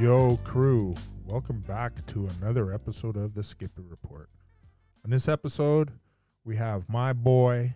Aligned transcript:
Yo, 0.00 0.34
crew, 0.44 0.94
welcome 1.26 1.60
back 1.60 2.06
to 2.06 2.26
another 2.40 2.72
episode 2.72 3.18
of 3.18 3.34
the 3.34 3.42
Skippy 3.42 3.82
Report. 3.82 4.30
On 5.04 5.10
this 5.10 5.28
episode, 5.28 5.90
we 6.42 6.56
have 6.56 6.88
my 6.88 7.12
boy, 7.12 7.74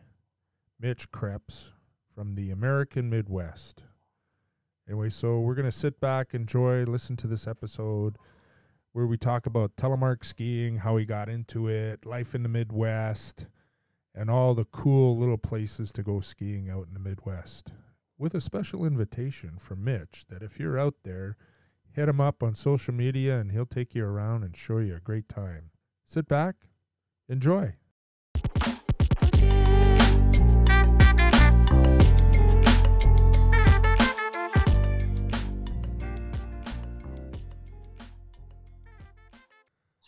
Mitch 0.81 1.11
Kreps 1.11 1.73
from 2.15 2.35
the 2.35 2.51
American 2.51 3.11
Midwest. 3.11 3.85
Anyway, 4.89 5.11
so 5.11 5.39
we're 5.39 5.55
going 5.55 5.67
to 5.67 5.71
sit 5.71 6.01
back, 6.01 6.33
enjoy, 6.33 6.85
listen 6.85 7.15
to 7.19 7.27
this 7.27 7.47
episode 7.47 8.17
where 8.93 9.07
we 9.07 9.19
talk 9.19 9.45
about 9.45 9.77
telemark 9.77 10.25
skiing, 10.25 10.79
how 10.79 10.97
he 10.97 11.05
got 11.05 11.29
into 11.29 11.69
it, 11.69 12.07
life 12.07 12.35
in 12.35 12.43
the 12.43 12.49
Midwest, 12.49 13.49
and 14.15 14.31
all 14.31 14.55
the 14.55 14.65
cool 14.65 15.19
little 15.19 15.37
places 15.37 15.93
to 15.93 16.03
go 16.03 16.21
skiing 16.21 16.71
out 16.71 16.87
in 16.89 16.95
the 16.95 17.01
Midwest. 17.01 17.75
With 18.17 18.35
a 18.35 18.41
special 18.41 18.87
invitation 18.87 19.59
from 19.59 19.85
Mitch 19.85 20.25
that 20.31 20.43
if 20.43 20.59
you're 20.59 20.79
out 20.79 20.95
there, 21.05 21.37
hit 21.95 22.09
him 22.09 22.21
up 22.21 22.43
on 22.43 22.55
social 22.55 22.93
media 22.93 23.39
and 23.39 23.53
he'll 23.53 23.65
take 23.67 23.95
you 23.95 24.05
around 24.05 24.43
and 24.43 24.57
show 24.57 24.79
you 24.79 24.97
a 24.97 25.01
great 25.01 25.29
time. 25.29 25.71
Sit 26.05 26.29
back, 26.29 26.57
enjoy. 27.29 27.75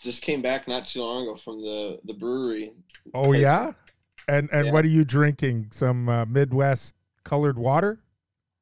Just 0.03 0.23
came 0.23 0.43
back 0.43 0.69
not 0.69 0.85
too 0.85 1.01
long 1.03 1.25
ago 1.27 1.37
from 1.37 1.61
the 1.61 1.99
the 2.05 2.13
brewery. 2.15 2.73
Oh 3.15 3.25
Place- 3.25 3.41
yeah, 3.43 3.73
and 4.29 4.49
and 4.53 4.67
Yeah. 4.67 4.73
what 4.73 4.85
are 4.85 4.89
you 4.89 5.05
drinking? 5.05 5.69
Some 5.73 6.09
uh, 6.09 6.27
Midwest 6.27 6.95
colored 7.25 7.59
water? 7.59 8.01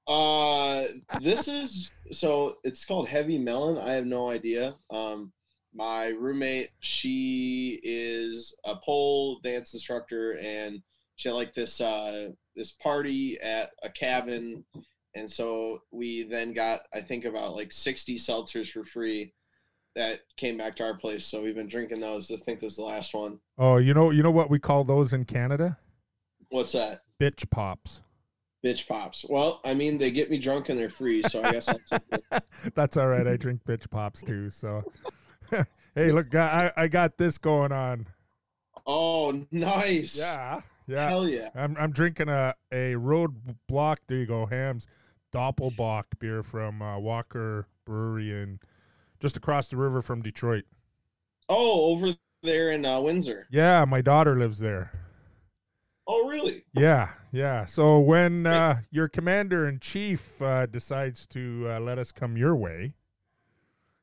Uh, 0.06 0.84
this 1.20 1.48
is 1.48 1.90
so 2.10 2.56
it's 2.64 2.84
called 2.84 3.08
Heavy 3.08 3.38
Melon. 3.38 3.78
I 3.78 3.92
have 3.94 4.06
no 4.06 4.30
idea. 4.30 4.74
Um, 4.90 5.32
my 5.74 6.08
roommate, 6.08 6.68
she 6.80 7.80
is 7.82 8.54
a 8.64 8.76
pole 8.76 9.40
dance 9.42 9.72
instructor, 9.74 10.38
and 10.38 10.82
she 11.16 11.28
had 11.28 11.34
like 11.34 11.54
this 11.54 11.80
uh 11.80 12.30
this 12.54 12.72
party 12.72 13.40
at 13.40 13.70
a 13.82 13.88
cabin, 13.88 14.64
and 15.14 15.30
so 15.30 15.80
we 15.90 16.24
then 16.24 16.52
got 16.52 16.80
I 16.92 17.00
think 17.00 17.24
about 17.24 17.56
like 17.56 17.72
sixty 17.72 18.16
seltzers 18.16 18.70
for 18.70 18.84
free. 18.84 19.32
That 19.96 20.20
came 20.36 20.58
back 20.58 20.74
to 20.76 20.84
our 20.84 20.96
place, 20.98 21.24
so 21.24 21.40
we've 21.40 21.54
been 21.54 21.68
drinking 21.68 22.00
those. 22.00 22.30
I 22.30 22.36
think 22.36 22.58
this 22.60 22.72
is 22.72 22.78
the 22.78 22.84
last 22.84 23.14
one. 23.14 23.38
Oh, 23.58 23.76
you 23.76 23.94
know 23.94 24.10
you 24.10 24.22
know 24.22 24.30
what 24.30 24.50
we 24.50 24.58
call 24.58 24.84
those 24.84 25.12
in 25.12 25.24
Canada? 25.24 25.78
What's 26.50 26.72
that? 26.72 27.00
Bitch 27.20 27.48
pops. 27.48 28.02
Bitch 28.64 28.88
pops. 28.88 29.26
Well, 29.28 29.60
I 29.64 29.74
mean, 29.74 29.98
they 29.98 30.10
get 30.10 30.30
me 30.30 30.38
drunk 30.38 30.70
and 30.70 30.78
they're 30.78 30.88
free, 30.88 31.22
so 31.22 31.42
I 31.42 31.52
guess 31.52 31.68
I'll 31.68 31.80
take. 31.90 32.22
That's 32.74 32.96
all 32.96 33.08
right. 33.08 33.26
I 33.26 33.36
drink 33.36 33.60
bitch 33.64 33.90
pops 33.90 34.22
too. 34.22 34.48
So, 34.48 34.90
hey, 35.94 36.12
look, 36.12 36.34
I 36.34 36.72
I 36.76 36.88
got 36.88 37.18
this 37.18 37.36
going 37.36 37.72
on. 37.72 38.06
Oh, 38.86 39.44
nice. 39.50 40.18
Yeah, 40.18 40.62
yeah. 40.86 41.08
Hell 41.10 41.28
yeah. 41.28 41.50
I'm 41.54 41.76
I'm 41.78 41.92
drinking 41.92 42.30
a 42.30 42.54
a 42.72 42.94
roadblock. 42.94 43.98
There 44.06 44.16
you 44.16 44.26
go, 44.26 44.46
Hams 44.46 44.86
Doppelbock 45.34 46.04
beer 46.18 46.42
from 46.42 46.80
uh, 46.80 46.98
Walker 46.98 47.66
Brewery 47.84 48.32
and 48.42 48.60
just 49.20 49.36
across 49.36 49.68
the 49.68 49.76
river 49.76 50.00
from 50.00 50.22
Detroit. 50.22 50.64
Oh, 51.48 51.92
over 51.92 52.14
there 52.42 52.70
in 52.70 52.86
uh, 52.86 53.00
Windsor. 53.00 53.46
Yeah, 53.50 53.84
my 53.84 54.00
daughter 54.00 54.38
lives 54.38 54.60
there. 54.60 55.03
Oh, 56.06 56.28
really? 56.28 56.64
Yeah, 56.74 57.10
yeah. 57.32 57.64
So 57.64 57.98
when 57.98 58.46
uh, 58.46 58.80
your 58.90 59.08
commander 59.08 59.66
in 59.68 59.78
chief 59.78 60.40
uh, 60.42 60.66
decides 60.66 61.26
to 61.28 61.66
uh, 61.70 61.80
let 61.80 61.98
us 61.98 62.12
come 62.12 62.36
your 62.36 62.54
way, 62.54 62.92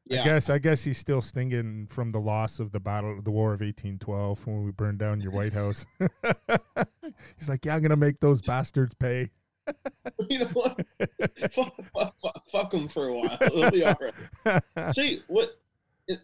Yeah. 0.06 0.22
I 0.22 0.26
guess 0.26 0.50
I 0.50 0.58
guess 0.58 0.84
he's 0.84 0.98
still 0.98 1.22
stinging 1.22 1.86
from 1.88 2.12
the 2.12 2.20
loss 2.20 2.60
of 2.60 2.72
the 2.72 2.80
battle, 2.80 3.22
the 3.22 3.30
War 3.32 3.54
of 3.54 3.62
eighteen 3.62 4.00
twelve, 4.00 4.46
when 4.48 4.64
we 4.64 4.72
burned 4.72 4.98
down 4.98 5.22
your 5.22 5.32
White 5.32 5.54
House. 5.54 5.86
he's 7.38 7.48
like, 7.48 7.66
"Yeah, 7.66 7.76
I'm 7.76 7.82
gonna 7.84 7.96
make 7.96 8.20
those 8.20 8.42
bastards 8.42 8.96
pay." 8.96 9.30
you 10.30 10.40
know 10.40 10.48
what? 10.54 10.84
fuck, 11.52 11.76
fuck, 11.94 12.16
fuck, 12.22 12.44
fuck 12.52 12.72
them 12.72 12.88
for 12.88 13.10
a 13.10 13.14
while. 13.14 13.38
It'll 13.42 13.70
be 13.72 13.86
all 13.86 13.96
right. 14.46 14.96
See 14.96 15.22
what? 15.28 15.52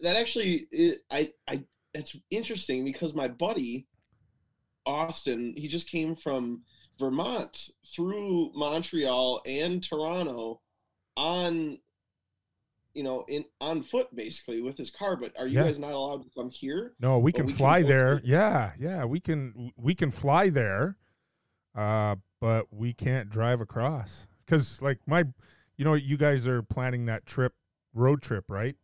That 0.02 0.16
actually, 0.16 0.68
it, 0.72 1.04
I, 1.12 1.32
I. 1.48 1.64
It's 1.94 2.16
interesting 2.32 2.84
because 2.84 3.14
my 3.14 3.28
buddy, 3.28 3.86
Austin, 4.88 5.54
he 5.58 5.68
just 5.68 5.90
came 5.90 6.16
from 6.16 6.64
Vermont 6.98 7.70
through 7.94 8.52
Montreal 8.56 9.42
and 9.46 9.84
Toronto, 9.84 10.62
on, 11.18 11.78
you 12.94 13.04
know, 13.04 13.26
in 13.28 13.44
on 13.60 13.84
foot 13.84 14.08
basically 14.16 14.62
with 14.62 14.78
his 14.78 14.90
car. 14.90 15.16
But 15.16 15.38
are 15.38 15.46
you 15.48 15.58
Yeah. 15.60 15.66
guys 15.66 15.78
not 15.80 15.92
allowed 15.92 16.24
to 16.24 16.30
come 16.36 16.50
here? 16.50 16.94
No, 17.00 17.20
we 17.20 17.32
can 17.32 17.46
we 17.48 17.54
fly 17.54 17.82
go 17.82 17.88
there. 17.90 18.22
Yeah, 18.24 18.72
yeah, 18.80 19.04
we 19.06 19.20
can 19.20 19.72
we 19.76 19.94
can 19.94 20.10
fly 20.10 20.50
there, 20.50 20.98
uh, 21.76 22.16
but 22.40 22.72
we 22.74 22.94
can't 22.94 23.30
drive 23.30 23.62
across 23.62 24.28
because 24.46 24.82
like 24.82 25.00
my, 25.06 25.26
you 25.76 25.86
know, 25.86 25.94
you 25.96 26.18
guys 26.18 26.48
are 26.48 26.64
planning 26.64 27.06
that 27.06 27.26
trip, 27.26 27.54
road 27.94 28.22
trip, 28.22 28.46
right? 28.48 28.76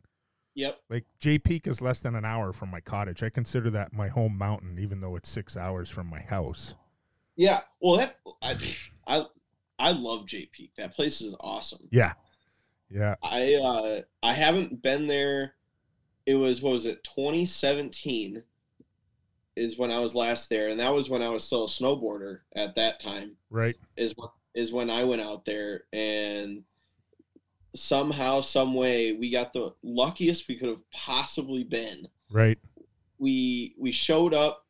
Yep. 0.56 0.80
Like 0.90 1.06
Jay 1.20 1.40
Peak 1.40 1.68
is 1.68 1.82
less 1.82 2.02
than 2.02 2.16
an 2.16 2.26
hour 2.26 2.54
from 2.54 2.70
my 2.70 2.80
cottage. 2.80 3.24
I 3.24 3.30
consider 3.30 3.70
that 3.72 3.94
my 3.94 4.08
home 4.08 4.38
mountain, 4.38 4.78
even 4.80 5.02
though 5.02 5.16
it's 5.16 5.30
six 5.30 5.58
hours 5.58 5.90
from 5.90 6.08
my 6.08 6.22
house. 6.22 6.76
Yeah. 7.36 7.62
Well, 7.82 7.98
that 7.98 8.18
I, 8.42 8.58
I, 9.08 9.26
I 9.80 9.92
love 9.92 10.26
Jay 10.28 10.50
Peak. 10.52 10.72
That 10.78 10.96
place 10.96 11.22
is 11.22 11.36
awesome. 11.40 11.88
Yeah, 11.92 12.14
yeah, 12.90 13.16
I 13.24 13.56
uh 13.56 14.02
I 14.22 14.34
haven't 14.34 14.82
been 14.82 15.08
there. 15.08 15.56
It 16.26 16.36
was 16.36 16.62
what 16.62 16.72
was 16.72 16.86
it? 16.86 17.04
2017 17.04 18.44
is 19.56 19.78
when 19.78 19.92
I 19.92 20.00
was 20.00 20.16
last 20.16 20.50
there, 20.50 20.70
and 20.70 20.80
that 20.80 20.94
was 20.94 21.10
when 21.10 21.22
I 21.22 21.30
was 21.30 21.44
still 21.44 21.66
a 21.66 21.68
snowboarder 21.68 22.40
at 22.56 22.76
that 22.76 23.00
time. 23.00 23.36
right. 23.50 23.76
Is 23.98 24.14
when 24.16 24.30
is 24.54 24.72
when 24.72 24.90
I 24.90 25.04
went 25.04 25.22
out 25.22 25.46
there, 25.46 25.86
and 25.92 26.64
somehow, 27.76 28.42
some 28.42 28.74
way, 28.74 29.14
we 29.14 29.30
got 29.32 29.54
the 29.54 29.74
luckiest 29.84 30.48
we 30.48 30.56
could 30.58 30.70
have 30.70 30.92
possibly 30.92 31.64
been. 31.64 32.08
Right. 32.32 32.58
we 33.20 33.76
we 33.78 33.92
showed 33.92 34.34
up. 34.34 34.66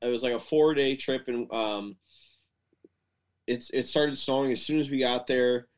It 0.00 0.08
was 0.10 0.22
like 0.22 0.32
a 0.34 0.40
four 0.40 0.74
day 0.74 0.96
trip, 0.96 1.28
and 1.28 1.50
um, 1.52 1.96
it's 3.46 3.70
it 3.70 3.86
started 3.86 4.16
snowing 4.18 4.52
as 4.52 4.62
soon 4.62 4.78
as 4.80 4.90
we 4.90 4.98
got 4.98 5.26
there. 5.26 5.68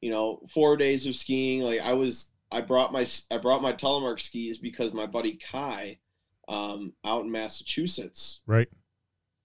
You 0.00 0.10
know, 0.10 0.40
four 0.50 0.76
days 0.76 1.06
of 1.06 1.16
skiing. 1.16 1.60
Like 1.62 1.80
I 1.80 1.92
was, 1.94 2.32
I 2.52 2.60
brought 2.60 2.92
my 2.92 3.06
I 3.30 3.38
brought 3.38 3.62
my 3.62 3.72
telemark 3.72 4.20
skis 4.20 4.58
because 4.58 4.92
my 4.92 5.06
buddy 5.06 5.38
Kai, 5.50 5.98
um, 6.48 6.92
out 7.04 7.24
in 7.24 7.30
Massachusetts, 7.30 8.40
Right. 8.46 8.68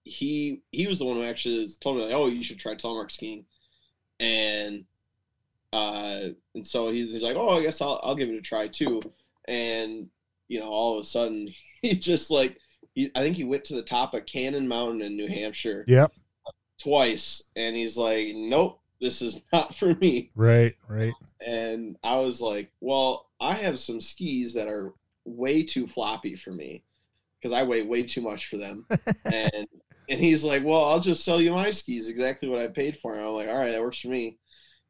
he 0.04 0.62
he 0.72 0.86
was 0.86 0.98
the 0.98 1.04
one 1.06 1.16
who 1.16 1.22
actually 1.22 1.66
told 1.80 1.96
me 1.96 2.04
like, 2.04 2.12
oh, 2.14 2.26
you 2.26 2.42
should 2.42 2.58
try 2.58 2.74
telemark 2.74 3.10
skiing, 3.10 3.44
and 4.18 4.84
uh, 5.72 6.28
and 6.54 6.66
so 6.66 6.90
he's, 6.90 7.12
he's 7.12 7.22
like, 7.22 7.36
oh, 7.36 7.50
I 7.50 7.62
guess 7.62 7.80
I'll 7.80 8.00
I'll 8.02 8.14
give 8.16 8.28
it 8.28 8.34
a 8.36 8.40
try 8.40 8.68
too, 8.68 9.00
and 9.46 10.08
you 10.48 10.58
know, 10.60 10.66
all 10.68 10.98
of 10.98 11.02
a 11.02 11.06
sudden 11.06 11.52
he 11.82 11.94
just 11.94 12.30
like, 12.30 12.58
he, 12.94 13.10
I 13.14 13.20
think 13.20 13.36
he 13.36 13.44
went 13.44 13.64
to 13.66 13.74
the 13.74 13.82
top 13.82 14.14
of 14.14 14.26
Cannon 14.26 14.66
Mountain 14.68 15.02
in 15.02 15.16
New 15.16 15.28
Hampshire 15.28 15.84
Yep. 15.86 16.12
twice, 16.82 17.44
and 17.56 17.76
he's 17.76 17.96
like, 17.96 18.28
nope, 18.34 18.80
this 19.00 19.22
is 19.22 19.40
not 19.52 19.74
for 19.74 19.94
me, 19.96 20.30
Right. 20.34 20.74
Right. 20.88 21.12
and 21.44 21.96
I 22.02 22.16
was 22.16 22.40
like, 22.40 22.70
well, 22.80 23.28
I 23.40 23.54
have 23.54 23.78
some 23.78 24.00
skis 24.00 24.54
that 24.54 24.68
are 24.68 24.92
way 25.24 25.62
too 25.62 25.86
floppy 25.86 26.34
for 26.36 26.50
me 26.50 26.82
because 27.40 27.52
I 27.52 27.62
weigh 27.62 27.82
way 27.82 28.02
too 28.02 28.20
much 28.22 28.46
for 28.48 28.56
them. 28.56 28.86
and 29.24 29.66
and 30.08 30.18
he's 30.20 30.44
like, 30.44 30.64
well, 30.64 30.84
I'll 30.86 31.00
just 31.00 31.24
sell 31.24 31.40
you 31.40 31.52
my 31.52 31.70
skis, 31.70 32.08
exactly 32.08 32.48
what 32.48 32.58
I 32.60 32.66
paid 32.68 32.96
for. 32.98 33.14
And 33.14 33.22
I'm 33.24 33.32
like, 33.32 33.48
all 33.48 33.58
right, 33.58 33.70
that 33.70 33.80
works 33.80 34.00
for 34.00 34.08
me. 34.08 34.38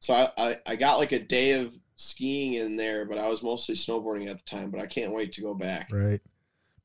So 0.00 0.14
I, 0.14 0.29
I, 0.37 0.56
I 0.67 0.76
got 0.76 0.99
like 0.99 1.12
a 1.12 1.19
day 1.19 1.52
of 1.52 1.79
skiing 1.94 2.55
in 2.55 2.76
there, 2.76 3.05
but 3.05 3.19
I 3.19 3.29
was 3.29 3.43
mostly 3.43 3.75
snowboarding 3.75 4.31
at 4.31 4.38
the 4.38 4.44
time. 4.44 4.70
But 4.70 4.81
I 4.81 4.87
can't 4.87 5.12
wait 5.12 5.32
to 5.35 5.43
go 5.43 5.55
back. 5.55 5.91
Right. 5.93 6.20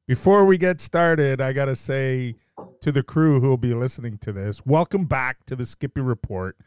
Before 0.06 0.46
we 0.46 0.58
get 0.58 0.82
started, 0.82 1.42
I 1.42 1.54
got 1.54 1.66
to 1.66 1.76
say 1.76 2.36
to 2.82 2.92
the 2.92 3.04
crew 3.04 3.40
who 3.40 3.48
will 3.48 3.58
be 3.58 3.74
listening 3.74 4.18
to 4.20 4.34
this, 4.34 4.66
welcome 4.66 5.06
back 5.06 5.46
to 5.46 5.56
the 5.56 5.66
Skippy 5.66 6.02
Report. 6.02 6.58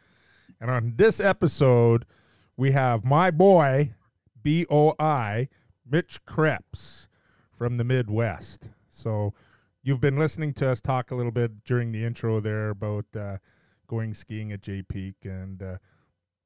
And 0.59 0.69
on 0.69 0.93
this 0.97 1.19
episode, 1.19 2.05
we 2.57 2.71
have 2.71 3.05
my 3.05 3.31
boy, 3.31 3.93
B 4.41 4.65
O 4.69 4.95
I, 4.99 5.49
Mitch 5.89 6.25
Kreps 6.25 7.07
from 7.55 7.77
the 7.77 7.83
Midwest. 7.83 8.71
So 8.89 9.33
you've 9.83 10.01
been 10.01 10.17
listening 10.17 10.53
to 10.55 10.69
us 10.69 10.81
talk 10.81 11.11
a 11.11 11.15
little 11.15 11.31
bit 11.31 11.63
during 11.63 11.91
the 11.91 12.03
intro 12.03 12.39
there 12.39 12.71
about 12.71 13.05
uh, 13.15 13.37
going 13.87 14.13
skiing 14.13 14.51
at 14.51 14.61
Jay 14.61 14.81
Peak 14.81 15.15
and 15.23 15.61
uh, 15.61 15.77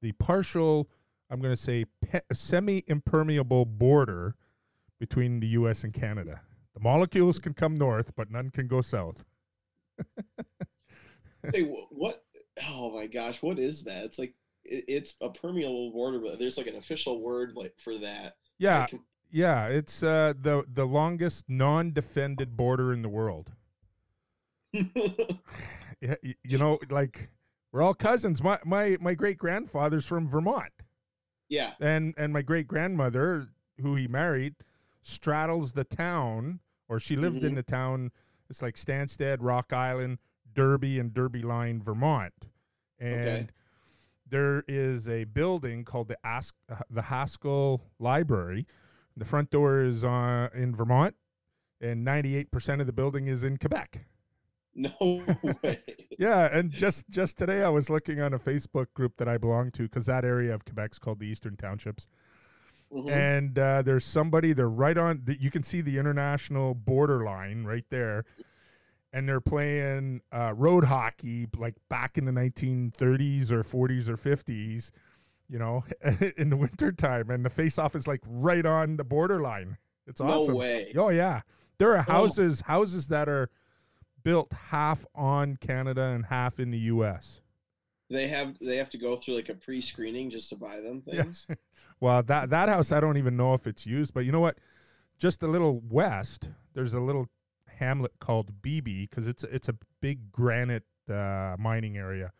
the 0.04 0.12
partial, 0.12 0.88
I'm 1.32 1.40
going 1.40 1.54
to 1.56 1.62
say, 1.62 1.86
pe- 2.02 2.20
semi 2.32 2.84
impermeable 2.86 3.66
border 3.66 4.36
between 5.00 5.40
the 5.40 5.48
U.S. 5.48 5.84
and 5.84 5.94
Canada. 5.94 6.42
The 6.76 6.80
molecules 6.80 7.40
can 7.40 7.54
come 7.54 7.76
north, 7.76 8.16
but 8.16 8.30
none 8.30 8.52
can 8.52 8.68
go 8.68 8.82
south. 8.82 9.26
Hey, 11.52 11.64
what? 11.64 12.24
Oh 12.70 12.96
my 12.96 13.06
gosh, 13.06 13.42
what 13.42 13.60
is 13.60 13.84
that? 13.84 14.06
It's 14.06 14.18
like 14.18 14.34
it, 14.64 14.86
it's 14.88 15.16
a 15.20 15.28
permeable 15.30 15.92
border, 15.92 16.20
but 16.20 16.40
there's 16.40 16.58
like 16.58 16.68
an 16.68 16.78
official 16.78 17.22
word 17.22 17.52
like 17.56 17.74
for 17.78 17.98
that. 17.98 18.38
Yeah, 18.60 18.88
Like, 18.90 19.02
yeah. 19.30 19.68
It's 19.68 20.02
uh, 20.04 20.36
the 20.40 20.64
the 20.72 20.86
longest 20.86 21.50
non-defended 21.50 22.56
border 22.56 22.94
in 22.94 23.02
the 23.02 23.10
world. 23.10 23.52
Yeah, 26.02 26.16
you 26.44 26.58
know, 26.58 26.80
like 26.90 27.30
we're 27.74 27.82
all 27.82 27.94
cousins. 27.94 28.42
My 28.42 28.60
my 28.64 28.98
my 29.02 29.14
great 29.16 29.38
grandfather's 29.38 30.06
from 30.06 30.30
Vermont, 30.30 30.72
yeah. 31.50 31.74
and 31.82 32.14
and 32.16 32.32
my 32.32 32.42
great 32.42 32.68
grandmother, 32.68 33.50
who 33.82 33.96
he 33.96 34.08
married, 34.08 34.56
straddles 35.02 35.74
the 35.74 35.84
town, 35.84 36.62
or 36.88 37.00
she 37.00 37.18
lived 37.18 37.44
in 37.44 37.52
Mhm. 37.54 37.56
the 37.56 37.64
town. 37.64 38.12
It's 38.50 38.62
like 38.62 38.76
Stanstead, 38.76 39.38
Rock 39.42 39.74
Island, 39.74 40.20
Derby, 40.54 41.00
and 41.00 41.14
Derby 41.14 41.42
Line, 41.42 41.82
Vermont, 41.82 42.34
and. 42.98 43.20
Okay. 43.28 43.48
There 44.26 44.64
is 44.68 45.08
a 45.08 45.26
building 45.26 45.84
called 45.86 46.08
the 46.08 46.18
Ask, 46.26 46.56
uh, 46.68 46.78
the 46.90 47.04
Haskell 47.04 47.84
Library. 48.00 48.66
The 49.16 49.26
front 49.26 49.52
door 49.52 49.82
is 49.82 50.04
uh, 50.04 50.50
in 50.56 50.74
Vermont, 50.74 51.16
and 51.80 52.04
98% 52.04 52.82
of 52.82 52.88
the 52.88 52.94
building 52.94 53.28
is 53.28 53.44
in 53.44 53.58
Quebec. 53.58 54.08
No 54.76 54.92
way. 55.64 55.82
Yeah, 56.18 56.50
and 56.52 56.72
just 56.72 57.08
just 57.10 57.38
today 57.38 57.64
I 57.64 57.70
was 57.70 57.90
looking 57.90 58.20
on 58.22 58.34
a 58.34 58.40
Facebook 58.40 58.88
group 58.94 59.18
that 59.18 59.28
I 59.28 59.38
belong 59.38 59.72
to 59.72 59.84
because 59.84 60.06
that 60.08 60.26
area 60.26 60.54
of 60.54 60.66
Quebec's 60.66 60.98
called 61.00 61.20
the 61.20 61.26
Eastern 61.28 61.56
Townships, 61.58 62.08
Mhm. 62.92 63.12
and 63.12 63.60
uh, 63.60 63.82
there's 63.84 64.06
somebody 64.06 64.54
they're 64.54 64.70
right 64.70 64.98
on. 64.98 65.22
The, 65.26 65.40
you 65.40 65.52
can 65.52 65.64
see 65.64 65.82
the 65.82 65.98
international 65.98 66.74
border 66.74 67.24
line 67.24 67.66
right 67.66 67.86
there, 67.90 68.26
and 69.12 69.28
they're 69.30 69.42
playing 69.42 70.22
uh, 70.32 70.54
road 70.56 70.86
hockey 70.86 71.48
like 71.58 71.76
back 71.90 72.18
in 72.18 72.26
the 72.26 72.32
1930s 72.32 73.52
or 73.52 73.64
40s 73.64 74.10
or 74.10 74.18
50s, 74.18 74.90
you 75.50 75.60
know, 75.60 75.84
in 76.38 76.50
the 76.50 76.58
wintertime, 76.58 77.30
and 77.30 77.46
the 77.46 77.50
face-off 77.52 77.96
is 77.96 78.08
like 78.08 78.22
right 78.26 78.66
on 78.66 78.98
the 78.98 79.04
borderline. 79.04 79.78
It's 80.08 80.20
awesome. 80.20 80.54
No 80.56 80.60
way. 80.60 80.92
Oh 80.98 81.10
yeah, 81.10 81.42
there 81.78 81.92
are 81.96 82.06
Oh. 82.08 82.12
houses 82.12 82.62
houses 82.62 83.08
that 83.10 83.30
are 83.30 83.50
built 84.24 84.52
half 84.70 85.06
on 85.16 85.58
Canada 85.58 86.04
and 86.04 86.26
half 86.28 86.60
in 86.60 86.72
the 86.72 86.78
U.S. 86.80 87.42
They 88.10 88.28
have 88.28 88.58
they 88.60 88.78
have 88.78 88.90
to 88.92 88.98
go 88.98 89.16
through 89.16 89.36
like 89.36 89.50
a 89.50 89.54
pre-screening 89.56 90.30
just 90.30 90.50
to 90.50 90.56
buy 90.56 90.82
them 90.82 91.04
Yeah. 91.06 91.24
things. 91.24 91.48
Well, 92.00 92.22
that 92.24 92.50
that 92.50 92.68
house 92.68 92.92
I 92.92 93.00
don't 93.00 93.16
even 93.18 93.38
know 93.38 93.54
if 93.54 93.66
it's 93.66 93.86
used, 93.86 94.14
but 94.14 94.22
you 94.22 94.32
know 94.34 94.42
what? 94.42 94.58
Just 95.18 95.42
a 95.42 95.48
little 95.48 95.80
west, 95.88 96.50
there's 96.74 96.94
a 96.94 97.00
little 97.00 97.28
hamlet 97.78 98.12
called 98.20 98.62
Beebe 98.62 99.04
because 99.08 99.26
it's 99.26 99.46
it's 99.46 99.70
a 99.70 99.76
big 100.02 100.30
granite 100.32 100.84
uh, 101.10 101.56
mining 101.58 101.96
area, 101.98 102.34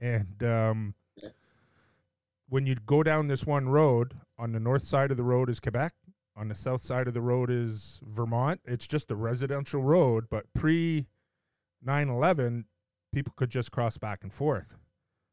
and 0.00 0.42
um, 0.42 0.94
Okay. 1.18 1.32
when 2.48 2.66
you 2.66 2.74
go 2.74 3.02
down 3.02 3.28
this 3.28 3.46
one 3.46 3.70
road, 3.70 4.14
on 4.38 4.52
the 4.52 4.60
north 4.60 4.84
side 4.84 5.10
of 5.10 5.16
the 5.16 5.22
road 5.22 5.48
is 5.48 5.60
Quebec, 5.60 5.94
on 6.36 6.48
the 6.48 6.54
south 6.54 6.82
side 6.82 7.08
of 7.08 7.14
the 7.14 7.20
road 7.20 7.50
is 7.50 8.00
Vermont. 8.04 8.60
It's 8.64 8.86
just 8.86 9.10
a 9.10 9.16
residential 9.16 9.82
road, 9.82 10.26
but 10.30 10.52
pre 10.54 11.06
9/11, 11.86 12.64
people 13.12 13.32
could 13.36 13.50
just 13.50 13.72
cross 13.72 13.98
back 13.98 14.22
and 14.22 14.32
forth. 14.32 14.76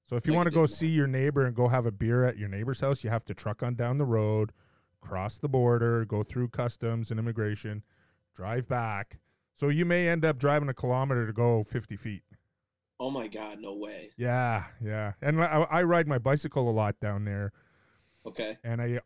So 0.10 0.16
if 0.16 0.26
you 0.26 0.32
Like 0.32 0.38
want 0.38 0.48
to 0.48 0.56
go 0.56 0.66
see 0.66 0.88
your 0.88 1.08
neighbor 1.08 1.46
and 1.46 1.56
go 1.56 1.68
have 1.68 1.86
a 1.86 1.92
beer 1.92 2.24
at 2.24 2.38
your 2.38 2.48
neighbor's 2.48 2.80
house, 2.80 3.04
you 3.04 3.10
have 3.10 3.26
to 3.26 3.34
truck 3.34 3.62
on 3.62 3.76
down 3.76 3.98
the 3.98 4.06
road, 4.06 4.54
cross 5.02 5.38
the 5.38 5.50
border, 5.50 6.06
go 6.06 6.24
through 6.24 6.50
customs 6.50 7.12
and 7.12 7.20
immigration, 7.20 7.84
drive 8.34 8.68
back. 8.68 9.20
So 9.56 9.70
you 9.70 9.86
may 9.86 10.08
end 10.08 10.24
up 10.24 10.38
driving 10.38 10.70
a 10.70 10.74
kilometer 10.74 11.28
to 11.28 11.34
go 11.34 11.64
50 11.64 11.98
feet. 11.98 12.24
Oh 13.00 13.12
my 13.12 13.28
god, 13.28 13.60
no 13.60 13.74
way. 13.74 14.12
Yeah, 14.18 14.66
yeah. 14.84 15.14
And 15.22 15.44
I, 15.44 15.68
I 15.70 15.84
ride 15.84 16.08
my 16.08 16.18
bicycle 16.18 16.70
a 16.70 16.72
lot 16.72 17.00
down 17.00 17.26
there, 17.26 17.52
Okay. 18.28 18.58
and 18.64 18.82
I 18.82 19.00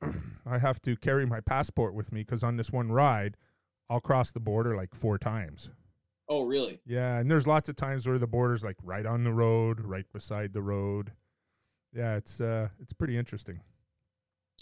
I 0.46 0.58
have 0.58 0.80
to 0.82 0.96
carry 0.96 1.26
my 1.26 1.40
passport 1.40 1.94
with 1.94 2.12
me 2.12 2.20
because 2.20 2.42
on 2.42 2.56
this 2.56 2.70
one 2.70 2.92
ride, 2.92 3.36
I'll 3.88 4.00
cross 4.00 4.30
the 4.30 4.40
border 4.40 4.76
like 4.76 4.94
four 4.94 5.18
times. 5.18 5.70
Oh 6.28 6.44
really? 6.44 6.80
Yeah, 6.86 7.18
and 7.18 7.30
there's 7.30 7.46
lots 7.46 7.68
of 7.68 7.76
times 7.76 8.06
where 8.06 8.18
the 8.18 8.26
border's 8.28 8.62
like 8.62 8.76
right 8.82 9.04
on 9.04 9.24
the 9.24 9.32
road, 9.32 9.80
right 9.80 10.06
beside 10.12 10.52
the 10.52 10.62
road. 10.62 11.12
Yeah, 11.92 12.16
it's 12.16 12.40
uh, 12.40 12.68
it's 12.80 12.92
pretty 12.92 13.18
interesting. 13.18 13.60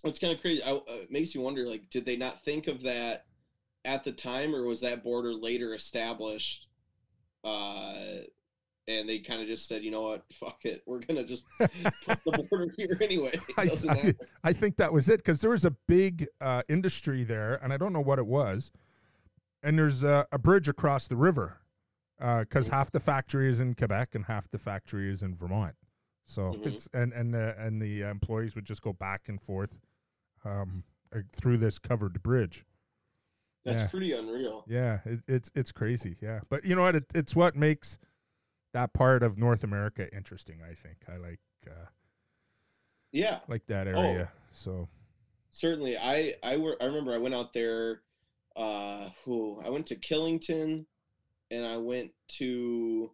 It's 0.05 0.19
kind 0.19 0.33
of 0.33 0.41
crazy. 0.41 0.63
I, 0.63 0.71
uh, 0.71 0.81
it 0.89 1.11
makes 1.11 1.35
you 1.35 1.43
wonder 1.43 1.67
like 1.67 1.91
did 1.91 2.07
they 2.07 2.17
not 2.17 2.43
think 2.45 2.69
of 2.69 2.83
that 2.83 3.27
at 3.85 4.05
the 4.05 4.13
time 4.13 4.55
or 4.55 4.65
was 4.65 4.81
that 4.81 5.03
border 5.03 5.33
later 5.33 5.75
established 5.75 6.69
uh 7.45 7.95
and 8.89 9.09
they 9.09 9.19
kind 9.19 9.41
of 9.41 9.47
just 9.47 9.69
said, 9.69 9.85
you 9.85 9.91
know 9.91 10.03
what, 10.03 10.25
fuck 10.33 10.65
it, 10.65 10.83
we're 10.87 10.99
gonna 11.01 11.23
just 11.23 11.45
put 11.59 11.71
the 12.25 12.47
border 12.51 12.73
here 12.77 12.97
anyway. 13.01 13.39
I, 13.57 13.71
I. 13.89 14.15
I 14.43 14.53
think 14.53 14.77
that 14.79 14.93
was 14.93 15.09
it 15.09 15.19
because 15.19 15.41
there 15.41 15.51
was 15.51 15.65
a 15.65 15.71
big 15.87 16.27
uh, 16.41 16.63
industry 16.69 17.23
there, 17.23 17.55
and 17.63 17.73
I 17.73 17.77
don't 17.77 17.93
know 17.93 18.01
what 18.01 18.19
it 18.19 18.27
was. 18.27 18.73
And 19.63 19.79
there's 19.79 20.03
a, 20.05 20.27
a 20.33 20.39
bridge 20.39 20.69
across 20.69 21.07
the 21.09 21.17
river 21.17 21.59
because 22.19 22.69
Mhm. 22.69 22.73
half 22.73 22.91
the 22.91 23.01
factory 23.01 23.49
is 23.51 23.61
in 23.61 23.75
Quebec 23.75 24.15
and 24.15 24.25
half 24.25 24.49
the 24.51 24.59
factory 24.59 25.11
is 25.11 25.23
in 25.23 25.35
Vermont. 25.37 25.75
So 26.27 26.53
Mhm. 26.53 26.67
it's 26.67 26.89
and 26.95 27.13
and 27.13 27.35
the 27.35 27.57
and 27.59 27.81
the 27.83 28.03
employees 28.03 28.55
would 28.55 28.65
just 28.65 28.83
go 28.83 28.93
back 28.93 29.29
and 29.29 29.41
forth 29.41 29.81
um, 30.45 30.85
uh, 31.15 31.21
through 31.33 31.59
this 31.59 31.79
covered 31.81 32.23
bridge. 32.23 32.65
That's 33.65 33.79
Yeah. 33.81 33.87
pretty 33.89 34.13
unreal. 34.13 34.65
Yeah, 34.69 35.01
it, 35.05 35.21
it's 35.27 35.51
it's 35.57 35.73
crazy. 35.73 36.17
Yeah, 36.21 36.41
but 36.49 36.65
you 36.65 36.77
know 36.77 36.83
what? 36.83 36.95
It, 36.97 37.07
it's 37.15 37.35
what 37.35 37.57
makes 37.57 37.99
that 38.73 38.93
part 38.93 39.23
of 39.23 39.39
North 39.39 39.65
America 39.65 40.13
interesting. 40.15 40.61
I 40.63 40.75
think 40.75 40.99
I 41.09 41.17
like 41.17 41.41
uh, 41.67 41.87
Yeah, 43.13 43.41
like 43.49 43.67
that 43.67 43.87
Oh. 43.89 44.01
area. 44.01 44.31
So 44.53 44.89
certainly. 45.51 45.97
I 45.97 46.35
I 46.43 46.57
were 46.57 46.77
I 46.81 46.87
remember 46.87 47.13
I 47.15 47.19
went 47.19 47.35
out 47.35 47.53
there. 47.53 48.03
Uh, 48.57 49.11
who 49.25 49.61
I 49.65 49.71
went 49.71 49.87
to 49.87 49.95
Killington, 49.95 50.85
and 51.53 51.65
I 51.65 51.77
went 51.77 52.11
to. 52.39 53.13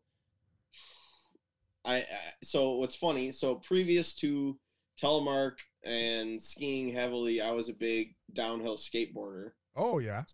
I 1.85 1.97
I- 1.97 2.07
so 2.43 2.77
what's 2.77 2.97
funny? 2.97 3.31
So 3.31 3.57
previous 3.57 4.15
to 4.17 4.59
telemark 5.01 5.57
and 5.85 6.41
skiing 6.41 6.89
heavily, 6.89 7.43
I 7.43 7.51
was 7.51 7.69
a 7.69 7.75
big 7.75 8.15
downhill 8.33 8.77
skateboarder. 8.79 9.51
oh 9.77 9.99
yeah, 9.99 10.25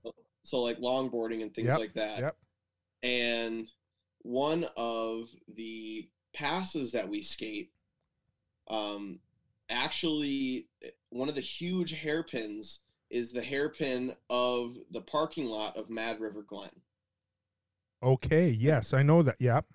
So 0.44 0.62
like 0.62 0.78
longboarding 0.78 1.42
and 1.42 1.52
things 1.52 1.68
Yep, 1.70 1.78
like 1.78 1.94
that. 1.94 2.18
yep. 2.20 2.36
And 3.02 3.68
one 4.22 4.66
of 4.76 5.28
the 5.54 6.08
passes 6.34 6.92
that 6.92 7.08
we 7.08 7.22
skate, 7.22 7.70
um, 8.68 9.20
actually 9.68 10.66
one 11.10 11.28
of 11.28 11.34
the 11.34 11.40
huge 11.40 11.92
hairpins 11.92 12.80
is 13.10 13.32
the 13.32 13.42
hairpin 13.42 14.12
of 14.28 14.76
the 14.90 15.00
parking 15.00 15.46
lot 15.46 15.76
of 15.76 15.90
Mad 15.90 16.20
River 16.20 16.42
Glen. 16.42 16.70
Okay, 18.02 18.48
yes, 18.48 18.94
I 18.94 19.02
know 19.02 19.22
that. 19.22 19.36
Yep, 19.40 19.66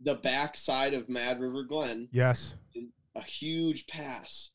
The 0.00 0.16
back 0.16 0.56
side 0.56 0.92
of 0.92 1.08
Mad 1.08 1.40
River 1.40 1.62
Glen, 1.62 2.08
yes. 2.12 2.56
a 3.14 3.22
huge 3.22 3.86
pass. 3.86 4.50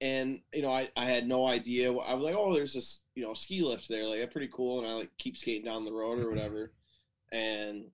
And 0.00 0.40
you 0.54 0.62
know, 0.62 0.72
I, 0.72 0.88
I 0.96 1.04
had 1.04 1.28
no 1.28 1.46
idea. 1.46 1.92
I 1.92 2.14
was 2.14 2.24
like, 2.24 2.34
oh, 2.34 2.54
there's 2.54 2.72
this 2.72 3.02
you 3.14 3.22
know 3.22 3.34
ski 3.34 3.60
lift 3.60 3.88
there, 3.88 4.04
like 4.04 4.30
pretty 4.30 4.48
cool. 4.52 4.78
And 4.80 4.88
I 4.88 4.94
like 4.94 5.10
keep 5.18 5.36
skating 5.36 5.64
down 5.64 5.84
the 5.84 5.92
road 5.92 6.18
or 6.20 6.30
whatever. 6.30 6.72
And 7.32 7.84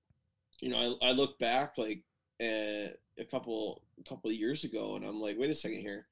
you 0.61 0.71
know, 0.71 0.97
I, 1.03 1.09
I 1.09 1.13
look 1.13 1.39
back 1.39 1.77
like 1.79 2.03
uh, 2.43 2.93
a 3.19 3.25
couple 3.31 3.83
a 3.99 4.09
couple 4.09 4.31
of 4.31 4.37
years 4.37 4.65
ago, 4.65 4.97
and 4.97 5.05
I'm 5.05 5.21
like, 5.21 5.37
wait 5.39 5.51
a 5.51 5.55
second 5.55 5.81
here. 5.81 6.07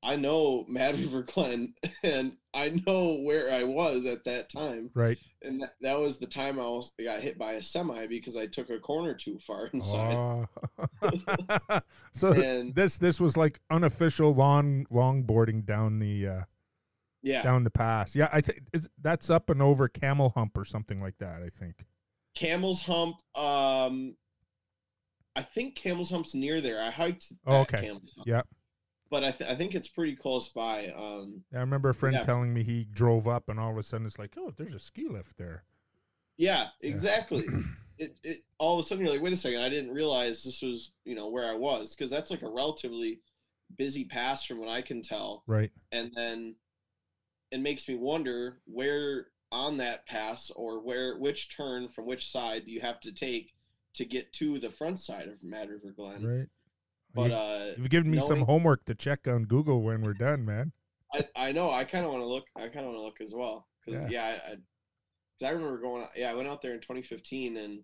I 0.00 0.14
know 0.14 0.64
Mad 0.68 0.96
River 0.98 1.22
Glen, 1.24 1.74
and 2.04 2.36
I 2.54 2.80
know 2.86 3.14
where 3.24 3.52
I 3.52 3.64
was 3.64 4.06
at 4.06 4.24
that 4.26 4.48
time, 4.48 4.90
Right. 4.94 5.18
and 5.42 5.60
that, 5.60 5.70
that 5.80 5.98
was 5.98 6.18
the 6.20 6.26
time 6.28 6.60
I 6.60 6.62
was 6.68 6.92
I 7.00 7.02
got 7.02 7.20
hit 7.20 7.36
by 7.36 7.54
a 7.54 7.62
semi 7.62 8.06
because 8.06 8.36
I 8.36 8.46
took 8.46 8.70
a 8.70 8.78
corner 8.78 9.14
too 9.14 9.38
far 9.44 9.66
inside. 9.72 10.14
Oh. 10.14 10.46
so 12.12 12.32
And- 12.32 12.74
this 12.74 12.98
this 12.98 13.20
was 13.20 13.36
like 13.36 13.60
unofficial 13.70 14.34
long 14.34 14.86
longboarding 14.92 15.64
down 15.66 15.98
the 15.98 16.28
uh, 16.28 16.40
Yeah, 17.22 17.42
down 17.42 17.64
the 17.64 17.70
pass. 17.70 18.14
Yeah, 18.14 18.28
I 18.32 18.40
think 18.40 18.60
that's 19.02 19.30
up 19.30 19.50
and 19.50 19.60
over 19.60 19.88
Camel 19.88 20.30
Hump 20.30 20.56
or 20.56 20.64
something 20.64 21.00
like 21.00 21.18
that. 21.18 21.42
I 21.42 21.48
think. 21.48 21.84
Camel's 22.38 22.82
Hump. 22.82 23.16
Um, 23.34 24.16
I 25.36 25.42
think 25.42 25.74
Camel's 25.76 26.10
Hump's 26.10 26.34
near 26.34 26.60
there. 26.60 26.80
I 26.80 26.90
hiked. 26.90 27.32
Oh, 27.46 27.58
okay. 27.58 27.80
Camel's 27.82 28.12
Hump, 28.16 28.26
Yep. 28.26 28.46
but 29.10 29.24
I, 29.24 29.30
th- 29.30 29.50
I 29.50 29.54
think 29.54 29.74
it's 29.74 29.88
pretty 29.88 30.16
close 30.16 30.48
by. 30.48 30.88
Um, 30.96 31.42
I 31.54 31.58
remember 31.58 31.88
a 31.90 31.94
friend 31.94 32.14
Yeah. 32.14 32.22
telling 32.22 32.52
me 32.52 32.62
he 32.62 32.84
drove 32.84 33.26
up 33.28 33.48
and 33.48 33.58
all 33.60 33.70
of 33.70 33.76
a 33.78 33.82
sudden 33.82 34.06
it's 34.06 34.18
like, 34.18 34.34
oh, 34.38 34.52
there's 34.56 34.74
a 34.74 34.78
ski 34.78 35.08
lift 35.08 35.36
there. 35.38 35.64
yeah, 36.36 36.68
exactly. 36.82 37.44
it, 37.98 38.16
it 38.22 38.38
all 38.58 38.78
of 38.78 38.84
a 38.84 38.88
sudden 38.88 39.04
you're 39.04 39.12
like, 39.12 39.22
wait 39.22 39.32
a 39.32 39.36
second, 39.36 39.60
I 39.60 39.68
didn't 39.68 39.90
realize 39.92 40.42
this 40.44 40.62
was 40.62 40.92
you 41.04 41.14
know 41.14 41.28
where 41.28 41.48
I 41.48 41.54
was 41.54 41.94
because 41.94 42.10
that's 42.10 42.30
like 42.30 42.42
a 42.42 42.48
relatively 42.48 43.20
busy 43.76 44.04
pass 44.04 44.44
from 44.44 44.58
what 44.58 44.68
I 44.68 44.80
can 44.82 45.02
tell. 45.02 45.42
Right. 45.46 45.70
and 45.92 46.12
then 46.14 46.54
it 47.50 47.60
makes 47.60 47.88
me 47.88 47.96
wonder 47.96 48.60
where 48.66 49.28
on 49.50 49.78
that 49.78 50.06
pass 50.06 50.50
or 50.50 50.80
where 50.84 51.16
which 51.18 51.54
turn 51.56 51.88
from 51.88 52.06
which 52.06 52.30
side 52.30 52.64
do 52.66 52.72
you 52.72 52.80
have 52.80 53.00
to 53.00 53.12
take 53.12 53.52
to 53.94 54.04
get 54.04 54.32
to 54.34 54.58
the 54.58 54.70
front 54.70 55.00
side 55.00 55.28
of 55.28 55.42
Mad 55.42 55.70
River 55.70 55.92
Glen. 55.96 56.24
Right. 56.26 56.48
But 57.14 57.30
you, 57.30 57.36
uh, 57.36 57.72
you've 57.78 57.90
given 57.90 58.10
me 58.10 58.20
some 58.20 58.42
homework 58.42 58.84
to 58.84 58.94
check 58.94 59.26
on 59.26 59.44
Google 59.44 59.82
when 59.82 60.02
we're 60.02 60.12
done, 60.12 60.44
man. 60.44 60.72
I, 61.14 61.24
I 61.34 61.52
know. 61.52 61.70
I 61.70 61.84
kind 61.84 62.04
of 62.04 62.12
want 62.12 62.22
to 62.22 62.28
look. 62.28 62.44
I 62.54 62.68
kind 62.68 62.80
of 62.80 62.92
want 62.92 62.96
to 62.96 63.02
look 63.02 63.20
as 63.22 63.32
well 63.34 63.66
because 63.84 64.02
Yeah. 64.02 64.08
yeah, 64.10 64.24
I, 64.24 64.50
I, 64.50 64.54
'cause 64.54 65.46
I 65.46 65.48
remember 65.50 65.78
going. 65.80 66.06
Yeah, 66.14 66.30
I 66.30 66.34
went 66.34 66.48
out 66.48 66.60
there 66.60 66.74
in 66.74 66.80
2015, 66.80 67.56
and 67.56 67.80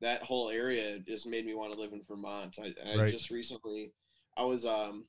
that 0.00 0.22
whole 0.22 0.48
area 0.50 1.00
just 1.00 1.26
made 1.26 1.44
me 1.44 1.54
want 1.54 1.74
to 1.74 1.78
live 1.80 1.92
in 1.92 2.02
Vermont. 2.08 2.56
I, 2.62 2.72
I 2.88 2.96
Right. 2.96 3.10
just 3.12 3.30
recently, 3.30 3.92
I 4.36 4.44
was 4.44 4.64
um, 4.64 5.06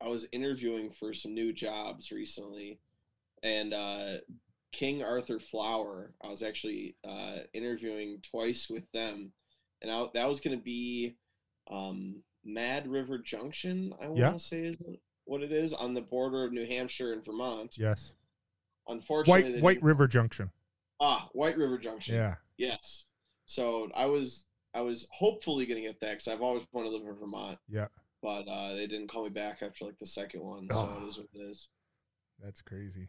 I 0.00 0.06
was 0.08 0.28
interviewing 0.32 0.90
for 0.90 1.12
some 1.12 1.34
new 1.34 1.52
jobs 1.52 2.12
recently, 2.12 2.78
and 3.42 3.74
uh, 3.74 4.18
King 4.74 5.02
Arthur 5.04 5.38
Flour. 5.38 6.12
I 6.22 6.28
was 6.28 6.42
actually 6.42 6.96
uh, 7.08 7.38
interviewing 7.52 8.20
twice 8.28 8.68
with 8.68 8.90
them, 8.92 9.32
and 9.80 9.90
I, 9.90 10.04
that 10.14 10.28
was 10.28 10.40
going 10.40 10.58
to 10.58 10.62
be 10.62 11.16
um, 11.70 12.22
Mad 12.44 12.88
River 12.88 13.18
Junction. 13.18 13.94
I 14.02 14.06
want 14.08 14.16
to 14.16 14.20
Yeah. 14.32 14.36
say 14.36 14.64
is 14.66 14.76
what 15.26 15.42
it 15.42 15.52
is 15.52 15.72
on 15.72 15.94
the 15.94 16.00
border 16.02 16.44
of 16.44 16.52
New 16.52 16.66
Hampshire 16.66 17.12
and 17.12 17.24
Vermont. 17.24 17.76
Yes. 17.78 18.14
Unfortunately, 18.88 19.52
White 19.54 19.62
White 19.62 19.82
River 19.82 20.06
Junction. 20.08 20.50
ah 21.00 21.28
White 21.32 21.56
River 21.56 21.78
Junction. 21.78 22.16
Yeah. 22.16 22.34
Yes. 22.58 23.06
So 23.46 23.88
I 23.94 24.06
was 24.06 24.46
I 24.74 24.80
was 24.82 25.06
hopefully 25.12 25.66
going 25.66 25.80
to 25.80 25.86
get 25.88 26.00
that 26.00 26.10
because 26.10 26.28
I've 26.28 26.42
always 26.42 26.66
wanted 26.72 26.90
to 26.90 26.96
live 26.96 27.06
in 27.06 27.14
Vermont. 27.18 27.58
Yeah. 27.68 27.86
But 28.22 28.48
uh, 28.48 28.74
they 28.74 28.86
didn't 28.86 29.08
call 29.08 29.22
me 29.24 29.30
back 29.30 29.58
after 29.62 29.84
like 29.84 29.98
the 29.98 30.06
second 30.06 30.42
one, 30.42 30.66
so 30.70 30.78
Oh. 30.98 31.02
it 31.04 31.08
is 31.08 31.16
what 31.18 31.28
it 31.32 31.38
is. 31.38 31.68
That's 32.42 32.60
crazy. 32.60 33.08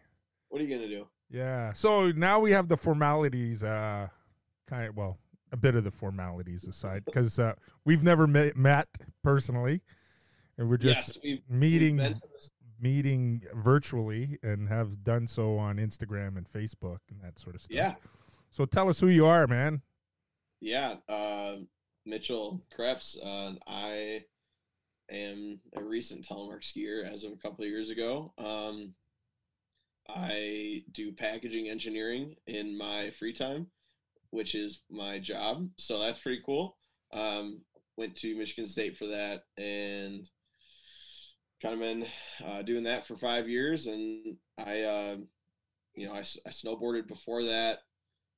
What 0.50 0.62
are 0.62 0.64
you 0.64 0.74
gonna 0.74 0.88
do? 0.88 1.08
Yeah. 1.30 1.74
So 1.74 2.12
now 2.12 2.40
we 2.40 2.52
have 2.52 2.68
the 2.68 2.78
formalities. 2.78 3.64
Uh, 3.64 4.08
kind 4.68 4.88
of 4.88 4.96
well, 4.96 5.18
a 5.52 5.58
bit 5.58 5.76
of 5.76 5.84
the 5.84 5.92
formalities 5.92 6.66
aside, 6.68 7.04
because 7.06 7.40
uh, 7.40 7.54
we've 7.86 8.04
never 8.04 8.28
met, 8.28 8.58
met 8.58 8.88
personally, 9.24 9.82
and 10.58 10.70
we're 10.70 10.78
just 10.78 11.08
yes, 11.08 11.20
we've, 11.24 11.42
we've 11.50 11.60
meeting 11.60 11.98
this- 11.98 12.52
meeting 12.80 13.42
virtually 13.54 14.38
and 14.44 14.68
have 14.68 15.04
done 15.04 15.28
so 15.28 15.58
on 15.58 15.78
Instagram 15.78 16.38
and 16.38 16.46
Facebook 16.46 16.98
and 17.10 17.22
that 17.24 17.40
sort 17.40 17.56
of 17.56 17.62
stuff. 17.62 17.76
Yeah. 17.76 17.96
So 18.52 18.66
tell 18.66 18.90
us 18.90 19.00
who 19.00 19.08
you 19.08 19.26
are, 19.26 19.48
man. 19.48 19.82
Yeah, 20.60 20.96
uh, 21.08 21.56
Mitchell 22.06 22.64
Kreps. 22.78 23.18
Uh, 23.24 23.56
I 23.66 24.24
am 25.10 25.60
a 25.76 25.84
recent 25.84 26.28
telemark 26.28 26.64
skier 26.64 27.10
as 27.10 27.24
of 27.24 27.32
a 27.32 27.38
couple 27.38 27.64
of 27.64 27.70
years 27.70 27.90
ago. 27.90 28.34
Um, 28.38 28.94
I 30.08 30.84
do 30.92 31.12
packaging 31.12 31.70
engineering 31.70 32.36
in 32.48 32.78
my 32.78 33.10
free 33.12 33.34
time, 33.34 33.68
which 34.30 34.56
is 34.56 34.82
my 34.90 35.20
job. 35.20 35.70
So 35.78 36.00
that's 36.00 36.20
pretty 36.20 36.42
cool. 36.46 36.78
Um, 37.12 37.62
went 37.98 38.16
to 38.18 38.36
Michigan 38.36 38.68
State 38.68 38.98
for 38.98 39.08
that 39.08 39.44
and 39.58 40.30
kind 41.62 41.74
of 41.74 41.80
been 41.80 42.08
uh, 42.46 42.62
doing 42.62 42.84
that 42.84 43.06
for 43.06 43.16
five 43.16 43.50
years. 43.50 43.88
And 43.88 44.38
I, 44.58 44.82
uh, 44.82 45.16
you 45.96 46.08
know, 46.08 46.14
I 46.14 46.20
snowboarded 46.22 47.08
before 47.08 47.44
that. 47.46 47.80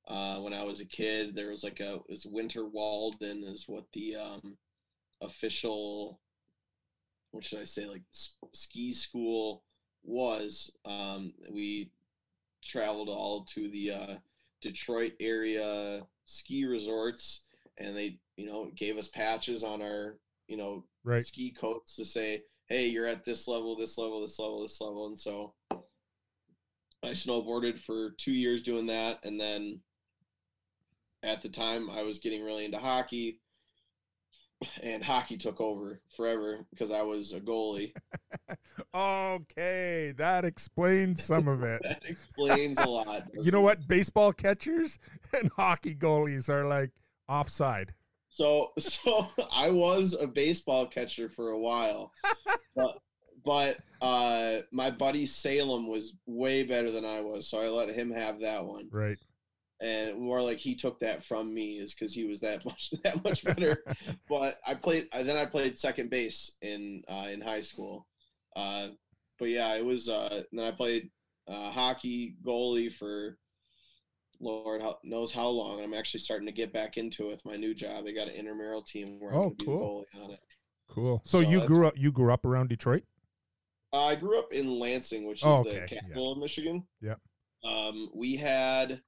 Uh, 0.06 0.38
when 0.38 0.54
I 0.54 0.64
was 0.64 0.80
a 0.80 0.86
kid, 0.86 1.34
there 1.34 1.50
was 1.50 1.62
like 1.62 1.80
a 1.80 1.96
it 1.96 2.02
was 2.08 2.24
Winter 2.24 2.66
Walden 2.66 3.44
is 3.44 3.64
what 3.66 3.84
the 3.92 4.16
um, 4.16 4.56
official, 5.20 6.18
what 7.30 7.44
should 7.44 7.58
I 7.58 7.64
say, 7.64 7.84
like 7.84 8.04
ski 8.54 8.94
school 8.94 9.64
was. 10.08 10.70
Um, 10.84 11.32
we 11.50 11.90
traveled 12.64 13.08
all 13.08 13.44
to 13.54 13.68
the 13.70 13.90
uh, 13.92 14.14
Detroit 14.60 15.12
area 15.20 16.06
ski 16.24 16.64
resorts, 16.64 17.44
and 17.78 17.96
they 17.96 18.18
you 18.36 18.46
know 18.46 18.70
gave 18.76 18.98
us 18.98 19.08
patches 19.08 19.62
on 19.62 19.82
our 19.82 20.18
you 20.46 20.56
know 20.56 20.84
Right. 21.04 21.24
ski 21.24 21.52
coats 21.58 21.94
to 21.96 22.04
say, 22.04 22.42
hey, 22.66 22.86
you're 22.88 23.06
at 23.06 23.24
this 23.24 23.48
level, 23.48 23.74
this 23.76 23.96
level, 23.96 24.20
this 24.20 24.38
level, 24.38 24.62
this 24.62 24.80
level, 24.80 25.06
and 25.06 25.18
so. 25.18 25.54
I 27.00 27.10
snowboarded 27.10 27.78
for 27.78 28.10
two 28.18 28.32
years 28.32 28.64
doing 28.64 28.86
that, 28.86 29.24
and 29.24 29.38
then 29.40 29.80
at 31.22 31.42
the 31.42 31.48
time 31.48 31.88
I 31.88 32.02
was 32.02 32.18
getting 32.18 32.42
really 32.44 32.64
into 32.64 32.78
hockey, 32.78 33.38
and 34.82 35.04
hockey 35.04 35.36
took 35.36 35.60
over 35.60 36.00
forever 36.16 36.66
because 36.70 36.90
I 36.90 37.02
was 37.02 37.32
a 37.32 37.40
goalie. 37.40 37.92
Okay, 38.94 40.14
that 40.16 40.44
explains 40.44 41.22
some 41.22 41.46
of 41.46 41.62
it. 41.62 41.80
That 41.88 42.08
explains 42.08 42.78
a 42.78 42.86
lot. 42.86 43.24
you 43.34 43.50
know 43.50 43.60
what? 43.60 43.86
Baseball 43.86 44.32
catchers 44.32 44.98
and 45.38 45.50
hockey 45.56 45.94
goalies 45.94 46.48
are 46.48 46.66
like 46.66 46.90
offside. 47.28 47.92
So, 48.30 48.72
so 48.78 49.28
I 49.52 49.70
was 49.70 50.14
a 50.18 50.26
baseball 50.26 50.86
catcher 50.86 51.28
for 51.28 51.50
a 51.50 51.58
while, 51.58 52.12
but 52.74 52.98
but 53.44 53.76
uh, 54.00 54.58
my 54.72 54.90
buddy 54.90 55.26
Salem 55.26 55.88
was 55.88 56.16
way 56.26 56.62
better 56.62 56.90
than 56.90 57.04
I 57.04 57.20
was, 57.20 57.48
so 57.48 57.60
I 57.60 57.68
let 57.68 57.94
him 57.94 58.10
have 58.10 58.40
that 58.40 58.64
one. 58.64 58.88
Right. 58.90 59.18
And 59.80 60.18
more 60.20 60.42
like 60.42 60.58
he 60.58 60.74
took 60.74 60.98
that 61.00 61.22
from 61.24 61.54
me 61.54 61.78
is 61.78 61.94
because 61.94 62.12
he 62.14 62.24
was 62.24 62.40
that 62.40 62.64
much 62.66 62.90
that 63.04 63.22
much 63.24 63.44
better. 63.50 63.84
but 64.28 64.54
I 64.66 64.74
played 64.74 65.08
I- 65.12 65.22
then 65.22 65.36
I 65.36 65.46
played 65.46 65.78
second 65.78 66.10
base 66.10 66.56
in 66.62 67.02
uh, 67.08 67.28
in 67.30 67.40
high 67.40 67.60
school. 67.62 68.06
Uh, 68.56 68.88
but 69.38 69.48
yeah, 69.50 69.74
it 69.76 69.84
was. 69.84 70.08
Uh, 70.08 70.42
then 70.52 70.64
I 70.66 70.72
played 70.72 71.10
uh, 71.46 71.70
hockey 71.70 72.36
goalie 72.44 72.92
for 72.92 73.38
Lord 74.40 74.82
knows 75.04 75.32
how 75.32 75.48
long. 75.48 75.76
And 75.80 75.84
I'm 75.92 75.98
actually 75.98 76.20
starting 76.20 76.46
to 76.46 76.52
get 76.52 76.72
back 76.72 76.96
into 76.96 77.26
it 77.26 77.30
with 77.30 77.44
my 77.44 77.56
new 77.56 77.74
job. 77.74 78.04
They 78.04 78.12
got 78.12 78.28
an 78.28 78.34
intramural 78.34 78.82
team 78.82 79.18
where 79.20 79.32
I'm 79.32 79.38
Oh, 79.38 79.50
be 79.50 79.64
cool. 79.64 80.04
the 80.12 80.18
goalie 80.18 80.24
on 80.24 80.30
it. 80.32 80.40
Cool. 80.88 81.22
So, 81.24 81.42
So 81.42 81.48
you 81.48 81.66
grew 81.66 81.86
up 81.86 81.94
you 81.96 82.10
grew 82.12 82.32
up 82.32 82.44
around 82.44 82.68
Detroit? 82.68 83.02
Uh, 83.92 84.04
I 84.06 84.14
grew 84.16 84.38
up 84.38 84.52
in 84.52 84.78
Lansing, 84.78 85.26
which 85.26 85.38
is 85.40 85.46
Oh, 85.46 85.62
the 85.64 85.82
okay, 85.82 85.88
yeah. 85.94 86.00
capital 86.00 86.32
of 86.32 86.38
Michigan. 86.38 86.86
Yeah. 87.00 87.14
Um, 87.64 88.10
we 88.14 88.36
had 88.36 89.00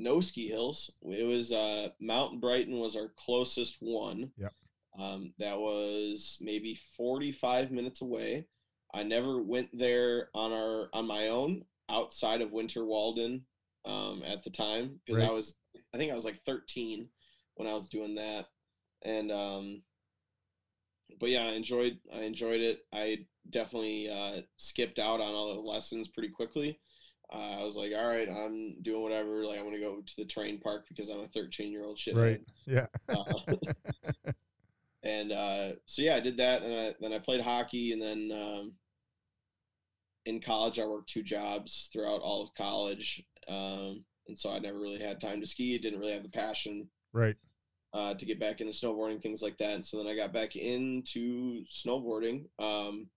no 0.00 0.20
ski 0.20 0.48
hills. 0.48 0.92
It 1.02 1.26
was 1.26 1.52
uh, 1.52 1.88
Mount 2.00 2.40
Brighton 2.40 2.78
was 2.78 2.96
our 2.96 3.12
closest 3.16 3.76
one. 3.80 4.30
Yep. 4.36 4.52
Um, 4.98 5.32
that 5.38 5.58
was 5.58 6.38
maybe 6.40 6.78
45 6.96 7.70
minutes 7.70 8.02
away. 8.02 8.46
I 8.92 9.02
never 9.02 9.40
went 9.40 9.68
there 9.72 10.28
on 10.34 10.52
our 10.52 10.88
on 10.92 11.06
my 11.06 11.28
own 11.28 11.64
outside 11.88 12.40
of 12.40 12.52
Winter 12.52 12.84
Walden 12.84 13.46
um, 13.84 14.22
at 14.26 14.42
the 14.42 14.50
time 14.50 15.00
because 15.06 15.22
I 15.22 15.30
was 15.30 15.56
I 15.94 15.98
think 15.98 16.12
I 16.12 16.16
was 16.16 16.24
like 16.24 16.40
13 16.44 17.08
when 17.54 17.68
I 17.68 17.74
was 17.74 17.88
doing 17.88 18.16
that, 18.16 18.46
and 19.02 19.30
um, 19.30 19.82
but 21.20 21.30
yeah, 21.30 21.44
I 21.44 21.52
enjoyed 21.52 21.98
I 22.12 22.22
enjoyed 22.22 22.60
it. 22.60 22.80
I 22.92 23.26
definitely 23.48 24.10
uh, 24.10 24.42
skipped 24.56 24.98
out 24.98 25.20
on 25.20 25.34
all 25.34 25.54
the 25.54 25.60
lessons 25.60 26.08
pretty 26.08 26.30
quickly. 26.30 26.80
Uh, 27.32 27.60
I 27.60 27.62
was 27.62 27.76
like, 27.76 27.92
all 27.96 28.08
right, 28.08 28.28
I'm 28.28 28.74
doing 28.82 29.02
whatever. 29.02 29.44
Like 29.44 29.58
I'm 29.58 29.64
gonna 29.64 29.78
go 29.78 30.00
to 30.04 30.16
the 30.16 30.24
train 30.24 30.58
park 30.58 30.86
because 30.88 31.08
I'm 31.08 31.20
a 31.20 31.28
13 31.28 31.70
year 31.70 31.84
old 31.84 31.98
shit. 31.98 32.16
Right. 32.16 32.40
Yeah. 32.66 32.86
Uh, 33.08 33.24
and 35.02 35.32
uh, 35.32 35.68
so 35.86 36.02
yeah, 36.02 36.16
I 36.16 36.20
did 36.20 36.36
that. 36.38 36.62
And 36.62 36.74
I, 36.74 36.94
then 37.00 37.12
I 37.12 37.18
played 37.18 37.40
hockey, 37.40 37.92
and 37.92 38.02
then 38.02 38.30
um, 38.32 38.72
in 40.26 40.40
college 40.40 40.78
I 40.78 40.86
worked 40.86 41.08
two 41.10 41.22
jobs 41.22 41.88
throughout 41.92 42.20
all 42.20 42.42
of 42.42 42.54
college, 42.54 43.22
um, 43.48 44.04
and 44.28 44.38
so 44.38 44.52
I 44.52 44.58
never 44.58 44.78
really 44.78 45.00
had 45.02 45.20
time 45.20 45.40
to 45.40 45.46
ski. 45.46 45.78
Didn't 45.78 46.00
really 46.00 46.12
have 46.12 46.22
the 46.24 46.28
passion 46.28 46.88
Right. 47.12 47.36
uh, 47.94 48.14
to 48.14 48.26
get 48.26 48.38
back 48.40 48.60
into 48.60 48.72
snowboarding, 48.72 49.20
things 49.20 49.42
like 49.42 49.56
that. 49.58 49.74
And 49.74 49.84
so 49.84 49.98
then 49.98 50.06
I 50.06 50.14
got 50.16 50.32
back 50.32 50.56
into 50.56 51.64
snowboarding. 51.72 52.44
Um, 52.58 53.08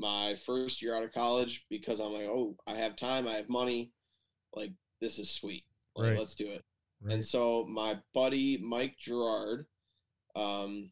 my 0.00 0.34
first 0.34 0.80
year 0.82 0.94
out 0.96 1.02
of 1.04 1.12
college 1.12 1.66
because 1.68 2.00
I'm 2.00 2.12
like, 2.12 2.24
oh, 2.26 2.56
I 2.66 2.74
have 2.74 2.96
time, 2.96 3.28
I 3.28 3.34
have 3.34 3.48
money, 3.48 3.92
like 4.54 4.72
this 5.00 5.18
is 5.18 5.30
sweet, 5.30 5.64
like 5.94 6.10
Right. 6.10 6.18
let's 6.18 6.34
do 6.34 6.48
it. 6.50 6.64
Right. 7.02 7.14
And 7.14 7.24
so 7.24 7.66
my 7.66 7.98
buddy 8.14 8.58
Mike 8.58 8.96
Gerard, 8.98 9.66
um, 10.34 10.90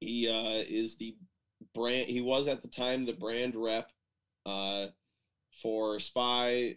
he 0.00 0.28
uh, 0.28 0.64
is 0.68 0.96
the 0.96 1.16
brand. 1.74 2.08
He 2.08 2.20
was 2.20 2.48
at 2.48 2.62
the 2.62 2.68
time 2.68 3.04
the 3.04 3.12
brand 3.12 3.54
rep 3.56 3.90
uh, 4.44 4.88
for 5.62 5.98
Spy, 6.00 6.76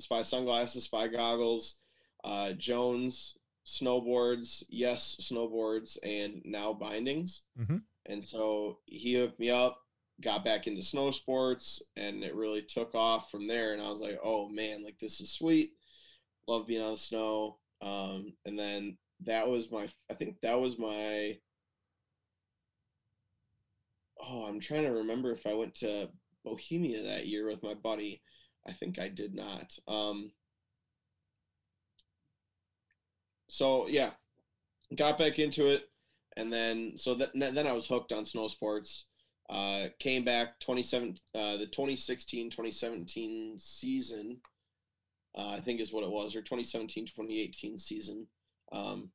Spy 0.00 0.22
sunglasses, 0.22 0.84
Spy 0.84 1.08
goggles, 1.08 1.80
uh, 2.24 2.52
Jones 2.52 3.36
snowboards, 3.66 4.62
Yes 4.68 5.16
snowboards, 5.20 5.96
and 6.02 6.42
now 6.44 6.72
bindings. 6.72 7.46
Mhm. 7.58 7.82
And 8.06 8.22
so 8.22 8.80
he 8.86 9.14
hooked 9.14 9.40
me 9.40 9.50
up, 9.50 9.83
got 10.22 10.44
back 10.44 10.66
into 10.66 10.82
snow 10.82 11.10
sports, 11.10 11.82
and 11.96 12.22
it 12.22 12.34
really 12.34 12.62
took 12.62 12.94
off 12.94 13.30
from 13.30 13.46
there. 13.46 13.72
And 13.72 13.82
I 13.82 13.88
was 13.88 14.00
like, 14.00 14.18
oh 14.24 14.48
man, 14.48 14.84
like 14.84 14.98
this 14.98 15.20
is 15.20 15.32
sweet. 15.32 15.70
Love 16.46 16.66
being 16.66 16.82
on 16.82 16.92
the 16.92 16.98
snow. 16.98 17.58
Um, 17.82 18.34
and 18.44 18.58
then 18.58 18.96
that 19.24 19.48
was 19.48 19.70
my, 19.70 19.88
I 20.10 20.14
think 20.14 20.40
that 20.42 20.60
was 20.60 20.78
my, 20.78 21.38
oh, 24.20 24.44
I'm 24.44 24.60
trying 24.60 24.84
to 24.84 24.92
remember 24.92 25.32
if 25.32 25.46
I 25.46 25.54
went 25.54 25.74
to 25.76 26.08
Bohemia 26.44 27.02
that 27.02 27.26
year 27.26 27.48
with 27.48 27.62
my 27.62 27.74
buddy. 27.74 28.22
I 28.66 28.72
think 28.72 28.98
I 28.98 29.08
did 29.08 29.34
not. 29.34 29.76
Um, 29.86 30.30
so 33.48 33.88
yeah, 33.88 34.10
got 34.96 35.18
back 35.18 35.38
into 35.38 35.68
it, 35.68 35.84
and 36.36 36.52
then 36.52 36.94
so 36.96 37.14
that 37.14 37.30
then 37.34 37.66
I 37.66 37.72
was 37.72 37.86
hooked 37.86 38.12
on 38.12 38.24
snow 38.24 38.48
sports. 38.48 39.06
Uh, 39.50 39.88
came 39.98 40.24
back 40.24 40.58
27 40.60 41.16
uh, 41.34 41.58
the 41.58 41.66
2016 41.66 42.48
2017 42.48 43.58
season 43.58 44.40
uh, 45.36 45.48
I 45.48 45.60
think 45.60 45.80
is 45.80 45.92
what 45.92 46.04
it 46.04 46.10
was, 46.10 46.36
or 46.36 46.40
2017 46.40 47.06
2018 47.06 47.76
season. 47.76 48.26
Um, 48.72 49.10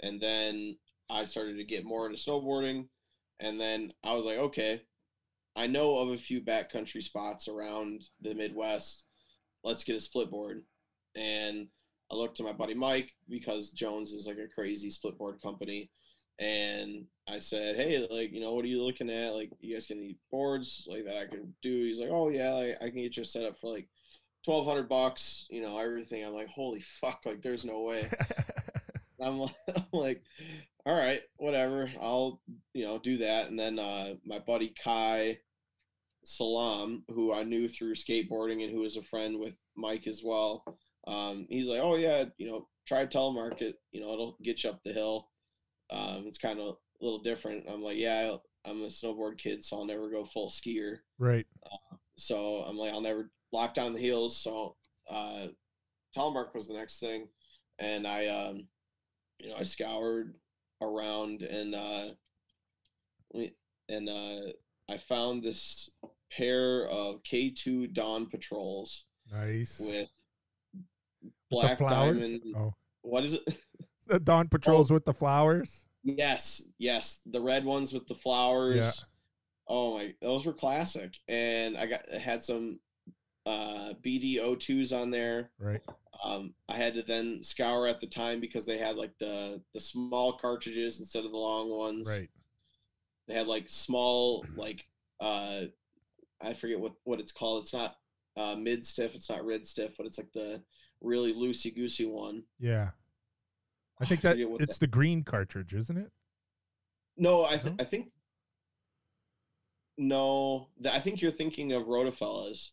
and 0.00 0.20
then 0.20 0.76
I 1.10 1.24
started 1.24 1.56
to 1.58 1.64
get 1.64 1.84
more 1.84 2.06
into 2.06 2.18
snowboarding. 2.18 2.88
And 3.40 3.60
then 3.60 3.92
I 4.02 4.14
was 4.14 4.24
like, 4.24 4.38
okay, 4.38 4.82
I 5.54 5.66
know 5.66 5.98
of 5.98 6.10
a 6.10 6.16
few 6.18 6.40
backcountry 6.40 7.02
spots 7.02 7.48
around 7.48 8.04
the 8.22 8.34
Midwest. 8.34 9.04
Let's 9.62 9.84
get 9.84 9.96
a 9.96 10.00
split 10.00 10.30
board. 10.30 10.64
And 11.14 11.68
I 12.10 12.16
looked 12.16 12.38
to 12.38 12.42
my 12.42 12.52
buddy 12.52 12.74
Mike 12.74 13.12
because 13.28 13.70
Jones 13.70 14.12
is 14.12 14.26
like 14.26 14.38
a 14.38 14.52
crazy 14.54 14.90
split 14.90 15.18
board 15.18 15.42
company. 15.42 15.90
And 16.38 17.04
I 17.28 17.38
said, 17.38 17.76
hey, 17.76 18.06
like, 18.10 18.32
you 18.32 18.40
know, 18.40 18.52
what 18.54 18.64
are 18.64 18.68
you 18.68 18.82
looking 18.82 19.10
at? 19.10 19.34
Like, 19.34 19.50
you 19.60 19.74
guys 19.74 19.86
can 19.86 20.00
need 20.00 20.18
boards 20.30 20.86
like 20.90 21.04
that 21.04 21.16
I 21.16 21.26
could 21.26 21.52
do. 21.62 21.84
He's 21.84 21.98
like, 22.00 22.10
oh, 22.10 22.28
yeah, 22.28 22.52
like, 22.52 22.76
I 22.82 22.90
can 22.90 23.02
get 23.02 23.16
you 23.16 23.24
set 23.24 23.44
up 23.44 23.58
for 23.58 23.70
like 23.70 23.88
twelve 24.44 24.66
hundred 24.66 24.88
bucks, 24.88 25.46
you 25.50 25.62
know, 25.62 25.78
everything. 25.78 26.24
I'm 26.24 26.34
like, 26.34 26.48
holy 26.48 26.80
fuck, 26.80 27.20
like 27.24 27.42
there's 27.42 27.64
no 27.64 27.82
way. 27.82 28.10
I'm 29.20 29.38
like, 29.38 29.54
I'm 29.76 29.84
like, 29.92 30.22
all 30.86 30.94
right, 30.96 31.20
whatever. 31.36 31.90
I'll, 32.00 32.40
you 32.74 32.84
know, 32.84 32.98
do 32.98 33.18
that. 33.18 33.48
And 33.48 33.58
then 33.58 33.78
uh, 33.78 34.14
my 34.24 34.38
buddy 34.38 34.74
Kai 34.82 35.38
Salam, 36.24 37.04
who 37.08 37.32
I 37.32 37.44
knew 37.44 37.68
through 37.68 37.94
skateboarding 37.94 38.62
and 38.62 38.72
who 38.72 38.80
was 38.80 38.96
a 38.96 39.02
friend 39.02 39.38
with 39.38 39.54
Mike 39.76 40.06
as 40.06 40.22
well, 40.24 40.64
um, 41.06 41.46
he's 41.48 41.68
like, 41.68 41.80
oh 41.80 41.96
yeah, 41.96 42.24
you 42.38 42.50
know, 42.50 42.68
try 42.86 43.06
telemarket. 43.06 43.74
You 43.92 44.00
know, 44.00 44.12
it'll 44.12 44.36
get 44.42 44.64
you 44.64 44.70
up 44.70 44.80
the 44.84 44.92
hill. 44.92 45.28
Um, 45.90 46.24
it's 46.26 46.38
kind 46.38 46.60
of 46.60 46.76
a 47.00 47.04
little 47.04 47.22
different. 47.22 47.64
I'm 47.68 47.82
like, 47.82 47.96
yeah, 47.96 48.36
I'm 48.64 48.82
a 48.82 48.86
snowboard 48.86 49.38
kid, 49.38 49.64
so 49.64 49.78
I'll 49.78 49.86
never 49.86 50.08
go 50.08 50.24
full 50.24 50.48
skier. 50.48 50.98
Right. 51.18 51.46
Uh, 51.64 51.96
so 52.16 52.64
I'm 52.66 52.76
like, 52.76 52.92
I'll 52.92 53.00
never 53.00 53.30
lock 53.52 53.74
down 53.74 53.92
the 53.92 54.00
heels. 54.00 54.36
So 54.36 54.76
uh, 55.10 55.48
telemark 56.16 56.54
was 56.54 56.68
the 56.68 56.74
next 56.74 56.98
thing, 56.98 57.28
and 57.78 58.06
I, 58.06 58.26
um, 58.26 58.68
you 59.38 59.50
know, 59.50 59.56
I 59.56 59.62
scoured 59.62 60.34
around 60.80 61.42
and 61.42 61.74
uh, 61.74 62.08
and 63.88 64.08
uh, 64.08 64.52
I 64.88 64.98
found 64.98 65.42
this 65.42 65.90
pair 66.30 66.86
of 66.88 67.22
K2 67.22 67.92
Dawn 67.92 68.26
Patrols. 68.26 69.04
Nice. 69.32 69.80
With 69.80 70.08
black 71.50 71.80
with 71.80 71.88
diamond. 71.88 72.42
Oh. 72.56 72.74
What 73.02 73.24
is 73.24 73.34
it? 73.34 73.58
The 74.06 74.20
Dawn 74.20 74.48
Patrols 74.50 74.90
oh. 74.90 74.94
with 74.94 75.04
the 75.04 75.14
flowers. 75.14 75.84
Yes, 76.04 76.68
yes, 76.78 77.22
the 77.26 77.40
red 77.40 77.64
ones 77.64 77.92
with 77.92 78.06
the 78.06 78.14
flowers. 78.14 78.76
Yeah. 78.76 78.90
Oh 79.66 79.94
my, 79.96 80.14
those 80.20 80.44
were 80.44 80.52
classic. 80.52 81.14
And 81.28 81.76
I 81.76 81.86
got 81.86 82.08
had 82.10 82.42
some 82.42 82.78
uh, 83.46 83.94
BD02s 84.04 84.96
on 84.96 85.10
there. 85.10 85.50
Right. 85.58 85.80
Um, 86.22 86.54
I 86.68 86.74
had 86.74 86.94
to 86.94 87.02
then 87.02 87.42
scour 87.42 87.86
at 87.86 88.00
the 88.00 88.06
time 88.06 88.40
because 88.40 88.66
they 88.66 88.78
had 88.78 88.96
like 88.96 89.12
the 89.18 89.62
the 89.72 89.80
small 89.80 90.34
cartridges 90.38 91.00
instead 91.00 91.24
of 91.24 91.32
the 91.32 91.38
long 91.38 91.70
ones. 91.70 92.08
Right. 92.08 92.28
They 93.26 93.34
had 93.34 93.46
like 93.46 93.64
small 93.68 94.44
like 94.56 94.86
uh, 95.20 95.62
I 96.42 96.54
forget 96.54 96.80
what 96.80 96.92
what 97.04 97.20
it's 97.20 97.32
called. 97.32 97.62
It's 97.62 97.74
not 97.74 97.96
uh, 98.36 98.56
mid 98.56 98.84
stiff. 98.84 99.14
It's 99.14 99.30
not 99.30 99.44
rid 99.44 99.66
stiff, 99.66 99.96
but 99.96 100.06
it's 100.06 100.18
like 100.18 100.32
the 100.32 100.62
really 101.00 101.32
loosey 101.32 101.74
goosey 101.74 102.06
one. 102.06 102.44
Yeah. 102.58 102.90
I 104.00 104.06
think 104.06 104.24
I 104.24 104.34
that 104.34 104.38
it's 104.60 104.74
that. 104.74 104.80
the 104.80 104.86
green 104.86 105.22
cartridge, 105.22 105.74
isn't 105.74 105.96
it? 105.96 106.10
No, 107.16 107.44
I 107.44 107.56
th- 107.56 107.66
no? 107.66 107.76
I 107.78 107.84
think 107.84 108.10
no. 109.96 110.68
I 110.90 111.00
think 111.00 111.22
you're 111.22 111.30
thinking 111.30 111.72
of 111.72 111.84
Rottefellas. 111.84 112.70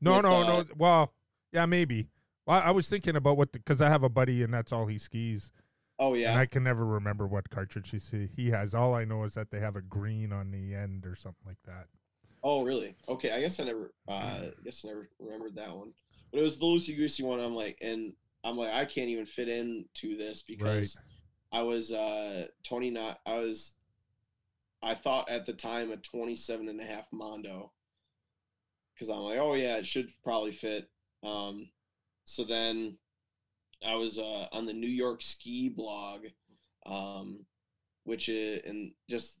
No, 0.00 0.16
with, 0.16 0.22
no, 0.22 0.32
uh, 0.32 0.44
no. 0.44 0.64
Well, 0.76 1.12
yeah, 1.52 1.66
maybe. 1.66 2.08
Well, 2.46 2.62
I 2.64 2.70
was 2.70 2.88
thinking 2.88 3.16
about 3.16 3.36
what 3.36 3.52
because 3.52 3.82
I 3.82 3.88
have 3.88 4.02
a 4.02 4.08
buddy 4.08 4.42
and 4.42 4.52
that's 4.52 4.72
all 4.72 4.86
he 4.86 4.98
skis. 4.98 5.52
Oh 5.98 6.14
yeah. 6.14 6.30
And 6.30 6.40
I 6.40 6.46
can 6.46 6.62
never 6.64 6.84
remember 6.84 7.26
what 7.26 7.50
cartridge 7.50 7.90
he 7.90 8.28
he 8.34 8.50
has. 8.50 8.74
All 8.74 8.94
I 8.94 9.04
know 9.04 9.24
is 9.24 9.34
that 9.34 9.50
they 9.50 9.60
have 9.60 9.76
a 9.76 9.82
green 9.82 10.32
on 10.32 10.50
the 10.50 10.74
end 10.74 11.04
or 11.06 11.14
something 11.14 11.44
like 11.46 11.62
that. 11.66 11.86
Oh 12.42 12.62
really? 12.64 12.96
Okay, 13.08 13.30
I 13.30 13.40
guess 13.40 13.60
I 13.60 13.64
never. 13.64 13.92
Uh, 14.08 14.12
I 14.12 14.50
guess 14.64 14.84
I 14.84 14.88
never 14.88 15.10
remembered 15.18 15.56
that 15.56 15.76
one. 15.76 15.92
But 16.32 16.40
it 16.40 16.42
was 16.42 16.58
the 16.58 16.64
loosey 16.64 16.96
goosey 16.96 17.22
one. 17.22 17.40
I'm 17.40 17.54
like, 17.54 17.76
and 17.82 18.14
I'm 18.44 18.56
like, 18.56 18.72
I 18.72 18.84
can't 18.84 19.08
even 19.08 19.26
fit 19.26 19.48
into 19.48 20.16
this 20.16 20.42
because 20.42 20.96
right. 21.52 21.60
I 21.60 21.62
was 21.62 21.92
uh 21.92 22.46
20 22.64 22.90
not. 22.90 23.20
I 23.26 23.38
was. 23.38 23.76
I 24.82 24.94
thought 24.94 25.28
at 25.28 25.44
the 25.44 25.52
time 25.52 25.90
a 25.90 25.98
27 25.98 26.66
and 26.66 26.80
a 26.80 26.84
half 26.84 27.06
Mondo 27.12 27.72
because 28.94 29.10
I'm 29.10 29.20
like, 29.20 29.38
oh 29.38 29.54
yeah, 29.54 29.76
it 29.76 29.86
should 29.86 30.10
probably 30.22 30.52
fit. 30.52 30.88
Um, 31.22 31.68
so 32.24 32.44
then 32.44 32.96
I 33.86 33.94
was 33.94 34.18
uh, 34.18 34.46
on 34.52 34.66
the 34.66 34.72
New 34.72 34.88
York 34.88 35.22
ski 35.22 35.68
blog, 35.68 36.26
um, 36.86 37.46
which 38.04 38.28
is 38.28 38.60
and 38.66 38.92
just 39.08 39.40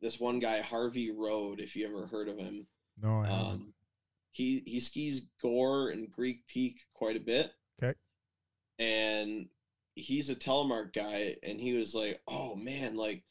this 0.00 0.18
one 0.18 0.38
guy 0.38 0.60
Harvey 0.60 1.10
Road, 1.10 1.60
if 1.60 1.76
you 1.76 1.86
ever 1.86 2.06
heard 2.06 2.28
of 2.28 2.38
him. 2.38 2.66
No, 3.02 3.20
I 3.20 3.26
haven't. 3.26 3.46
Um, 3.46 3.74
he 4.32 4.62
he 4.66 4.80
skis 4.80 5.28
Gore 5.40 5.90
and 5.90 6.10
Greek 6.10 6.46
Peak 6.46 6.80
quite 6.94 7.16
a 7.16 7.20
bit. 7.20 7.52
Okay. 7.82 7.94
And 8.78 9.48
he's 9.94 10.30
a 10.30 10.34
telemark 10.34 10.94
guy, 10.94 11.36
and 11.42 11.60
he 11.60 11.74
was 11.74 11.94
like, 11.94 12.20
"Oh 12.26 12.54
man, 12.56 12.96
like 12.96 13.22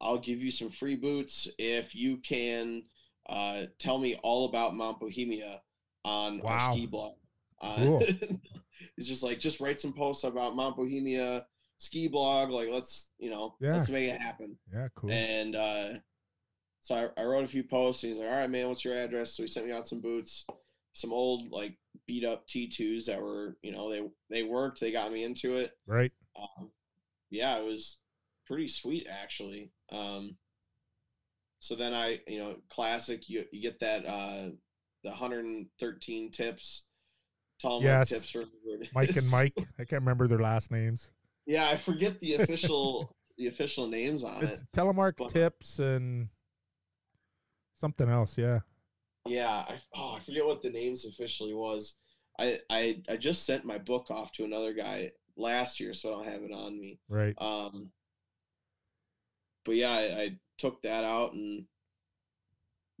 I'll 0.00 0.18
give 0.18 0.40
you 0.40 0.50
some 0.50 0.70
free 0.70 0.96
boots 0.96 1.48
if 1.58 1.94
you 1.94 2.18
can 2.18 2.84
uh, 3.28 3.64
tell 3.78 3.98
me 3.98 4.16
all 4.22 4.46
about 4.46 4.74
Mount 4.74 5.00
Bohemia 5.00 5.62
on 6.04 6.40
wow. 6.40 6.50
our 6.50 6.60
ski 6.60 6.86
blog. 6.86 7.14
Uh, 7.60 7.76
cool. 7.76 8.02
it's 8.96 9.06
just 9.06 9.22
like 9.22 9.38
just 9.38 9.60
write 9.60 9.80
some 9.80 9.92
posts 9.92 10.24
about 10.24 10.56
Mount 10.56 10.76
Bohemia 10.76 11.46
ski 11.78 12.08
blog. 12.08 12.50
Like 12.50 12.68
let's 12.68 13.10
you 13.18 13.30
know 13.30 13.54
yeah. 13.60 13.74
let's 13.74 13.90
make 13.90 14.10
it 14.10 14.20
happen. 14.20 14.56
Yeah, 14.72 14.88
cool. 14.94 15.10
And 15.10 15.56
uh, 15.56 15.88
so 16.80 17.10
I, 17.16 17.20
I 17.20 17.24
wrote 17.24 17.44
a 17.44 17.48
few 17.48 17.64
posts. 17.64 18.02
And 18.02 18.12
he's 18.12 18.20
like, 18.20 18.28
all 18.28 18.36
right, 18.36 18.50
man, 18.50 18.68
what's 18.68 18.84
your 18.84 18.96
address? 18.96 19.34
So 19.34 19.42
he 19.42 19.48
sent 19.48 19.66
me 19.66 19.72
out 19.72 19.88
some 19.88 20.02
boots, 20.02 20.46
some 20.94 21.12
old 21.12 21.50
like 21.50 21.76
beat 22.06 22.24
up 22.24 22.48
T2s 22.48 23.04
that 23.06 23.20
were 23.20 23.56
you 23.62 23.72
know 23.72 23.90
they 23.90 24.02
they 24.30 24.42
worked. 24.42 24.80
They 24.80 24.92
got 24.92 25.12
me 25.12 25.24
into 25.24 25.56
it. 25.56 25.72
Right. 25.86 26.12
Um, 26.38 26.70
yeah, 27.30 27.58
it 27.58 27.64
was 27.64 28.00
pretty 28.46 28.68
sweet 28.68 29.06
actually. 29.10 29.70
Um, 29.92 30.36
so 31.64 31.74
then 31.74 31.94
I, 31.94 32.20
you 32.28 32.38
know, 32.38 32.56
classic, 32.68 33.30
you, 33.30 33.46
you 33.50 33.62
get 33.62 33.80
that, 33.80 34.04
uh, 34.04 34.50
the 35.02 35.08
113 35.08 36.30
tips. 36.30 36.84
Tell 37.58 37.80
yes. 37.80 38.10
tips 38.10 38.36
Mike 38.94 39.16
and 39.16 39.30
Mike. 39.30 39.54
I 39.78 39.84
can't 39.84 40.02
remember 40.02 40.28
their 40.28 40.40
last 40.40 40.70
names. 40.70 41.10
Yeah, 41.46 41.66
I 41.66 41.78
forget 41.78 42.20
the 42.20 42.34
official 42.34 43.16
the 43.38 43.46
official 43.46 43.86
names 43.86 44.24
on 44.24 44.44
it's 44.44 44.60
it. 44.60 44.66
Telemark 44.76 45.14
but, 45.16 45.30
tips 45.30 45.78
and 45.78 46.28
something 47.80 48.10
else. 48.10 48.36
Yeah. 48.36 48.58
Yeah, 49.26 49.48
I, 49.50 49.78
oh, 49.96 50.16
I 50.16 50.20
forget 50.20 50.44
what 50.44 50.62
the 50.62 50.70
names 50.70 51.06
officially 51.06 51.54
was. 51.54 51.96
I, 52.38 52.58
I 52.68 53.02
I 53.08 53.16
just 53.16 53.44
sent 53.44 53.64
my 53.64 53.78
book 53.78 54.10
off 54.10 54.32
to 54.32 54.44
another 54.44 54.72
guy 54.72 55.12
last 55.36 55.80
year, 55.80 55.94
so 55.94 56.10
I 56.10 56.16
don't 56.16 56.32
have 56.32 56.42
it 56.42 56.52
on 56.52 56.78
me. 56.78 56.98
Right. 57.08 57.34
Um. 57.38 57.90
But 59.64 59.76
yeah, 59.76 59.92
I, 59.92 60.20
I 60.20 60.38
took 60.58 60.82
that 60.82 61.04
out 61.04 61.32
and 61.32 61.64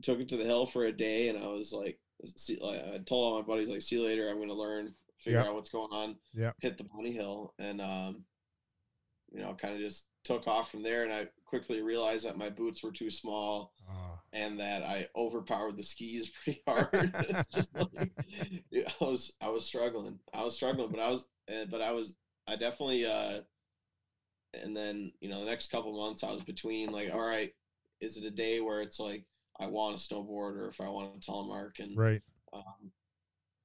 took 0.02 0.20
it 0.20 0.28
to 0.30 0.36
the 0.36 0.44
hill 0.44 0.66
for 0.66 0.84
a 0.84 0.92
day, 0.92 1.28
and 1.28 1.38
I 1.38 1.48
was 1.48 1.72
like, 1.72 1.98
see, 2.24 2.58
like 2.60 2.80
I 2.80 2.98
told 2.98 3.32
all 3.32 3.38
my 3.40 3.46
buddies 3.46 3.68
like, 3.68 3.82
see 3.82 3.96
you 3.96 4.04
later. 4.04 4.28
I'm 4.28 4.38
gonna 4.40 4.54
learn, 4.54 4.94
figure 5.18 5.40
out 5.40 5.54
what's 5.54 5.70
going 5.70 5.92
on. 5.92 6.16
Yeah. 6.32 6.52
Hit 6.60 6.78
the 6.78 6.84
bunny 6.84 7.12
hill, 7.12 7.52
and 7.58 7.80
um, 7.80 8.24
you 9.30 9.40
know, 9.40 9.54
kind 9.54 9.74
of 9.74 9.80
just 9.80 10.08
took 10.24 10.46
off 10.46 10.70
from 10.70 10.82
there. 10.82 11.04
And 11.04 11.12
I 11.12 11.28
quickly 11.44 11.82
realized 11.82 12.24
that 12.24 12.38
my 12.38 12.48
boots 12.48 12.82
were 12.82 12.92
too 12.92 13.10
small, 13.10 13.74
oh. 13.90 14.13
And 14.34 14.58
that 14.58 14.82
I 14.82 15.06
overpowered 15.16 15.76
the 15.76 15.84
skis 15.84 16.30
pretty 16.44 16.60
hard. 16.66 17.14
like, 17.92 18.12
I 19.00 19.04
was 19.04 19.32
I 19.40 19.48
was 19.48 19.64
struggling. 19.64 20.18
I 20.34 20.42
was 20.42 20.54
struggling, 20.54 20.90
but 20.90 21.00
I 21.00 21.08
was 21.08 21.28
eh, 21.48 21.64
but 21.70 21.80
I 21.80 21.92
was 21.92 22.16
I 22.46 22.56
definitely 22.56 23.06
uh 23.06 23.40
and 24.62 24.76
then 24.76 25.12
you 25.20 25.30
know 25.30 25.40
the 25.40 25.50
next 25.50 25.70
couple 25.70 25.96
months 25.96 26.24
I 26.24 26.32
was 26.32 26.42
between 26.42 26.90
like, 26.90 27.12
all 27.12 27.26
right, 27.26 27.52
is 28.00 28.16
it 28.16 28.24
a 28.24 28.30
day 28.30 28.60
where 28.60 28.82
it's 28.82 29.00
like 29.00 29.24
I 29.58 29.66
want 29.66 29.96
to 29.96 30.14
snowboard 30.14 30.56
or 30.56 30.68
if 30.68 30.80
I 30.80 30.88
want 30.88 31.20
to 31.20 31.30
telemark 31.30 31.78
and 31.78 31.96
right. 31.96 32.22
Um, 32.52 32.92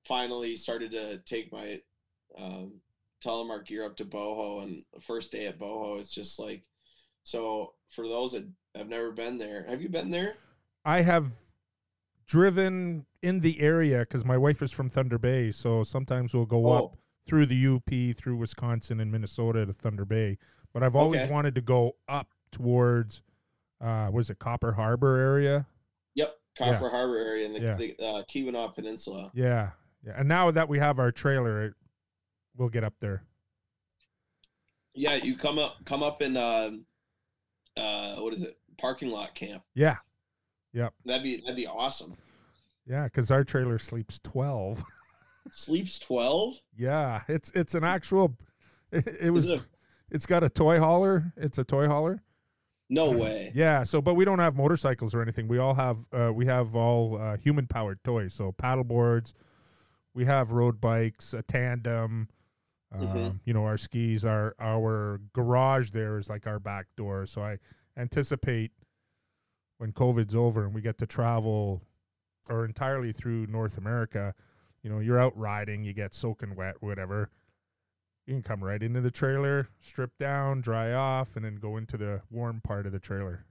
finally 0.08 0.56
started 0.56 0.92
to 0.92 1.20
take 1.20 1.52
my 1.52 1.80
um, 2.38 2.82
telemark 3.24 3.68
gear 3.68 3.86
up 3.86 3.96
to 3.98 4.06
boho 4.06 4.64
and 4.64 4.84
the 4.94 5.02
first 5.02 5.32
day 5.32 5.46
at 5.46 5.60
boho 5.60 6.00
it's 6.00 6.14
just 6.14 6.40
like 6.40 6.64
so 7.24 7.74
for 7.90 8.08
those 8.08 8.32
that 8.32 8.48
have 8.76 8.88
never 8.88 9.12
been 9.12 9.38
there 9.38 9.66
have 9.70 9.82
you 9.82 9.90
been 9.90 10.10
there 10.10 10.36
i 10.90 11.02
have 11.02 11.32
driven 12.28 13.06
in 13.22 13.40
the 13.40 13.60
area 13.60 14.00
because 14.00 14.24
my 14.24 14.38
wife 14.38 14.62
is 14.62 14.72
from 14.72 14.90
thunder 14.90 15.18
bay 15.18 15.52
so 15.52 15.84
sometimes 15.84 16.34
we'll 16.34 16.46
go 16.46 16.68
oh. 16.68 16.72
up 16.72 16.98
through 17.28 17.46
the 17.46 17.68
up 17.68 18.18
through 18.18 18.36
wisconsin 18.36 19.00
and 19.00 19.12
minnesota 19.12 19.66
to 19.66 19.74
thunder 19.74 20.06
bay 20.06 20.38
but 20.74 20.84
I've 20.84 20.96
always 20.96 21.22
okay. 21.22 21.32
wanted 21.32 21.56
to 21.56 21.62
go 21.62 21.96
up 22.08 22.28
towards 22.52 23.22
uh, 23.82 24.10
was 24.12 24.30
it 24.30 24.40
Copper 24.40 24.74
Harbor 24.74 25.18
area? 25.18 25.66
Yep, 26.16 26.36
Copper 26.58 26.90
Harbor 26.90 27.18
area 27.18 27.46
in 27.46 27.54
the, 27.54 27.60
Yeah. 27.62 27.76
the 27.76 27.96
uh, 28.00 28.24
Keweenaw 28.30 28.76
Peninsula. 28.76 29.32
Yeah, 29.34 29.72
yeah. 30.06 30.14
And 30.18 30.28
now 30.28 30.52
that 30.52 30.68
we 30.68 30.80
have 30.80 31.00
our 31.00 31.12
trailer, 31.12 31.64
it, 31.66 31.74
we'll 32.58 32.70
get 32.70 32.84
up 32.84 32.96
there. 33.00 33.24
Yeah, 34.94 35.16
you 35.16 35.38
come 35.38 35.60
up 35.60 35.78
come 35.86 36.04
up 36.04 36.22
in 36.22 36.36
uh, 36.36 36.72
uh, 37.78 38.16
what 38.18 38.34
is 38.34 38.44
it? 38.44 38.58
Parking 38.78 39.10
lot 39.10 39.34
camp. 39.34 39.64
Yeah, 39.74 39.98
That'd 41.06 41.24
be 41.24 41.38
that'd 41.42 41.56
be 41.56 41.68
awesome. 41.68 42.16
yeah. 42.86 43.06
Because 43.06 43.32
our 43.32 43.44
trailer 43.44 43.78
sleeps 43.78 44.20
twelve. 44.20 44.84
Sleeps 45.52 45.98
twelve. 46.00 46.56
yeah, 46.78 47.22
it's 47.28 47.52
it's 47.56 47.74
an 47.74 47.84
actual. 47.84 48.36
It, 48.92 49.08
it 49.22 49.30
was. 49.32 49.50
It 49.50 49.60
a- 49.62 49.64
It's 50.12 50.26
got 50.26 50.44
a 50.44 50.50
toy 50.50 50.80
hauler. 50.80 51.34
It's 51.38 51.58
a 51.58 51.64
toy 51.64 51.88
hauler. 51.88 52.22
no 52.90 53.10
way. 53.12 53.52
Yeah. 53.56 53.84
So, 53.84 54.02
but 54.02 54.14
we 54.16 54.26
don't 54.26 54.40
have 54.40 54.56
motorcycles 54.56 55.14
or 55.16 55.22
anything. 55.22 55.48
We 55.48 55.58
all 55.58 55.74
have. 55.76 56.06
Uh, 56.14 56.32
we 56.34 56.46
have 56.48 56.76
all 56.76 57.20
uh, 57.20 57.38
human 57.38 57.66
powered 57.68 58.04
toys. 58.04 58.34
So 58.34 58.52
paddle 58.52 58.84
boards. 58.84 59.34
We 60.14 60.26
have 60.26 60.52
road 60.52 60.80
bikes, 60.82 61.34
a 61.34 61.42
tandem. 61.42 62.30
Um, 62.92 63.02
Mhm. 63.08 63.40
You 63.46 63.54
know, 63.54 63.64
our 63.66 63.78
skis. 63.78 64.26
Our 64.26 64.56
our 64.60 65.22
garage 65.34 65.92
there 65.92 66.18
is 66.18 66.30
like 66.30 66.46
our 66.48 66.60
back 66.60 66.88
door. 66.98 67.26
So 67.26 67.42
I 67.44 67.58
anticipate 67.98 68.72
when 69.80 69.94
COVID's 69.94 70.36
over 70.36 70.66
and 70.66 70.76
we 70.76 70.82
get 70.82 70.98
to 71.00 71.08
travel 71.08 71.82
or 72.50 72.66
entirely 72.66 73.12
through 73.12 73.48
North 73.48 73.78
America. 73.78 74.36
You 74.84 74.90
know, 74.90 75.00
you're 75.00 75.20
out 75.20 75.38
riding, 75.38 75.84
you 75.84 75.94
get 75.94 76.14
soaking 76.14 76.56
wet, 76.56 76.76
whatever. 76.82 77.30
You 78.28 78.36
can 78.36 78.44
come 78.44 78.64
right 78.64 78.82
into 78.82 79.02
the 79.02 79.10
trailer, 79.10 79.70
strip 79.80 80.12
down, 80.20 80.62
dry 80.62 80.94
off, 80.94 81.36
and 81.36 81.46
then 81.46 81.56
go 81.56 81.78
into 81.78 81.98
the 81.98 82.22
warm 82.30 82.62
part 82.62 82.86
of 82.86 82.92
the 82.92 83.00
trailer. 83.00 83.46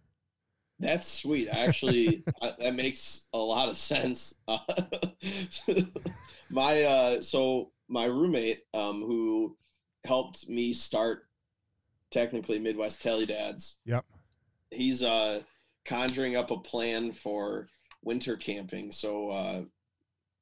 That's 0.78 1.08
sweet. 1.08 1.48
Actually, 1.48 2.22
uh, 2.42 2.52
that 2.58 2.74
makes 2.74 3.26
a 3.32 3.38
lot 3.38 3.68
of 3.68 3.76
sense. 3.76 4.34
Uh, 4.46 4.58
my 6.50 6.82
uh, 6.82 7.20
so 7.20 7.72
my 7.88 8.04
roommate, 8.04 8.60
um, 8.74 9.02
who 9.02 9.56
helped 10.04 10.48
me 10.48 10.72
start 10.72 11.26
technically 12.10 12.58
Midwest 12.58 13.02
Telly 13.02 13.26
Dads. 13.26 13.78
Yep. 13.86 14.04
He's 14.70 15.02
uh, 15.02 15.40
conjuring 15.88 16.36
up 16.36 16.50
a 16.50 16.58
plan 16.58 17.10
for 17.12 17.68
winter 18.02 18.36
camping. 18.36 18.92
So 18.92 19.30
uh, 19.30 19.62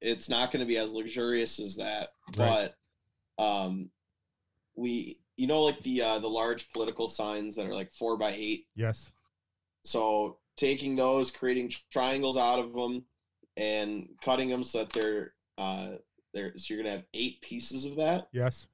it's 0.00 0.28
not 0.28 0.50
going 0.50 0.60
to 0.60 0.66
be 0.66 0.76
as 0.76 0.92
luxurious 0.92 1.58
as 1.60 1.76
that, 1.76 2.08
Right. 2.36 2.70
but 3.38 3.42
um, 3.42 3.90
we, 4.74 5.16
you 5.36 5.46
know, 5.46 5.62
like 5.62 5.80
the 5.82 6.02
uh, 6.02 6.18
the 6.18 6.28
large 6.28 6.70
political 6.72 7.06
signs 7.06 7.54
that 7.56 7.66
are 7.66 7.74
like 7.74 7.92
four 7.92 8.16
by 8.18 8.32
eight 8.36 8.66
Yes. 8.74 9.10
so 9.84 10.38
taking 10.56 10.96
those, 10.96 11.30
creating 11.30 11.70
triangles 11.92 12.36
out 12.38 12.58
of 12.58 12.72
them, 12.72 13.04
and 13.56 14.08
cutting 14.22 14.48
them 14.48 14.64
so 14.64 14.78
that 14.80 14.90
they're 14.92 15.32
uh, 15.58 15.92
they're 16.34 16.52
so 16.58 16.74
you're 16.74 16.82
gonna 16.82 16.96
have 16.96 17.06
eight 17.14 17.40
pieces 17.40 17.84
of 17.86 17.96
that, 17.96 18.28
Yes. 18.32 18.66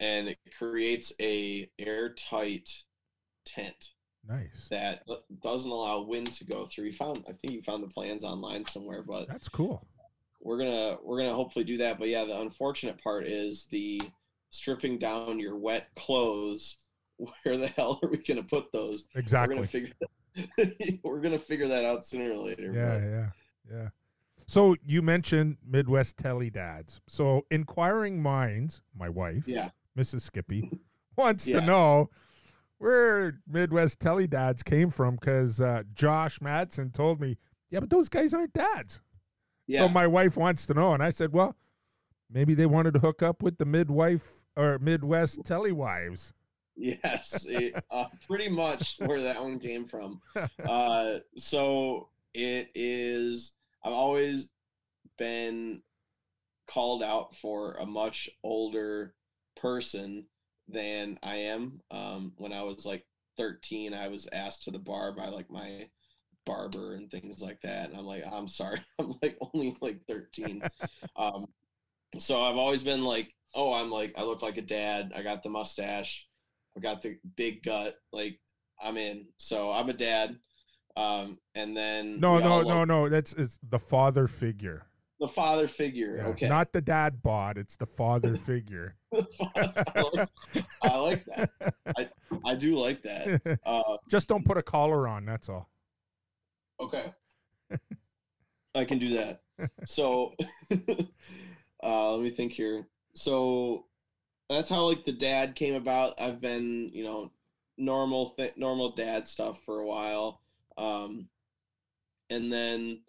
and 0.00 0.28
it 0.28 0.38
creates 0.58 1.12
a 1.20 1.70
airtight 1.78 2.82
tent 3.44 3.90
Nice. 4.28 4.68
that 4.70 5.04
doesn't 5.42 5.70
allow 5.70 6.02
wind 6.02 6.32
to 6.32 6.44
go 6.44 6.66
through. 6.66 6.86
You 6.86 6.92
found, 6.92 7.24
I 7.28 7.32
think 7.32 7.52
you 7.54 7.62
found 7.62 7.82
the 7.82 7.88
plans 7.88 8.24
online 8.24 8.64
somewhere, 8.64 9.02
but 9.02 9.28
That's 9.28 9.48
cool. 9.48 9.86
we're 10.40 10.58
gonna 10.58 10.96
we're 11.02 11.18
gonna 11.18 11.34
hopefully 11.34 11.64
do 11.64 11.76
that. 11.78 11.98
But 11.98 12.08
yeah, 12.08 12.24
the 12.24 12.40
unfortunate 12.40 13.02
part 13.02 13.26
is 13.26 13.66
the 13.66 14.00
stripping 14.50 14.98
down 14.98 15.38
your 15.40 15.56
wet 15.56 15.88
clothes. 15.96 16.76
Where 17.44 17.56
the 17.56 17.68
hell 17.68 18.00
are 18.02 18.08
we 18.08 18.16
gonna 18.18 18.42
put 18.42 18.72
those? 18.72 19.04
We're 19.14 19.20
Exactly. 19.20 19.56
gonna 19.56 19.66
figure. 19.68 19.92
we're 21.04 21.20
gonna 21.20 21.38
figure 21.38 21.68
that 21.68 21.84
out 21.84 22.04
sooner 22.04 22.32
or 22.32 22.38
later. 22.38 22.72
Yeah, 22.72 22.98
but- 22.98 23.08
yeah, 23.74 23.80
yeah. 23.82 23.88
So 24.46 24.76
you 24.84 25.02
mentioned 25.02 25.56
Midwest 25.66 26.16
Telly 26.18 26.50
Dads. 26.50 27.00
So 27.06 27.46
inquiring 27.50 28.20
minds, 28.20 28.82
my 28.96 29.08
wife, 29.08 29.44
Yeah. 29.46 29.70
Mrs. 29.96 30.22
Skippy, 30.22 30.70
wants 31.16 31.46
Yeah. 31.46 31.60
to 31.60 31.66
know 31.66 32.10
where 32.82 33.38
Midwest 33.46 34.00
Telly 34.00 34.26
Dads 34.26 34.64
came 34.64 34.90
from 34.90 35.14
because 35.14 35.60
uh, 35.60 35.84
Josh 35.94 36.40
Madsen 36.40 36.92
told 36.92 37.20
me, 37.20 37.38
yeah, 37.70 37.78
but 37.78 37.90
those 37.90 38.08
guys 38.08 38.34
aren't 38.34 38.52
dads. 38.52 39.00
Yeah. 39.68 39.82
So 39.82 39.88
my 39.88 40.08
wife 40.08 40.36
wants 40.36 40.66
to 40.66 40.74
know, 40.74 40.92
and 40.92 41.00
I 41.00 41.10
said, 41.10 41.32
well, 41.32 41.54
maybe 42.28 42.54
they 42.54 42.66
wanted 42.66 42.94
to 42.94 43.00
hook 43.00 43.22
up 43.22 43.40
with 43.40 43.58
the 43.58 43.64
midwife 43.64 44.24
or 44.56 44.80
Midwest 44.80 45.44
Telly 45.44 45.70
wives. 45.70 46.32
yes. 46.74 47.46
It, 47.48 47.72
uh, 47.88 48.06
pretty 48.26 48.48
much 48.48 48.96
where 48.98 49.20
that 49.20 49.40
one 49.40 49.60
came 49.60 49.86
from. 49.86 50.20
Uh, 50.66 51.18
so 51.36 52.08
it 52.34 52.68
is. 52.74 53.54
I've 53.84 53.92
always 53.92 54.50
been 55.18 55.82
called 56.66 57.04
out 57.04 57.32
for 57.36 57.74
a 57.74 57.86
much 57.86 58.28
older 58.42 59.14
person 59.54 60.26
than 60.72 61.18
I 61.22 61.36
am. 61.36 61.80
Um, 61.90 62.32
when 62.36 62.52
I 62.52 62.62
was 62.62 62.84
like 62.86 63.04
13, 63.36 63.94
I 63.94 64.08
was 64.08 64.28
asked 64.32 64.64
to 64.64 64.70
the 64.70 64.78
bar 64.78 65.12
by 65.12 65.28
like 65.28 65.50
my 65.50 65.88
barber 66.44 66.94
and 66.94 67.10
things 67.10 67.40
like 67.40 67.60
that, 67.62 67.90
and 67.90 67.98
I'm 67.98 68.06
like, 68.06 68.24
I'm 68.30 68.48
sorry, 68.48 68.80
I'm 68.98 69.14
like 69.22 69.38
only 69.54 69.76
like 69.80 70.00
13. 70.08 70.62
um, 71.16 71.46
so 72.18 72.42
I've 72.42 72.56
always 72.56 72.82
been 72.82 73.04
like, 73.04 73.32
oh, 73.54 73.72
I'm 73.72 73.90
like, 73.90 74.12
I 74.16 74.24
look 74.24 74.42
like 74.42 74.58
a 74.58 74.62
dad. 74.62 75.12
I 75.14 75.22
got 75.22 75.42
the 75.42 75.48
mustache. 75.48 76.26
I 76.76 76.80
got 76.80 77.02
the 77.02 77.18
big 77.36 77.62
gut. 77.62 77.94
Like 78.12 78.38
I'm 78.82 78.96
in. 78.96 79.26
So 79.38 79.70
I'm 79.70 79.88
a 79.88 79.94
dad. 79.94 80.36
Um, 80.96 81.38
and 81.54 81.76
then 81.76 82.20
No, 82.20 82.38
no, 82.38 82.52
all 82.52 82.64
no, 82.64 82.84
no. 82.84 83.08
That's 83.08 83.32
it's 83.34 83.58
the 83.66 83.78
father 83.78 84.26
figure. 84.28 84.86
The 85.22 85.28
father 85.28 85.68
figure. 85.68 86.16
Yeah, 86.16 86.26
Okay. 86.30 86.48
Not 86.48 86.72
the 86.72 86.80
dad 86.80 87.22
bod. 87.22 87.56
It's 87.56 87.76
the 87.76 87.86
father 87.86 88.36
figure. 88.48 88.96
I, 89.14 90.02
like, 90.12 90.28
I 90.82 90.96
like 90.98 91.24
that. 91.26 91.50
I, 91.96 92.08
I 92.44 92.54
do 92.56 92.76
like 92.76 93.02
that. 93.04 93.40
Uh, 93.64 93.98
Just 94.10 94.26
don't 94.26 94.44
put 94.44 94.56
a 94.58 94.62
collar 94.64 95.06
on. 95.06 95.24
That's 95.24 95.48
all. 95.48 95.70
okay. 96.80 97.12
I 98.74 98.84
can 98.84 98.98
do 98.98 99.14
that. 99.14 99.42
So 99.86 100.34
uh, 101.84 102.14
let 102.16 102.20
me 102.22 102.30
think 102.30 102.50
here. 102.52 102.88
So 103.14 103.86
that's 104.48 104.68
how 104.68 104.86
like 104.88 105.04
the 105.04 105.12
dad 105.12 105.54
came 105.54 105.74
about. 105.74 106.20
I've 106.20 106.40
been, 106.40 106.90
you 106.92 107.04
know, 107.04 107.30
normal 107.78 108.30
th- 108.30 108.56
normal 108.56 108.90
dad 108.96 109.28
stuff 109.28 109.62
for 109.62 109.78
a 109.78 109.86
while. 109.86 110.40
Um, 110.76 111.28
and 112.28 112.52
then 112.52 113.02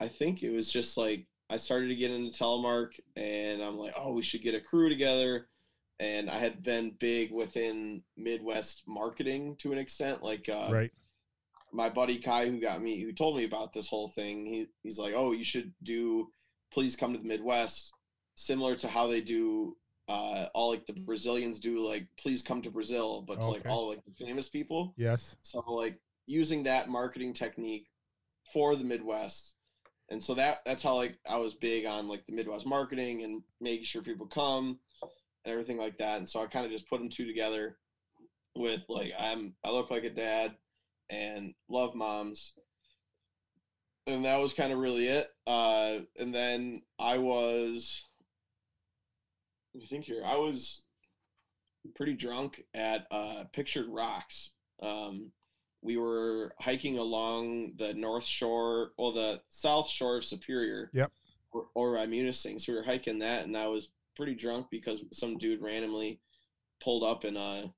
I 0.00 0.08
think 0.08 0.42
it 0.42 0.50
was 0.50 0.72
just 0.72 0.96
like 0.96 1.26
I 1.48 1.56
started 1.56 1.88
to 1.88 1.94
get 1.94 2.10
into 2.10 2.36
telemark 2.36 2.92
and 3.14 3.62
I'm 3.62 3.76
like, 3.76 3.94
oh, 3.96 4.12
we 4.12 4.22
should 4.22 4.42
get 4.42 4.54
a 4.54 4.60
crew 4.60 4.88
together. 4.88 5.48
And 5.98 6.28
I 6.28 6.38
had 6.38 6.62
been 6.62 6.96
big 6.98 7.32
within 7.32 8.02
Midwest 8.16 8.82
marketing 8.86 9.56
to 9.60 9.72
an 9.72 9.78
extent. 9.78 10.22
Like 10.22 10.48
uh, 10.48 10.68
right. 10.70 10.90
my 11.72 11.88
buddy 11.88 12.18
Kai, 12.18 12.48
who 12.48 12.60
got 12.60 12.82
me, 12.82 13.00
who 13.00 13.12
told 13.12 13.36
me 13.36 13.44
about 13.44 13.72
this 13.72 13.88
whole 13.88 14.08
thing, 14.08 14.44
he, 14.44 14.66
he's 14.82 14.98
like, 14.98 15.14
oh, 15.16 15.32
you 15.32 15.44
should 15.44 15.72
do, 15.82 16.28
please 16.72 16.96
come 16.96 17.12
to 17.12 17.18
the 17.18 17.28
Midwest, 17.28 17.92
similar 18.34 18.76
to 18.76 18.88
how 18.88 19.06
they 19.06 19.22
do, 19.22 19.76
uh, 20.08 20.48
all 20.54 20.70
like 20.70 20.84
the 20.84 20.92
Brazilians 20.92 21.58
do, 21.58 21.80
like, 21.80 22.06
please 22.18 22.42
come 22.42 22.60
to 22.62 22.70
Brazil, 22.70 23.24
but 23.26 23.40
to 23.40 23.48
like 23.48 23.66
all 23.66 23.88
like 23.88 24.04
the 24.04 24.24
famous 24.24 24.48
people. 24.48 24.92
Yes. 24.96 25.36
So 25.42 25.60
like 25.66 25.98
using 26.26 26.64
that 26.64 26.88
marketing 26.88 27.32
technique 27.32 27.86
for 28.52 28.76
the 28.76 28.84
Midwest. 28.84 29.54
And 30.10 30.22
so 30.22 30.34
that 30.34 30.58
that's 30.64 30.82
how 30.82 30.94
like 30.94 31.18
I 31.28 31.36
was 31.36 31.54
big 31.54 31.84
on 31.84 32.08
like 32.08 32.26
the 32.26 32.32
Midwest 32.32 32.66
marketing 32.66 33.24
and 33.24 33.42
making 33.60 33.84
sure 33.84 34.02
people 34.02 34.26
come 34.26 34.78
and 35.44 35.52
everything 35.52 35.78
like 35.78 35.98
that. 35.98 36.18
And 36.18 36.28
so 36.28 36.42
I 36.42 36.46
kind 36.46 36.64
of 36.64 36.72
just 36.72 36.88
put 36.88 36.98
them 36.98 37.10
two 37.10 37.26
together 37.26 37.76
with 38.54 38.82
like 38.88 39.12
I'm 39.18 39.54
I 39.64 39.70
look 39.70 39.90
like 39.90 40.04
a 40.04 40.10
dad 40.10 40.56
and 41.10 41.54
love 41.68 41.94
moms. 41.94 42.52
And 44.06 44.24
that 44.24 44.38
was 44.38 44.54
kind 44.54 44.72
of 44.72 44.78
really 44.78 45.08
it. 45.08 45.26
Uh 45.46 45.98
and 46.18 46.32
then 46.32 46.82
I 46.98 47.18
was 47.18 48.04
let 49.74 49.80
me 49.80 49.86
think 49.86 50.04
here. 50.04 50.22
I 50.24 50.36
was 50.36 50.82
pretty 51.96 52.14
drunk 52.14 52.62
at 52.74 53.06
uh 53.10 53.44
Pictured 53.52 53.86
Rocks. 53.88 54.50
Um 54.80 55.32
we 55.86 55.96
were 55.96 56.52
hiking 56.60 56.98
along 56.98 57.72
the 57.78 57.94
north 57.94 58.24
shore, 58.24 58.90
well, 58.98 59.12
the 59.12 59.40
south 59.48 59.88
shore 59.88 60.16
of 60.18 60.24
Superior. 60.24 60.90
Yep. 60.92 61.12
Or, 61.52 61.66
or 61.74 61.94
by 61.94 62.06
Munising. 62.06 62.60
So 62.60 62.72
we 62.72 62.78
were 62.78 62.84
hiking 62.84 63.20
that, 63.20 63.46
and 63.46 63.56
I 63.56 63.68
was 63.68 63.88
pretty 64.14 64.34
drunk 64.34 64.66
because 64.70 65.02
some 65.12 65.38
dude 65.38 65.62
randomly 65.62 66.20
pulled 66.82 67.04
up 67.04 67.24
in 67.24 67.36
a, 67.36 67.72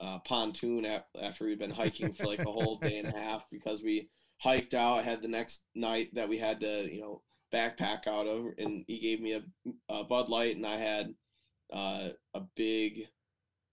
a 0.00 0.18
pontoon 0.20 0.84
ap- 0.86 1.06
after 1.22 1.44
we'd 1.44 1.58
been 1.58 1.70
hiking 1.70 2.12
for 2.12 2.26
like 2.26 2.40
a 2.40 2.50
whole 2.50 2.78
day 2.78 2.98
and 2.98 3.06
a 3.06 3.16
half 3.16 3.44
because 3.50 3.82
we 3.82 4.08
hiked 4.38 4.74
out. 4.74 5.04
Had 5.04 5.22
the 5.22 5.28
next 5.28 5.66
night 5.74 6.08
that 6.14 6.28
we 6.28 6.38
had 6.38 6.60
to, 6.60 6.92
you 6.92 7.00
know, 7.00 7.22
backpack 7.54 8.08
out 8.08 8.26
of, 8.26 8.46
and 8.58 8.84
he 8.88 8.98
gave 8.98 9.20
me 9.20 9.34
a, 9.34 9.42
a 9.88 10.02
Bud 10.02 10.28
Light, 10.28 10.56
and 10.56 10.66
I 10.66 10.76
had 10.76 11.14
uh, 11.72 12.08
a 12.34 12.40
big 12.56 13.06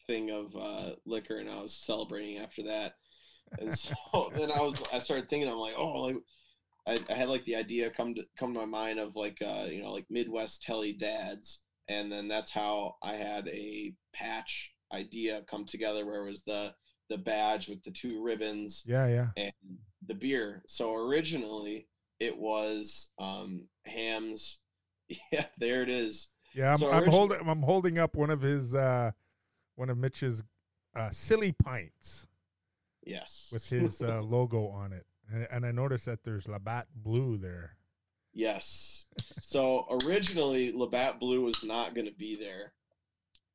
thing 0.05 0.31
of 0.31 0.55
uh, 0.55 0.91
liquor, 1.05 1.38
and 1.38 1.49
I 1.49 1.62
was 1.62 1.73
celebrating 1.73 2.38
after 2.38 2.63
that. 2.63 2.93
And 3.60 3.77
so 3.77 3.93
then 4.36 4.51
I 4.51 4.62
was 4.62 4.81
I 4.93 4.99
started 4.99 5.29
thinking 5.29 5.49
I'm 5.49 5.57
like 5.57 5.75
oh 5.77 6.01
like 6.01 6.15
I, 6.88 6.99
I 7.10 7.13
had 7.13 7.29
like 7.29 7.43
the 7.45 7.55
idea 7.55 7.89
come 7.89 8.15
to 8.15 8.23
come 8.38 8.53
to 8.53 8.60
my 8.60 8.65
mind 8.65 8.99
of 8.99 9.15
like 9.15 9.38
uh 9.41 9.67
you 9.69 9.81
know 9.81 9.91
like 9.91 10.05
Midwest 10.10 10.63
telly 10.63 10.93
dads 10.93 11.63
and 11.89 12.12
then 12.12 12.27
that's 12.27 12.51
how 12.51 12.95
I 13.03 13.15
had 13.15 13.47
a 13.47 13.93
patch 14.13 14.71
idea 14.93 15.41
come 15.49 15.65
together 15.65 16.05
where 16.05 16.25
it 16.25 16.29
was 16.29 16.43
the 16.43 16.73
the 17.10 17.17
badge 17.17 17.67
with 17.69 17.81
the 17.83 17.91
two 17.91 18.21
ribbons 18.21 18.83
Yeah, 18.86 19.07
yeah. 19.07 19.27
and 19.38 19.53
the 20.05 20.13
beer. 20.13 20.62
So 20.67 20.93
originally 20.93 21.88
it 22.19 22.38
was 22.38 23.12
um 23.19 23.67
Hamm's. 23.86 24.62
Yeah, 25.31 25.45
there 25.57 25.83
it 25.83 25.89
is. 25.89 26.31
Yeah, 26.53 26.71
I'm, 26.71 26.75
So 26.77 26.91
I'm 26.91 27.05
holding 27.05 27.39
I'm 27.47 27.62
holding 27.62 27.97
up 27.97 28.15
one 28.17 28.29
of 28.29 28.41
his 28.41 28.75
uh 28.75 29.12
one 29.75 29.89
of 29.89 29.97
Mitch's 29.97 30.43
uh 30.97 31.10
silly 31.12 31.53
pints 31.53 32.27
Yes. 33.08 33.50
with 33.52 33.67
his 33.67 34.02
uh, 34.02 34.22
logo 34.22 34.67
on 34.67 34.93
it. 34.93 35.06
And, 35.32 35.48
and 35.52 35.65
I 35.65 35.72
noticed 35.72 36.06
that 36.06 36.24
there's 36.24 36.48
Labatt 36.48 36.88
Blue 36.96 37.38
there. 37.38 37.76
Yes. 38.34 39.06
So 39.20 39.88
originally, 40.04 40.72
Labatt 40.72 41.20
Blue 41.20 41.41
was 41.41 41.63
not 41.63 41.96
going 41.96 42.08
to 42.08 42.13
be 42.13 42.36
there. 42.36 42.74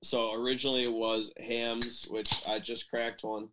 So 0.02 0.32
originally 0.34 0.84
it 0.84 0.92
was 0.92 1.32
Hamm's, 1.38 2.06
which 2.10 2.42
I 2.46 2.58
just 2.58 2.90
cracked 2.90 3.22
one. 3.22 3.48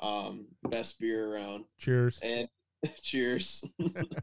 Um, 0.00 0.46
best 0.62 0.98
beer 0.98 1.34
around. 1.34 1.64
Cheers. 1.78 2.18
And 2.22 2.48
cheers. 3.02 3.62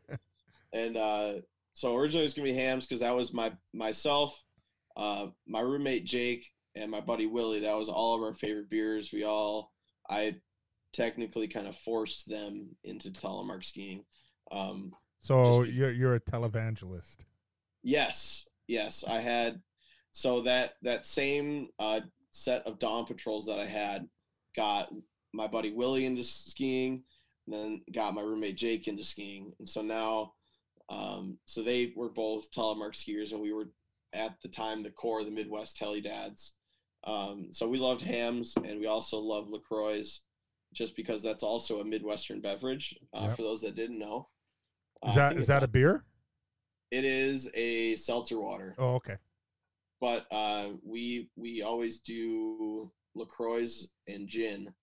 and 0.73 0.97
uh, 0.97 1.33
so 1.73 1.95
originally 1.95 2.23
it 2.23 2.25
was 2.25 2.33
gonna 2.33 2.47
be 2.47 2.53
Hamm's 2.53 2.87
because 2.87 3.01
that 3.01 3.15
was 3.15 3.31
my 3.31 3.51
myself, 3.73 4.41
uh, 4.95 5.27
my 5.45 5.59
roommate 5.59 6.05
Jake, 6.05 6.51
and 6.73 6.89
my 6.89 6.99
buddy 6.99 7.27
Willie. 7.27 7.59
That 7.59 7.77
was 7.77 7.89
all 7.89 8.15
of 8.15 8.23
our 8.23 8.33
favorite 8.33 8.71
beers. 8.71 9.11
We 9.13 9.23
all 9.23 9.71
I 10.09 10.37
technically 10.93 11.47
kind 11.47 11.67
of 11.67 11.75
forced 11.75 12.29
them 12.29 12.75
into 12.83 13.09
telemark 13.11 13.63
skiing. 13.63 14.03
Um, 14.51 14.91
So 15.21 15.63
Just- 15.65 15.75
you're 15.75 15.91
you're 15.91 16.15
a 16.15 16.19
televangelist. 16.19 17.17
Yes, 17.83 18.47
yes, 18.67 19.03
I 19.03 19.19
had. 19.19 19.61
So 20.11 20.41
that 20.41 20.73
that 20.83 21.05
same 21.05 21.69
uh, 21.79 22.01
set 22.31 22.65
of 22.65 22.79
dawn 22.79 23.05
patrols 23.05 23.45
that 23.47 23.59
I 23.59 23.65
had 23.65 24.07
got 24.55 24.89
my 25.33 25.47
buddy 25.47 25.71
Willie 25.71 26.05
into 26.05 26.23
skiing, 26.23 27.03
and 27.45 27.53
then 27.53 27.81
got 27.91 28.13
my 28.13 28.21
roommate 28.21 28.57
Jake 28.57 28.87
into 28.87 29.03
skiing, 29.03 29.53
and 29.59 29.67
so 29.67 29.81
now, 29.81 30.33
um, 30.89 31.37
so 31.45 31.61
they 31.61 31.93
were 31.95 32.09
both 32.09 32.49
telemark 32.51 32.93
skiers, 32.93 33.31
and 33.31 33.41
we 33.41 33.53
were 33.53 33.69
at 34.13 34.35
the 34.41 34.47
time 34.49 34.81
the 34.83 34.91
core 34.91 35.19
of 35.19 35.25
the 35.25 35.31
Midwest 35.31 35.77
Telly 35.77 36.01
Dads. 36.01 36.55
Um, 37.03 37.47
so 37.51 37.67
we 37.67 37.77
loved 37.77 38.01
Hamm's, 38.01 38.55
and 38.55 38.79
we 38.79 38.87
also 38.87 39.19
loved 39.19 39.49
Lacroix, 39.49 40.03
just 40.73 40.95
because 40.95 41.21
that's 41.23 41.43
also 41.43 41.79
a 41.81 41.85
Midwestern 41.85 42.41
beverage. 42.41 42.97
Uh, 43.13 43.27
Yep. 43.27 43.35
For 43.37 43.41
those 43.43 43.61
that 43.61 43.75
didn't 43.75 43.99
know, 43.99 44.29
Uh, 45.03 45.09
Is 45.09 45.15
that 45.15 45.29
think 45.29 45.41
is 45.41 45.47
that 45.47 45.63
a 45.63 45.67
beer? 45.67 46.05
It 46.91 47.03
is 47.05 47.49
a 47.53 47.95
seltzer 47.97 48.39
water 48.39 48.73
Oh, 48.77 48.95
okay. 48.95 49.17
but 49.99 50.25
uh, 50.31 50.69
we 50.83 51.29
we 51.35 51.61
always 51.61 51.99
do 51.99 52.91
Lacroix 53.15 53.67
and 54.07 54.27
gin 54.27 54.73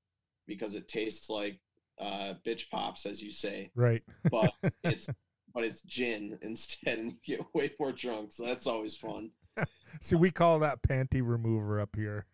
because 0.46 0.74
it 0.74 0.86
tastes 0.88 1.30
like 1.30 1.58
uh, 1.98 2.34
bitch 2.46 2.68
pops, 2.70 3.06
as 3.06 3.22
you 3.22 3.30
say, 3.32 3.70
Right. 3.74 4.02
but 4.30 4.52
it's 4.84 5.08
but 5.54 5.64
it's 5.64 5.82
gin 5.82 6.38
instead, 6.42 6.98
and 6.98 7.12
you 7.24 7.36
get 7.36 7.46
way 7.54 7.70
more 7.78 7.92
drunk. 7.92 8.32
So 8.32 8.44
that's 8.44 8.66
always 8.66 8.96
fun. 8.96 9.30
See, 10.00 10.16
we 10.16 10.30
call 10.32 10.58
that 10.58 10.82
panty 10.82 11.22
remover 11.24 11.80
up 11.80 11.94
here. 11.96 12.26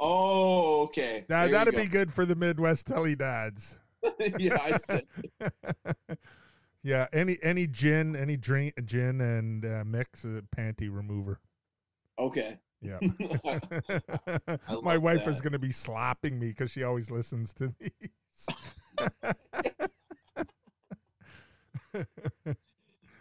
Oh, 0.00 0.82
okay. 0.84 1.24
That 1.28 1.44
There 1.44 1.52
that'd 1.52 1.74
you 1.74 1.80
be 1.80 1.86
good 1.88 2.10
for 2.12 2.24
the 2.24 2.34
Midwest 2.34 2.86
telly 2.86 3.14
dads. 3.14 3.78
yeah, 4.38 4.78
yeah, 6.82 7.06
any 7.12 7.36
any 7.42 7.66
gin, 7.66 8.16
any 8.16 8.38
drink, 8.38 8.74
gin 8.86 9.20
and 9.20 9.64
uh, 9.64 9.84
mix 9.84 10.24
a 10.24 10.42
panty 10.56 10.88
remover. 10.90 11.38
okay. 12.18 12.58
Yeah. 12.82 12.98
My 14.82 14.96
wife 14.96 15.26
is 15.28 15.42
going 15.42 15.52
to 15.52 15.58
be 15.58 15.70
slapping 15.70 16.38
me 16.38 16.46
because 16.48 16.70
she 16.70 16.82
always 16.82 17.10
listens 17.10 17.52
to 17.52 17.74
these. 17.78 18.48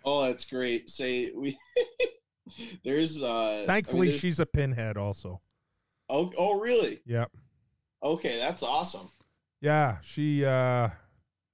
Oh, 0.06 0.24
that's 0.24 0.46
great. 0.46 0.90
Say 0.90 1.32
we. 1.36 1.58
There's 2.86 3.22
uh. 3.22 3.28
I 3.28 3.58
mean, 3.58 3.68
Thankfully, 3.68 4.08
there's- 4.08 4.22
she's 4.22 4.40
a 4.40 4.46
pinhead 4.46 4.96
also. 4.96 5.42
Oh, 6.10 6.32
oh, 6.38 6.60
really? 6.60 7.02
Yep. 7.06 7.32
Okay, 8.02 8.38
that's 8.38 8.64
awesome. 8.64 9.12
Yeah. 9.62 9.98
She, 10.02 10.44
uh, 10.44 10.90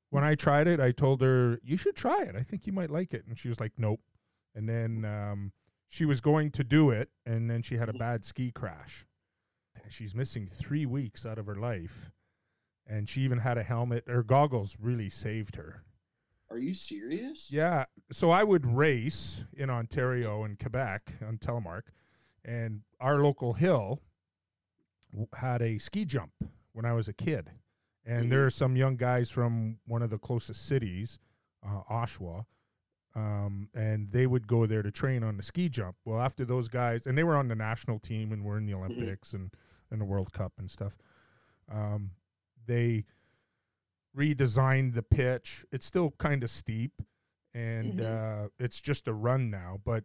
when 0.09 0.23
I 0.23 0.35
tried 0.35 0.67
it, 0.67 0.79
I 0.79 0.91
told 0.91 1.21
her, 1.21 1.59
you 1.63 1.77
should 1.77 1.95
try 1.95 2.23
it. 2.23 2.35
I 2.35 2.43
think 2.43 2.65
you 2.65 2.73
might 2.73 2.89
like 2.89 3.13
it. 3.13 3.25
And 3.27 3.37
she 3.37 3.49
was 3.49 3.59
like, 3.59 3.73
nope. 3.77 3.99
And 4.53 4.69
then 4.69 5.03
um, 5.03 5.51
she 5.89 6.05
was 6.05 6.21
going 6.21 6.51
to 6.51 6.63
do 6.63 6.89
it, 6.89 7.09
and 7.25 7.49
then 7.49 7.61
she 7.61 7.75
had 7.75 7.89
a 7.89 7.93
bad 7.93 8.23
ski 8.23 8.51
crash. 8.51 9.05
She's 9.89 10.15
missing 10.15 10.47
three 10.47 10.85
weeks 10.85 11.25
out 11.25 11.37
of 11.37 11.45
her 11.47 11.55
life. 11.55 12.11
And 12.87 13.09
she 13.09 13.21
even 13.21 13.39
had 13.39 13.57
a 13.57 13.63
helmet. 13.63 14.05
Her 14.07 14.23
goggles 14.23 14.77
really 14.79 15.09
saved 15.09 15.55
her. 15.55 15.83
Are 16.49 16.57
you 16.57 16.73
serious? 16.73 17.51
Yeah. 17.51 17.85
So 18.11 18.29
I 18.29 18.43
would 18.43 18.65
race 18.65 19.45
in 19.51 19.69
Ontario 19.69 20.43
and 20.43 20.59
Quebec 20.59 21.13
on 21.27 21.37
telemark, 21.37 21.83
and 22.43 22.81
our 22.99 23.23
local 23.23 23.53
hill 23.53 24.01
had 25.37 25.61
a 25.61 25.77
ski 25.77 26.05
jump 26.05 26.31
when 26.73 26.85
I 26.85 26.93
was 26.93 27.07
a 27.07 27.13
kid. 27.13 27.51
And 28.05 28.31
there 28.31 28.43
Mhm. 28.43 28.47
are 28.47 28.49
some 28.51 28.75
young 28.75 28.97
guys 28.97 29.31
from 29.31 29.79
one 29.85 30.01
of 30.03 30.09
the 30.11 30.19
closest 30.19 30.65
cities, 30.65 31.17
uh, 31.63 31.81
Oshawa, 31.89 32.45
um, 33.15 33.69
and 33.73 34.11
they 34.11 34.27
would 34.27 34.45
go 34.45 34.65
there 34.65 34.83
to 34.83 34.91
train 34.91 35.23
on 35.23 35.37
the 35.37 35.43
ski 35.43 35.69
jump. 35.69 35.95
Well, 36.05 36.21
after 36.21 36.45
those 36.45 36.67
guys, 36.67 37.07
and 37.07 37.17
they 37.17 37.23
were 37.23 37.35
on 37.35 37.47
the 37.47 37.55
national 37.55 37.99
team 37.99 38.31
and 38.31 38.43
were 38.43 38.57
in 38.57 38.65
the 38.65 38.73
Olympics 38.75 39.33
and, 39.33 39.51
and 39.89 39.99
the 39.99 40.05
World 40.05 40.33
Cup 40.33 40.53
and 40.59 40.69
stuff. 40.69 40.97
Um, 41.67 42.11
they 42.67 43.05
redesigned 44.15 44.93
the 44.93 45.03
pitch. 45.03 45.65
It's 45.71 45.85
still 45.85 46.11
kind 46.11 46.43
of 46.43 46.49
steep, 46.49 47.01
and 47.53 47.99
uh, 48.01 48.49
it's 48.59 48.81
just 48.81 49.07
a 49.07 49.13
run 49.13 49.49
now. 49.49 49.79
But 49.83 50.03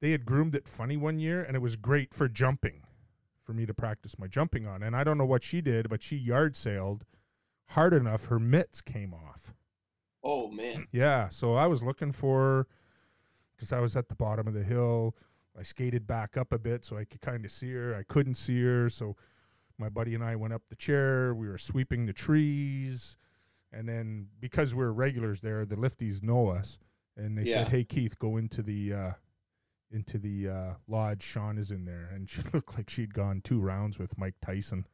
they 0.00 0.10
had 0.10 0.24
groomed 0.26 0.54
it 0.54 0.66
funny 0.66 0.96
one 0.96 1.18
year, 1.18 1.42
and 1.42 1.54
it 1.56 1.60
was 1.60 1.76
great 1.76 2.12
for 2.14 2.28
jumping, 2.28 2.82
for 3.42 3.52
me 3.52 3.66
to 3.66 3.74
practice 3.74 4.18
my 4.18 4.26
jumping 4.26 4.66
on. 4.66 4.82
And 4.82 4.94
I 4.96 5.04
don't 5.04 5.18
know 5.18 5.26
what 5.26 5.42
she 5.42 5.60
did, 5.60 5.88
but 5.88 6.02
she 6.02 6.16
yard 6.16 6.56
sailed 6.56 7.04
hard 7.70 7.94
enough, 7.94 8.26
her 8.26 8.38
mitts 8.38 8.80
came 8.80 9.14
off. 9.14 9.54
Oh 10.22 10.50
man. 10.50 10.86
Yeah, 10.92 11.28
so 11.30 11.54
I 11.54 11.66
was 11.66 11.82
looking 11.82 12.12
for 12.12 12.66
because 13.56 13.72
I 13.72 13.80
was 13.80 13.96
at 13.96 14.08
the 14.08 14.14
bottom 14.14 14.46
of 14.46 14.54
the 14.54 14.62
hill. 14.62 15.16
I 15.58 15.62
skated 15.62 16.06
back 16.06 16.36
up 16.36 16.52
a 16.52 16.58
bit 16.58 16.84
so 16.84 16.96
I 16.96 17.04
could 17.04 17.20
kind 17.20 17.44
of 17.44 17.50
see 17.50 17.72
her. 17.72 17.94
I 17.94 18.02
couldn't 18.04 18.34
see 18.36 18.62
her, 18.62 18.88
so 18.88 19.16
my 19.78 19.88
buddy 19.88 20.14
and 20.14 20.22
I 20.22 20.36
went 20.36 20.52
up 20.54 20.62
the 20.68 20.76
chair. 20.76 21.34
We 21.34 21.48
were 21.48 21.58
sweeping 21.58 22.06
the 22.06 22.12
trees, 22.12 23.16
and 23.72 23.88
then 23.88 24.28
because 24.40 24.74
we're 24.74 24.92
regulars 24.92 25.40
there, 25.40 25.64
the 25.64 25.76
lifties 25.76 26.22
know 26.22 26.48
us, 26.48 26.78
and 27.16 27.36
they 27.36 27.42
Yeah. 27.44 27.54
said, 27.64 27.68
"Hey 27.68 27.84
Keith, 27.84 28.18
go 28.18 28.36
into 28.36 28.62
the 28.62 28.92
uh, 28.92 29.12
into 29.92 30.18
the 30.18 30.48
uh, 30.48 30.74
lodge. 30.88 31.22
Sean 31.22 31.58
is 31.58 31.70
in 31.70 31.84
there," 31.84 32.08
and 32.12 32.28
she 32.30 32.42
looked 32.52 32.76
like 32.76 32.88
she'd 32.90 33.14
gone 33.14 33.40
two 33.42 33.60
rounds 33.60 33.98
with 33.98 34.16
Mike 34.18 34.34
Tyson. 34.44 34.86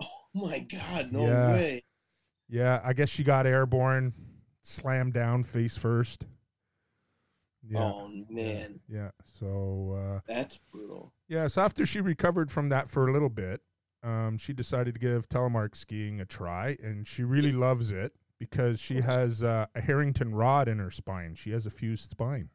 Oh 0.00 0.08
my 0.34 0.60
God, 0.60 1.12
no 1.12 1.26
Yeah. 1.26 1.52
way. 1.52 1.84
Yeah, 2.48 2.80
I 2.84 2.92
guess 2.92 3.08
she 3.08 3.24
got 3.24 3.46
airborne, 3.46 4.14
slammed 4.62 5.12
down 5.14 5.42
face 5.42 5.76
first. 5.76 6.26
Yeah. 7.68 7.80
Oh 7.92 8.08
Yeah, 8.08 8.24
man, 8.30 8.80
Yeah. 8.88 9.10
So 9.24 9.92
uh, 9.98 10.20
that's 10.32 10.58
brutal. 10.70 11.12
yeah. 11.28 11.48
So 11.48 11.62
after 11.62 11.84
she 11.84 12.00
recovered 12.00 12.50
from 12.50 12.68
that 12.68 12.88
for 12.88 13.08
a 13.08 13.12
little 13.12 13.28
bit, 13.28 13.60
um, 14.04 14.38
she 14.38 14.52
decided 14.52 14.94
to 14.94 15.00
give 15.00 15.28
telemark 15.28 15.74
skiing 15.74 16.20
a 16.20 16.24
try, 16.24 16.76
and 16.82 17.06
she 17.08 17.24
really 17.24 17.50
loves 17.52 17.90
it 17.90 18.12
because 18.38 18.78
she 18.78 19.00
has 19.00 19.42
uh, 19.42 19.66
a 19.74 19.80
Harrington 19.80 20.32
rod 20.34 20.68
in 20.68 20.78
her 20.78 20.90
spine. 20.92 21.34
She 21.34 21.50
has 21.50 21.66
a 21.66 21.70
fused 21.70 22.10
spine. 22.10 22.50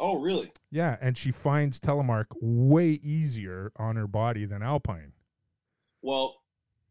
Oh 0.00 0.18
really? 0.18 0.50
Yeah, 0.70 0.96
and 1.00 1.16
she 1.16 1.30
finds 1.30 1.78
telemark 1.78 2.26
way 2.40 2.92
easier 3.02 3.70
on 3.76 3.96
her 3.96 4.06
body 4.06 4.46
than 4.46 4.62
alpine. 4.62 5.12
Well, 6.00 6.40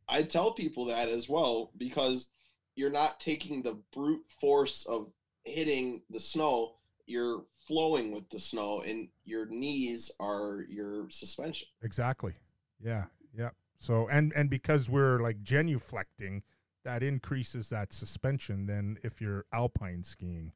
I 0.07 0.23
tell 0.23 0.51
people 0.53 0.85
that 0.85 1.09
as 1.09 1.27
well 1.27 1.71
because 1.75 2.29
you're 2.75 2.91
not 2.91 3.19
taking 3.19 3.63
the 3.63 3.81
brute 3.91 4.25
force 4.39 4.85
of 4.85 5.11
hitting 5.43 6.03
the 6.09 6.19
snow. 6.19 6.75
You're 7.07 7.45
flowing 7.67 8.13
with 8.13 8.29
the 8.29 8.39
snow, 8.39 8.81
and 8.85 9.09
your 9.25 9.47
knees 9.47 10.11
are 10.19 10.65
your 10.69 11.09
suspension. 11.09 11.67
Exactly. 11.81 12.33
Yeah. 12.79 13.05
Yeah. 13.35 13.49
So 13.79 14.07
and 14.07 14.31
and 14.35 14.49
because 14.49 14.89
we're 14.89 15.19
like 15.19 15.43
genuflecting, 15.43 16.43
that 16.85 17.01
increases 17.01 17.69
that 17.69 17.91
suspension. 17.91 18.67
than 18.67 18.97
if 19.03 19.19
you're 19.19 19.45
alpine 19.51 20.03
skiing. 20.03 20.51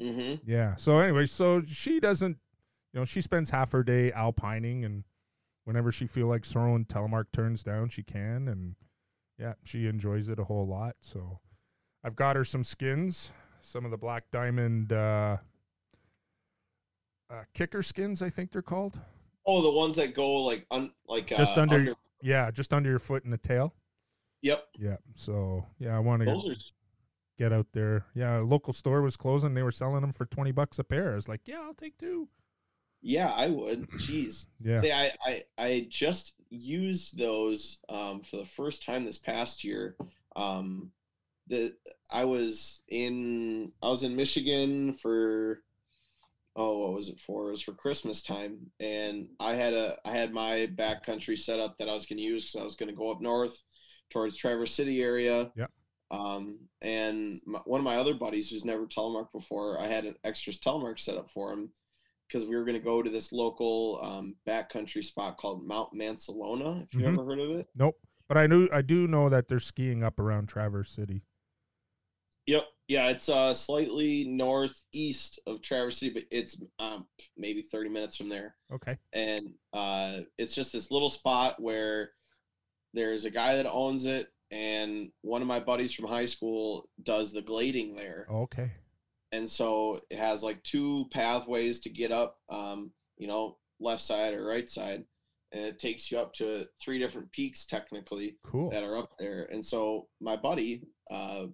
Mm-hmm. 0.00 0.48
Yeah. 0.50 0.76
So 0.76 0.98
anyway, 0.98 1.26
so 1.26 1.62
she 1.66 2.00
doesn't, 2.00 2.38
you 2.92 3.00
know, 3.00 3.04
she 3.04 3.20
spends 3.20 3.50
half 3.50 3.72
her 3.72 3.82
day 3.82 4.12
alpining, 4.12 4.84
and 4.84 5.04
whenever 5.64 5.90
she 5.90 6.06
feel 6.06 6.26
like 6.26 6.44
throwing 6.44 6.84
telemark 6.84 7.26
turns 7.32 7.62
down, 7.62 7.88
she 7.88 8.02
can, 8.02 8.48
and 8.48 8.74
yeah, 9.38 9.54
she 9.64 9.86
enjoys 9.86 10.28
it 10.28 10.38
a 10.38 10.44
whole 10.44 10.66
lot. 10.66 10.96
So 11.00 11.40
I've 12.04 12.16
got 12.16 12.36
her 12.36 12.44
some 12.44 12.64
skins, 12.64 13.32
some 13.60 13.84
of 13.84 13.90
the 13.90 13.96
Black 13.96 14.24
Diamond 14.30 14.92
uh, 14.92 15.38
uh, 17.30 17.42
kicker 17.54 17.82
skins, 17.82 18.22
I 18.22 18.30
think 18.30 18.52
they're 18.52 18.62
called. 18.62 18.98
Oh, 19.46 19.62
the 19.62 19.70
ones 19.70 19.96
that 19.96 20.14
go 20.14 20.42
like 20.42 20.66
un, 20.70 20.92
like 21.08 21.28
Just 21.28 21.56
uh, 21.56 21.62
under- 21.62 21.94
Yeah, 22.22 22.50
just 22.50 22.72
under 22.72 22.90
your 22.90 22.98
foot 22.98 23.24
and 23.24 23.32
the 23.32 23.38
tail. 23.38 23.74
Yep, 24.42 24.64
Yeah. 24.78 24.96
So 25.14 25.64
yeah, 25.78 25.96
I 25.96 25.98
want 25.98 26.20
to 26.20 26.26
those 26.26 26.48
are 26.48 26.54
get 27.38 27.52
out 27.52 27.66
there. 27.72 28.06
Yeah, 28.14 28.40
a 28.40 28.42
local 28.42 28.72
store 28.72 29.02
was 29.02 29.16
closing. 29.16 29.54
They 29.54 29.62
were 29.62 29.70
selling 29.70 30.00
them 30.00 30.12
for 30.12 30.26
twenty 30.26 30.52
bucks 30.52 30.78
a 30.78 30.84
pair. 30.84 31.12
I 31.12 31.16
was 31.16 31.28
like, 31.28 31.42
yeah, 31.44 31.60
I'll 31.62 31.74
take 31.74 31.98
two. 31.98 32.28
Yeah, 33.02 33.32
I 33.34 33.48
would. 33.48 33.88
Jeez. 33.92 34.46
Yeah. 34.60 34.76
See, 34.76 34.92
I, 34.92 35.12
I 35.24 35.42
I 35.58 35.86
just 35.88 36.34
used 36.50 37.18
those 37.18 37.78
um, 37.88 38.22
for 38.22 38.36
the 38.38 38.44
first 38.44 38.84
time 38.84 39.04
this 39.04 39.18
past 39.18 39.64
year. 39.64 39.96
Um, 40.34 40.90
the 41.48 41.74
I 42.10 42.24
was 42.24 42.82
in 42.88 43.72
I 43.82 43.88
was 43.88 44.02
in 44.02 44.16
Michigan 44.16 44.94
for 44.94 45.62
oh 46.56 46.78
what 46.78 46.94
was 46.94 47.08
it 47.08 47.20
for? 47.20 47.48
It 47.48 47.52
was 47.52 47.62
for 47.62 47.74
Christmas 47.74 48.22
time, 48.22 48.70
and 48.80 49.28
I 49.38 49.54
had 49.54 49.74
a 49.74 49.98
I 50.04 50.10
had 50.10 50.32
my 50.32 50.68
backcountry 50.74 51.38
set 51.38 51.60
up 51.60 51.78
that 51.78 51.88
I 51.88 51.94
was 51.94 52.06
going 52.06 52.18
to 52.18 52.24
use 52.24 52.50
because 52.50 52.60
I 52.60 52.64
was 52.64 52.76
going 52.76 52.88
to 52.88 52.96
go 52.96 53.10
up 53.10 53.20
north 53.20 53.62
towards 54.10 54.36
Traverse 54.36 54.72
City 54.72 55.02
area. 55.02 55.52
Yep. 55.56 55.70
Um, 56.10 56.60
and 56.82 57.40
my, 57.46 57.58
one 57.64 57.80
of 57.80 57.84
my 57.84 57.96
other 57.96 58.14
buddies 58.14 58.50
who's 58.50 58.64
never 58.64 58.86
telemarked 58.86 59.32
before, 59.32 59.80
I 59.80 59.86
had 59.88 60.04
an 60.04 60.14
extras 60.24 60.60
telemark 60.60 60.98
set 61.00 61.16
up 61.16 61.30
for 61.30 61.52
him 61.52 61.70
because 62.28 62.46
we 62.46 62.56
were 62.56 62.64
going 62.64 62.78
to 62.78 62.84
go 62.84 63.02
to 63.02 63.10
this 63.10 63.32
local 63.32 63.98
um, 64.02 64.36
backcountry 64.46 65.02
spot 65.04 65.36
called 65.38 65.64
Mount 65.66 65.92
Mancelona. 65.94 66.82
If 66.82 66.92
you 66.94 67.00
Mhm. 67.00 67.12
ever 67.12 67.24
heard 67.24 67.38
of 67.40 67.50
it. 67.52 67.66
Nope. 67.74 67.98
But 68.28 68.36
I 68.38 68.46
knew 68.48 68.68
I 68.72 68.82
do 68.82 69.06
know 69.06 69.28
that 69.28 69.46
they're 69.48 69.60
skiing 69.60 70.02
up 70.02 70.18
around 70.18 70.48
Traverse 70.48 70.90
City. 70.90 71.22
Yep. 72.46 72.64
Yeah, 72.88 73.08
it's 73.08 73.28
uh 73.28 73.52
slightly 73.52 74.24
northeast 74.24 75.40
of 75.46 75.60
Traverse 75.62 75.98
City, 75.98 76.12
but 76.12 76.24
it's 76.30 76.60
um 76.78 77.06
maybe 77.36 77.62
30 77.62 77.90
minutes 77.90 78.16
from 78.16 78.28
there. 78.28 78.56
Okay. 78.72 78.96
And 79.12 79.54
uh 79.72 80.20
it's 80.38 80.54
just 80.54 80.72
this 80.72 80.90
little 80.90 81.10
spot 81.10 81.60
where 81.60 82.12
there's 82.94 83.24
a 83.24 83.30
guy 83.30 83.56
that 83.56 83.66
owns 83.70 84.06
it 84.06 84.28
and 84.50 85.10
one 85.22 85.42
of 85.42 85.48
my 85.48 85.60
buddies 85.60 85.92
from 85.92 86.06
high 86.06 86.24
school 86.24 86.88
does 87.02 87.32
the 87.32 87.42
glading 87.42 87.96
there. 87.96 88.26
Okay. 88.30 88.70
And 89.32 89.48
so 89.48 90.00
it 90.10 90.18
has 90.18 90.42
like 90.42 90.62
two 90.62 91.06
pathways 91.12 91.80
to 91.80 91.90
get 91.90 92.12
up 92.12 92.38
um, 92.48 92.92
you 93.18 93.26
know, 93.26 93.56
left 93.80 94.02
side 94.02 94.34
or 94.34 94.44
right 94.44 94.68
side. 94.70 95.04
And 95.52 95.64
it 95.64 95.78
takes 95.78 96.10
you 96.10 96.18
up 96.18 96.32
to 96.34 96.66
three 96.82 96.98
different 96.98 97.30
peaks 97.32 97.66
technically 97.66 98.36
Cool. 98.44 98.70
that 98.70 98.84
are 98.84 98.96
up 98.96 99.12
there. 99.18 99.48
And 99.50 99.64
so 99.64 100.08
my 100.20 100.36
buddy, 100.36 100.82
uh, 101.10 101.46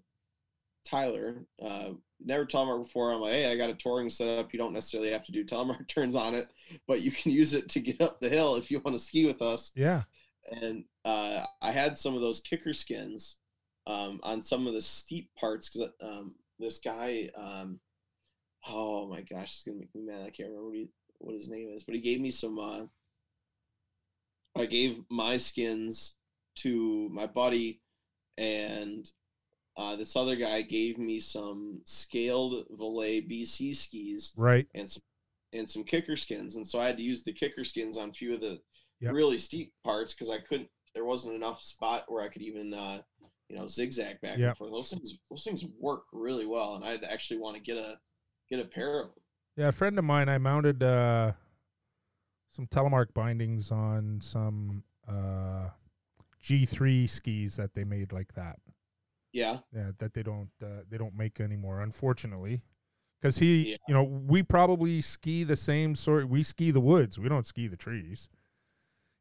Tyler, 0.84 1.46
uh, 1.64 1.90
never 2.24 2.44
telemark 2.44 2.82
before. 2.84 3.12
I'm 3.12 3.20
like, 3.20 3.32
hey, 3.32 3.50
I 3.52 3.56
got 3.56 3.70
a 3.70 3.74
touring 3.74 4.08
set 4.08 4.38
up. 4.38 4.52
You 4.52 4.58
don't 4.58 4.72
necessarily 4.72 5.10
have 5.10 5.24
to 5.26 5.32
do 5.32 5.44
telemark 5.44 5.86
turns 5.94 6.16
on 6.16 6.34
it, 6.34 6.46
but 6.88 7.02
you 7.02 7.10
can 7.10 7.32
use 7.32 7.54
it 7.54 7.68
to 7.70 7.80
get 7.80 8.00
up 8.00 8.20
the 8.20 8.28
hill 8.28 8.56
if 8.56 8.70
you 8.70 8.80
want 8.80 8.96
to 8.96 9.02
ski 9.02 9.24
with 9.26 9.42
us. 9.42 9.72
Yeah. 9.76 10.02
And 10.50 10.84
uh, 11.04 11.44
I 11.60 11.70
had 11.70 11.96
some 11.96 12.14
of 12.14 12.20
those 12.20 12.40
kicker 12.40 12.72
skins 12.72 13.38
um, 13.86 14.20
on 14.22 14.42
some 14.42 14.66
of 14.66 14.74
the 14.74 14.80
steep 14.80 15.30
parts 15.38 15.70
because 15.70 15.90
um, 16.02 16.34
this 16.58 16.78
guy, 16.80 17.30
um, 17.36 17.78
oh 18.68 19.06
my 19.08 19.20
gosh, 19.22 19.54
it's 19.54 19.64
gonna 19.64 19.78
make 19.78 19.94
me 19.94 20.02
mad. 20.02 20.22
I 20.26 20.30
can't 20.30 20.48
remember 20.48 20.66
what, 20.68 20.74
he, 20.76 20.88
what 21.18 21.34
his 21.34 21.48
name 21.48 21.68
is, 21.74 21.84
but 21.84 21.94
he 21.94 22.00
gave 22.00 22.20
me 22.20 22.30
some. 22.30 22.58
Uh, 22.58 22.84
I 24.54 24.66
gave 24.66 25.02
my 25.10 25.36
skins 25.38 26.16
to 26.56 27.08
my 27.10 27.26
buddy, 27.26 27.80
and 28.36 29.10
uh, 29.76 29.96
this 29.96 30.14
other 30.16 30.36
guy 30.36 30.60
gave 30.62 30.98
me 30.98 31.18
some 31.18 31.80
scaled 31.84 32.66
Voile 32.70 33.22
BC 33.22 33.74
skis 33.74 34.32
Right. 34.36 34.66
and 34.74 34.88
some 34.90 35.02
and 35.54 35.68
some 35.68 35.84
kicker 35.84 36.16
skins, 36.16 36.56
and 36.56 36.66
so 36.66 36.80
I 36.80 36.86
had 36.86 36.96
to 36.98 37.02
use 37.02 37.22
the 37.22 37.32
kicker 37.32 37.64
skins 37.64 37.96
on 37.98 38.10
a 38.10 38.12
few 38.12 38.34
of 38.34 38.40
the 38.40 38.60
Yep. 39.02 39.12
really 39.14 39.38
steep 39.38 39.72
parts 39.84 40.14
because 40.14 40.30
I 40.30 40.38
couldn't. 40.38 40.68
There 40.94 41.04
wasn't 41.04 41.34
enough 41.34 41.62
spot 41.62 42.04
where 42.08 42.22
I 42.22 42.28
could 42.28 42.42
even, 42.42 42.72
uh, 42.74 43.00
you 43.48 43.56
know, 43.56 43.66
zigzag 43.66 44.20
back 44.20 44.38
Yep. 44.38 44.48
and 44.48 44.56
forth. 44.56 44.70
Those 44.72 44.90
things, 44.90 45.18
those 45.30 45.42
things 45.44 45.64
work 45.78 46.04
really 46.12 46.46
well, 46.46 46.76
and 46.76 46.84
I'd 46.84 47.02
actually 47.04 47.38
want 47.40 47.56
to 47.56 47.62
get 47.62 47.76
a 47.76 47.98
get 48.50 48.60
a 48.60 48.64
pair 48.64 49.00
of 49.00 49.08
them. 49.08 49.24
Yeah, 49.56 49.68
a 49.68 49.72
friend 49.72 49.98
of 49.98 50.04
mine, 50.04 50.28
I 50.28 50.38
mounted 50.38 50.82
uh, 50.82 51.32
some 52.52 52.66
telemark 52.66 53.12
bindings 53.14 53.70
on 53.70 54.20
some 54.22 54.84
uh, 55.08 55.68
G3 56.44 57.08
skis 57.08 57.56
that 57.56 57.74
they 57.74 57.84
made 57.84 58.12
like 58.12 58.34
that. 58.34 58.58
Yeah, 59.32 59.60
Yeah, 59.74 59.92
that 59.98 60.12
they 60.12 60.22
don't 60.22 60.50
uh, 60.62 60.82
they 60.90 60.98
don't 60.98 61.16
make 61.16 61.40
anymore, 61.40 61.80
unfortunately. 61.80 62.62
Because 63.20 63.38
he, 63.38 63.70
Yeah. 63.70 63.76
you 63.88 63.94
know, 63.94 64.02
we 64.02 64.42
probably 64.42 65.00
ski 65.00 65.42
the 65.44 65.56
same 65.56 65.94
sort. 65.94 66.28
We 66.28 66.42
ski 66.42 66.70
the 66.70 66.80
woods. 66.80 67.18
We 67.18 67.28
don't 67.30 67.46
ski 67.46 67.66
the 67.68 67.76
trees. 67.76 68.28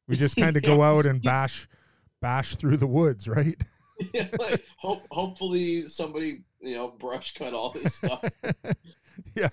We 0.07 0.17
just 0.17 0.35
kind 0.37 0.57
of 0.57 0.63
go 0.63 0.81
out 0.81 1.05
and 1.05 1.21
bash, 1.21 1.67
bash 2.21 2.55
through 2.55 2.77
the 2.77 2.87
woods, 2.87 3.27
right? 3.27 3.59
like, 4.39 4.65
hope, 4.77 5.03
hopefully 5.11 5.87
somebody 5.87 6.43
you 6.59 6.75
know 6.75 6.89
brush 6.99 7.33
cut 7.33 7.53
all 7.53 7.71
this 7.71 7.95
stuff. 7.95 8.23
yeah, 9.35 9.49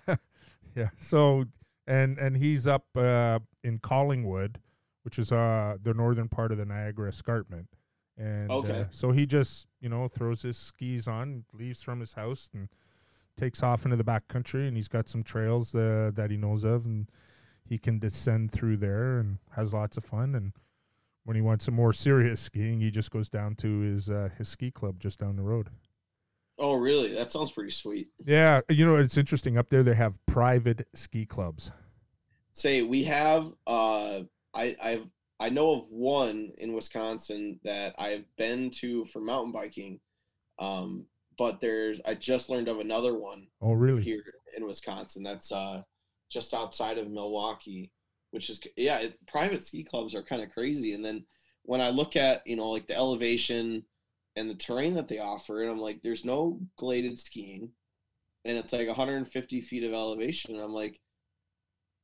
yeah. 0.74 0.88
So 0.96 1.44
and 1.86 2.18
and 2.18 2.36
he's 2.36 2.66
up 2.66 2.86
uh, 2.96 3.40
in 3.62 3.78
Collingwood, 3.78 4.58
which 5.02 5.18
is 5.18 5.32
uh 5.32 5.76
the 5.82 5.94
northern 5.94 6.28
part 6.28 6.52
of 6.52 6.58
the 6.58 6.64
Niagara 6.64 7.08
Escarpment, 7.10 7.68
and 8.16 8.50
Okay. 8.50 8.80
uh, 8.80 8.84
so 8.90 9.10
he 9.12 9.26
just 9.26 9.66
you 9.80 9.88
know 9.88 10.08
throws 10.08 10.42
his 10.42 10.56
skis 10.56 11.06
on, 11.06 11.44
leaves 11.52 11.82
from 11.82 12.00
his 12.00 12.14
house, 12.14 12.48
and 12.54 12.68
takes 13.36 13.62
off 13.62 13.84
into 13.84 13.96
the 13.96 14.04
back 14.04 14.28
country, 14.28 14.66
and 14.66 14.76
he's 14.76 14.88
got 14.88 15.08
some 15.08 15.22
trails 15.22 15.74
uh, 15.74 16.10
that 16.14 16.30
he 16.30 16.36
knows 16.36 16.64
of, 16.64 16.86
and 16.86 17.10
he 17.68 17.78
can 17.78 17.98
descend 17.98 18.50
through 18.50 18.78
there 18.78 19.18
and 19.18 19.38
has 19.56 19.72
lots 19.74 19.96
of 19.96 20.04
fun 20.04 20.34
and. 20.34 20.52
When 21.24 21.34
he 21.34 21.42
wants 21.42 21.66
some 21.66 21.74
more 21.74 21.92
serious 21.92 22.40
skiing, 22.40 22.80
he 22.80 22.90
just 22.90 23.10
goes 23.10 23.28
down 23.28 23.54
to 23.56 23.80
his 23.80 24.08
uh, 24.08 24.30
his 24.38 24.48
ski 24.48 24.70
club 24.70 24.98
just 24.98 25.18
down 25.20 25.36
the 25.36 25.42
road. 25.42 25.68
Oh, 26.58 26.76
really? 26.76 27.12
That 27.12 27.30
sounds 27.30 27.50
pretty 27.50 27.70
sweet. 27.70 28.08
Yeah, 28.24 28.62
you 28.70 28.86
know 28.86 28.96
it's 28.96 29.18
interesting 29.18 29.58
up 29.58 29.68
there. 29.68 29.82
They 29.82 29.92
have 29.94 30.24
private 30.24 30.88
ski 30.94 31.26
clubs. 31.26 31.70
say 32.54 32.80
we 32.80 33.04
have 33.04 33.52
uh 33.66 34.20
i 34.54 34.74
i've 34.82 35.06
i 35.38 35.50
know 35.50 35.72
of 35.72 35.90
one 35.90 36.50
in 36.56 36.72
wisconsin 36.72 37.60
that 37.62 37.94
i've 37.98 38.24
been 38.38 38.70
to 38.70 39.04
for 39.04 39.20
mountain 39.20 39.52
biking 39.52 40.00
um 40.58 41.04
but 41.36 41.60
there's 41.60 42.00
i 42.06 42.14
just 42.14 42.48
learned 42.48 42.68
of 42.68 42.80
another 42.80 43.18
one 43.18 43.46
Oh, 43.60 43.72
really? 43.74 44.02
here 44.02 44.24
in 44.56 44.66
wisconsin 44.66 45.22
that's 45.22 45.52
uh 45.52 45.82
just 46.28 46.54
outside 46.54 46.98
of 46.98 47.10
milwaukee 47.10 47.90
which 48.30 48.50
is 48.50 48.60
yeah 48.76 48.98
it, 48.98 49.18
private 49.26 49.64
ski 49.64 49.82
clubs 49.82 50.14
are 50.14 50.22
kind 50.22 50.42
of 50.42 50.50
crazy 50.50 50.94
and 50.94 51.04
then 51.04 51.24
when 51.62 51.80
i 51.80 51.90
look 51.90 52.16
at 52.16 52.46
you 52.46 52.56
know 52.56 52.68
like 52.68 52.86
the 52.86 52.96
elevation 52.96 53.82
and 54.36 54.48
the 54.48 54.54
terrain 54.54 54.94
that 54.94 55.08
they 55.08 55.18
offer 55.18 55.62
and 55.62 55.70
i'm 55.70 55.80
like 55.80 56.00
there's 56.02 56.24
no 56.24 56.60
gladed 56.76 57.18
skiing 57.18 57.70
and 58.44 58.56
it's 58.56 58.72
like 58.72 58.86
150 58.86 59.60
feet 59.60 59.84
of 59.84 59.92
elevation 59.92 60.54
and 60.54 60.62
i'm 60.62 60.72
like 60.72 61.00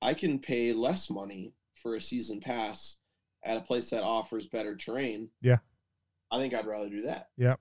I 0.05 0.13
can 0.13 0.39
pay 0.39 0.75
less 0.75 1.09
money 1.09 1.55
for 1.83 1.97
a 1.97 2.01
season 2.01 2.39
pass 2.41 2.99
at 3.43 3.57
a 3.57 3.63
place 3.63 3.89
that 3.91 4.03
offers 4.03 4.47
better 4.47 4.77
terrain. 4.77 5.31
Yeah. 5.41 5.59
I 6.31 6.39
think 6.39 6.53
I'd 6.53 6.67
rather 6.67 6.91
do 6.91 7.03
that. 7.03 7.29
Yeah. 7.39 7.57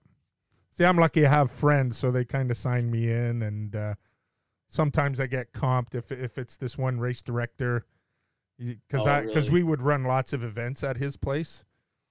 See, 0.71 0.84
I'm 0.84 0.97
lucky 0.97 1.26
I 1.26 1.30
have 1.30 1.52
friends, 1.52 1.97
so 1.97 2.12
they 2.12 2.26
kind 2.26 2.52
of 2.52 2.58
sign 2.58 2.91
me 2.91 3.10
in, 3.10 3.43
and 3.43 3.76
uh, 3.76 3.93
sometimes 4.74 5.20
I 5.22 5.28
get 5.28 5.54
comped 5.54 5.94
if 5.94 6.12
if 6.12 6.38
it's 6.38 6.58
this 6.58 6.78
one 6.78 7.00
race 7.00 7.22
director, 7.22 7.86
because 8.58 9.06
Oh, 9.08 9.12
I 9.12 9.22
because 9.22 9.50
really? 9.50 9.64
we 9.64 9.70
would 9.70 9.82
run 9.82 10.04
lots 10.04 10.34
of 10.34 10.43
events 10.43 10.84
at 10.84 10.97
his 10.97 11.16
place, 11.18 11.64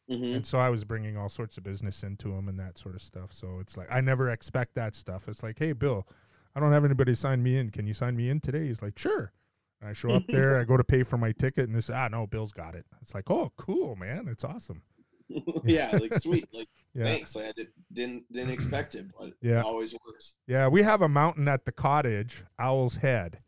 hmm 0.09 0.25
and 0.35 0.47
so 0.47 0.59
I 0.61 0.71
was 0.71 0.85
bringing 0.85 1.17
all 1.17 1.29
sorts 1.29 1.59
of 1.59 1.65
business 1.65 2.03
into 2.03 2.33
him 2.33 2.49
and 2.49 2.59
that 2.59 2.79
sort 2.79 2.95
of 2.95 3.03
stuff. 3.03 3.33
So 3.33 3.59
it's 3.61 3.77
like 3.77 3.89
I 3.91 4.01
never 4.01 4.31
expect 4.31 4.75
that 4.77 4.95
stuff. 4.95 5.29
It's 5.29 5.43
like, 5.43 5.59
hey, 5.59 5.73
Bill, 5.73 6.07
I 6.55 6.61
don't 6.61 6.73
have 6.73 6.85
anybody 6.85 7.15
sign 7.15 7.43
me 7.43 7.57
in. 7.59 7.71
Can 7.71 7.87
you 7.87 7.95
sign 7.95 8.17
me 8.17 8.29
in 8.31 8.41
today? 8.41 8.67
He's 8.69 8.83
like, 8.83 8.99
sure. 8.99 9.33
And 9.81 9.91
I 9.91 9.93
show 9.95 10.13
up 10.13 10.25
there, 10.29 10.59
I 10.61 10.65
go 10.65 10.77
to 10.77 10.85
pay 10.85 11.03
for 11.03 11.19
my 11.19 11.33
ticket, 11.33 11.67
and 11.67 11.75
they 11.75 11.81
say, 11.81 11.95
ah, 11.95 12.09
no, 12.09 12.27
Bill's 12.29 12.53
got 12.53 12.75
it. 12.77 12.87
It's 13.01 13.15
like, 13.15 13.29
oh, 13.31 13.53
cool, 13.57 13.97
man, 13.97 14.29
it's 14.29 14.45
awesome. 14.45 14.83
yeah, 15.65 15.91
like 16.01 16.15
sweet. 16.15 16.47
Like 16.53 16.69
Yeah. 16.95 17.05
thanks. 17.05 17.35
Like, 17.35 17.47
I 17.47 17.53
did, 17.53 17.69
didn't 17.93 18.31
didn't 18.33 18.51
expect 18.59 18.95
it, 18.95 19.07
but 19.19 19.33
Yeah. 19.41 19.61
it 19.61 19.65
always 19.65 19.95
works. 20.07 20.37
Yeah, 20.47 20.69
we 20.69 20.83
have 20.83 21.01
a 21.03 21.09
mountain 21.09 21.49
at 21.49 21.65
the 21.65 21.73
cottage, 21.73 22.45
Owl's 22.59 22.97
Head. 22.97 23.41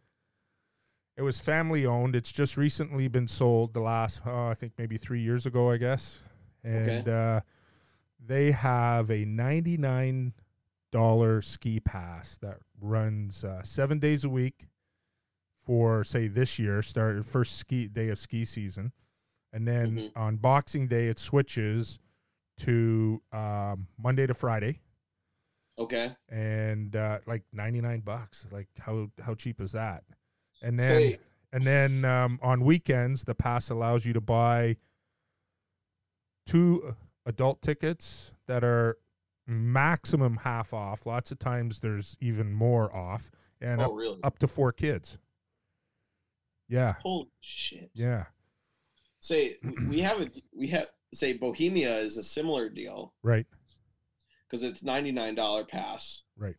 It 1.16 1.22
was 1.22 1.38
family 1.38 1.86
owned. 1.86 2.16
It's 2.16 2.32
just 2.32 2.56
recently 2.56 3.06
been 3.08 3.28
sold 3.28 3.72
the 3.74 3.80
last, 3.80 4.22
oh, 4.26 4.48
I 4.48 4.54
think 4.54 4.72
maybe 4.78 4.96
three 4.96 5.20
years 5.20 5.46
ago, 5.46 5.70
I 5.70 5.76
guess. 5.76 6.22
And 6.64 7.08
uh, 7.08 7.40
they 8.18 8.50
have 8.50 9.10
a 9.10 9.24
$99 9.24 10.32
ski 11.44 11.80
pass 11.80 12.36
that 12.38 12.56
runs 12.80 13.44
uh, 13.44 13.62
seven 13.62 13.98
days 14.00 14.24
a 14.24 14.28
week 14.28 14.66
for, 15.64 16.02
say, 16.02 16.26
this 16.26 16.58
year, 16.58 16.82
start 16.82 17.24
first 17.24 17.58
ski 17.58 17.86
day 17.86 18.08
of 18.08 18.18
ski 18.18 18.44
season. 18.44 18.90
And 19.54 19.66
then 19.68 19.96
Mhm. 19.96 20.12
on 20.16 20.36
Boxing 20.36 20.88
Day, 20.88 21.06
it 21.06 21.18
switches 21.18 22.00
to 22.58 23.22
um, 23.32 23.86
Monday 23.96 24.26
to 24.26 24.34
Friday 24.34 24.80
Okay. 25.78 26.14
and 26.28 26.94
uh, 26.96 27.20
like 27.26 27.44
99 27.52 28.00
bucks. 28.00 28.46
Like 28.50 28.68
how 28.80 29.10
how 29.22 29.34
cheap 29.34 29.60
is 29.60 29.70
that? 29.72 30.02
And 30.60 30.76
then 30.78 31.00
Say, 31.12 31.18
and 31.52 31.64
then 31.64 32.04
um, 32.04 32.40
on 32.42 32.64
weekends, 32.64 33.24
the 33.24 33.34
pass 33.36 33.70
allows 33.70 34.04
you 34.04 34.12
to 34.12 34.20
buy 34.20 34.76
two 36.46 36.96
adult 37.24 37.62
tickets 37.62 38.32
that 38.46 38.64
are 38.64 38.98
maximum 39.46 40.38
half 40.38 40.74
off. 40.74 41.06
Lots 41.06 41.30
of 41.30 41.38
times 41.38 41.78
there's 41.80 42.16
even 42.20 42.52
more 42.52 42.94
off, 42.94 43.30
and 43.60 43.80
oh, 43.80 43.84
up, 43.84 43.92
really? 43.94 44.20
up 44.24 44.38
to 44.40 44.48
four 44.48 44.72
kids. 44.72 45.18
Yeah, 46.68 46.94
Holy 47.02 47.30
shit. 47.40 47.90
yeah, 47.94 48.24
Say, 49.24 49.56
we- 49.88 50.00
have 50.00 50.20
a, 50.20 50.30
we 50.54 50.66
have, 50.68 50.88
say, 51.14 51.32
Bohemia 51.32 51.96
is 52.00 52.18
a 52.18 52.22
similar 52.22 52.68
deal. 52.68 53.14
Right, 53.22 53.46
because 54.46 54.62
it's 54.62 54.82
$99 54.82 55.66
pass. 55.68 56.22
Right. 56.36 56.56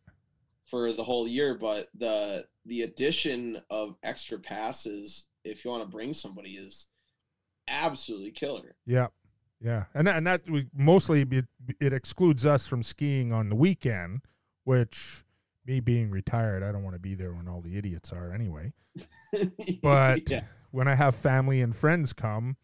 for 0.64 0.92
the 0.92 1.04
whole 1.04 1.28
year, 1.28 1.54
but 1.54 1.86
the, 1.96 2.44
the 2.64 2.82
addition 2.82 3.62
of 3.70 3.94
extra 4.02 4.38
passes, 4.40 5.28
if 5.44 5.64
you 5.64 5.70
want 5.70 5.84
to 5.84 5.88
bring 5.88 6.12
somebody, 6.12 6.54
is 6.54 6.88
absolutely 7.68 8.32
killer. 8.32 8.74
Yeah, 8.84 9.08
yeah, 9.60 9.84
and 9.94 10.08
that, 10.08 10.16
and 10.16 10.26
that 10.26 10.50
we 10.50 10.66
mostly 10.74 11.22
it, 11.22 11.44
it 11.78 11.92
excludes 11.92 12.44
us 12.44 12.66
from 12.66 12.82
skiing 12.82 13.32
on 13.32 13.48
the 13.48 13.54
weekend, 13.54 14.22
which 14.64 15.24
me 15.64 15.78
being 15.78 16.10
retired, 16.10 16.64
I 16.64 16.72
don't 16.72 16.82
want 16.82 16.96
to 16.96 17.00
be 17.00 17.14
there 17.14 17.32
when 17.32 17.46
all 17.46 17.60
the 17.60 17.76
idiots 17.78 18.12
are 18.12 18.32
anyway. 18.32 18.72
But 19.82 20.28
yeah, 20.30 20.42
when 20.70 20.88
I 20.88 20.94
have 20.94 21.14
family 21.14 21.60
and 21.60 21.74
friends 21.74 22.12
come, 22.12 22.56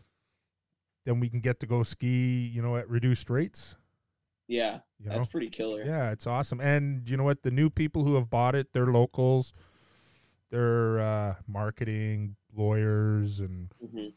then 1.05 1.19
we 1.21 1.29
can 1.29 1.41
get 1.41 1.61
to 1.61 1.67
go 1.67 1.83
ski, 1.83 2.51
you 2.53 2.63
know, 2.63 2.77
at 2.77 2.89
reduced 2.89 3.29
rates. 3.31 3.77
yeah, 4.49 4.81
You 4.99 5.09
know, 5.09 5.15
that's 5.17 5.29
pretty 5.29 5.49
killer. 5.49 5.83
yeah, 5.85 6.11
it's 6.11 6.27
awesome. 6.27 6.61
And 6.61 7.09
you 7.09 7.17
know 7.17 7.25
what? 7.25 7.43
The 7.43 7.51
new 7.51 7.71
people 7.71 8.05
who 8.05 8.15
have 8.15 8.29
bought 8.31 8.55
it, 8.55 8.73
they're 8.73 8.87
locals. 8.87 9.53
They're 10.51 11.01
uh, 11.01 11.35
marketing 11.47 12.37
lawyers 12.55 13.41
and 13.41 13.73
Mhm. 13.83 14.13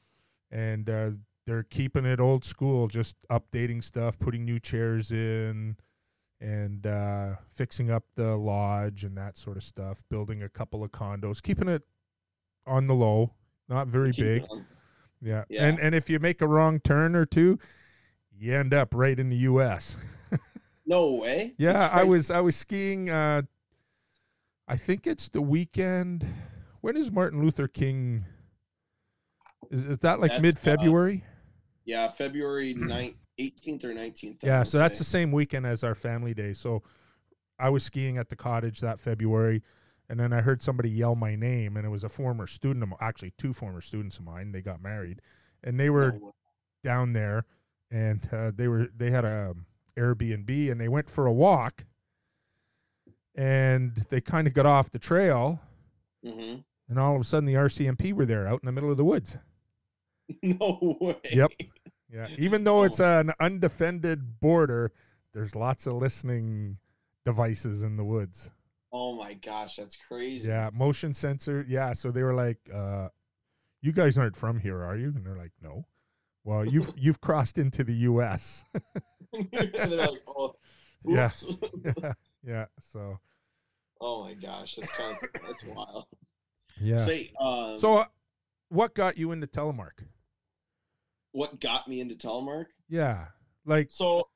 and 0.51 0.89
uh, 0.89 1.11
they're 1.45 1.63
keeping 1.63 2.05
it 2.05 2.19
old 2.19 2.43
school, 2.43 2.87
just 2.87 3.15
updating 3.29 3.83
stuff, 3.83 4.19
putting 4.19 4.43
new 4.45 4.59
chairs 4.59 5.11
in, 5.11 5.77
and 6.41 6.85
uh, 6.85 7.35
fixing 7.49 7.89
up 7.89 8.03
the 8.15 8.35
lodge 8.35 9.03
and 9.05 9.17
that 9.17 9.37
sort 9.37 9.55
of 9.57 9.63
stuff. 9.63 10.03
Building 10.09 10.43
a 10.43 10.49
couple 10.49 10.83
of 10.83 10.91
condos, 10.91 11.41
keeping 11.41 11.69
it 11.69 11.83
on 12.65 12.87
the 12.87 12.95
low, 12.95 13.31
not 13.69 13.87
very 13.87 14.11
big. 14.11 14.45
Yeah. 15.21 15.43
Yeah. 15.49 15.65
and 15.65 15.79
and 15.79 15.95
if 15.95 16.09
you 16.09 16.19
make 16.19 16.41
a 16.41 16.47
wrong 16.47 16.79
turn 16.79 17.15
or 17.15 17.25
two, 17.25 17.59
you 18.37 18.53
end 18.53 18.73
up 18.73 18.93
right 18.93 19.19
in 19.19 19.29
the 19.29 19.37
U.S. 19.37 19.97
No 20.85 21.13
way. 21.13 21.53
Yeah, 21.57 21.89
I 21.91 22.03
was 22.03 22.29
I 22.29 22.41
was 22.41 22.55
skiing. 22.55 23.09
Uh, 23.09 23.43
I 24.67 24.77
think 24.77 25.07
it's 25.07 25.29
the 25.29 25.41
weekend. 25.41 26.25
When 26.81 26.95
is 26.95 27.11
Martin 27.11 27.41
Luther 27.41 27.67
King? 27.67 28.25
Is, 29.71 29.85
is 29.85 29.97
that 29.99 30.19
like 30.19 30.31
uh, 30.31 30.39
mid 30.39 30.59
February? 30.59 31.23
Yeah, 31.85 32.09
February 32.09 32.75
9th, 32.75 33.15
18th 33.39 33.83
or 33.83 33.93
19th. 33.93 34.43
I 34.43 34.47
yeah, 34.47 34.63
so 34.63 34.77
that's 34.77 34.97
the 34.97 35.03
same 35.03 35.31
weekend 35.31 35.65
as 35.65 35.83
our 35.83 35.95
family 35.95 36.33
day. 36.33 36.53
So 36.53 36.83
I 37.59 37.69
was 37.69 37.83
skiing 37.83 38.17
at 38.17 38.29
the 38.29 38.35
cottage 38.35 38.81
that 38.81 38.99
February, 38.99 39.63
and 40.09 40.19
then 40.19 40.31
I 40.33 40.41
heard 40.41 40.61
somebody 40.61 40.89
yell 40.89 41.15
my 41.15 41.35
name, 41.35 41.77
and 41.77 41.85
it 41.85 41.89
was 41.89 42.03
a 42.03 42.09
former 42.09 42.47
student 42.47 42.83
of 42.83 42.93
actually 42.99 43.33
two 43.37 43.53
former 43.53 43.81
students 43.81 44.17
of 44.19 44.25
mine. 44.25 44.51
They 44.51 44.61
got 44.61 44.81
married, 44.81 45.21
and 45.63 45.79
they 45.79 45.89
were 45.89 46.19
down 46.83 47.13
there, 47.13 47.45
and 47.91 48.27
uh, 48.31 48.51
they 48.55 48.67
were 48.67 48.87
they 48.95 49.11
had 49.11 49.25
a 49.25 49.55
Airbnb, 49.97 50.71
and 50.71 50.79
they 50.79 50.87
went 50.89 51.09
for 51.09 51.25
a 51.25 51.33
walk, 51.33 51.85
and 53.35 53.95
they 54.09 54.21
kind 54.21 54.47
of 54.47 54.53
got 54.53 54.65
off 54.65 54.91
the 54.91 54.99
trail, 54.99 55.59
Mhm. 56.23 56.63
and 56.89 56.99
all 56.99 57.15
of 57.15 57.21
a 57.21 57.23
sudden 57.23 57.45
the 57.45 57.55
RCMP 57.55 58.13
were 58.13 58.25
there 58.25 58.47
out 58.47 58.61
in 58.61 58.65
the 58.65 58.71
middle 58.71 58.91
of 58.91 58.97
the 58.97 59.05
woods. 59.05 59.37
No 60.41 60.97
way. 60.99 61.19
Yep. 61.31 61.51
Yeah, 62.09 62.27
even 62.39 62.63
though 62.63 62.83
it's 62.83 62.99
Oh. 62.99 63.19
an 63.19 63.31
undefended 63.39 64.39
border, 64.39 64.91
there's 65.33 65.55
lots 65.55 65.85
of 65.85 65.93
listening 65.93 66.77
devices 67.25 67.83
in 67.83 67.95
the 67.97 68.03
woods. 68.03 68.49
Oh 68.97 69.13
my 69.17 69.33
gosh, 69.33 69.75
that's 69.75 69.97
crazy. 69.97 70.47
Yeah, 70.47 70.69
motion 70.73 71.13
sensor. 71.13 71.65
Yeah, 71.67 71.91
so 71.91 72.11
they 72.11 72.23
were 72.23 72.33
like, 72.33 72.59
uh, 72.73 73.09
"You 73.81 73.91
guys 73.91 74.17
aren't 74.17 74.37
from 74.37 74.57
here, 74.59 74.81
are 74.81 74.95
you?" 74.95 75.07
And 75.15 75.25
they're 75.25 75.35
like, 75.37 75.51
"No." 75.61 75.85
Well, 76.45 76.63
you've 76.65 76.93
you've 76.97 77.19
crossed 77.19 77.57
into 77.57 77.83
the 77.83 77.93
U.S. 78.09 78.63
They're 79.51 79.97
like, 79.97 80.21
oh, 80.27 80.55
Yeah. 81.05 81.25
oops. 81.25 81.45
yeah. 82.43 82.65
So 82.79 83.19
oh 83.99 84.23
my 84.23 84.33
gosh, 84.35 84.75
that's 84.75 84.91
kind 84.91 85.17
of 85.21 85.29
that's 85.45 85.63
wild. 85.65 86.05
yeah. 86.79 87.03
Say, 87.03 87.31
um, 87.39 87.77
So, 87.77 87.97
uh, 87.97 88.05
what 88.69 88.95
got 88.95 89.17
you 89.17 89.31
into 89.33 89.47
telemark? 89.47 90.05
what 91.31 91.59
got 91.59 91.85
me 91.89 91.99
into 91.99 92.15
telemark? 92.15 92.67
Yeah, 92.87 93.25
like 93.65 93.91
So, 93.91 94.29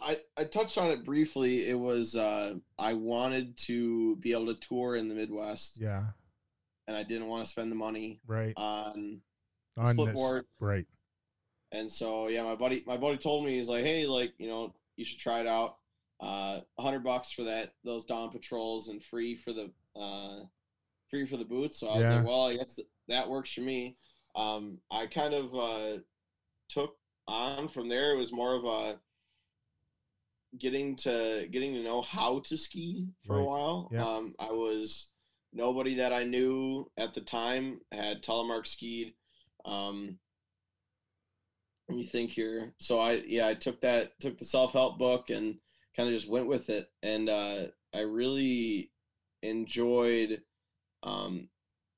I 0.00 0.16
I 0.36 0.44
touched 0.44 0.78
on 0.78 0.90
it 0.90 1.04
briefly. 1.04 1.68
It 1.68 1.78
was 1.78 2.16
uh, 2.16 2.54
I 2.78 2.94
wanted 2.94 3.56
to 3.58 4.16
be 4.16 4.32
able 4.32 4.46
to 4.54 4.54
tour 4.54 4.96
in 4.96 5.08
the 5.08 5.14
Midwest, 5.14 5.78
yeah, 5.80 6.04
and 6.88 6.96
I 6.96 7.02
didn't 7.02 7.28
want 7.28 7.44
to 7.44 7.50
spend 7.50 7.70
the 7.70 7.76
money 7.76 8.20
right 8.26 8.54
on 8.56 9.20
on 9.76 9.86
split 9.86 10.14
board. 10.14 10.44
right. 10.60 10.86
And 11.72 11.90
so 11.90 12.28
yeah, 12.28 12.42
my 12.42 12.54
buddy 12.54 12.84
my 12.86 12.96
buddy 12.96 13.18
told 13.18 13.44
me 13.44 13.56
he's 13.56 13.68
like, 13.68 13.84
hey, 13.84 14.06
like 14.06 14.32
you 14.38 14.48
know, 14.48 14.74
you 14.96 15.04
should 15.04 15.18
try 15.18 15.40
it 15.40 15.46
out. 15.46 15.76
Uh, 16.20 16.60
a 16.78 16.82
hundred 16.82 17.04
bucks 17.04 17.30
for 17.32 17.44
that 17.44 17.74
those 17.84 18.06
dawn 18.06 18.30
patrols 18.30 18.88
and 18.88 19.02
free 19.04 19.34
for 19.34 19.52
the 19.52 19.70
uh, 19.94 20.44
free 21.10 21.26
for 21.26 21.36
the 21.36 21.44
boots. 21.44 21.80
So 21.80 21.88
I 21.88 21.98
was 21.98 22.08
Yeah. 22.08 22.16
like, 22.18 22.26
well, 22.26 22.44
I 22.46 22.56
guess 22.56 22.78
that 23.08 23.28
works 23.28 23.52
for 23.52 23.60
me. 23.62 23.96
Um, 24.34 24.78
I 24.90 25.06
kind 25.06 25.34
of 25.34 25.54
uh, 25.54 25.98
took 26.68 26.96
on 27.28 27.68
from 27.68 27.88
there. 27.88 28.12
It 28.12 28.18
was 28.18 28.32
more 28.32 28.54
of 28.54 28.64
a 28.64 29.00
getting 30.58 30.96
to 30.96 31.48
getting 31.50 31.74
to 31.74 31.82
know 31.82 32.02
how 32.02 32.40
to 32.40 32.56
ski 32.56 33.08
for 33.26 33.38
a 33.38 33.44
while. 33.44 33.88
Yeah. 33.92 34.04
Um, 34.04 34.34
I 34.38 34.52
was 34.52 35.10
nobody 35.52 35.96
that 35.96 36.12
I 36.12 36.24
knew 36.24 36.90
at 36.96 37.14
the 37.14 37.20
time 37.20 37.80
had 37.92 38.22
telemark 38.22 38.66
skied. 38.66 39.14
Um, 39.64 40.18
let 41.88 41.96
me 41.96 42.04
think 42.04 42.30
here. 42.30 42.74
So 42.78 42.98
I 42.98 43.22
yeah 43.26 43.46
I 43.46 43.54
took 43.54 43.80
that 43.80 44.18
took 44.20 44.38
the 44.38 44.44
self 44.44 44.72
help 44.72 44.98
book 44.98 45.30
and 45.30 45.56
kind 45.96 46.08
of 46.08 46.14
just 46.14 46.28
went 46.28 46.46
with 46.46 46.68
it, 46.68 46.90
and 47.02 47.28
uh, 47.28 47.66
I 47.94 48.00
really 48.00 48.90
enjoyed 49.42 50.42
um, 51.02 51.48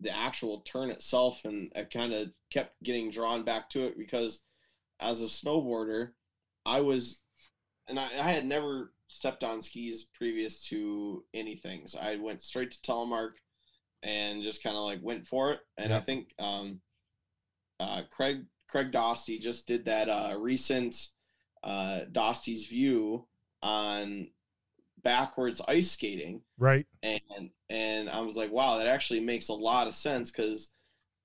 the 0.00 0.16
actual 0.16 0.60
turn 0.60 0.90
itself, 0.90 1.44
and 1.44 1.72
I 1.74 1.84
kind 1.84 2.12
of 2.12 2.30
kept 2.50 2.80
getting 2.82 3.10
drawn 3.10 3.44
back 3.44 3.70
to 3.70 3.86
it 3.86 3.98
because 3.98 4.44
as 5.00 5.20
a 5.20 5.24
snowboarder, 5.24 6.10
I 6.64 6.80
was, 6.80 7.22
and 7.88 7.98
I, 7.98 8.04
I 8.06 8.30
had 8.32 8.44
never 8.46 8.92
stepped 9.08 9.42
on 9.44 9.60
skis 9.62 10.04
previous 10.04 10.62
to 10.68 11.24
anything, 11.34 11.86
so 11.86 11.98
I 11.98 12.16
went 12.16 12.42
straight 12.42 12.70
to 12.72 12.78
telemark 12.80 13.32
and 14.02 14.42
just 14.42 14.62
kind 14.62 14.76
of 14.76 14.84
like 14.84 15.00
went 15.02 15.26
for 15.26 15.52
it, 15.52 15.60
and 15.76 15.92
I 15.92 16.00
think 16.00 16.34
um, 16.38 16.80
uh, 17.80 18.02
Craig 18.10 18.44
Craig 18.68 18.92
Dostie 18.92 19.40
just 19.40 19.66
did 19.66 19.84
that 19.86 20.08
uh, 20.08 20.36
recent 20.38 21.08
uh, 21.64 22.00
Dostie's 22.12 22.66
view 22.66 23.26
on 23.62 24.28
backwards 25.02 25.60
ice 25.68 25.90
skating, 25.90 26.42
Right. 26.58 26.86
and 27.02 27.50
and 27.70 28.10
I 28.10 28.20
was 28.20 28.36
like, 28.36 28.52
wow, 28.52 28.78
that 28.78 28.86
actually 28.86 29.20
makes 29.20 29.48
a 29.48 29.54
lot 29.54 29.86
of 29.86 29.94
sense 29.94 30.30
because, 30.30 30.70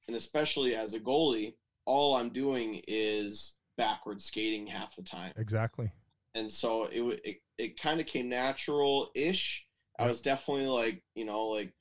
and 0.07 0.15
especially 0.15 0.75
as 0.75 0.93
a 0.93 0.99
goalie, 0.99 1.55
all 1.85 2.15
I'm 2.15 2.29
doing 2.29 2.81
is 2.87 3.57
backwards 3.77 4.25
skating 4.25 4.67
half 4.67 4.95
the 4.95 5.03
time, 5.03 5.33
Exactly. 5.37 5.91
And 6.35 6.51
so 6.51 6.85
it 6.85 7.01
it, 7.23 7.37
it 7.57 7.79
kind 7.81 7.99
of 7.99 8.07
came 8.07 8.29
natural 8.29 9.11
ish. 9.15 9.65
I 9.99 10.07
was 10.07 10.21
definitely 10.21 10.67
like 10.67 11.03
you 11.15 11.25
know 11.25 11.45
like 11.47 11.73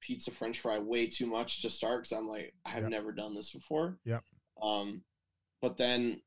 pizza 0.00 0.30
French 0.30 0.60
fry 0.60 0.78
way 0.78 1.06
too 1.06 1.26
much 1.26 1.62
to 1.62 1.70
start 1.70 2.02
because 2.02 2.18
I'm 2.18 2.28
like 2.28 2.54
I 2.66 2.70
have 2.70 2.82
Yep. 2.82 2.90
never 2.90 3.12
done 3.12 3.34
this 3.34 3.52
before. 3.52 3.98
Yep. 4.04 4.22
Um, 4.60 5.02
but 5.60 5.76
then 5.76 6.20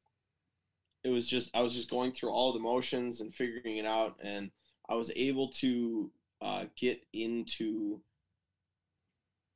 it 1.04 1.10
was 1.10 1.30
just 1.30 1.56
I 1.56 1.62
was 1.62 1.76
just 1.76 1.90
going 1.90 2.12
through 2.12 2.32
all 2.32 2.54
the 2.54 2.60
motions 2.60 3.22
and 3.22 3.34
figuring 3.34 3.78
it 3.78 3.86
out, 3.86 4.16
and 4.24 4.50
I 4.90 4.96
was 4.96 5.12
able 5.16 5.50
to 5.50 6.12
uh, 6.42 6.66
get 6.76 7.02
into 7.14 8.02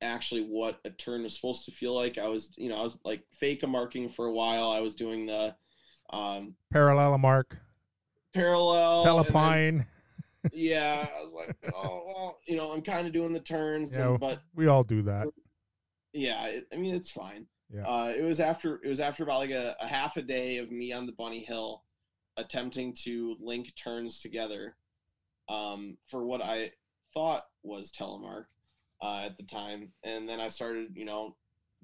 actually 0.01 0.41
what 0.43 0.79
a 0.85 0.89
turn 0.91 1.25
is 1.25 1.35
supposed 1.35 1.65
to 1.65 1.71
feel 1.71 1.93
like. 1.95 2.17
I 2.17 2.27
was, 2.27 2.53
you 2.57 2.69
know, 2.69 2.77
I 2.77 2.83
was 2.83 2.99
like 3.03 3.23
fake 3.33 3.63
a 3.63 3.67
marking 3.67 4.09
for 4.09 4.27
a 4.27 4.33
while. 4.33 4.69
I 4.69 4.79
was 4.81 4.95
doing 4.95 5.25
the 5.25 5.55
um, 6.11 6.55
Parallel 6.71 7.17
mark. 7.17 7.57
Parallel, 8.33 9.01
and 9.07 9.25
then- 9.25 9.33
Telepine. 9.33 9.85
yeah, 10.53 11.05
I 11.19 11.23
was 11.25 11.33
like, 11.33 11.55
oh 11.75 12.03
well, 12.07 12.39
you 12.47 12.55
know, 12.55 12.71
I'm 12.71 12.81
kind 12.81 13.05
of 13.05 13.11
doing 13.13 13.33
the 13.33 13.39
turns, 13.41 13.97
Yeah, 13.97 14.09
and, 14.11 14.19
but 14.19 14.39
we 14.55 14.67
all 14.67 14.83
do 14.83 15.01
that. 15.03 15.27
yeah, 16.13 16.45
it, 16.47 16.67
I 16.73 16.77
mean, 16.77 16.95
it's 16.95 17.11
fine. 17.11 17.45
Yeah. 17.73 17.85
Uh, 17.85 18.13
it 18.17 18.23
was 18.23 18.39
after 18.39 18.79
it 18.83 18.87
was 18.87 18.99
after 19.01 19.23
about 19.23 19.39
like 19.39 19.51
a, 19.51 19.75
a 19.81 19.85
half 19.87 20.15
a 20.17 20.21
day 20.21 20.57
of 20.57 20.71
me 20.71 20.93
on 20.93 21.05
the 21.05 21.11
bunny 21.11 21.43
hill, 21.43 21.83
attempting 22.37 22.93
to 23.03 23.35
link 23.39 23.73
turns 23.75 24.19
together. 24.21 24.75
um, 25.49 25.97
for 26.07 26.25
what 26.25 26.41
I 26.41 26.71
thought 27.13 27.43
was 27.63 27.91
telemark 27.91 28.45
uh, 29.01 29.23
at 29.25 29.35
the 29.35 29.43
time, 29.43 29.91
and 30.03 30.27
then 30.29 30.39
I 30.39 30.47
started, 30.47 30.91
you 30.95 31.05
know, 31.05 31.35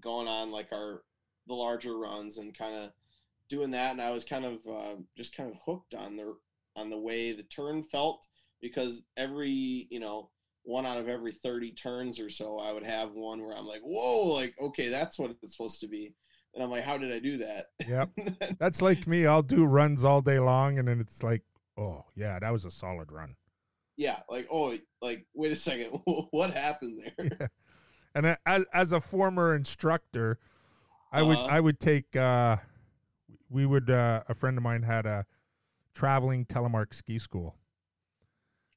going 0.02 0.28
on 0.28 0.50
like 0.52 0.70
our 0.72 1.04
the 1.48 1.54
larger 1.54 1.98
runs 1.98 2.38
and 2.38 2.58
kind 2.58 2.76
of 2.76 2.92
doing 3.50 3.72
that, 3.72 3.92
and 3.92 4.02
I 4.02 4.12
was 4.12 4.24
kind 4.26 4.46
of 4.46 4.60
uh, 4.68 4.96
just 5.18 5.36
kind 5.36 5.50
of 5.52 5.58
hooked 5.66 5.94
on 5.96 6.16
the 6.16 6.36
on 6.76 6.90
the 6.90 6.98
way 6.98 7.32
the 7.32 7.44
turn 7.44 7.82
felt 7.84 8.28
because 8.62 9.04
every 9.18 9.88
you 9.90 10.00
know 10.00 10.30
one 10.64 10.86
out 10.86 10.98
of 10.98 11.08
every 11.08 11.32
30 11.32 11.72
turns 11.74 12.20
or 12.20 12.30
so 12.30 12.58
i 12.58 12.74
would 12.74 12.84
have 12.84 13.12
one 13.14 13.42
where 13.46 13.56
i'm 13.56 13.68
like 13.68 13.82
whoa 13.82 14.24
like 14.34 14.54
okay 14.60 14.90
that's 14.90 15.20
what 15.20 15.30
it's 15.30 15.56
supposed 15.56 15.80
to 15.80 15.88
be 15.88 16.14
and 16.54 16.64
i'm 16.64 16.72
like 16.72 16.84
how 16.84 16.98
did 16.98 17.14
i 17.14 17.20
do 17.20 17.38
that 17.38 17.66
Yep. 17.88 18.10
That's 18.60 18.82
like 18.82 19.06
me. 19.06 19.26
I'll 19.28 19.44
do 19.44 19.64
runs 19.64 20.04
all 20.04 20.22
day 20.22 20.40
long, 20.40 20.80
and 20.80 20.88
then 20.88 21.00
it's 21.00 21.22
like, 21.22 21.44
oh 21.78 22.06
yeah, 22.16 22.40
that 22.40 22.52
was 22.52 22.66
a 22.66 22.72
solid 22.72 23.12
run. 23.12 23.36
yeah 23.96 24.20
like 24.28 24.48
oh 24.52 24.76
like 25.02 25.26
wait 25.36 25.52
a 25.52 25.56
second 25.56 25.88
what 26.32 26.52
happened 26.52 27.00
there 27.18 27.50
And 28.16 28.38
as 28.46 28.66
as 28.74 28.92
a 28.92 29.00
former 29.02 29.54
instructor, 29.56 30.40
I 31.12 31.22
would 31.22 31.38
Uh-huh. 31.38 31.48
I 31.48 31.60
would 31.60 31.80
take. 31.80 32.16
Uh, 32.16 32.58
we 33.50 33.66
would. 33.66 33.90
Uh, 33.90 34.24
a 34.28 34.34
friend 34.34 34.58
of 34.58 34.64
mine 34.64 34.84
had 34.84 35.06
a 35.06 35.26
traveling 35.94 36.46
telemark 36.46 36.94
ski 36.94 37.18
school. 37.18 37.56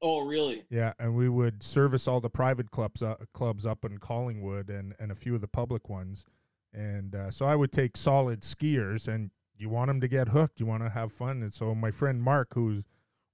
oh 0.01 0.21
really 0.21 0.65
Yeah, 0.71 0.93
and 0.99 1.15
we 1.15 1.29
would 1.29 1.63
service 1.63 2.07
all 2.07 2.21
the 2.21 2.31
private 2.31 2.71
clubs 2.71 3.03
uh, 3.03 3.17
clubs 3.33 3.67
up 3.67 3.85
in 3.85 3.99
Collingwood 3.99 4.71
and 4.71 4.95
and 4.99 5.11
a 5.11 5.15
few 5.15 5.35
of 5.35 5.41
the 5.41 5.49
public 5.49 5.89
ones. 5.89 6.25
And 6.73 7.15
uh, 7.15 7.31
so 7.31 7.47
I 7.47 7.57
would 7.57 7.73
take 7.73 7.97
solid 7.97 8.43
skiers, 8.43 9.09
and 9.09 9.31
you 9.57 9.69
want 9.69 9.89
them 9.89 10.01
to 10.01 10.09
get 10.09 10.29
hooked. 10.29 10.61
You 10.61 10.67
want 10.67 10.83
to 10.85 10.91
have 10.91 11.13
fun. 11.13 11.43
And 11.43 11.53
so 11.53 11.75
my 11.75 11.91
friend 11.91 12.23
Mark, 12.23 12.55
who's 12.55 12.85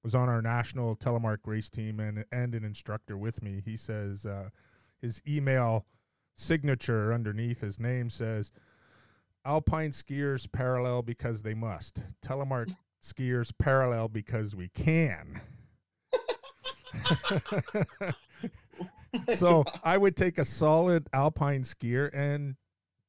was 0.02 0.14
on 0.14 0.28
our 0.28 0.42
national 0.42 0.96
telemark 0.96 1.38
race 1.46 1.68
team 1.68 1.98
and 1.98 2.24
and 2.30 2.54
an 2.54 2.64
instructor 2.64 3.16
with 3.16 3.42
me, 3.42 3.62
he 3.64 3.76
says 3.76 4.24
uh, 4.24 4.50
his 5.00 5.20
email 5.26 5.86
signature 6.36 7.12
underneath 7.12 7.60
his 7.60 7.78
name 7.78 8.10
says 8.10 8.50
Alpine 9.44 9.90
skiers 9.90 10.50
parallel 10.50 11.02
because 11.02 11.42
they 11.42 11.54
must. 11.54 12.02
Telemark 12.24 12.74
skiers 13.02 13.52
parallel 13.58 14.08
because 14.08 14.54
we 14.54 14.68
can. 14.68 15.40
so 19.34 19.64
I 19.82 19.98
would 19.98 20.16
take 20.16 20.38
a 20.38 20.44
solid 20.44 21.08
alpine 21.12 21.62
skier, 21.62 22.10
and 22.14 22.56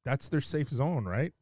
that's 0.04 0.28
their 0.28 0.40
safe 0.40 0.68
zone, 0.68 1.04
right? 1.04 1.32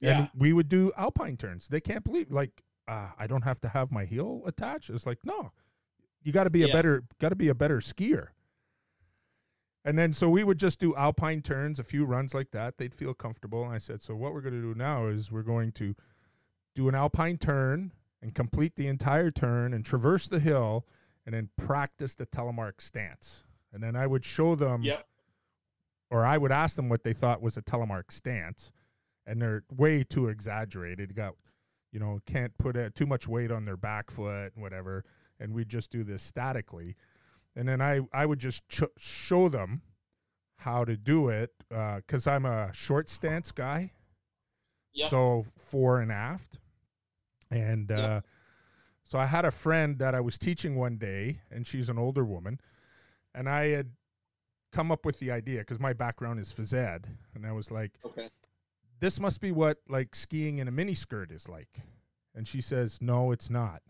Yeah. 0.00 0.18
And 0.18 0.30
we 0.36 0.52
would 0.52 0.68
do 0.68 0.92
alpine 0.96 1.36
turns. 1.36 1.68
They 1.68 1.80
can't 1.80 2.04
believe 2.04 2.30
like 2.30 2.62
uh, 2.88 3.08
I 3.18 3.26
don't 3.26 3.42
have 3.42 3.60
to 3.60 3.68
have 3.68 3.92
my 3.92 4.04
heel 4.04 4.42
attached. 4.46 4.90
It's 4.90 5.06
like 5.06 5.18
no, 5.24 5.52
you 6.22 6.32
got 6.32 6.44
to 6.44 6.50
be 6.50 6.62
a 6.62 6.68
better 6.68 7.04
got 7.20 7.30
to 7.30 7.36
be 7.36 7.48
a 7.48 7.54
better 7.54 7.78
skier. 7.78 8.28
And 9.84 9.98
then 9.98 10.12
so 10.12 10.28
we 10.28 10.44
would 10.44 10.58
just 10.58 10.78
do 10.78 10.94
alpine 10.94 11.40
turns, 11.42 11.78
a 11.78 11.84
few 11.84 12.04
runs 12.04 12.34
like 12.34 12.50
that. 12.50 12.76
They'd 12.76 12.94
feel 12.94 13.14
comfortable. 13.14 13.64
And 13.64 13.72
I 13.72 13.78
said, 13.78 14.02
so 14.02 14.14
what 14.14 14.34
we're 14.34 14.42
going 14.42 14.60
to 14.60 14.60
do 14.60 14.74
now 14.78 15.06
is 15.06 15.32
we're 15.32 15.42
going 15.42 15.72
to 15.72 15.94
do 16.74 16.88
an 16.88 16.94
alpine 16.94 17.38
turn 17.38 17.92
and 18.20 18.34
complete 18.34 18.76
the 18.76 18.86
entire 18.86 19.30
turn 19.30 19.72
and 19.72 19.84
traverse 19.84 20.28
the 20.28 20.38
hill 20.40 20.86
and 21.24 21.34
then 21.34 21.48
practice 21.56 22.14
the 22.14 22.26
telemark 22.26 22.80
stance. 22.80 23.44
And 23.72 23.82
then 23.82 23.96
I 23.96 24.06
would 24.06 24.24
show 24.24 24.54
them 24.54 24.82
Yep. 24.82 25.06
or 26.10 26.26
I 26.26 26.36
would 26.36 26.52
ask 26.52 26.76
them 26.76 26.88
what 26.88 27.02
they 27.02 27.12
thought 27.14 27.40
was 27.40 27.56
a 27.56 27.62
telemark 27.62 28.10
stance, 28.10 28.72
and 29.26 29.40
they're 29.40 29.62
way 29.74 30.02
too 30.02 30.28
exaggerated. 30.28 31.14
Got, 31.14 31.34
you 31.92 32.00
know, 32.00 32.20
can't 32.26 32.56
put 32.58 32.76
uh, 32.76 32.90
too 32.94 33.06
much 33.06 33.28
weight 33.28 33.50
on 33.50 33.64
their 33.64 33.76
back 33.76 34.10
foot 34.10 34.52
and 34.54 34.62
whatever, 34.62 35.04
and 35.38 35.54
we 35.54 35.64
just 35.64 35.90
do 35.90 36.02
this 36.04 36.22
statically, 36.22 36.96
and 37.56 37.68
then 37.68 37.80
I 37.80 38.00
I 38.12 38.26
would 38.26 38.38
just 38.38 38.68
ch- 38.68 38.82
show 38.98 39.48
them 39.48 39.82
how 40.58 40.84
to 40.84 40.96
do 40.96 41.28
it 41.28 41.50
because 41.68 42.26
I'm 42.26 42.44
a 42.44 42.72
short 42.72 43.08
stance 43.08 43.50
guy, 43.52 43.92
Yep. 44.92 45.10
so 45.10 45.46
fore 45.56 46.00
and 46.00 46.12
aft, 46.12 46.58
and 47.50 47.90
Yep. 47.90 47.98
uh, 47.98 48.20
so 49.04 49.18
I 49.18 49.26
had 49.26 49.44
a 49.44 49.50
friend 49.50 49.98
that 49.98 50.14
I 50.14 50.20
was 50.20 50.36
teaching 50.38 50.76
one 50.76 50.96
day, 50.98 51.40
and 51.50 51.66
she's 51.66 51.88
an 51.88 51.98
older 51.98 52.24
woman, 52.24 52.60
and 53.34 53.48
I 53.48 53.68
had 53.68 53.92
come 54.72 54.92
up 54.92 55.04
with 55.04 55.18
the 55.18 55.30
idea 55.32 55.60
because 55.60 55.80
my 55.80 55.92
background 55.92 56.38
is 56.40 56.52
phys 56.52 56.72
ed, 56.74 57.08
and 57.34 57.46
I 57.46 57.52
was 57.52 57.70
like, 57.70 57.92
okay 58.04 58.28
this 59.00 59.18
must 59.18 59.40
be 59.40 59.50
what 59.50 59.78
like 59.88 60.14
skiing 60.14 60.58
in 60.58 60.68
a 60.68 60.70
mini 60.70 60.92
skirt 60.94 61.32
is 61.32 61.48
like. 61.48 61.80
And 62.34 62.46
she 62.46 62.60
says, 62.60 62.98
no, 63.00 63.32
it's 63.32 63.48
not. 63.48 63.80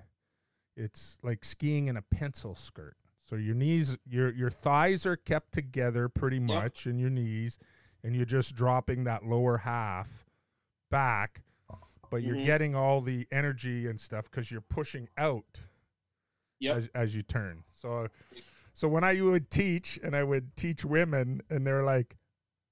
It's 0.77 1.19
like 1.21 1.45
skiing 1.45 1.89
in 1.89 1.97
a 1.97 2.03
pencil 2.03 2.55
skirt. 2.55 2.97
So 3.31 3.37
your 3.37 3.55
knees, 3.55 3.97
your 4.05 4.33
your 4.33 4.51
thighs 4.51 5.07
are 5.07 5.14
kept 5.16 5.53
together 5.53 6.09
pretty 6.09 6.41
much, 6.41 6.89
in 6.89 6.99
your 6.99 7.11
knees, 7.11 7.59
and 8.03 8.16
you're 8.16 8.24
just 8.24 8.57
dropping 8.57 9.05
that 9.05 9.24
lower 9.24 9.59
half 9.59 10.26
back, 10.91 11.43
but 12.11 12.24
you're 12.24 12.35
Mhm. 12.37 12.45
getting 12.45 12.74
all 12.74 13.01
the 13.01 13.28
energy 13.31 13.87
and 13.87 14.01
stuff 14.01 14.28
because 14.28 14.51
you're 14.51 14.61
pushing 14.61 15.09
out 15.16 15.61
Yep. 16.59 16.76
as, 16.76 16.89
as 16.93 17.14
you 17.14 17.22
turn. 17.22 17.62
So, 17.70 18.09
so 18.74 18.89
when 18.89 19.05
I 19.05 19.20
would 19.20 19.49
teach 19.49 19.97
and 20.03 20.16
I 20.16 20.24
would 20.24 20.57
teach 20.57 20.85
women, 20.85 21.41
and 21.49 21.64
they're 21.64 21.85
like, 21.85 22.16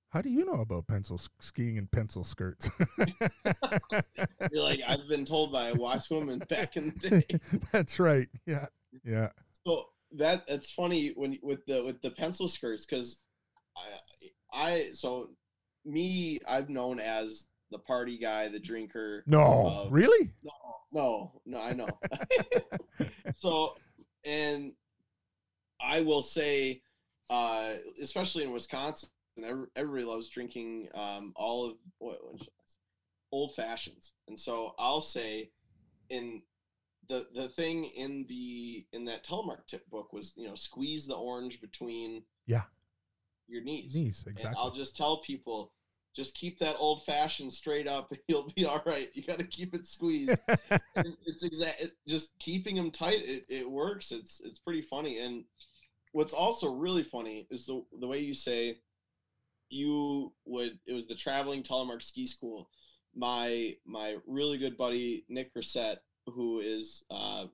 "How 0.09 0.23
do 0.23 0.29
you 0.29 0.45
know 0.45 0.61
about 0.61 0.89
pencil 0.89 1.21
skiing 1.39 1.79
and 1.79 1.89
pencil 1.89 2.25
skirts?" 2.25 2.69
you're 4.51 4.63
like 4.63 4.81
i've 4.89 5.07
been 5.09 5.25
told 5.25 5.53
by 5.53 5.69
a 5.69 5.75
wise 5.75 6.09
woman 6.11 6.39
back 6.49 6.77
in 6.77 6.93
the 6.99 7.11
day 7.11 7.41
That's 7.71 8.01
right. 8.01 8.29
Yeah, 8.47 8.67
yeah. 9.05 9.29
So 9.65 9.91
that 10.13 10.47
that's 10.49 10.71
funny 10.71 11.13
when 11.17 11.39
with 11.43 11.65
the 11.67 11.85
with 11.85 12.01
the 12.03 12.11
pencil 12.11 12.49
skirts 12.49 12.87
because 12.87 13.23
I 13.77 13.81
I 14.53 14.81
so 14.93 15.31
me 15.85 16.39
I've 16.49 16.69
known 16.71 16.99
as 17.01 17.49
the 17.71 17.79
party 17.79 18.17
guy, 18.19 18.49
the 18.49 18.59
drinker. 18.61 19.25
No, 19.27 19.67
Uh, 19.67 19.89
really? 19.91 20.33
No, 20.43 20.53
no, 20.93 21.41
no, 21.45 21.61
I 21.61 21.73
know. 21.75 21.99
so 23.35 23.75
and 24.25 24.73
I 25.81 26.01
will 26.01 26.23
say, 26.23 26.83
uh, 27.31 27.75
especially 28.03 28.45
in 28.45 28.53
Wisconsin, 28.53 29.11
every- 29.45 29.69
everybody 29.77 30.05
loves 30.05 30.29
drinking 30.29 30.89
um, 30.95 31.33
all 31.37 31.67
of 31.67 31.77
what, 31.99 32.19
what 32.25 32.39
should 32.39 32.49
I 32.49 32.67
say? 32.67 32.77
old 33.31 33.55
fashions, 33.55 34.15
and 34.27 34.41
so 34.41 34.75
I'll 34.79 35.03
say 35.03 35.51
in 36.09 36.43
the 37.09 37.27
the 37.35 37.49
thing 37.49 37.85
in 37.85 38.27
the 38.29 38.87
in 38.93 39.05
that 39.07 39.25
telemark 39.25 39.67
tip 39.67 39.89
book 39.91 40.13
was 40.13 40.35
you 40.37 40.47
know 40.47 40.55
squeeze 40.55 41.07
the 41.07 41.15
orange 41.15 41.61
between 41.61 42.23
Yeah. 42.47 42.65
your 43.47 43.63
knees. 43.63 43.95
Knees, 43.95 44.23
And 44.27 44.37
exactly. 44.37 44.57
I'll 44.61 44.75
just 44.75 44.97
tell 44.97 45.19
people 45.23 45.73
just 46.17 46.35
keep 46.35 46.59
that 46.59 46.75
old 46.79 47.05
fashioned 47.05 47.53
straight 47.53 47.87
up 47.87 48.11
and 48.11 48.21
you'll 48.29 48.51
be 48.57 48.65
all 48.67 48.83
right. 48.85 49.09
You 49.15 49.23
got 49.23 49.39
to 49.39 49.45
keep 49.47 49.75
it 49.75 49.87
squeezed. 49.87 50.43
And 50.97 51.17
it's 51.27 51.45
exact 51.45 51.81
it, 51.81 51.93
just 52.09 52.37
keeping 52.41 52.75
them 52.75 52.91
tight 52.91 53.21
it, 53.23 53.45
it 53.49 53.71
works. 53.71 54.11
It's 54.11 54.41
it's 54.45 54.59
pretty 54.59 54.83
funny 54.83 55.19
and 55.21 55.45
what's 56.13 56.33
also 56.33 56.73
really 56.75 57.05
funny 57.05 57.47
is 57.51 57.67
the 57.67 57.85
the 58.01 58.07
way 58.07 58.19
you 58.19 58.35
say 58.35 58.79
you 59.71 60.33
would 60.45 60.79
it 60.87 60.93
was 60.95 61.07
the 61.07 61.15
traveling 61.15 61.63
telemark 61.63 62.03
ski 62.03 62.27
school. 62.27 62.69
My 63.15 63.77
my 63.87 64.17
really 64.27 64.59
good 64.59 64.77
buddy 64.77 65.25
Nick 65.29 65.55
Grissett 65.55 65.99
who 66.31 66.61
is 66.61 67.05
a 67.11 67.47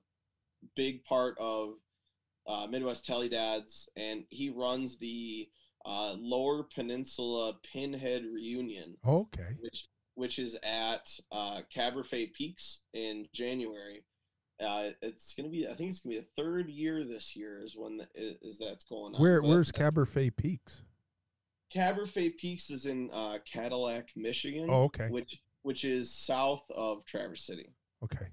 big 0.75 1.03
part 1.03 1.35
of 1.39 1.75
uh, 2.47 2.67
Midwest 2.67 3.05
Tele 3.05 3.29
Dads, 3.29 3.89
and 3.95 4.23
he 4.29 4.49
runs 4.49 4.97
the 4.97 5.47
uh, 5.85 6.15
Lower 6.17 6.63
Peninsula 6.63 7.53
Pinhead 7.71 8.25
Reunion, 8.25 8.97
okay. 9.07 9.55
which 9.59 9.87
which 10.15 10.39
is 10.39 10.57
at 10.63 11.09
uh, 11.31 11.61
Caberfae 11.75 12.33
Peaks 12.33 12.83
in 12.93 13.27
January. 13.33 14.05
Uh, 14.61 14.91
it's 15.01 15.33
gonna 15.33 15.49
be, 15.49 15.67
I 15.67 15.73
think 15.73 15.89
it's 15.89 15.99
gonna 15.99 16.15
be 16.15 16.21
the 16.21 16.41
third 16.41 16.69
year 16.69 17.03
this 17.03 17.35
year 17.35 17.61
is 17.61 17.75
when 17.77 17.97
the, 17.97 18.07
is, 18.15 18.35
is 18.41 18.57
that's 18.57 18.85
going 18.85 19.13
on. 19.13 19.21
Where 19.21 19.41
But 19.41 19.49
where's 19.49 19.71
Caberfae 19.71 20.35
Peaks? 20.35 20.83
Caberfae 21.73 22.37
Peaks 22.37 22.69
is 22.69 22.85
in 22.85 23.09
uh, 23.11 23.39
Cadillac, 23.45 24.11
Michigan, 24.15 24.69
Oh, 24.69 24.83
okay. 24.83 25.07
which 25.09 25.41
which 25.63 25.83
is 25.83 26.13
south 26.13 26.63
of 26.73 27.03
Traverse 27.05 27.45
City. 27.45 27.73
Okay. 28.03 28.27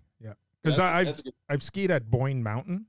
Yeah. 0.64 0.70
Because 0.70 0.78
I've 0.78 1.06
that's 1.06 1.22
I've 1.48 1.62
skied 1.62 1.90
at 1.90 2.10
Boyne 2.10 2.42
Mountain. 2.42 2.86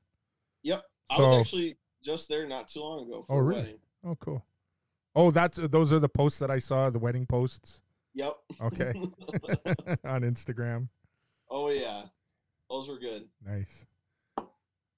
yep, 0.61 0.83
I 1.09 1.17
So- 1.17 1.23
was 1.23 1.39
actually 1.39 1.77
just 2.03 2.29
there 2.29 2.47
not 2.47 2.67
too 2.67 2.81
long 2.81 3.07
ago 3.07 3.23
for 3.27 3.33
Oh, 3.33 3.37
a 3.37 3.43
really? 3.43 3.61
wedding. 3.61 3.79
Oh, 4.03 4.15
cool. 4.15 4.45
Oh, 5.15 5.31
that's 5.31 5.57
those 5.57 5.93
are 5.93 5.99
the 5.99 6.09
posts 6.09 6.39
that 6.39 6.51
I 6.51 6.59
saw, 6.59 6.89
the 6.89 6.99
wedding 6.99 7.25
posts. 7.25 7.81
Yep. 8.15 8.35
Okay. 8.61 8.91
on 10.03 10.21
Instagram. 10.21 10.89
oh 11.49 11.69
yeah, 11.69 12.03
those 12.69 12.87
were 12.89 12.99
good. 12.99 13.27
Nice. 13.45 13.85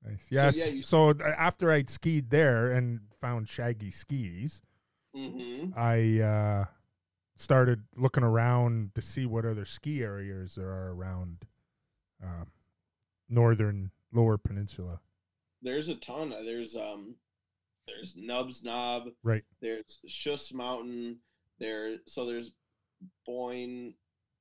Nice. 0.03 0.27
Yes. 0.29 0.55
yeah, 0.57 0.81
So, 0.81 1.09
you- 1.13 1.23
uh, 1.23 1.29
after 1.37 1.71
I'd 1.71 1.89
skied 1.89 2.29
there 2.29 2.71
and 2.71 2.99
found 3.19 3.47
Shaggy 3.49 3.89
Skis, 3.89 4.61
hmm 5.15 5.69
I 5.75 6.19
uh, 6.19 6.65
started 7.37 7.83
looking 7.95 8.23
around 8.23 8.93
to 8.95 9.01
see 9.01 9.25
what 9.25 9.45
other 9.45 9.65
ski 9.65 10.03
areas 10.03 10.55
there 10.55 10.69
are 10.69 10.93
around 10.93 11.45
um, 12.23 12.47
northern 13.29 13.91
Lower 14.13 14.37
Peninsula. 14.37 15.01
there's 15.61 15.89
a 15.89 15.95
ton. 15.95 16.29
There's 16.45 16.75
um 16.75 17.15
there's 17.87 18.15
Nub's 18.17 18.63
Nob. 18.63 19.09
Right. 19.23 19.43
There's 19.61 19.99
Schuss 20.07 20.53
Mountain. 20.53 21.19
There 21.59 21.97
so 22.07 22.25
there's 22.25 22.53
Boyne 23.25 23.95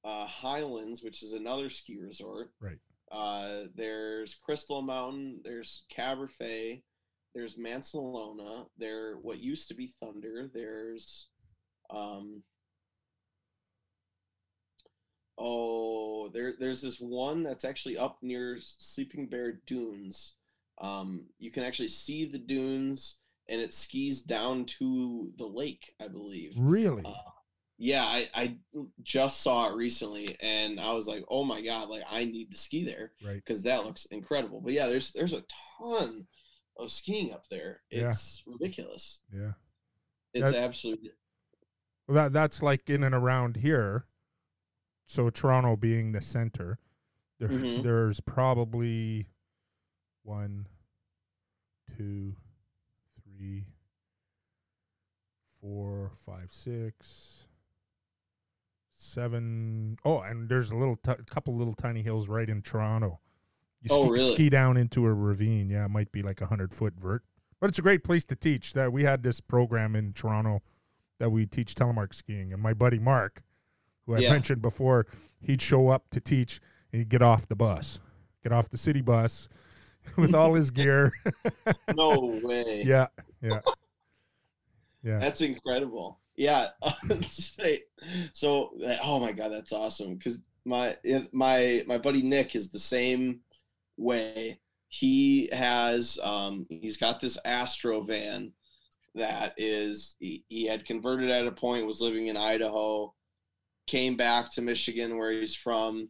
uh, 0.05 0.27
Highlands, 0.27 1.03
which 1.03 1.23
is 1.23 1.33
another 1.33 1.69
ski 1.71 1.97
resort. 1.99 2.53
Right. 2.61 2.79
Uh, 3.11 3.65
there's 3.75 4.35
Crystal 4.35 4.83
Mountain. 4.83 5.41
There's 5.45 5.85
Caberfae. 5.95 6.83
There's 7.35 7.57
Mancelona. 7.57 8.67
There 8.79 9.17
what 9.17 9.39
used 9.39 9.69
to 9.69 9.75
be 9.75 9.93
Thunder. 10.01 10.51
There's 10.53 11.29
um 11.91 12.43
oh 15.39 16.29
there 16.33 16.55
there's 16.59 16.83
this 16.83 16.99
one 16.99 17.43
that's 17.43 17.65
actually 17.65 17.97
up 17.97 18.19
near 18.23 18.59
Sleeping 18.61 19.27
Bear 19.27 19.61
Dunes. 19.67 20.37
Um, 20.81 21.27
you 21.39 21.51
can 21.51 21.63
actually 21.63 21.89
see 21.89 22.25
the 22.25 22.39
dunes 22.39 23.19
and 23.49 23.61
it 23.61 23.73
skis 23.73 24.23
down 24.23 24.65
to 24.65 25.31
the 25.37 25.47
lake, 25.47 25.95
I 26.01 26.09
believe. 26.09 26.55
Really? 26.59 27.03
Uh, 27.05 27.13
yeah, 27.77 28.05
I, 28.05 28.29
I 28.35 28.57
just 29.03 29.41
saw 29.43 29.69
it 29.69 29.77
recently 29.77 30.37
and 30.41 30.81
I 30.81 30.93
was 30.95 31.07
like, 31.07 31.25
oh 31.29 31.45
my 31.45 31.61
god, 31.61 31.89
like 31.89 32.03
I 32.11 32.25
need 32.25 32.51
to 32.53 32.57
ski 32.57 32.85
there 32.85 33.13
right. 33.25 33.37
because 33.37 33.63
that 33.65 33.85
looks 33.85 34.07
incredible. 34.07 34.61
But 34.61 34.73
yeah, 34.73 34.87
there's 34.87 35.13
there's 35.13 35.33
a 35.33 35.45
ton 35.81 36.27
of 36.79 36.91
skiing 36.91 37.33
up 37.33 37.45
there. 37.51 37.83
Yeah. 37.91 38.09
It's 38.09 38.43
ridiculous. 38.47 39.21
Yeah. 39.33 39.53
It's 40.33 40.53
That- 40.53 40.63
absolutely 40.63 41.11
Well, 42.07 42.15
that 42.17 42.33
that's 42.33 42.63
like 42.63 42.89
in 42.89 43.03
and 43.03 43.15
around 43.15 43.57
here. 43.57 44.07
So 45.07 45.29
Toronto 45.31 45.77
being 45.77 46.13
the 46.13 46.21
center, 46.21 46.79
there, 47.39 47.49
Mhm. 47.49 47.83
there's 47.83 48.21
probably 48.21 49.29
one, 50.23 50.67
two, 51.97 52.37
three, 53.23 53.67
four, 55.61 56.11
five, 56.15 56.51
six, 56.53 57.49
seven. 58.91 59.99
Oh, 60.05 60.21
and 60.21 60.49
there's 60.49 60.71
a 60.71 60.77
little, 60.77 60.97
t- 60.97 61.13
couple 61.29 61.55
little 61.57 61.75
tiny 61.75 62.03
hills 62.03 62.29
right 62.29 62.49
in 62.49 62.63
Toronto. 62.63 63.21
You 63.81 63.89
Oh, 63.95 64.03
ski, 64.05 64.11
really? 64.11 64.35
ski 64.35 64.49
down 64.51 64.77
into 64.77 65.05
a 65.05 65.13
ravine. 65.13 65.69
Yeah, 65.69 65.85
it 65.85 65.91
might 65.91 66.11
be 66.13 66.23
like 66.23 66.41
a 66.41 66.47
hundred 66.47 66.73
foot 66.73 66.95
vert, 66.95 67.25
but 67.61 67.69
it's 67.69 67.79
a 67.79 67.83
great 67.83 68.03
place 68.05 68.25
to 68.27 68.37
teach. 68.37 68.73
That 68.73 68.93
we 68.93 69.05
had 69.05 69.23
this 69.23 69.41
program 69.41 69.95
in 69.95 70.15
Toronto 70.15 70.63
that 71.19 71.31
we 71.31 71.45
teach 71.47 71.75
telemark 71.75 72.15
skiing, 72.15 72.53
and 72.53 72.63
my 72.63 72.73
buddy 72.73 72.99
Mark, 72.99 73.43
who 74.07 74.15
I 74.15 74.19
Yeah. 74.21 74.33
mentioned 74.33 74.63
before, 74.63 75.07
he'd 75.41 75.63
show 75.63 75.89
up 75.89 76.09
to 76.11 76.21
teach, 76.21 76.61
and 76.93 77.01
he'd 77.01 77.09
get 77.09 77.23
off 77.23 77.47
the 77.49 77.57
bus, 77.57 78.01
get 78.43 78.53
off 78.53 78.69
the 78.71 78.79
city 78.79 79.01
bus, 79.01 79.49
with 80.17 80.35
all 80.35 80.55
his 80.55 80.71
gear. 80.71 81.13
no 81.95 82.41
way. 82.43 82.83
yeah, 82.87 83.07
yeah, 83.43 83.61
yeah. 85.03 85.19
That's 85.19 85.41
incredible. 85.41 86.21
Yeah. 86.37 86.69
So 88.33 88.71
oh 89.03 89.21
my 89.21 89.33
god, 89.33 89.51
that's 89.53 89.73
awesome. 89.73 90.17
Because 90.17 90.43
my 90.65 90.97
my 91.33 91.83
my 91.87 91.99
buddy 91.99 92.23
Nick 92.23 92.55
is 92.57 92.71
the 92.71 92.79
same 92.79 93.41
way. 93.97 94.61
He 94.89 95.49
has 95.53 96.19
um 96.23 96.67
he's 96.69 96.97
got 96.97 97.21
this 97.21 97.39
Astro 97.45 98.01
van 98.03 98.53
that 99.15 99.55
is 99.57 100.17
he, 100.19 100.45
he 100.49 100.67
had 100.67 100.85
converted 100.85 101.31
at 101.31 101.47
a 101.47 101.53
point, 101.53 101.87
was 101.87 102.01
living 102.01 102.27
in 102.27 102.37
Idaho, 102.37 103.15
came 103.87 104.17
back 104.17 104.51
to 104.53 104.63
Michigan 104.63 105.17
where 105.19 105.33
he's 105.33 105.55
from, 105.55 106.09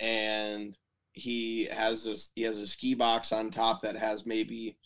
and 0.00 0.76
he 1.12 1.66
has 1.66 2.04
this 2.04 2.32
he 2.34 2.42
has 2.42 2.58
a 2.58 2.66
ski 2.66 2.94
box 2.94 3.32
on 3.32 3.50
top 3.50 3.82
that 3.82 3.96
has 3.96 4.26
maybe 4.26 4.76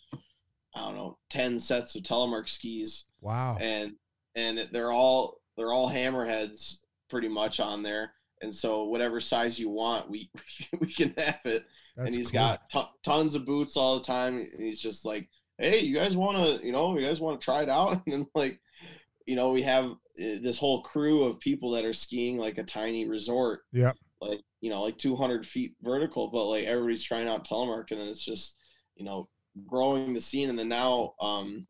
I 0.75 0.81
don't 0.81 0.95
know, 0.95 1.17
10 1.31 1.59
sets 1.59 1.95
of 1.95 2.03
telemark 2.03 2.47
skis. 2.47 3.05
Wow. 3.21 3.57
and 3.59 3.95
and 4.35 4.69
they're 4.71 4.91
all 4.91 5.41
they're 5.57 5.73
all 5.73 5.89
hammerheads 5.89 6.77
pretty 7.09 7.27
much 7.27 7.59
on 7.59 7.83
there. 7.83 8.13
And 8.41 8.53
so 8.53 8.85
whatever 8.85 9.19
size 9.19 9.59
you 9.59 9.69
want 9.69 10.09
we 10.09 10.29
we 10.79 10.93
can 10.93 11.13
have 11.17 11.39
it. 11.45 11.65
That's 11.97 12.07
and 12.07 12.15
he's 12.15 12.31
cool. 12.31 12.39
got 12.41 12.69
ton 12.69 12.85
tons 13.03 13.35
of 13.35 13.45
boots 13.45 13.75
all 13.75 13.97
the 13.97 14.05
time. 14.05 14.37
And 14.37 14.63
he's 14.63 14.81
just 14.81 15.05
like 15.05 15.27
hey 15.57 15.79
you 15.79 15.95
guys 15.95 16.15
want 16.15 16.37
to 16.37 16.65
you 16.65 16.71
know 16.71 16.97
you 16.97 17.05
guys 17.05 17.19
want 17.19 17.41
to 17.41 17.45
try 17.45 17.63
it 17.63 17.69
out? 17.69 17.93
And 18.05 18.13
then 18.13 18.27
like 18.35 18.59
you 19.25 19.35
know 19.35 19.51
we 19.51 19.63
have 19.63 19.91
this 20.19 20.57
whole 20.57 20.81
crew 20.81 21.23
of 21.23 21.39
people 21.39 21.71
that 21.71 21.85
are 21.85 21.93
skiing 21.93 22.37
like 22.37 22.57
a 22.57 22.63
tiny 22.63 23.07
resort 23.07 23.61
Yep. 23.71 23.95
like 24.21 24.41
you 24.61 24.69
know 24.69 24.81
like 24.81 24.97
200 24.97 25.45
feet 25.45 25.75
vertical 25.81 26.27
but 26.27 26.45
like 26.47 26.65
everybody's 26.65 27.03
trying 27.03 27.27
out 27.27 27.47
telemark 27.47 27.91
and 27.91 27.99
then 27.99 28.07
it's 28.09 28.25
just 28.25 28.57
you 28.95 29.05
know 29.05 29.29
growing 29.65 30.13
the 30.13 30.21
scene 30.21 30.49
and 30.49 30.59
then 30.59 30.67
now 30.69 31.13
um 31.21 31.65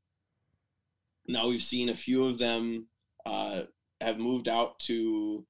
now 1.27 1.47
we've 1.47 1.61
seen 1.63 1.89
a 1.89 1.95
few 1.95 2.25
of 2.25 2.37
them 2.39 2.87
uh 3.25 3.63
have 4.01 4.17
moved 4.17 4.47
out 4.47 4.79
to 4.79 5.45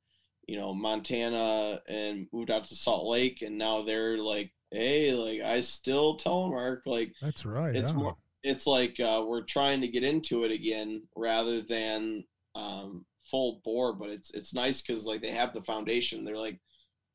you 0.47 0.58
know 0.58 0.74
montana 0.74 1.80
and 1.88 2.28
moved 2.34 2.52
out 2.52 2.66
to 2.66 2.76
salt 2.76 3.08
lake 3.08 3.41
and 3.41 3.58
now 3.58 3.82
they're 3.84 4.18
like 4.18 4.52
hey 4.72 5.14
like 5.14 5.41
i 5.41 5.60
still 5.60 6.18
telemark 6.18 6.80
like 6.86 7.14
That's 7.22 7.45
right. 7.45 7.76
it's 7.76 7.91
yeah. 7.91 7.97
more 7.97 8.16
it's 8.41 8.66
like 8.66 9.00
uh, 9.02 9.22
we're 9.28 9.41
trying 9.43 9.82
to 9.82 9.89
get 9.89 10.04
into 10.04 10.43
it 10.45 10.52
again 10.52 11.02
rather 11.16 11.62
than 11.62 12.24
um, 12.60 13.05
full 13.30 13.62
bore 13.64 13.93
but 13.93 14.10
it's 14.10 14.32
it's 14.32 14.53
nice 14.53 14.82
because 14.82 15.05
like 15.05 15.22
they 15.22 15.32
have 15.32 15.53
the 15.53 15.62
foundation. 15.62 16.24
They're 16.24 16.38
like 16.38 16.60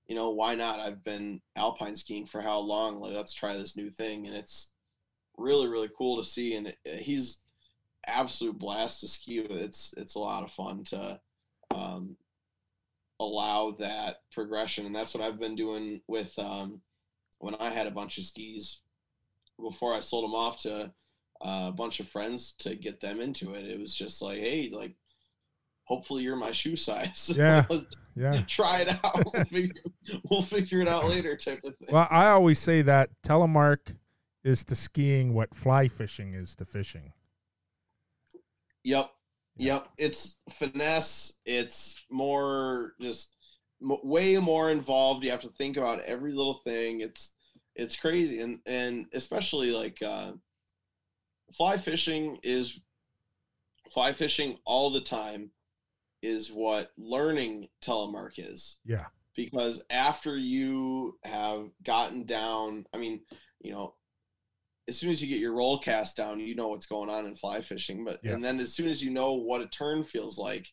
you 0.06 0.14
know 0.14 0.30
why 0.30 0.54
not? 0.54 0.80
I've 0.80 1.02
been 1.02 1.40
alpine 1.56 1.96
skiing 1.96 2.26
for 2.26 2.40
how 2.40 2.58
long? 2.58 3.00
Like 3.00 3.14
let's 3.14 3.32
try 3.32 3.56
this 3.56 3.76
new 3.76 3.90
thing. 3.90 4.26
And 4.26 4.36
it's 4.36 4.72
really 5.36 5.66
really 5.66 5.90
cool 5.96 6.16
to 6.16 6.24
see 6.24 6.54
and 6.54 6.68
it, 6.68 6.78
he's 6.84 7.42
absolute 8.06 8.58
blast 8.58 9.00
to 9.00 9.08
ski 9.08 9.40
with. 9.40 9.60
It's 9.60 9.94
it's 9.96 10.14
a 10.14 10.20
lot 10.20 10.44
of 10.44 10.52
fun 10.52 10.84
to 10.84 11.20
um, 11.74 12.16
allow 13.18 13.72
that 13.78 14.18
progression. 14.32 14.86
And 14.86 14.94
that's 14.94 15.14
what 15.14 15.24
i've 15.24 15.40
been 15.40 15.56
doing 15.56 16.02
with 16.06 16.38
um, 16.38 16.80
when 17.38 17.54
i 17.56 17.70
had 17.70 17.86
a 17.86 17.92
bunch 17.92 18.18
of 18.18 18.24
skis 18.24 18.82
before 19.60 19.94
i 19.94 20.00
sold 20.00 20.24
them 20.24 20.34
off 20.34 20.58
to 20.58 20.92
uh, 21.44 21.68
a 21.68 21.72
bunch 21.72 22.00
of 22.00 22.08
friends 22.08 22.52
to 22.52 22.74
get 22.74 23.00
them 23.00 23.20
into 23.20 23.54
it. 23.54 23.66
It 23.66 23.78
was 23.78 23.94
just 23.94 24.22
like 24.22 24.38
hey 24.38 24.70
like 24.72 24.94
hopefully 25.84 26.22
you're 26.22 26.36
my 26.36 26.52
shoe 26.52 26.76
size 26.76 27.32
Yeah. 27.36 27.64
Yeah. 28.16 28.42
try 28.46 28.80
it 28.82 28.88
out 29.04 29.24
we'll 29.32 29.44
figure, 29.50 29.82
we'll 30.30 30.42
figure 30.42 30.80
it 30.80 30.88
out 30.88 31.06
later 31.06 31.36
type 31.36 31.60
of 31.64 31.76
thing 31.76 31.88
Well, 31.90 32.06
I 32.10 32.28
always 32.28 32.58
say 32.58 32.82
that 32.82 33.10
telemark 33.26 33.96
is 34.44 34.64
to 34.66 34.76
skiing 34.76 35.32
what 35.34 35.54
fly 35.54 35.88
fishing 35.88 36.34
is 36.34 36.54
to 36.56 36.64
fishing. 36.66 37.12
Yep. 38.84 39.10
Yep. 39.56 39.88
It's 39.98 40.38
finesse. 40.50 41.38
It's 41.46 42.04
more 42.10 42.92
just 43.00 43.34
way 43.80 44.36
more 44.38 44.70
involved. 44.70 45.24
You 45.24 45.30
have 45.30 45.40
to 45.40 45.48
think 45.56 45.76
about 45.76 46.00
every 46.00 46.32
little 46.32 46.60
thing. 46.64 47.00
It's 47.00 47.34
it's 47.74 47.96
crazy, 47.96 48.40
and 48.40 48.60
and 48.66 49.06
especially 49.14 49.72
like 49.72 50.00
uh, 50.02 50.32
fly 51.54 51.78
fishing 51.78 52.38
is 52.42 52.78
fly 53.92 54.12
fishing 54.12 54.58
all 54.64 54.90
the 54.90 55.00
time 55.00 55.50
is 56.24 56.50
what 56.50 56.90
learning 56.96 57.68
telemark 57.82 58.32
is 58.38 58.78
Yeah. 58.84 59.06
because 59.36 59.84
after 59.90 60.36
you 60.36 61.18
have 61.24 61.68
gotten 61.82 62.24
down, 62.24 62.86
I 62.94 62.98
mean, 62.98 63.24
you 63.60 63.72
know, 63.72 63.94
as 64.88 64.98
soon 64.98 65.10
as 65.10 65.22
you 65.22 65.28
get 65.28 65.40
your 65.40 65.54
roll 65.54 65.78
cast 65.78 66.16
down, 66.16 66.40
you 66.40 66.54
know 66.54 66.68
what's 66.68 66.86
going 66.86 67.08
on 67.10 67.26
in 67.26 67.36
fly 67.36 67.60
fishing. 67.62 68.04
But 68.04 68.20
Yeah. 68.22 68.32
and 68.32 68.44
then 68.44 68.58
as 68.60 68.74
soon 68.74 68.88
as 68.88 69.02
you 69.02 69.10
know 69.10 69.34
what 69.34 69.60
a 69.62 69.66
turn 69.66 70.04
feels 70.04 70.38
like, 70.38 70.66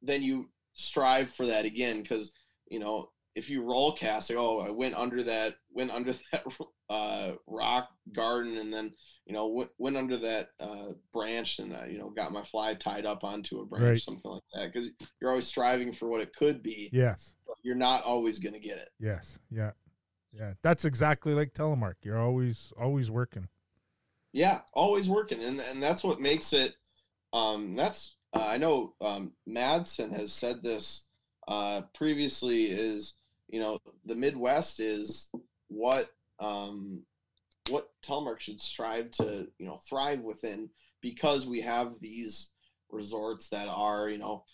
then 0.00 0.22
you 0.22 0.50
strive 0.72 1.30
for 1.30 1.46
that 1.46 1.64
again 1.64 2.02
because 2.02 2.32
you 2.68 2.78
know 2.78 3.11
if 3.34 3.48
you 3.48 3.62
roll 3.62 3.92
cast, 3.92 4.30
like, 4.30 4.38
oh, 4.38 4.60
I 4.60 4.70
went 4.70 4.94
under 4.94 5.22
that, 5.22 5.54
went 5.70 5.90
under 5.90 6.12
that 6.32 6.44
uh, 6.90 7.32
rock 7.46 7.88
garden, 8.12 8.58
and 8.58 8.72
then 8.72 8.92
you 9.26 9.32
know 9.32 9.48
went, 9.48 9.70
went 9.78 9.96
under 9.96 10.16
that 10.18 10.48
uh, 10.60 10.88
branch, 11.12 11.58
and 11.58 11.74
uh, 11.74 11.84
you 11.84 11.98
know 11.98 12.10
got 12.10 12.32
my 12.32 12.44
fly 12.44 12.74
tied 12.74 13.06
up 13.06 13.24
onto 13.24 13.60
a 13.60 13.66
branch, 13.66 13.84
Right. 13.84 14.00
something 14.00 14.30
like 14.30 14.42
that. 14.54 14.72
Because 14.72 14.90
you're 15.20 15.30
always 15.30 15.46
striving 15.46 15.92
for 15.92 16.08
what 16.08 16.20
it 16.20 16.34
could 16.36 16.62
be 16.62 16.90
Yes. 16.92 17.34
you're 17.62 17.74
not 17.74 18.02
always 18.04 18.38
going 18.38 18.54
to 18.54 18.60
get 18.60 18.78
it. 18.78 18.90
Yes. 18.98 19.38
Yeah. 19.50 19.70
Yeah. 20.32 20.54
That's 20.62 20.84
exactly 20.84 21.34
like 21.34 21.52
telemark. 21.54 21.94
You're 22.02 22.18
always 22.18 22.72
always 22.80 23.10
working. 23.10 23.48
Yeah, 24.34 24.60
always 24.72 25.08
working, 25.10 25.42
and 25.42 25.60
and 25.60 25.82
that's 25.82 26.02
what 26.02 26.20
makes 26.20 26.52
it. 26.54 26.74
Um, 27.34 27.76
that's 27.76 28.16
uh, 28.34 28.44
I 28.46 28.56
know 28.56 28.94
um, 29.02 29.32
Madsen 29.48 30.10
has 30.16 30.32
said 30.32 30.62
this 30.62 31.06
uh, 31.48 31.82
previously. 31.94 32.64
Is 32.64 33.14
you 33.52 33.60
know 33.60 33.78
the 34.04 34.16
Midwest 34.16 34.80
is 34.80 35.30
what 35.68 36.08
um, 36.40 37.02
what 37.70 37.90
telemark 38.04 38.40
should 38.40 38.60
strive 38.60 39.12
to 39.12 39.46
you 39.58 39.66
know 39.66 39.78
thrive 39.88 40.20
within 40.20 40.68
because 41.00 41.46
we 41.46 41.60
have 41.60 42.00
these 42.00 42.50
resorts 42.90 43.48
that 43.50 43.68
are 43.68 44.08
you 44.08 44.18
know 44.18 44.44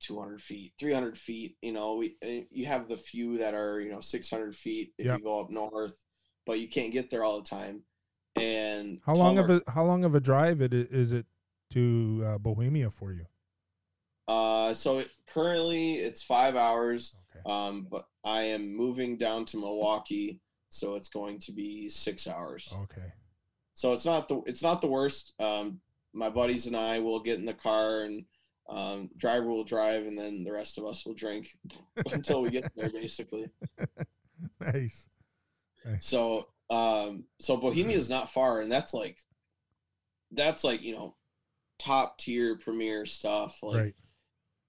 200 0.00 0.42
feet 0.42 0.72
300 0.78 1.16
feet 1.16 1.56
you 1.62 1.72
know 1.72 1.94
we 1.96 2.16
uh, 2.24 2.44
you 2.50 2.66
have 2.66 2.88
the 2.88 2.96
few 2.96 3.38
that 3.38 3.54
are 3.54 3.80
you 3.80 3.90
know 3.90 4.00
600 4.00 4.54
feet 4.54 4.92
if 4.98 5.06
Yep. 5.06 5.18
you 5.18 5.24
go 5.24 5.40
up 5.40 5.50
north 5.50 5.94
but 6.44 6.58
you 6.60 6.68
can't 6.68 6.92
get 6.92 7.08
there 7.10 7.24
all 7.24 7.40
the 7.40 7.48
time 7.48 7.82
And 8.36 9.00
How 9.06 9.14
long 9.14 9.38
of 9.38 9.48
a 9.48 9.62
how 9.68 9.84
long 9.84 10.04
of 10.04 10.14
a 10.14 10.20
drive 10.20 10.60
it 10.60 10.74
is 10.74 11.12
it 11.12 11.24
to 11.70 12.22
uh, 12.26 12.38
Bohemia 12.38 12.90
for 12.90 13.12
you? 13.12 13.26
Uh, 14.28 14.74
so 14.74 14.98
it, 14.98 15.08
currently 15.28 15.94
it's 15.94 16.22
five 16.22 16.56
hours. 16.56 17.16
Okay. 17.40 17.52
Um, 17.52 17.86
but 17.90 18.06
I 18.24 18.42
am 18.42 18.76
moving 18.76 19.16
down 19.16 19.44
to 19.46 19.58
Milwaukee, 19.58 20.40
so 20.68 20.94
it's 20.96 21.08
going 21.08 21.38
to 21.40 21.52
be 21.52 21.88
six 21.88 22.26
hours. 22.26 22.74
Okay. 22.84 23.12
So 23.74 23.92
it's 23.92 24.06
not 24.06 24.28
the 24.28 24.42
it's 24.46 24.62
not 24.62 24.80
the 24.80 24.86
worst. 24.86 25.34
Um, 25.38 25.80
my 26.14 26.30
buddies 26.30 26.66
and 26.66 26.76
I 26.76 26.98
will 26.98 27.20
get 27.20 27.38
in 27.38 27.44
the 27.44 27.54
car 27.54 28.02
and 28.02 28.24
um, 28.68 29.10
driver 29.16 29.46
will 29.46 29.64
drive, 29.64 30.06
and 30.06 30.18
then 30.18 30.44
the 30.44 30.52
rest 30.52 30.78
of 30.78 30.86
us 30.86 31.06
will 31.06 31.14
drink 31.14 31.48
until 32.12 32.42
we 32.42 32.50
get 32.50 32.70
there, 32.76 32.90
basically. 32.90 33.50
Nice. 35.84 36.00
So 36.00 36.48
um, 36.70 37.24
so 37.38 37.56
Bohemia 37.56 37.96
is 37.96 38.10
not 38.10 38.30
far, 38.30 38.60
and 38.60 38.70
that's 38.70 38.92
like 38.92 39.18
that's 40.32 40.64
like 40.64 40.82
you 40.82 40.94
know 40.94 41.14
top 41.78 42.18
tier 42.18 42.56
premier 42.56 43.06
stuff. 43.06 43.58
Like 43.62 43.82
right. 43.82 43.94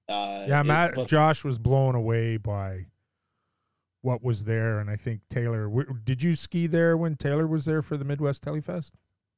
Uh, 0.10 0.46
Yeah, 0.48 0.62
it- 0.62 0.66
Matt 0.66 0.96
but- 0.96 1.08
Josh 1.08 1.44
was 1.44 1.58
blown 1.58 1.96
away 1.96 2.38
by 2.38 2.86
what 4.02 4.24
was 4.24 4.44
there, 4.46 4.80
and 4.80 4.90
I 4.90 4.96
think 4.96 5.22
Taylor. 5.30 5.68
W- 5.68 6.00
did 6.04 6.24
you 6.24 6.36
ski 6.36 6.68
there 6.68 6.96
when 6.96 7.16
Taylor 7.16 7.48
was 7.48 7.66
there 7.66 7.82
for 7.82 7.98
the 7.98 8.06
Midwest 8.06 8.44
Telefest? 8.44 8.94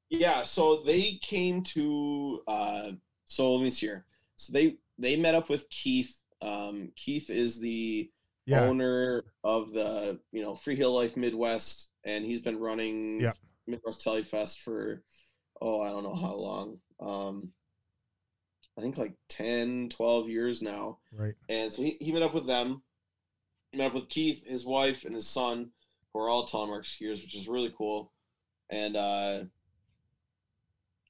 Yeah, 0.10 0.44
so 0.44 0.82
they 0.84 1.14
came 1.22 1.64
to 1.76 2.42
uh 2.48 2.92
so 3.26 3.54
let 3.56 3.64
me 3.64 3.70
see 3.70 3.88
here. 3.88 4.06
So 4.36 4.54
they 4.54 4.78
they 4.98 5.16
met 5.16 5.36
up 5.36 5.50
with 5.50 5.70
Keith. 5.70 6.22
Um 6.42 6.92
Keith 6.96 7.30
is 7.30 7.60
the 7.60 8.10
Yeah. 8.46 8.62
owner 8.64 9.24
of 9.44 9.72
the, 9.72 10.20
you 10.32 10.42
know, 10.42 10.56
Free 10.56 10.76
Heel 10.76 10.94
Life 10.94 11.16
Midwest 11.16 11.90
and 12.04 12.26
he's 12.26 12.42
been 12.42 12.58
running 12.60 13.22
Yeah. 13.22 13.34
Midwest 13.68 14.02
Telefest 14.04 14.60
for 14.62 15.04
oh, 15.62 15.82
I 15.82 15.90
don't 15.90 16.04
know 16.04 16.16
how 16.16 16.36
long. 16.36 16.80
Um 17.00 17.54
I 18.80 18.82
think 18.82 18.98
like 18.98 19.14
10, 19.28 19.90
12 19.90 20.30
years 20.30 20.62
now. 20.62 21.00
Right. 21.12 21.34
And 21.50 21.72
so 21.72 21.82
he, 21.82 21.98
he 22.00 22.14
met 22.14 22.24
up 22.24 22.34
with 22.34 22.48
them. 22.48 22.82
He 23.72 23.78
met 23.78 23.88
up 23.88 23.94
with 23.94 24.08
Keith, 24.08 24.48
his 24.48 24.66
wife, 24.66 25.04
and 25.04 25.14
his 25.14 25.28
son, 25.28 25.72
who 26.14 26.22
are 26.22 26.30
all 26.30 26.48
telemark 26.48 26.86
skiers, 26.86 27.22
which 27.22 27.36
is 27.36 27.50
really 27.50 27.74
cool. 27.78 28.14
And 28.70 28.96
uh, 28.96 29.40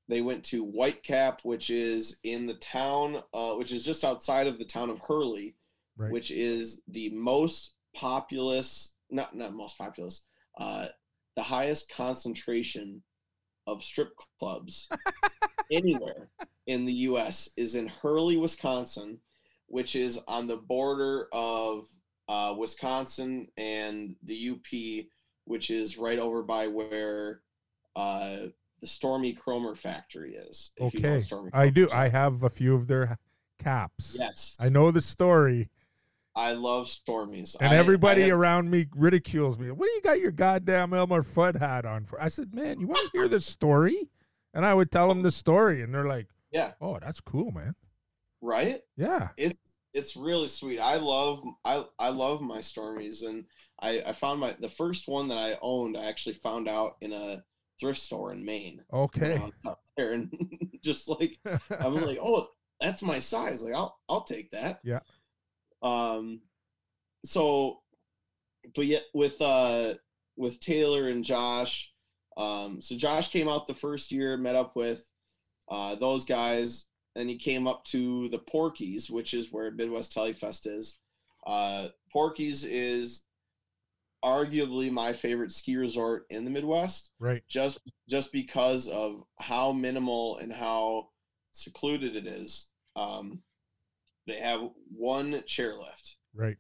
they 0.08 0.22
went 0.22 0.44
to 0.46 0.66
Whitecap, 0.66 1.42
which 1.44 1.70
is 1.70 2.18
in 2.24 2.48
the 2.48 2.56
town, 2.56 3.22
uh, 3.36 3.54
which 3.54 3.72
is 3.72 3.86
just 3.86 4.04
outside 4.04 4.48
of 4.48 4.58
the 4.58 4.66
town 4.66 4.90
of 4.90 5.00
Hurley, 5.00 5.56
Right. 5.96 6.12
which 6.12 6.32
is 6.32 6.82
the 6.88 7.10
most 7.10 7.76
populous, 7.96 8.96
not 9.12 9.36
not 9.36 9.54
most 9.54 9.78
populous, 9.78 10.24
uh, 10.58 10.88
the 11.36 11.44
highest 11.44 11.92
concentration 11.92 13.04
of 13.68 13.84
strip 13.84 14.10
clubs 14.40 14.90
anywhere 15.72 16.30
in 16.70 16.86
the 16.86 16.94
U.S. 16.94 17.50
is 17.58 17.74
in 17.74 17.88
Hurley, 17.88 18.38
Wisconsin, 18.38 19.18
which 19.66 19.96
is 19.96 20.20
on 20.28 20.46
the 20.46 20.58
border 20.58 21.28
of 21.34 21.88
uh, 22.28 22.54
Wisconsin 22.56 23.48
and 23.58 24.16
the 24.24 24.52
UP, 24.52 25.06
which 25.46 25.72
is 25.72 25.98
right 25.98 26.20
over 26.20 26.44
by 26.44 26.68
where 26.68 27.42
uh, 27.96 28.38
the 28.82 28.88
Stormy 28.88 29.34
Kromer 29.34 29.76
factory 29.76 30.36
is. 30.36 30.72
if 30.78 30.94
you 30.94 31.00
know 31.00 31.16
Okay. 31.16 31.50
I 31.54 31.70
do. 31.70 31.90
I 31.92 32.08
have 32.10 32.44
a 32.44 32.50
few 32.52 32.76
of 32.76 32.86
their 32.86 33.18
caps. 33.58 34.16
Yes, 34.18 34.56
I 34.60 34.70
know 34.70 34.92
the 34.92 35.02
story, 35.02 35.70
I 36.36 36.52
love 36.54 36.86
Stormies. 36.86 37.56
and 37.60 37.74
I- 37.74 37.78
everybody 37.78 38.26
I 38.26 38.28
have- 38.28 38.38
around 38.38 38.70
me 38.70 38.86
ridicules 38.96 39.58
me. 39.58 39.72
What 39.72 39.88
do 39.88 39.92
you 39.92 40.02
got 40.04 40.20
your 40.20 40.32
goddamn 40.32 40.94
Elmer 40.94 41.24
Fudd 41.24 41.60
hat 41.60 41.86
on 41.86 42.06
for? 42.06 42.22
I 42.22 42.28
said, 42.28 42.54
man, 42.54 42.80
you 42.80 42.86
want 42.88 43.12
to 43.12 43.18
hear 43.18 43.28
the 43.28 43.40
story? 43.40 44.12
And 44.54 44.64
I 44.66 44.76
would 44.76 44.92
tell 44.92 45.08
them 45.08 45.24
the 45.24 45.32
story, 45.32 45.82
and 45.82 45.94
they're 45.94 46.08
like, 46.08 46.28
yeah, 46.52 46.72
oh, 46.82 46.97
that's 47.00 47.22
cool, 47.22 47.52
man. 47.52 47.76
right. 48.41 48.82
Yeah. 48.97 49.30
it's 49.38 49.60
it's 49.93 50.16
really 50.16 50.47
sweet. 50.47 50.80
I 50.80 50.97
love 50.97 51.43
I 51.66 51.84
I 51.97 52.10
love 52.10 52.41
my 52.41 52.60
Stormies, 52.60 53.26
and 53.28 53.45
I 53.82 54.02
I 54.08 54.12
found 54.14 54.39
my 54.39 54.56
the 54.60 54.70
first 54.70 55.08
one 55.08 55.28
that 55.30 55.38
I 55.38 55.58
owned. 55.62 55.97
I 55.97 56.06
actually 56.06 56.34
found 56.36 56.68
out 56.68 56.93
in 57.02 57.14
a 57.14 57.43
thrift 57.80 58.00
store 58.00 58.32
in 58.34 58.43
Maine. 58.45 58.84
Okay. 58.93 59.38
I 59.38 59.45
was 59.45 59.54
out 59.68 59.80
there, 59.97 60.14
and 60.14 60.32
just 60.84 61.10
like 61.10 61.38
I'm 61.80 61.95
like, 61.95 62.20
oh, 62.22 62.47
that's 62.80 63.02
my 63.02 63.20
size. 63.20 63.64
Like 63.64 63.74
I'll 63.74 63.97
I'll 64.08 64.24
take 64.24 64.52
that. 64.52 64.80
Yeah. 64.84 65.00
Um. 65.82 66.41
So, 67.26 67.80
but 68.76 68.86
yet 68.86 69.04
with 69.14 69.41
uh 69.41 69.95
with 70.38 70.60
Taylor 70.60 71.10
and 71.10 71.24
Josh, 71.26 71.91
um, 72.38 72.82
so 72.82 72.95
Josh 72.95 73.30
came 73.30 73.50
out 73.50 73.68
the 73.68 73.74
first 73.74 74.12
year, 74.12 74.38
met 74.38 74.56
up 74.56 74.76
with 74.76 75.04
uh 75.70 75.96
those 75.96 76.26
guys, 76.26 76.86
and 77.16 77.30
he 77.30 77.38
came 77.38 77.68
up 77.68 77.84
to 77.86 78.30
the 78.30 78.40
Porkies, 78.40 79.10
which 79.10 79.34
is 79.34 79.52
where 79.52 79.72
Midwest 79.72 80.14
Telefest 80.14 80.66
is. 80.68 81.00
Uh, 81.46 81.90
Porkies 82.14 82.66
is 82.70 83.26
arguably 84.24 84.92
my 84.92 85.14
favorite 85.14 85.52
ski 85.52 85.78
resort 85.78 86.26
in 86.30 86.44
the 86.44 86.50
Midwest 86.52 87.12
right. 87.20 87.42
just 87.48 87.80
just 88.10 88.34
because 88.34 88.90
of 88.90 89.24
how 89.40 89.72
minimal 89.72 90.38
and 90.40 90.52
how 90.52 91.10
secluded 91.54 92.16
it 92.16 92.28
is. 92.28 92.68
Um, 92.98 93.42
they 94.28 94.36
have 94.40 94.62
one 94.96 95.34
chairlift, 95.48 96.16
Right. 96.36 96.58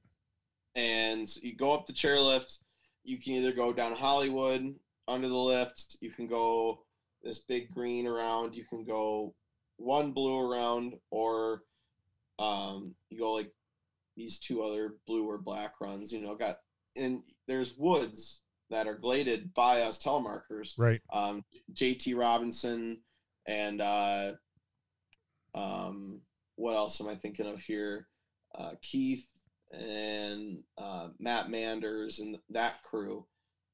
and 0.75 1.27
so 1.29 1.41
you 1.43 1.55
go 1.55 1.73
up 1.73 1.85
the 1.85 1.93
chairlift. 1.93 2.59
You 3.03 3.17
can 3.17 3.33
either 3.33 3.51
go 3.51 3.73
down 3.73 3.93
Hollywood 3.93 4.73
under 5.07 5.27
the 5.27 5.35
lift. 5.37 5.97
You 5.99 6.11
can 6.11 6.27
go 6.27 6.85
this 7.23 7.39
big 7.39 7.71
green 7.71 8.07
around. 8.07 8.55
You 8.55 8.65
can 8.65 8.83
go 8.85 9.33
one 9.77 10.11
blue 10.11 10.39
around, 10.39 10.93
or 11.11 11.63
um, 12.37 12.95
you 13.09 13.19
go 13.19 13.33
like 13.33 13.51
these 14.15 14.39
two 14.39 14.61
other 14.61 14.95
blue 15.07 15.25
or 15.29 15.37
black 15.37 15.79
runs. 15.81 16.11
You 16.13 16.21
know, 16.21 16.35
got 16.35 16.57
and 16.95 17.21
there's 17.47 17.77
woods 17.77 18.41
that 18.69 18.87
are 18.87 18.95
gladed 18.95 19.53
by 19.53 19.81
us 19.81 19.97
telemarkers 20.01 20.77
Right. 20.77 21.01
um, 21.11 21.43
JT 21.73 22.15
Robinson 22.17 22.99
and 23.47 23.81
uh, 23.81 24.33
um, 25.55 26.21
what 26.55 26.75
else 26.75 27.01
am 27.01 27.07
I 27.07 27.15
thinking 27.15 27.47
of 27.47 27.59
here? 27.59 28.07
Uh, 28.55 28.71
Keith 28.81 29.25
and 29.71 30.59
uh, 30.77 31.09
Matt 31.19 31.49
Manders 31.49 32.19
and 32.19 32.37
that 32.49 32.83
crew 32.83 33.25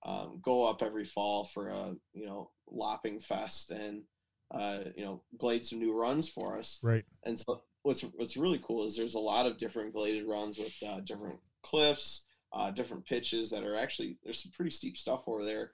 um, 0.05 0.39
go 0.41 0.63
up 0.63 0.81
every 0.81 1.03
fall 1.03 1.43
for 1.43 1.67
a 1.69 1.95
you 2.13 2.25
know 2.25 2.51
lopping 2.69 3.19
fest 3.19 3.71
and 3.71 4.03
uh, 4.51 4.79
you 4.95 5.03
know 5.03 5.23
glade 5.37 5.65
some 5.65 5.79
new 5.79 5.93
runs 5.93 6.29
for 6.29 6.57
us. 6.57 6.79
Right. 6.83 7.03
And 7.25 7.37
so 7.37 7.63
what's 7.83 8.01
what's 8.15 8.37
really 8.37 8.59
cool 8.63 8.85
is 8.85 8.95
there's 8.95 9.15
a 9.15 9.19
lot 9.19 9.47
of 9.47 9.57
different 9.57 9.93
gladed 9.93 10.25
runs 10.27 10.57
with 10.57 10.73
uh, 10.87 10.99
different 11.01 11.39
cliffs, 11.63 12.27
uh, 12.53 12.71
different 12.71 13.05
pitches 13.05 13.49
that 13.49 13.63
are 13.63 13.75
actually 13.75 14.17
there's 14.23 14.41
some 14.41 14.51
pretty 14.51 14.71
steep 14.71 14.95
stuff 14.95 15.23
over 15.27 15.43
there, 15.43 15.71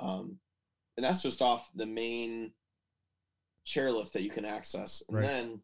um, 0.00 0.38
and 0.96 1.04
that's 1.04 1.22
just 1.22 1.42
off 1.42 1.68
the 1.74 1.86
main 1.86 2.52
chairlift 3.66 4.12
that 4.12 4.22
you 4.22 4.30
can 4.30 4.44
access, 4.44 5.02
and 5.08 5.18
Right. 5.18 5.26
then 5.26 5.60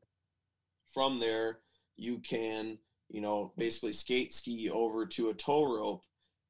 from 0.92 1.20
there 1.20 1.60
you 1.96 2.18
can 2.18 2.78
you 3.08 3.20
know 3.20 3.52
basically 3.56 3.92
skate 3.92 4.32
ski 4.32 4.70
over 4.70 5.06
to 5.06 5.30
a 5.30 5.34
tow 5.34 5.64
rope 5.64 6.02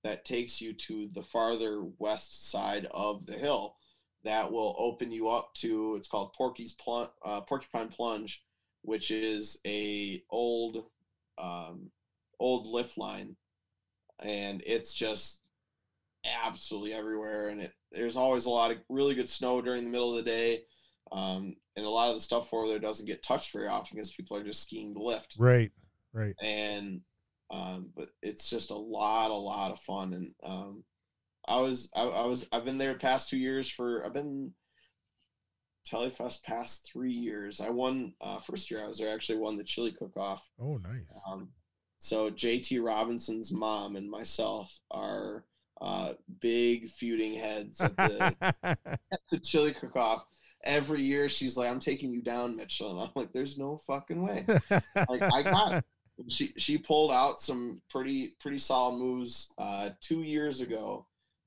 that 0.04 0.24
takes 0.24 0.60
you 0.60 0.72
to 0.72 1.08
the 1.12 1.22
farther 1.22 1.82
west 1.98 2.50
side 2.50 2.86
of 2.90 3.26
the 3.26 3.34
hill 3.34 3.76
that 4.24 4.50
will 4.50 4.74
open 4.78 5.10
you 5.10 5.28
up 5.28 5.54
to 5.54 5.94
it's 5.96 6.08
called 6.08 6.32
Porky's 6.32 6.72
Plunge, 6.72 7.10
uh, 7.24 7.40
Porcupine 7.42 7.88
Plunge, 7.88 8.42
which 8.82 9.10
is 9.10 9.58
a 9.66 10.22
old 10.30 10.84
um, 11.38 11.90
old 12.40 12.66
lift 12.66 12.98
line, 12.98 13.36
and 14.20 14.62
it's 14.66 14.92
just 14.92 15.40
absolutely 16.44 16.92
everywhere. 16.92 17.48
And 17.48 17.62
it 17.62 17.72
there's 17.92 18.16
always 18.16 18.46
a 18.46 18.50
lot 18.50 18.70
of 18.70 18.78
really 18.88 19.14
good 19.14 19.28
snow 19.28 19.62
during 19.62 19.84
the 19.84 19.90
middle 19.90 20.10
of 20.10 20.16
the 20.16 20.30
day, 20.30 20.62
um, 21.12 21.56
and 21.76 21.86
a 21.86 21.90
lot 21.90 22.08
of 22.08 22.14
the 22.14 22.20
stuff 22.20 22.52
over 22.52 22.68
there 22.68 22.78
doesn't 22.78 23.06
get 23.06 23.22
touched 23.22 23.52
very 23.52 23.68
often 23.68 23.96
because 23.96 24.12
people 24.12 24.36
are 24.36 24.44
just 24.44 24.62
skiing 24.62 24.92
the 24.94 25.00
lift 25.00 25.36
Right. 25.38 25.70
Right. 26.12 26.34
and 26.42 27.02
um, 27.50 27.90
but 27.96 28.10
it's 28.22 28.50
just 28.50 28.70
a 28.70 28.76
lot, 28.76 29.30
a 29.30 29.34
lot 29.34 29.70
of 29.70 29.80
fun. 29.80 30.12
And 30.12 30.34
um, 30.42 30.84
I 31.46 31.60
was, 31.60 31.90
I, 31.94 32.02
I 32.02 32.26
was, 32.26 32.46
I've 32.52 32.64
been 32.64 32.78
there 32.78 32.92
the 32.92 32.98
past 32.98 33.28
two 33.28 33.38
years 33.38 33.70
for, 33.70 34.04
I've 34.04 34.12
been 34.14 34.52
Telefest 35.88 36.44
past 36.44 36.90
three 36.92 37.12
years. 37.12 37.60
I 37.60 37.70
won 37.70 38.12
uh, 38.20 38.38
first 38.38 38.70
year 38.70 38.84
I 38.84 38.88
was 38.88 38.98
there. 38.98 39.08
I 39.08 39.14
actually 39.14 39.38
won 39.38 39.56
the 39.56 39.64
chili 39.64 39.92
cook 39.92 40.16
off. 40.16 40.46
Oh, 40.60 40.76
nice. 40.76 41.20
Um, 41.30 41.48
so 41.98 42.30
JT 42.30 42.84
Robinson's 42.84 43.52
mom 43.52 43.96
and 43.96 44.10
myself 44.10 44.70
are 44.90 45.44
uh, 45.80 46.12
big 46.40 46.88
feuding 46.88 47.34
heads 47.34 47.80
at 47.80 47.96
the, 47.96 48.36
at 48.62 49.20
the 49.30 49.38
chili 49.38 49.72
cook 49.72 49.96
off. 49.96 50.24
Every 50.64 51.00
year 51.00 51.28
she's 51.28 51.56
like, 51.56 51.70
"I'm 51.70 51.80
taking 51.80 52.10
you 52.10 52.20
down, 52.20 52.56
Mitchell," 52.56 52.90
and 52.90 53.00
I'm 53.00 53.10
like, 53.14 53.32
"There's 53.32 53.56
no 53.56 53.78
fucking 53.86 54.20
way." 54.20 54.44
like 54.70 55.22
I 55.22 55.42
got 55.42 55.74
it. 55.74 55.84
She 56.28 56.52
she 56.56 56.76
pulled 56.78 57.12
out 57.12 57.38
some 57.40 57.80
pretty 57.88 58.32
pretty 58.40 58.58
solid 58.58 58.98
moves 58.98 59.52
uh, 59.58 59.90
two 60.00 60.22
years 60.22 60.60
ago. 60.60 61.06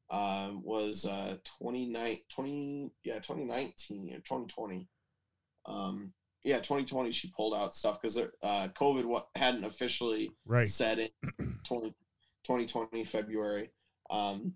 um, 0.10 0.62
was 0.64 1.06
uh 1.06 1.36
29 1.60 2.18
20 2.30 2.92
yeah 3.04 3.16
2019 3.16 4.10
or 4.14 4.18
2020 4.20 4.88
um 5.66 6.12
yeah 6.44 6.58
2020 6.58 7.12
she 7.12 7.30
pulled 7.36 7.54
out 7.56 7.74
stuff 7.74 8.02
because 8.02 8.18
uh 8.18 8.68
covid 8.76 9.06
what 9.06 9.28
hadn't 9.36 9.64
officially 9.64 10.32
Right. 10.46 10.68
set 10.68 11.00
in 11.00 11.10
20, 11.66 11.90
2020 12.44 13.06
february 13.06 13.70
um 14.10 14.54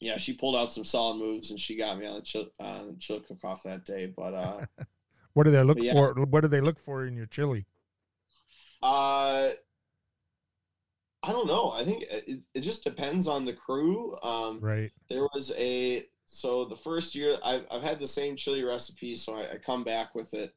yeah 0.00 0.18
she 0.18 0.34
pulled 0.34 0.56
out 0.56 0.72
some 0.72 0.84
solid 0.84 1.16
moves 1.16 1.50
and 1.52 1.58
she 1.60 1.76
got 1.76 1.98
me 1.98 2.04
on 2.06 2.16
the 2.16 2.20
chill 2.22 2.48
uh 2.60 2.84
chill 2.98 3.20
cook 3.20 3.42
off 3.44 3.62
that 3.62 3.84
day 3.86 4.12
but 4.14 4.34
uh 4.34 4.66
What 5.32 5.44
do 5.44 5.50
they 5.50 5.62
look 5.62 5.76
yeah. 5.80 5.92
for? 5.92 6.14
What 6.14 6.40
do 6.40 6.48
they 6.48 6.62
look 6.62 6.78
for 6.78 7.04
in 7.06 7.14
your 7.14 7.26
chili? 7.26 7.66
Uh 8.82 9.48
i 11.22 11.32
don't 11.32 11.46
know 11.46 11.70
i 11.72 11.84
think 11.84 12.04
it, 12.10 12.40
it 12.54 12.60
just 12.60 12.84
depends 12.84 13.26
on 13.28 13.44
the 13.44 13.52
crew 13.52 14.16
um 14.22 14.60
Right. 14.60 14.90
there 15.08 15.22
was 15.34 15.52
a 15.56 16.04
so 16.28 16.64
the 16.64 16.76
first 16.76 17.14
year 17.14 17.36
I've, 17.44 17.64
I've 17.70 17.82
had 17.82 18.00
the 18.00 18.08
same 18.08 18.34
chili 18.36 18.64
recipe 18.64 19.14
so 19.16 19.34
I, 19.36 19.52
I 19.52 19.56
come 19.64 19.84
back 19.84 20.14
with 20.14 20.34
it 20.34 20.52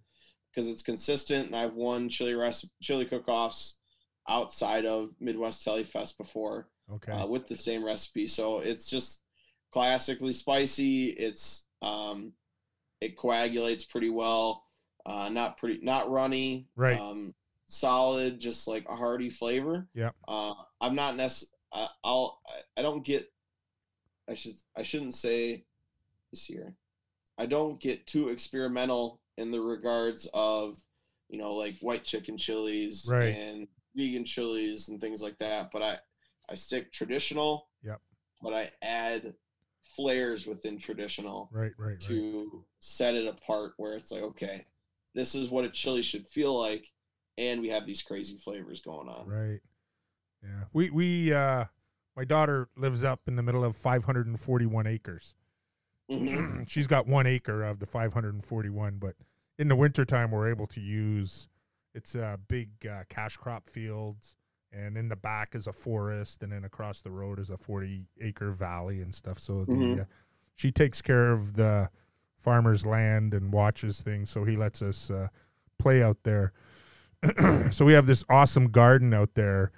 because 0.49 0.67
it's 0.67 0.82
consistent 0.82 1.45
and 1.47 1.55
I've 1.55 1.76
won 1.76 2.09
chili 2.09 2.34
recipe 2.34 2.74
chili 2.82 3.05
cook-offs 3.05 3.80
outside 4.28 4.86
of 4.86 5.09
Midwest 5.20 5.63
Telefest 5.63 6.17
before 6.17 6.70
Okay. 6.91 7.11
uh, 7.13 7.28
with 7.28 7.47
the 7.47 7.57
same 7.57 7.86
recipe 7.86 8.26
so 8.26 8.59
it's 8.59 8.89
just 8.89 9.24
classically 9.72 10.32
spicy 10.32 11.09
it's 11.11 11.67
um 11.84 12.34
it 12.99 13.15
coagulates 13.15 13.86
pretty 13.86 14.09
well 14.09 14.65
uh 15.05 15.30
not 15.30 15.57
pretty 15.57 15.80
not 15.84 16.09
runny 16.09 16.67
Right. 16.76 16.99
um 16.99 17.34
solid 17.70 18.39
just 18.39 18.67
like 18.67 18.84
a 18.89 18.95
hearty 18.95 19.30
flavor 19.30 19.88
Yeah. 19.93 20.09
uh 20.28 20.53
i'm 20.82 20.95
not 20.95 21.15
necessarily 21.15 21.53
i'll 22.03 22.41
I, 22.47 22.80
I 22.80 22.82
don't 22.82 23.05
get 23.05 23.32
i 24.28 24.34
should 24.34 24.53
i 24.76 24.82
shouldn't 24.82 25.13
say 25.13 25.63
this 26.32 26.43
here 26.43 26.74
i 27.38 27.45
don't 27.45 27.80
get 27.80 28.07
too 28.07 28.30
experimental 28.30 29.22
in 29.38 29.51
the 29.51 29.61
regards 29.61 30.28
of 30.34 30.78
you 31.30 31.38
know 31.38 31.53
like 31.53 31.76
white 31.82 32.03
chicken 32.03 32.38
chilies 32.38 33.07
Right. 33.09 33.36
and 33.36 33.67
vegan 33.95 34.26
chilies 34.26 34.89
and 34.89 34.99
things 34.99 35.22
like 35.22 35.38
that 35.38 35.70
but 35.72 35.84
i 35.84 35.97
i 36.49 36.55
stick 36.55 36.91
traditional 36.91 37.67
Yep. 37.84 38.01
but 38.41 38.53
i 38.55 38.72
add 38.82 39.36
flares 39.95 40.47
within 40.47 40.80
traditional 40.80 41.49
right. 41.51 41.72
Right. 41.78 41.89
Right. 41.91 41.99
to 42.01 42.65
set 42.80 43.13
it 43.13 43.28
apart 43.28 43.74
where 43.78 43.93
it's 43.93 44.11
like 44.11 44.24
okay 44.24 44.65
this 45.13 45.36
is 45.36 45.49
what 45.51 45.65
a 45.65 45.70
chili 45.70 46.01
should 46.01 46.28
feel 46.28 46.57
like 46.59 46.91
and 47.39 47.61
we 47.61 47.69
have 47.69 47.85
these 47.85 48.01
crazy 48.03 48.35
flavors 48.37 48.81
going 48.81 49.07
on 49.07 49.27
Right. 49.27 49.59
Yeah. 50.43 50.65
We 50.73 50.89
we 50.89 51.33
uh 51.33 51.65
my 52.15 52.25
daughter 52.25 52.69
lives 52.75 53.03
up 53.03 53.21
in 53.27 53.35
the 53.37 53.41
middle 53.43 53.63
of 53.63 53.75
541 53.75 54.85
acres. 54.87 55.35
Mhm. 56.11 56.65
She's 56.69 56.87
got 56.87 57.07
1 57.07 57.25
acre 57.27 57.63
of 57.63 57.79
the 57.79 57.85
541, 57.85 58.97
but 58.97 59.15
in 59.57 59.67
the 59.69 59.75
wintertime 59.75 60.31
we're 60.31 60.49
able 60.49 60.67
to 60.67 60.81
use 60.81 61.47
it's 61.95 62.13
a 62.15 62.39
big 62.47 62.69
uh, 62.85 63.03
cash 63.09 63.35
crop 63.37 63.67
fields 63.67 64.35
and 64.71 64.95
in 64.97 65.09
the 65.09 65.15
back 65.15 65.55
is 65.55 65.65
a 65.67 65.73
forest 65.73 66.43
and 66.43 66.51
then 66.51 66.63
across 66.63 67.01
the 67.01 67.09
road 67.11 67.39
is 67.39 67.49
a 67.49 67.57
40 67.57 68.05
acre 68.21 68.51
valley 68.51 69.01
and 69.01 69.13
stuff 69.15 69.39
so 69.39 69.65
the 69.65 69.73
Mhm. 69.73 70.01
uh, 70.01 70.05
she 70.55 70.71
takes 70.71 71.01
care 71.01 71.31
of 71.31 71.53
the 71.55 71.89
farmer's 72.37 72.85
land 72.85 73.33
and 73.33 73.51
watches 73.51 74.01
things 74.01 74.29
so 74.29 74.43
he 74.45 74.55
lets 74.55 74.81
us 74.81 75.09
uh, 75.09 75.27
play 75.79 76.01
out 76.03 76.23
there 76.23 76.53
so 77.72 77.86
we 77.86 77.93
have 77.93 78.05
this 78.05 78.24
awesome 78.30 78.67
garden 78.72 79.13
out 79.13 79.34
there 79.36 79.72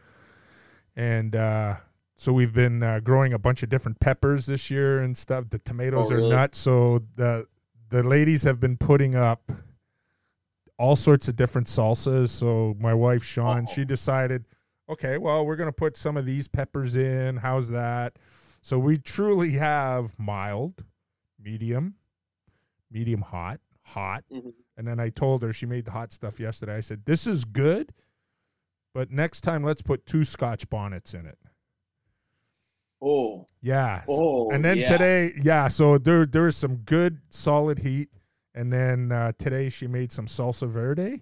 and 0.96 1.36
uh, 1.36 1.76
so 2.16 2.32
we've 2.34 2.54
been 2.54 2.84
uh, 2.84 3.00
growing 3.00 3.34
a 3.34 3.40
bunch 3.40 3.64
of 3.64 3.70
different 3.70 4.00
peppers 4.00 4.46
this 4.46 4.70
year 4.70 5.00
and 5.02 5.18
stuff 5.18 5.46
the 5.50 5.60
tomatoes 5.60 6.12
Oh, 6.12 6.14
are 6.14 6.18
really? 6.18 6.30
nuts 6.30 6.58
so 6.60 7.02
the 7.16 7.48
the 7.90 8.04
ladies 8.04 8.44
have 8.44 8.60
been 8.60 8.78
putting 8.78 9.16
up 9.16 9.52
all 10.78 10.96
sorts 10.96 11.28
of 11.28 11.36
different 11.36 11.68
salsas 11.68 12.30
so 12.30 12.76
my 12.80 12.94
wife 12.94 13.24
Sean 13.24 13.66
Oh. 13.68 13.72
she 13.74 13.86
decided 13.86 14.46
okay 14.90 15.18
well 15.18 15.46
we're 15.46 15.56
going 15.56 15.70
to 15.70 15.74
put 15.74 15.98
some 15.98 16.18
of 16.18 16.26
these 16.26 16.48
peppers 16.48 16.96
in 16.96 17.38
how's 17.38 17.70
that 17.70 18.18
so 18.62 18.78
we 18.78 18.98
truly 19.00 19.52
have 19.54 20.14
mild 20.20 20.84
medium 21.42 21.96
medium 22.92 23.22
hot 23.22 23.60
hot 23.84 24.24
Mhm. 24.32 24.54
And 24.82 24.88
then 24.88 25.00
I 25.00 25.10
told 25.10 25.44
her 25.44 25.54
she 25.54 25.68
made 25.68 25.86
the 25.86 25.92
hot 25.92 26.12
stuff 26.12 26.40
yesterday. 26.40 26.76
I 26.76 26.80
said, 26.80 27.06
"This 27.06 27.28
is 27.28 27.46
good, 27.46 27.94
but 28.96 29.12
next 29.12 29.42
time 29.42 29.64
let's 29.64 29.84
put 29.84 30.08
two 30.08 30.24
Scotch 30.24 30.68
bonnets 30.72 31.14
in 31.14 31.28
it." 31.28 31.38
oh 33.00 33.48
Yeah. 33.62 34.04
oh 34.10 34.50
and 34.50 34.66
then 34.66 34.78
yeah. 34.78 34.88
today, 34.88 35.34
yeah. 35.40 35.68
So 35.68 36.00
there 36.00 36.26
there 36.26 36.44
was 36.46 36.58
some 36.58 36.78
good 36.78 37.20
solid 37.30 37.78
heat, 37.78 38.10
and 38.56 38.74
then 38.74 39.12
uh, 39.12 39.34
today 39.38 39.70
she 39.70 39.86
made 39.86 40.12
some 40.12 40.26
salsa 40.26 40.68
verde, 40.68 41.22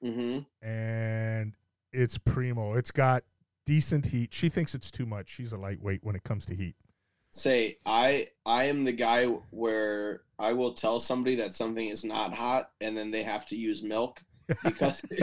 hmm 0.00 0.38
and 0.62 1.54
it's 1.92 2.16
primo. 2.16 2.74
It's 2.74 2.92
got 2.92 3.24
decent 3.66 4.06
heat. 4.06 4.32
She 4.32 4.48
thinks 4.48 4.72
it's 4.72 4.92
too 4.92 5.04
much. 5.06 5.28
She's 5.30 5.52
a 5.52 5.56
lightweight 5.56 6.04
when 6.04 6.14
it 6.14 6.22
comes 6.22 6.46
to 6.46 6.54
heat. 6.54 6.76
Say 7.34 7.76
i 7.84 8.26
i 8.46 8.64
am 8.64 8.84
the 8.84 8.92
guy 8.92 9.26
where 9.50 10.22
i 10.38 10.52
will 10.52 10.72
tell 10.72 11.00
somebody 11.00 11.34
that 11.34 11.52
something 11.52 11.88
is 11.88 12.04
not 12.04 12.32
hot 12.32 12.70
and 12.80 12.96
then 12.96 13.10
they 13.10 13.22
have 13.22 13.44
to 13.44 13.56
use 13.56 13.82
milk 13.82 14.22
because 14.62 15.02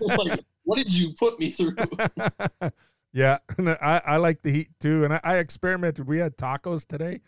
like, 0.00 0.40
what 0.64 0.78
did 0.78 0.94
you 0.94 1.12
put 1.18 1.38
me 1.40 1.50
through 1.50 1.74
yeah, 3.12 3.38
I, 3.58 4.02
I 4.06 4.16
like 4.16 4.42
the 4.42 4.50
heat 4.50 4.70
too. 4.80 5.04
And 5.04 5.14
I, 5.14 5.20
I 5.22 5.36
experimented. 5.36 6.06
We 6.06 6.18
had 6.18 6.36
tacos 6.36 6.86
today, 6.86 7.20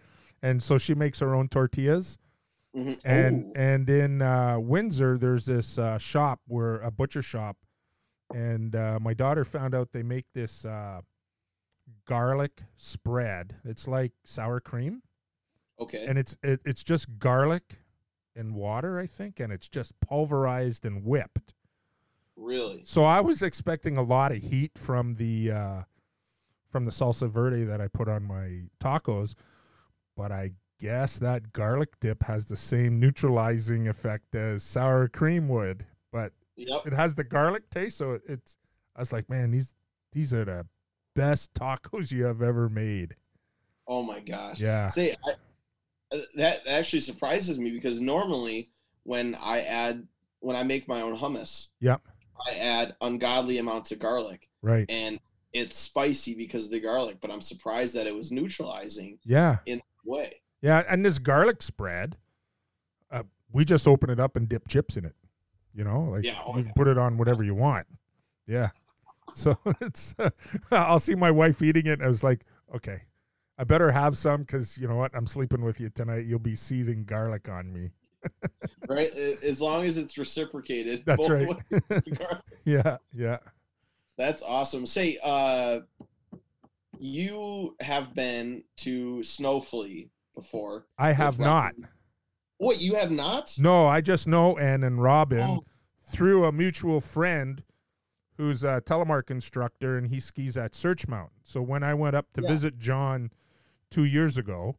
and 0.42 0.62
so 0.62 0.78
she 0.78 0.94
makes 0.94 1.20
her 1.20 1.34
own 1.34 1.48
tortillas. 1.48 2.18
Mhm. 2.74 3.00
And 3.04 3.44
Oh, 3.46 3.52
and 3.54 3.90
in 3.90 4.22
uh, 4.22 4.58
Windsor, 4.58 5.18
there's 5.18 5.46
this 5.46 5.78
uh, 5.78 5.98
shop 5.98 6.40
where 6.46 6.76
a 6.80 6.90
butcher 6.90 7.22
shop, 7.22 7.56
and 8.32 8.74
uh, 8.74 8.98
my 9.00 9.14
daughter 9.14 9.44
found 9.44 9.74
out 9.74 9.92
they 9.92 10.02
make 10.02 10.26
this 10.34 10.64
uh, 10.64 11.02
garlic 12.07 12.62
spread. 12.76 13.57
It's 13.64 13.89
like 13.89 14.12
sour 14.24 14.61
cream, 14.61 15.03
okay 15.80 16.05
and 16.07 16.18
it's 16.18 16.37
it, 16.43 16.61
it's 16.64 16.85
just 16.85 17.18
garlic 17.18 17.78
and 18.37 18.55
water, 18.55 18.99
I 18.99 19.07
think, 19.07 19.41
and 19.41 19.53
it's 19.53 19.68
just 19.68 19.99
pulverized 20.01 20.85
and 20.85 21.05
whipped. 21.05 21.55
really 22.37 22.82
So 22.85 23.05
I 23.05 23.20
was 23.20 23.43
expecting 23.43 23.97
a 23.97 24.03
lot 24.03 24.32
of 24.32 24.43
heat 24.43 24.72
from 24.76 25.14
the 25.16 25.53
uh, 25.53 25.82
from 26.70 26.85
the 26.85 26.91
salsa 26.91 27.28
verde 27.30 27.64
that 27.64 27.80
I 27.80 27.89
put 27.89 28.09
on 28.09 28.24
my 28.24 28.62
tacos, 28.80 29.35
but 30.16 30.32
I 30.32 30.53
guess 30.80 31.18
that 31.20 31.53
garlic 31.53 32.01
dip 32.01 32.24
has 32.24 32.47
the 32.47 32.57
same 32.57 32.99
neutralizing 32.99 33.87
effect 33.87 34.35
as 34.35 34.62
sour 34.62 35.09
cream 35.09 35.49
would, 35.49 35.87
but 36.12 36.32
yep 36.57 36.87
it 36.87 36.93
has 36.93 37.14
the 37.14 37.24
garlic 37.24 37.70
taste. 37.70 37.99
So 37.99 38.18
it's 38.28 38.59
I 38.97 39.01
was 39.01 39.12
like, 39.12 39.30
man, 39.30 39.53
these 39.53 39.74
these 40.12 40.35
are 40.35 40.45
the 40.45 40.66
best 41.14 41.54
tacos 41.54 42.10
you 42.12 42.24
have 42.24 42.42
ever 42.42 42.68
made. 42.68 43.14
oh 43.88 44.02
my 44.02 44.20
gosh 44.20 44.60
Yeah, 44.60 44.88
Say, 44.88 45.14
I, 45.26 45.30
uh, 46.16 46.20
that 46.36 46.66
actually 46.66 47.00
surprises 47.00 47.58
me 47.58 47.70
because 47.70 48.00
normally 48.00 48.70
when 49.04 49.34
I 49.40 49.60
add 49.60 50.06
when 50.40 50.56
I 50.56 50.62
make 50.62 50.86
my 50.88 51.00
own 51.00 51.16
hummus, 51.16 51.68
Yep. 51.80 52.02
I 52.46 52.54
add 52.56 52.96
ungodly 53.00 53.58
amounts 53.58 53.92
of 53.92 53.98
garlic, 53.98 54.48
right. 54.62 54.84
and 54.90 55.18
it's 55.52 55.78
spicy 55.78 56.34
because 56.34 56.66
of 56.66 56.72
the 56.72 56.80
garlic. 56.80 57.18
But 57.22 57.30
I'm 57.30 57.40
surprised 57.40 57.94
that 57.94 58.06
it 58.06 58.14
was 58.14 58.30
neutralizing 58.32 59.18
Yeah, 59.24 59.58
In 59.66 59.80
way. 60.04 60.40
yeah, 60.60 60.82
and 60.88 61.04
this 61.04 61.18
garlic 61.18 61.62
spread, 61.62 62.16
uh, 63.10 63.22
we 63.52 63.64
just 63.64 63.86
open 63.88 64.10
it 64.10 64.18
up 64.20 64.36
and 64.36 64.48
dip 64.48 64.68
chips 64.68 64.96
in 64.96 65.04
it. 65.04 65.14
You 65.74 65.84
know, 65.84 66.02
like 66.10 66.24
Yeah, 66.24 66.38
oh 66.44 66.52
you 66.52 66.58
yeah. 66.58 66.64
can 66.64 66.72
put 66.74 66.88
it 66.88 66.98
on 66.98 67.16
whatever 67.18 67.42
you 67.44 67.54
want. 67.54 67.86
Yeah. 68.46 68.70
So 69.35 69.59
it's, 69.80 70.14
I'll 70.70 70.99
see 70.99 71.14
my 71.14 71.30
wife 71.30 71.61
eating 71.62 71.87
it. 71.87 71.95
And 71.95 72.03
I 72.03 72.09
was 72.09 72.22
like, 72.24 72.45
okay, 72.74 73.03
I 73.59 73.64
better 73.64 73.93
have 73.93 74.16
some 74.16 74.43
because 74.43 74.78
you 74.78 74.89
know 74.89 74.97
what? 74.97 75.14
I'm 75.14 75.26
sleeping 75.26 75.62
with 75.64 75.80
you 75.80 75.91
tonight. 75.91 76.26
You'll 76.26 76.39
be 76.39 76.55
seething 76.57 77.05
garlic 77.05 77.49
on 77.49 77.72
me. 77.72 77.91
Right, 78.89 79.11
as 79.43 79.61
long 79.62 79.85
as 79.87 79.97
it's 79.99 80.16
reciprocated. 80.18 81.05
That's 81.07 81.28
right. 81.28 81.49
ways, 81.49 81.59
the 81.89 82.16
gar- 82.18 82.41
yeah, 82.64 82.97
yeah. 83.12 83.39
That's 84.18 84.43
awesome. 84.43 84.85
Say, 84.87 85.18
uh, 85.22 85.80
you 86.99 87.76
have 87.80 88.14
been 88.14 88.62
to 88.78 89.18
Snowflea 89.22 90.09
before. 90.35 90.87
I 90.99 91.12
have 91.12 91.39
not. 91.39 91.72
What 92.59 92.80
you 92.80 92.95
have 92.97 93.11
not? 93.11 93.55
No, 93.59 93.87
I 93.87 94.01
just 94.01 94.28
know 94.28 94.57
Ann 94.59 94.85
and 94.85 95.03
Robin 95.03 95.41
Oh. 95.41 95.64
through 96.07 96.45
a 96.45 96.53
mutual 96.53 97.01
friend 97.01 97.62
who's 98.37 98.64
a 98.64 98.80
telemark 98.85 99.30
instructor 99.30 99.97
and 99.97 100.09
he 100.09 100.18
skis 100.20 100.57
at 100.57 100.72
Searchmont. 100.72 101.30
So 101.43 101.62
when 101.62 101.82
I 101.82 101.95
went 101.95 102.16
up 102.16 102.32
to 102.35 102.43
Yeah. 102.43 102.49
visit 102.49 102.78
John 102.78 103.30
two 103.91 104.05
years 104.05 104.37
ago, 104.39 104.76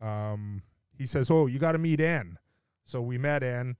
um, 0.00 0.62
he 0.96 1.06
says, 1.06 1.30
"Oh, 1.30 1.46
you 1.46 1.58
got 1.58 1.72
to 1.72 1.78
meet 1.78 2.00
Ann." 2.00 2.38
So 2.84 3.00
we 3.00 3.18
met 3.18 3.42
Ann. 3.42 3.76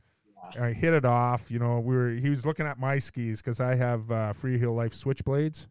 I 0.58 0.72
hit 0.72 0.92
it 0.92 1.04
off. 1.06 1.50
You 1.50 1.58
know, 1.58 1.80
we 1.80 1.94
were. 1.96 2.10
He 2.10 2.28
was 2.28 2.44
looking 2.44 2.66
at 2.66 2.78
my 2.78 2.98
skis 2.98 3.40
because 3.40 3.60
I 3.60 3.74
have 3.76 4.10
uh, 4.10 4.32
Free 4.34 4.58
Heel 4.58 4.72
Life 4.74 4.92
switchblades, 4.94 5.68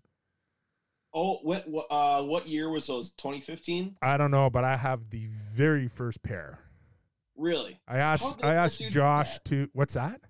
Oh, 1.15 1.35
what 1.43 1.67
what 1.69 1.85
uh 1.91 2.23
what 2.23 2.47
year 2.47 2.69
was 2.69 2.87
those? 2.87 3.11
2015? 3.11 3.97
I 4.01 4.17
don't 4.17 4.31
know, 4.31 4.49
but 4.49 4.63
I 4.63 4.75
have 4.77 5.11
the 5.11 5.27
very 5.53 5.87
first 5.87 6.23
pair. 6.23 6.59
Really? 7.35 7.79
I 7.87 7.97
asked 7.99 8.43
I 8.43 8.55
asked 8.55 8.81
Josh 8.89 9.37
to 9.45 9.69
what's 9.73 9.93
that? 9.93 10.21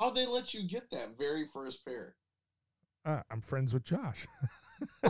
How'd 0.00 0.16
they 0.16 0.26
let 0.26 0.52
you 0.52 0.66
get 0.66 0.90
that 0.90 1.16
very 1.16 1.46
first 1.46 1.84
pair? 1.84 2.16
Uh, 3.04 3.20
I'm 3.30 3.40
friends 3.40 3.74
with 3.74 3.84
Josh. 3.84 4.26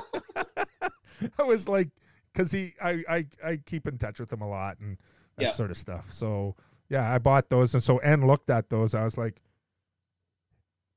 I 1.39 1.43
was 1.45 1.69
like, 1.69 1.89
because 2.33 2.51
he, 2.53 2.75
I, 2.83 3.03
I, 3.09 3.27
I 3.45 3.57
keep 3.65 3.87
in 3.87 3.99
touch 3.99 4.19
with 4.19 4.33
him 4.33 4.41
a 4.41 4.49
lot 4.49 4.79
and 4.81 4.99
that 5.37 5.43
Yeah. 5.45 5.51
sort 5.53 5.71
of 5.71 5.77
stuff. 5.77 6.13
So 6.13 6.57
yeah, 6.89 7.13
I 7.13 7.19
bought 7.19 7.51
those, 7.51 7.73
and 7.75 7.83
so 7.83 7.99
N 7.99 8.27
looked 8.27 8.51
at 8.51 8.69
those. 8.69 8.95
I 8.95 9.05
was 9.05 9.17
like, 9.17 9.41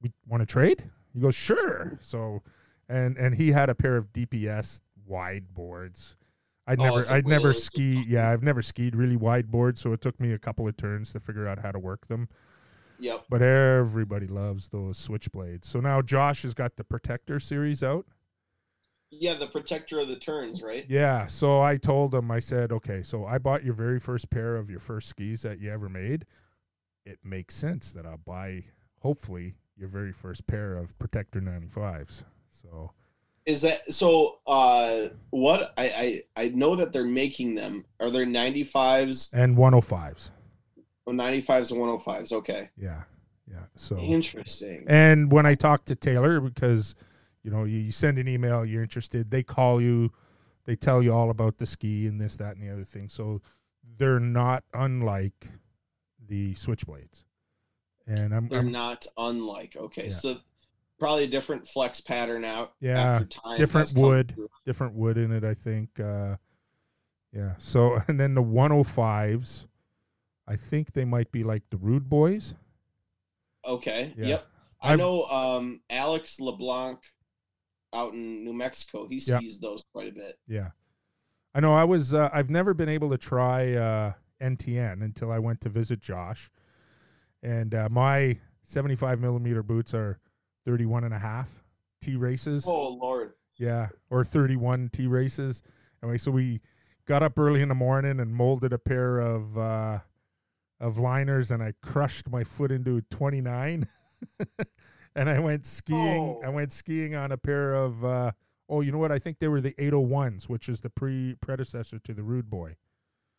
"We 0.01 0.11
want 0.27 0.41
to 0.41 0.45
trade?" 0.45 0.83
He 1.13 1.19
goes, 1.21 1.33
"Sure." 1.35 1.97
So, 2.01 2.43
and 2.89 3.17
and 3.17 3.35
he 3.35 3.51
had 3.51 3.69
a 3.69 3.75
pair 3.75 3.95
of 3.95 4.11
DPS 4.11 4.81
wide 5.05 5.53
boards. 5.53 6.17
I'd 6.67 6.79
Oh, 6.81 6.83
never, 6.83 7.05
I'd 7.09 7.25
never 7.27 7.53
ski. 7.53 8.03
Yeah, 8.07 8.29
I've 8.29 8.43
never 8.43 8.61
skied 8.61 8.95
really 8.95 9.15
wide 9.15 9.49
boards, 9.49 9.79
so 9.79 9.93
it 9.93 10.01
took 10.01 10.19
me 10.19 10.33
a 10.33 10.37
couple 10.39 10.67
of 10.67 10.75
turns 10.75 11.13
to 11.13 11.19
figure 11.21 11.47
out 11.47 11.59
how 11.59 11.71
to 11.71 11.79
work 11.79 12.07
them. 12.09 12.27
Yep. 12.99 13.25
But 13.29 13.41
everybody 13.41 14.27
loves 14.27 14.69
those 14.69 14.97
switchblades. 14.97 15.65
So 15.65 15.79
now 15.79 16.01
Josh 16.01 16.43
has 16.43 16.53
got 16.53 16.75
the 16.75 16.83
Protector 16.83 17.39
series 17.39 17.83
out. 17.83 18.05
Yeah, 19.09 19.35
the 19.35 19.47
protector 19.47 19.99
of 19.99 20.09
the 20.09 20.17
turns, 20.17 20.61
right? 20.61 20.85
Yeah. 20.89 21.27
So 21.27 21.61
I 21.61 21.77
told 21.77 22.13
him, 22.13 22.29
I 22.29 22.39
said, 22.39 22.73
okay, 22.73 23.03
so 23.03 23.25
I 23.25 23.37
bought 23.37 23.63
your 23.63 23.73
very 23.73 23.99
first 23.99 24.29
pair 24.29 24.57
of 24.57 24.69
your 24.69 24.79
first 24.79 25.07
skis 25.07 25.43
that 25.43 25.61
you 25.61 25.71
ever 25.71 25.87
made. 25.87 26.25
It 27.05 27.19
makes 27.23 27.55
sense 27.55 27.93
that 27.93 28.05
I'll 28.05 28.17
buy, 28.17 28.65
hopefully, 28.99 29.55
your 29.77 29.87
very 29.87 30.11
first 30.11 30.45
pair 30.45 30.75
of 30.75 30.97
Protector 30.99 31.39
95s. 31.39 32.25
So 32.51 32.91
Is 33.45 33.61
that 33.61 33.93
so? 33.93 34.39
Uh, 34.45 35.07
what 35.29 35.73
I 35.77 36.21
I 36.35 36.43
I 36.43 36.49
know 36.49 36.75
that 36.75 36.91
they're 36.91 37.05
making 37.05 37.55
them. 37.55 37.85
Are 38.01 38.09
there 38.09 38.25
95s, 38.25 39.31
and 39.31 39.55
105s. 39.55 40.31
Oh, 41.07 41.11
95s 41.11 41.71
and 41.71 41.79
105s? 41.79 42.31
Okay, 42.33 42.69
Yeah. 42.77 43.03
Yeah. 43.49 43.63
So 43.75 43.97
interesting. 43.97 44.83
And 44.87 45.31
when 45.31 45.45
I 45.45 45.55
talk 45.55 45.85
to 45.85 45.95
Taylor, 45.95 46.41
because 46.41 46.95
you 47.43 47.49
know 47.51 47.63
you, 47.63 47.77
you 47.77 47.91
send 47.93 48.17
an 48.19 48.27
email, 48.27 48.65
you're 48.65 48.83
interested, 48.83 49.31
they 49.31 49.41
call 49.41 49.81
you, 49.81 50.11
they 50.65 50.75
tell 50.75 51.01
you 51.01 51.13
all 51.13 51.29
about 51.29 51.57
the 51.57 51.65
ski 51.65 52.07
and 52.07 52.19
this, 52.19 52.35
that, 52.37 52.57
and 52.57 52.61
the 52.67 52.73
other 52.73 52.83
thing. 52.83 53.07
So 53.07 53.41
they're 53.97 54.19
not 54.19 54.65
unlike 54.73 55.47
the 56.27 56.55
switchblades. 56.55 57.23
And 58.05 58.33
I'm, 58.33 58.49
They're 58.49 58.59
I'm 58.59 58.71
not 58.71 59.05
unlike. 59.17 59.77
Okay, 59.77 60.05
Yeah. 60.05 60.11
so 60.11 60.35
probably 60.99 61.23
a 61.23 61.27
different 61.27 61.67
flex 61.67 62.01
pattern 62.01 62.43
out. 62.43 62.73
Yeah, 62.81 62.99
after 62.99 63.25
time 63.27 63.57
different 63.57 63.93
wood. 63.95 64.35
different 64.65 64.93
wood 64.93 65.17
in 65.17 65.31
it, 65.31 65.45
I 65.45 65.53
think. 65.53 65.99
Uh, 66.01 66.35
yeah. 67.31 67.53
So 67.59 68.01
and 68.09 68.19
then 68.19 68.33
the 68.33 68.43
105s, 68.43 69.67
I 70.47 70.55
think 70.55 70.93
they 70.93 71.05
might 71.05 71.31
be 71.31 71.43
like 71.43 71.63
the 71.69 71.77
Rude 71.77 72.09
Boys. 72.09 72.55
Okay. 73.65 74.13
Yeah. 74.17 74.25
Yep. 74.27 74.47
I 74.81 74.93
I've- 74.93 74.97
know 75.01 75.23
um, 75.23 75.81
Alex 75.89 76.39
LeBlanc 76.39 76.99
out 77.93 78.13
in 78.13 78.43
New 78.43 78.53
Mexico. 78.53 79.07
He 79.07 79.21
Yeah. 79.25 79.39
sees 79.39 79.59
those 79.59 79.83
quite 79.93 80.09
a 80.09 80.11
bit. 80.13 80.37
Yeah. 80.47 80.69
I 81.53 81.59
know 81.59 81.73
I 81.73 81.83
was 81.83 82.13
uh, 82.13 82.29
I've 82.31 82.49
never 82.49 82.73
been 82.73 82.89
able 82.89 83.09
to 83.09 83.17
try 83.17 83.73
uh, 83.73 84.13
NTN 84.41 85.01
until 85.03 85.31
I 85.31 85.39
went 85.39 85.61
to 85.61 85.69
visit 85.69 85.99
Josh. 85.99 86.51
And 87.41 87.73
uh, 87.73 87.89
my 87.89 88.37
75 88.65 89.19
millimeter 89.19 89.63
boots 89.63 89.93
are 89.93 90.19
31 90.65 91.03
and 91.05 91.13
a 91.13 91.19
half 91.19 91.63
T-Races. 92.01 92.65
Oh 92.67 92.89
Lord. 92.89 93.33
Yeah, 93.57 93.87
or 94.11 94.23
31 94.23 94.89
T-Races. 94.93 95.63
Anyway, 96.03 96.19
so 96.19 96.29
we 96.29 96.61
got 97.07 97.23
up 97.23 97.39
early 97.39 97.61
in 97.63 97.69
the 97.69 97.75
morning 97.75 98.19
and 98.19 98.31
molded 98.35 98.71
a 98.71 98.77
pair 98.77 99.17
of 99.19 99.57
uh, 99.57 99.99
of 100.79 100.97
liners, 100.97 101.51
and 101.51 101.61
I 101.63 101.73
crushed 101.81 102.29
my 102.29 102.43
foot 102.43 102.71
into 102.71 103.01
29. 103.09 103.87
and 105.15 105.29
I 105.29 105.39
went 105.39 105.65
skiing. 105.65 106.19
Oh. 106.19 106.41
I 106.43 106.49
went 106.49 106.71
skiing 106.71 107.15
on 107.15 107.31
a 107.31 107.37
pair 107.37 107.75
of. 107.75 108.03
Uh, 108.03 108.31
oh, 108.69 108.81
you 108.81 108.91
know 108.91 108.97
what? 108.97 109.11
I 109.11 109.19
think 109.19 109.39
they 109.39 109.47
were 109.47 109.61
the 109.61 109.73
801s, 109.73 110.49
which 110.49 110.69
is 110.69 110.81
the 110.81 110.89
pre 110.89 111.35
predecessor 111.41 111.99
to 111.99 112.13
the 112.13 112.23
Rude 112.23 112.49
Boy. 112.49 112.75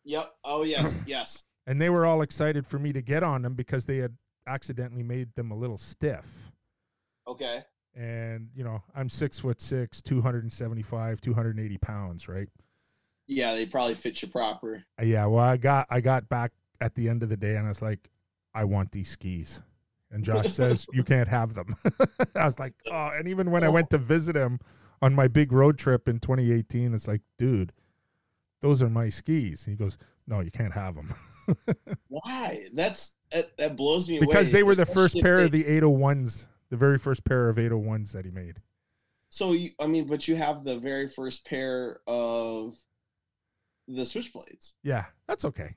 Yep. 0.03 0.31
Oh 0.43 0.63
yes. 0.63 1.03
yes. 1.07 1.43
And 1.67 1.79
they 1.79 1.89
were 1.89 2.05
all 2.05 2.21
excited 2.21 2.65
for 2.65 2.79
me 2.79 2.93
to 2.93 3.01
get 3.01 3.23
on 3.23 3.43
them 3.43 3.53
because 3.53 3.85
they 3.85 3.97
had 3.97 4.17
accidentally 4.47 5.03
made 5.03 5.35
them 5.35 5.51
a 5.51 5.55
little 5.55 5.77
stiff. 5.77 6.51
Okay. 7.27 7.63
And 7.95 8.49
you 8.55 8.63
know, 8.63 8.81
I'm 8.95 9.09
six 9.09 9.39
foot 9.39 9.61
six, 9.61 10.01
275, 10.01 11.21
280 11.21 11.77
pounds, 11.77 12.27
right? 12.27 12.47
Yeah, 13.27 13.53
they 13.53 13.67
probably 13.67 13.93
fit 13.93 14.21
you 14.21 14.27
proper. 14.27 14.83
Uh, 14.99 15.03
Yeah, 15.03 15.25
well, 15.27 15.43
I 15.43 15.57
got 15.57 15.85
I 15.89 16.01
got 16.01 16.27
back 16.27 16.51
at 16.81 16.95
the 16.95 17.09
end 17.09 17.23
of 17.23 17.29
the 17.29 17.37
day, 17.37 17.55
and 17.55 17.65
I 17.65 17.69
was 17.69 17.81
like, 17.81 18.09
I 18.53 18.63
want 18.63 18.91
these 18.91 19.09
skis. 19.09 19.61
And 20.11 20.23
Josh 20.23 20.47
says 20.53 20.87
you 20.93 21.03
can't 21.03 21.27
have 21.27 21.53
them. 21.53 21.75
I 22.35 22.45
was 22.45 22.59
like, 22.59 22.73
oh. 22.91 23.11
And 23.15 23.27
even 23.27 23.51
when 23.51 23.63
I 23.63 23.67
oh. 23.67 23.71
went 23.71 23.89
to 23.91 23.97
visit 23.97 24.35
him 24.35 24.59
on 25.01 25.13
my 25.13 25.27
big 25.27 25.51
road 25.51 25.77
trip 25.77 26.07
in 26.07 26.19
2018, 26.19 26.93
it's 26.93 27.07
like, 27.07 27.21
dude, 27.37 27.71
those 28.61 28.81
are 28.81 28.89
my 28.89 29.09
skis. 29.09 29.65
And 29.65 29.77
he 29.77 29.83
goes, 29.83 29.97
no, 30.27 30.41
you 30.41 30.51
can't 30.51 30.73
have 30.73 30.95
them 30.95 31.13
Why? 32.07 32.67
That's 32.73 33.15
that, 33.31 33.57
that 33.57 33.75
blows 33.75 34.07
me 34.07 34.17
away. 34.17 34.27
because 34.27 34.51
they 34.51 34.63
were 34.63 34.75
the 34.75 34.85
first 34.85 35.15
especially 35.15 35.21
pair 35.21 35.37
they- 35.37 35.45
of 35.45 35.51
the 35.51 35.63
801s, 35.63 36.45
the 36.69 36.77
very 36.77 36.97
first 36.97 37.23
pair 37.23 37.49
of 37.49 37.57
801s 37.57 38.11
that 38.11 38.25
he 38.25 38.31
made. 38.31 38.61
So 39.31 39.51
you, 39.53 39.71
I 39.79 39.85
mean, 39.85 40.07
but 40.07 40.27
you 40.27 40.35
have 40.35 40.63
the 40.63 40.79
very 40.79 41.07
first 41.07 41.45
pair 41.45 41.99
of 42.07 42.73
the 43.87 44.01
switchblades. 44.01 44.73
Yeah, 44.83 45.05
that's 45.27 45.45
okay. 45.45 45.75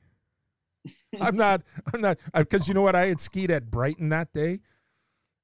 I'm 1.20 1.37
not. 1.37 1.62
I'm 1.93 2.01
not 2.01 2.18
because 2.35 2.68
you 2.68 2.74
know 2.74 2.83
what? 2.83 2.97
I 2.97 3.07
had 3.07 3.20
skied 3.20 3.51
at 3.51 3.70
Brighton 3.70 4.09
that 4.11 4.33
day, 4.33 4.61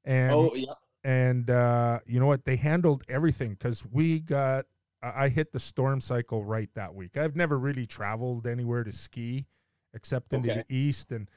and 0.05 0.33
oh 0.33 0.55
yeah. 0.55 0.73
and 1.05 1.49
uh, 1.51 2.01
you 2.07 2.19
know 2.19 2.27
what? 2.27 2.45
They 2.45 2.57
handled 2.57 3.05
everything 3.09 3.51
because 3.51 3.85
we 3.87 4.21
got. 4.21 4.67
I 5.03 5.25
I 5.25 5.29
hit 5.29 5.53
the 5.53 5.61
storm 5.61 6.01
cycle 6.01 6.45
right 6.45 6.71
that 6.75 6.95
week. 6.95 7.17
I've 7.17 7.37
never 7.37 7.59
really 7.59 7.87
traveled 7.87 8.47
anywhere 8.47 8.83
to 8.85 8.93
ski 8.93 9.47
except 9.95 10.33
into 10.33 10.51
Okay. 10.51 10.65
the 10.69 10.75
east, 10.75 11.13
and 11.13 11.29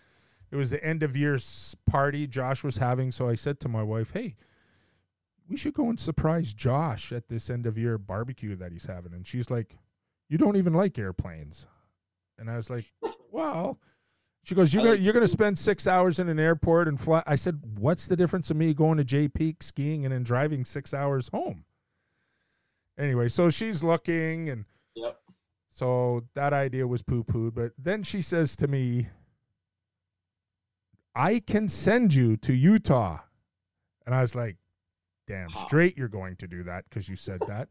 it 0.50 0.56
was 0.56 0.72
the 0.72 0.84
end 0.84 1.04
of 1.04 1.16
year 1.16 1.38
party 1.86 2.26
Josh 2.28 2.64
was 2.64 2.78
having. 2.78 3.12
So 3.12 3.30
I 3.30 3.36
said 3.36 3.60
to 3.62 3.70
my 3.70 3.84
wife, 3.84 4.12
"Hey, 4.12 4.36
we 5.48 5.58
should 5.58 5.74
go 5.74 5.90
and 5.90 6.00
surprise 6.00 6.54
Josh 6.54 7.12
at 7.12 7.28
this 7.28 7.50
end 7.50 7.66
of 7.66 7.78
year 7.78 7.98
barbecue 7.98 8.56
that 8.56 8.72
he's 8.72 8.86
having." 8.88 9.14
And 9.14 9.28
she's 9.28 9.52
like, 9.52 9.78
"You 10.28 10.38
don't 10.40 10.56
even 10.56 10.74
like 10.74 10.98
airplanes," 10.98 11.68
and 12.40 12.50
I 12.50 12.56
was 12.56 12.70
like, 12.70 12.92
"Well." 13.32 13.80
She 14.44 14.56
goes, 14.56 14.74
"You're 14.74 14.82
I 14.82 14.86
gonna, 14.86 14.96
like- 14.96 15.04
you're 15.04 15.14
gonna 15.14 15.28
spend 15.28 15.60
six 15.60 15.86
hours 15.88 16.18
in 16.20 16.28
an 16.28 16.40
airport 16.40 16.88
and 16.88 17.00
fly." 17.00 17.22
I 17.28 17.36
said, 17.36 17.62
"What's 17.78 18.08
the 18.08 18.16
difference 18.16 18.50
of 18.50 18.58
me 18.58 18.74
going 18.74 18.98
to 18.98 19.04
Jay 19.04 19.28
Peak 19.28 19.62
skiing 19.62 20.04
and 20.06 20.14
then 20.14 20.24
driving 20.24 20.66
six 20.66 20.94
hours 20.94 21.30
home?" 21.30 21.66
Anyway, 22.98 23.28
so 23.30 23.50
she's 23.50 23.84
looking, 23.84 24.50
and 24.50 24.66
Yep. 24.96 25.22
so 25.70 26.28
that 26.34 26.54
idea 26.54 26.88
was 26.88 27.02
poo 27.04 27.24
pooed. 27.24 27.54
But 27.54 27.74
then 27.78 28.04
she 28.04 28.22
says 28.22 28.56
to 28.58 28.68
me, 28.68 29.10
"I 31.16 31.40
can 31.40 31.68
send 31.68 32.14
you 32.14 32.38
to 32.38 32.54
Utah," 32.54 33.20
and 34.06 34.16
I 34.16 34.22
was 34.22 34.34
like, 34.36 34.58
"Damn 35.28 35.54
straight, 35.54 35.98
you're 35.98 36.08
going 36.08 36.36
to 36.38 36.48
do 36.48 36.64
that 36.64 36.86
because 36.90 37.10
you 37.10 37.16
said 37.16 37.42
that." 37.48 37.70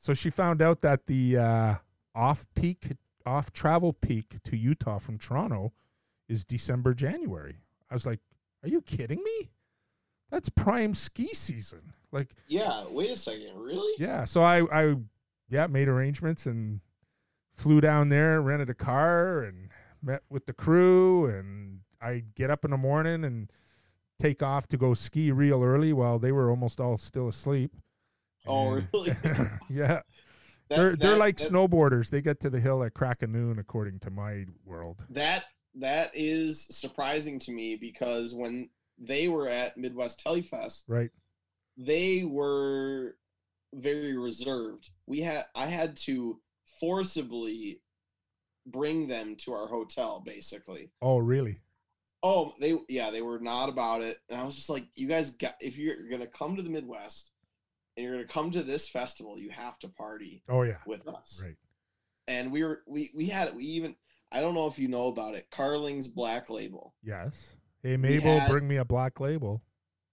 so 0.00 0.14
she 0.14 0.30
found 0.30 0.62
out 0.62 0.80
that 0.82 1.06
the 1.06 1.36
uh, 1.36 1.74
off 2.14 2.46
peak, 2.54 2.92
off 3.28 3.52
travel 3.52 3.92
peak 3.92 4.36
to 4.44 4.56
Utah 4.56 4.98
from 4.98 5.18
Toronto 5.18 5.72
is 6.28 6.44
December, 6.44 6.94
January. 6.94 7.58
I 7.90 7.94
was 7.94 8.06
like, 8.06 8.20
"Are 8.62 8.68
you 8.68 8.80
kidding 8.82 9.22
me? 9.22 9.50
That's 10.30 10.48
prime 10.48 10.94
ski 10.94 11.28
season." 11.34 11.92
Like, 12.10 12.34
Yeah. 12.46 12.84
Wait 12.88 13.10
a 13.10 13.16
second. 13.16 13.54
Really? 13.56 13.94
yeah. 13.98 14.24
So 14.24 14.42
I, 14.42 14.62
I, 14.72 14.96
yeah, 15.50 15.66
made 15.66 15.88
arrangements 15.88 16.46
and 16.46 16.80
flew 17.54 17.80
down 17.82 18.08
there, 18.08 18.40
rented 18.40 18.70
a 18.70 18.74
car, 18.74 19.42
and 19.42 19.68
met 20.02 20.22
with 20.30 20.46
the 20.46 20.54
crew. 20.54 21.26
And 21.26 21.80
I 22.00 22.24
get 22.34 22.50
up 22.50 22.64
in 22.64 22.70
the 22.70 22.76
morning 22.78 23.24
and 23.24 23.50
take 24.18 24.42
off 24.42 24.66
to 24.68 24.78
go 24.78 24.94
ski 24.94 25.30
real 25.32 25.62
early 25.62 25.92
while 25.92 26.18
they 26.18 26.32
were 26.32 26.48
almost 26.50 26.80
all 26.80 26.96
still 26.96 27.28
asleep. 27.28 27.72
Oh, 28.46 28.74
And- 28.74 28.88
really? 28.94 29.16
yeah. 29.68 30.00
That- 30.68 30.76
they're 30.76 30.96
they're 30.96 31.16
like 31.16 31.36
that- 31.38 31.50
snowboarders. 31.50 32.10
They 32.10 32.20
get 32.22 32.40
to 32.40 32.50
the 32.50 32.60
hill 32.60 32.82
at 32.84 32.94
crack 32.94 33.22
of 33.22 33.30
noon, 33.30 33.58
according 33.58 34.00
to 34.00 34.10
my 34.10 34.44
world. 34.64 35.04
that 35.10 35.44
that 35.74 36.10
is 36.14 36.64
surprising 36.70 37.38
to 37.38 37.52
me 37.52 37.76
because 37.76 38.34
when 38.34 38.68
they 38.98 39.28
were 39.28 39.48
at 39.48 39.76
Midwest 39.76 40.18
Telefest, 40.20 40.84
Right. 40.88 41.10
they 41.76 42.24
were 42.24 43.16
very 43.74 44.16
reserved. 44.16 44.90
We 45.06 45.20
had 45.20 45.44
I 45.54 45.66
had 45.66 45.96
to 45.98 46.40
forcibly 46.80 47.80
bring 48.66 49.06
them 49.08 49.36
to 49.36 49.52
our 49.52 49.66
hotel 49.68 50.20
basically. 50.24 50.90
Oh, 51.00 51.18
really? 51.18 51.60
Oh, 52.22 52.54
they 52.58 52.74
yeah, 52.88 53.10
they 53.10 53.22
were 53.22 53.38
not 53.38 53.68
about 53.68 54.02
it. 54.02 54.18
And 54.28 54.40
I 54.40 54.44
was 54.44 54.56
just 54.56 54.68
like, 54.70 54.86
you 54.96 55.06
guys 55.06 55.30
got 55.30 55.54
if 55.60 55.76
you're 55.78 56.08
gonna 56.08 56.26
come 56.26 56.56
to 56.56 56.62
the 56.62 56.70
Midwest 56.70 57.30
and 57.98 58.04
you're 58.06 58.14
gonna 58.14 58.26
come 58.28 58.52
to 58.52 58.62
this 58.62 58.88
festival, 58.88 59.36
you 59.38 59.50
have 59.50 59.76
to 59.80 59.88
party 59.88 60.42
Oh 60.48 60.62
yeah. 60.62 60.76
with 60.86 61.06
us. 61.08 61.42
Right. 61.44 61.56
And 62.28 62.52
we 62.52 62.62
were 62.62 62.82
we 62.86 63.10
we 63.14 63.26
had 63.26 63.48
it. 63.48 63.54
We 63.56 63.64
even 63.64 63.96
I 64.30 64.40
don't 64.40 64.54
know 64.54 64.66
if 64.68 64.78
you 64.78 64.86
know 64.88 65.08
about 65.08 65.34
it. 65.34 65.48
Carling's 65.50 66.06
Black 66.08 66.48
Label. 66.48 66.94
Yes. 67.02 67.56
Hey 67.82 67.96
Mabel, 67.96 68.38
had- 68.38 68.48
bring 68.50 68.68
me 68.68 68.76
a 68.76 68.84
black 68.84 69.18
label. 69.20 69.62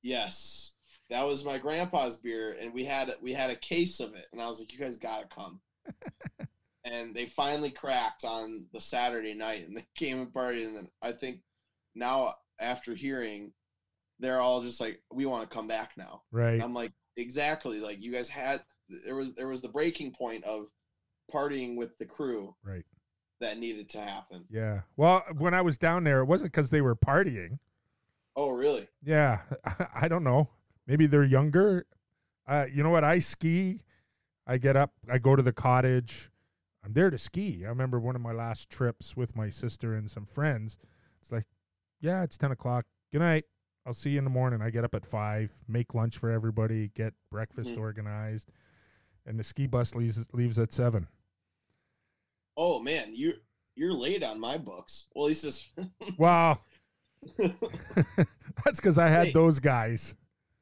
Yes, 0.01 0.73
that 1.09 1.23
was 1.23 1.43
my 1.45 1.57
grandpa's 1.57 2.17
beer, 2.17 2.55
and 2.59 2.73
we 2.73 2.83
had 2.85 3.11
we 3.21 3.33
had 3.33 3.49
a 3.51 3.55
case 3.55 3.99
of 3.99 4.15
it, 4.15 4.25
and 4.31 4.41
I 4.41 4.47
was 4.47 4.59
like, 4.59 4.71
"You 4.73 4.79
guys 4.79 4.97
gotta 4.97 5.27
come." 5.27 5.61
and 6.83 7.15
they 7.15 7.25
finally 7.25 7.71
cracked 7.71 8.23
on 8.23 8.67
the 8.73 8.81
Saturday 8.81 9.33
night, 9.33 9.67
and 9.67 9.75
they 9.75 9.85
came 9.95 10.19
and 10.21 10.31
partied, 10.31 10.65
and 10.67 10.75
then 10.77 10.89
I 11.01 11.11
think 11.11 11.39
now 11.95 12.33
after 12.59 12.93
hearing, 12.95 13.51
they're 14.19 14.39
all 14.39 14.61
just 14.61 14.79
like, 14.79 15.01
"We 15.11 15.25
want 15.25 15.49
to 15.49 15.53
come 15.55 15.67
back 15.67 15.91
now." 15.97 16.21
Right. 16.31 16.61
I'm 16.61 16.73
like, 16.73 16.93
exactly. 17.17 17.79
Like 17.79 18.01
you 18.01 18.11
guys 18.11 18.29
had 18.29 18.61
there 19.05 19.15
was 19.15 19.33
there 19.33 19.47
was 19.47 19.61
the 19.61 19.69
breaking 19.69 20.11
point 20.11 20.43
of 20.43 20.67
partying 21.33 21.75
with 21.75 21.97
the 21.97 22.05
crew 22.05 22.55
Right. 22.63 22.83
that 23.41 23.57
needed 23.57 23.89
to 23.89 23.99
happen. 23.99 24.45
Yeah. 24.49 24.81
Well, 24.95 25.23
when 25.37 25.53
I 25.53 25.61
was 25.61 25.77
down 25.77 26.03
there, 26.03 26.19
it 26.21 26.25
wasn't 26.25 26.51
because 26.51 26.69
they 26.69 26.81
were 26.81 26.95
partying. 26.95 27.59
Oh, 28.35 28.51
really? 28.51 28.87
Yeah. 29.03 29.39
I 29.95 30.07
don't 30.07 30.23
know. 30.23 30.49
Maybe 30.87 31.07
they're 31.07 31.23
younger. 31.23 31.85
Uh, 32.47 32.65
you 32.71 32.83
know 32.83 32.91
what? 32.91 33.03
I 33.03 33.19
ski. 33.19 33.81
I 34.45 34.57
get 34.57 34.75
up. 34.75 34.91
I 35.09 35.17
go 35.17 35.35
to 35.35 35.41
the 35.41 35.53
cottage. 35.53 36.29
I'm 36.83 36.93
there 36.93 37.09
to 37.09 37.17
ski. 37.17 37.63
I 37.65 37.69
remember 37.69 37.99
one 37.99 38.15
of 38.15 38.21
my 38.21 38.33
last 38.33 38.69
trips 38.69 39.17
with 39.17 39.35
my 39.35 39.49
sister 39.49 39.95
and 39.95 40.11
some 40.11 40.25
friends. 40.25 40.77
It's 41.19 41.31
like, 41.31 41.45
yeah, 41.99 42.21
it's 42.21 42.37
10 42.37 42.51
o'clock. 42.51 42.85
Good 43.11 43.21
night. 43.21 43.45
I'll 43.85 43.93
see 43.93 44.11
you 44.11 44.17
in 44.17 44.23
the 44.23 44.29
morning. 44.31 44.61
I 44.61 44.69
get 44.71 44.83
up 44.83 44.95
at 44.95 45.05
five, 45.05 45.51
make 45.67 45.93
lunch 45.93 46.17
for 46.17 46.31
everybody, 46.31 46.89
get 46.95 47.13
breakfast 47.29 47.71
Mhm. 47.75 47.79
organized, 47.79 48.51
and 49.25 49.39
the 49.39 49.43
ski 49.43 49.67
bus 49.67 49.93
leaves 49.95 50.27
leaves 50.33 50.57
at 50.59 50.73
seven. 50.73 51.07
Oh 52.57 52.79
man, 52.79 53.13
you 53.13 53.33
you're 53.75 53.93
late 53.93 54.23
on 54.23 54.39
my 54.39 54.57
books. 54.57 55.07
Well, 55.13 55.27
he 55.27 55.33
says. 55.33 55.67
Wow, 56.17 56.59
that's 57.37 58.79
because 58.79 58.97
I 58.97 59.09
had 59.09 59.27
Hey. 59.27 59.33
those 59.33 59.59
guys. 59.59 60.15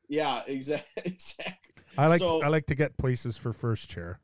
yeah, 0.10 0.44
exactly. 0.48 0.90
Exactly. 1.06 1.74
I 1.98 2.08
like 2.08 2.20
So- 2.20 2.42
I 2.42 2.48
like 2.48 2.66
to 2.68 2.76
get 2.76 2.98
places 2.98 3.38
for 3.38 3.54
first 3.54 3.90
chair. 3.90 4.20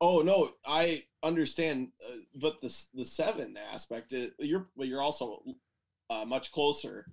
Oh 0.00 0.22
no, 0.22 0.54
I 0.66 1.04
understand, 1.22 1.92
uh, 2.06 2.16
but 2.36 2.60
the 2.60 2.86
the 2.94 3.04
seven 3.04 3.56
aspect, 3.56 4.12
is, 4.12 4.32
you're 4.38 4.68
but 4.76 4.86
you're 4.86 5.02
also 5.02 5.42
uh, 6.10 6.24
much 6.24 6.52
closer 6.52 7.06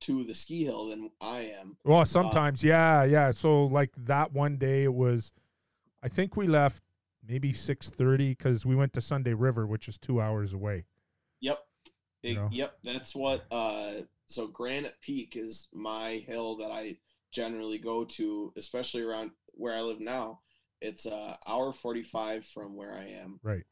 to 0.00 0.24
the 0.24 0.34
ski 0.34 0.64
hill 0.64 0.88
than 0.88 1.10
I 1.20 1.52
am. 1.60 1.76
Well, 1.84 2.04
sometimes, 2.04 2.62
yeah, 2.62 3.04
yeah. 3.04 3.30
So 3.30 3.64
like 3.64 3.90
that 3.96 4.32
one 4.32 4.56
day, 4.56 4.84
it 4.84 4.92
was, 4.94 5.32
I 6.02 6.08
think 6.08 6.36
we 6.36 6.46
left 6.46 6.82
maybe 7.26 7.52
six 7.52 7.88
thirty 7.90 8.30
because 8.30 8.64
we 8.66 8.76
went 8.76 8.92
to 8.94 9.00
Sunday 9.00 9.32
River, 9.34 9.66
which 9.66 9.88
is 9.88 9.98
two 9.98 10.20
hours 10.20 10.52
away. 10.52 10.84
Yep. 11.40 11.58
You 12.22 12.34
know? 12.34 12.48
Yep. 12.52 12.78
That's 12.84 13.14
what. 13.14 13.44
Uh, 13.50 13.92
so 14.26 14.48
Granite 14.48 14.96
Peak 15.00 15.34
is 15.36 15.68
my 15.72 16.24
hill 16.26 16.56
that 16.58 16.70
I 16.70 16.98
generally 17.32 17.78
go 17.78 18.04
to, 18.04 18.52
especially 18.56 19.02
around 19.02 19.30
where 19.54 19.74
I 19.74 19.80
live 19.80 20.00
now. 20.00 20.40
It's 20.80 21.06
uh 21.06 21.36
hour 21.46 21.72
forty 21.72 22.02
five 22.02 22.44
from 22.44 22.76
where 22.76 22.92
I 22.94 23.06
am, 23.22 23.40
Right. 23.42 23.64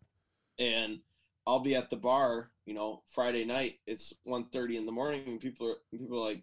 and 0.58 1.00
I'll 1.46 1.60
be 1.60 1.74
at 1.74 1.90
the 1.90 1.96
bar. 1.96 2.50
You 2.66 2.74
know, 2.74 3.02
Friday 3.14 3.44
night. 3.44 3.74
It's 3.86 4.12
1.30 4.26 4.76
in 4.76 4.86
the 4.86 4.92
morning, 4.92 5.22
and 5.26 5.40
people 5.40 5.68
are 5.68 5.76
and 5.92 6.00
people 6.00 6.18
are 6.22 6.26
like, 6.28 6.42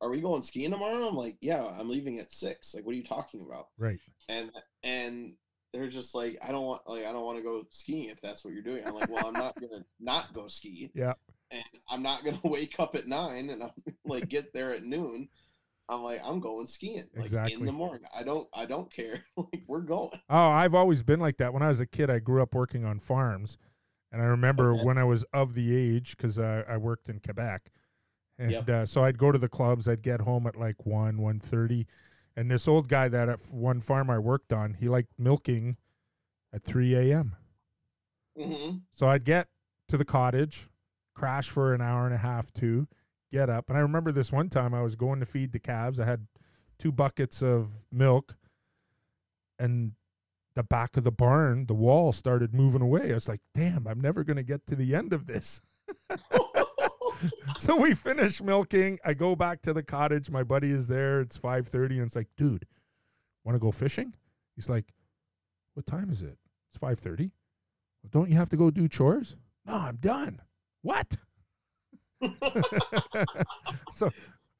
"Are 0.00 0.10
we 0.10 0.20
going 0.20 0.42
skiing 0.42 0.70
tomorrow?" 0.70 1.06
I'm 1.08 1.16
like, 1.16 1.36
"Yeah, 1.40 1.64
I'm 1.64 1.88
leaving 1.88 2.18
at 2.20 2.30
six. 2.32 2.74
Like, 2.74 2.84
what 2.86 2.92
are 2.92 2.96
you 2.98 3.02
talking 3.04 3.44
about?" 3.46 3.68
Right. 3.78 3.98
and 4.28 4.50
and 4.82 5.34
they're 5.72 5.88
just 5.88 6.14
like 6.14 6.36
i 6.46 6.52
don't 6.52 6.66
want 6.66 6.82
like 6.86 7.06
i 7.06 7.12
don't 7.12 7.24
want 7.24 7.38
to 7.38 7.42
go 7.42 7.62
skiing 7.70 8.10
if 8.10 8.20
that's 8.20 8.44
what 8.44 8.52
you're 8.52 8.62
doing 8.62 8.86
i'm 8.86 8.94
like 8.94 9.08
well 9.08 9.26
i'm 9.26 9.32
not 9.32 9.58
gonna 9.58 9.82
not 10.00 10.34
go 10.34 10.46
ski 10.46 10.90
Yeah. 10.94 11.14
and 11.50 11.64
i'm 11.88 12.02
not 12.02 12.24
gonna 12.24 12.38
wake 12.44 12.74
up 12.78 12.94
at 12.94 13.06
nine 13.06 13.48
and 13.48 13.62
i'm 13.62 13.70
like 14.04 14.28
get 14.28 14.52
there 14.52 14.72
at 14.74 14.84
noon 14.84 15.30
i'm 15.88 16.02
like 16.02 16.20
i'm 16.26 16.40
going 16.40 16.66
skiing 16.66 17.04
like 17.16 17.24
Exactly. 17.24 17.54
in 17.54 17.64
the 17.64 17.72
morning 17.72 18.02
i 18.14 18.22
don't 18.22 18.46
i 18.52 18.66
don't 18.66 18.92
care 18.92 19.24
like 19.38 19.62
we're 19.66 19.80
going 19.80 20.10
Oh, 20.28 20.48
I've 20.50 20.74
always 20.74 21.02
been 21.02 21.20
like 21.20 21.38
that. 21.38 21.54
When 21.54 21.62
I 21.62 21.68
was 21.68 21.80
a 21.80 21.86
kid, 21.86 22.10
I 22.10 22.18
grew 22.18 22.42
up 22.42 22.54
working 22.54 22.84
on 22.84 22.98
farms, 22.98 23.56
and 24.12 24.22
I 24.22 24.26
remember 24.26 24.72
Okay. 24.74 24.84
when 24.84 24.98
I 24.98 25.04
was 25.04 25.24
of 25.32 25.54
the 25.54 25.74
age 25.74 26.16
because 26.16 26.38
uh, 26.38 26.62
I 26.68 26.76
worked 26.76 27.08
in 27.08 27.18
Quebec, 27.18 27.72
and 28.38 28.52
Yep. 28.52 28.68
uh, 28.68 28.86
so 28.86 29.04
I'd 29.04 29.18
go 29.18 29.32
to 29.32 29.38
the 29.38 29.48
clubs. 29.48 29.88
I'd 29.88 30.02
get 30.02 30.20
home 30.20 30.46
at 30.46 30.56
like 30.56 30.86
one, 30.86 31.18
one 31.18 31.40
thirty, 31.40 31.86
and 32.36 32.50
this 32.50 32.68
old 32.68 32.88
guy 32.88 33.08
that 33.08 33.28
at 33.28 33.40
one 33.50 33.80
farm 33.80 34.10
I 34.10 34.18
worked 34.18 34.52
on, 34.52 34.74
he 34.74 34.88
liked 34.88 35.12
milking 35.18 35.76
at 36.52 36.62
three 36.62 36.94
a.m. 36.94 37.34
mm-hmm. 38.38 38.76
So 38.92 39.08
I'd 39.08 39.24
get 39.24 39.48
to 39.88 39.96
the 39.96 40.04
cottage, 40.04 40.68
crash 41.14 41.48
for 41.48 41.74
an 41.74 41.80
hour 41.80 42.04
and 42.06 42.14
a 42.14 42.18
half, 42.18 42.52
two, 42.52 42.88
get 43.30 43.48
up. 43.50 43.68
And 43.68 43.76
I 43.78 43.80
remember 43.80 44.12
this 44.12 44.30
one 44.30 44.48
time 44.50 44.74
I 44.74 44.82
was 44.82 44.94
going 44.96 45.20
to 45.20 45.26
feed 45.26 45.52
the 45.52 45.58
calves. 45.58 45.98
I 46.00 46.04
had 46.06 46.26
two 46.78 46.92
buckets 46.92 47.42
of 47.42 47.70
milk, 47.90 48.36
and 49.58 49.92
the 50.54 50.62
back 50.62 50.96
of 50.96 51.04
the 51.04 51.12
barn, 51.12 51.66
the 51.66 51.74
wall 51.74 52.12
started 52.12 52.54
moving 52.54 52.82
away. 52.82 53.10
I 53.10 53.14
was 53.14 53.28
like, 53.28 53.40
damn, 53.54 53.86
I'm 53.86 54.00
never 54.00 54.24
going 54.24 54.36
to 54.36 54.42
get 54.42 54.66
to 54.66 54.76
the 54.76 54.94
end 54.94 55.12
of 55.12 55.26
this. 55.26 55.60
so 57.58 57.80
we 57.80 57.94
finish 57.94 58.42
milking. 58.42 58.98
I 59.04 59.14
go 59.14 59.36
back 59.36 59.62
to 59.62 59.72
the 59.72 59.82
cottage. 59.82 60.30
My 60.30 60.42
buddy 60.42 60.70
is 60.70 60.88
there. 60.88 61.20
It's 61.20 61.38
5:30 61.38 61.90
and 61.90 62.02
it's 62.02 62.16
like, 62.16 62.28
"Dude, 62.36 62.66
want 63.44 63.56
to 63.56 63.60
go 63.60 63.72
fishing?" 63.72 64.12
He's 64.54 64.68
like, 64.68 64.92
"What 65.74 65.86
time 65.86 66.10
is 66.10 66.22
it?" 66.22 66.38
It's 66.72 66.82
5:30. 66.82 67.30
Well, 68.02 68.10
don't 68.10 68.30
you 68.30 68.36
have 68.36 68.48
to 68.50 68.56
go 68.56 68.70
do 68.70 68.88
chores? 68.88 69.36
No, 69.66 69.76
I'm 69.76 69.96
done. 69.96 70.40
What? 70.82 71.16
so 73.92 74.10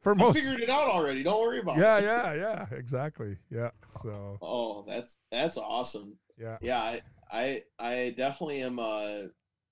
for 0.02 0.12
i 0.12 0.16
most 0.16 0.36
figured 0.38 0.60
it 0.60 0.68
out 0.70 0.88
already 0.88 1.22
don't 1.22 1.40
worry 1.40 1.60
about 1.60 1.76
Yeah, 1.76 1.98
it 1.98 2.04
yeah, 2.04 2.34
yeah, 2.34 2.66
yeah. 2.70 2.78
exactly. 2.78 3.36
Yeah. 3.50 3.70
So, 4.02 4.38
oh 4.42 4.84
that's 4.86 5.18
that's 5.30 5.56
awesome 5.56 6.16
yeah. 6.38 6.58
yeah 6.60 6.80
i 6.80 7.00
i, 7.32 7.62
I 7.78 8.14
definitely 8.16 8.62
am 8.62 8.78
uh 8.78 9.28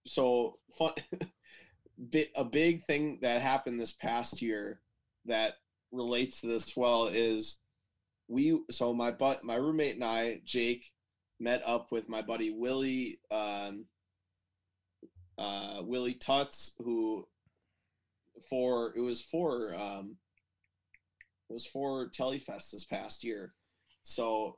so 0.06 0.58
fun 0.78 0.92
bit 2.10 2.30
a 2.36 2.44
big 2.44 2.84
thing 2.84 3.18
that 3.22 3.42
happened 3.42 3.78
this 3.78 3.92
past 3.92 4.40
year 4.40 4.80
that 5.26 5.54
relates 5.92 6.40
to 6.40 6.46
this 6.46 6.76
well 6.76 7.06
is 7.08 7.58
we 8.28 8.60
so 8.70 8.94
my 8.94 9.10
but 9.10 9.42
my 9.44 9.56
roommate 9.56 9.96
and 9.96 10.04
i 10.04 10.40
jake 10.44 10.92
met 11.40 11.62
up 11.66 11.90
with 11.92 12.08
my 12.08 12.22
buddy 12.22 12.50
willie 12.50 13.18
um 13.30 13.84
uh 15.38 15.80
willie 15.82 16.14
tuts 16.14 16.74
who 16.78 17.26
for 18.48 18.92
it 18.96 19.00
was 19.00 19.20
for 19.20 19.74
um 19.74 20.10
it 20.10 20.16
was 21.52 21.66
for 21.66 22.08
telefest 22.08 22.72
this 22.72 22.84
past 22.84 23.24
year 23.24 23.52
so 24.02 24.56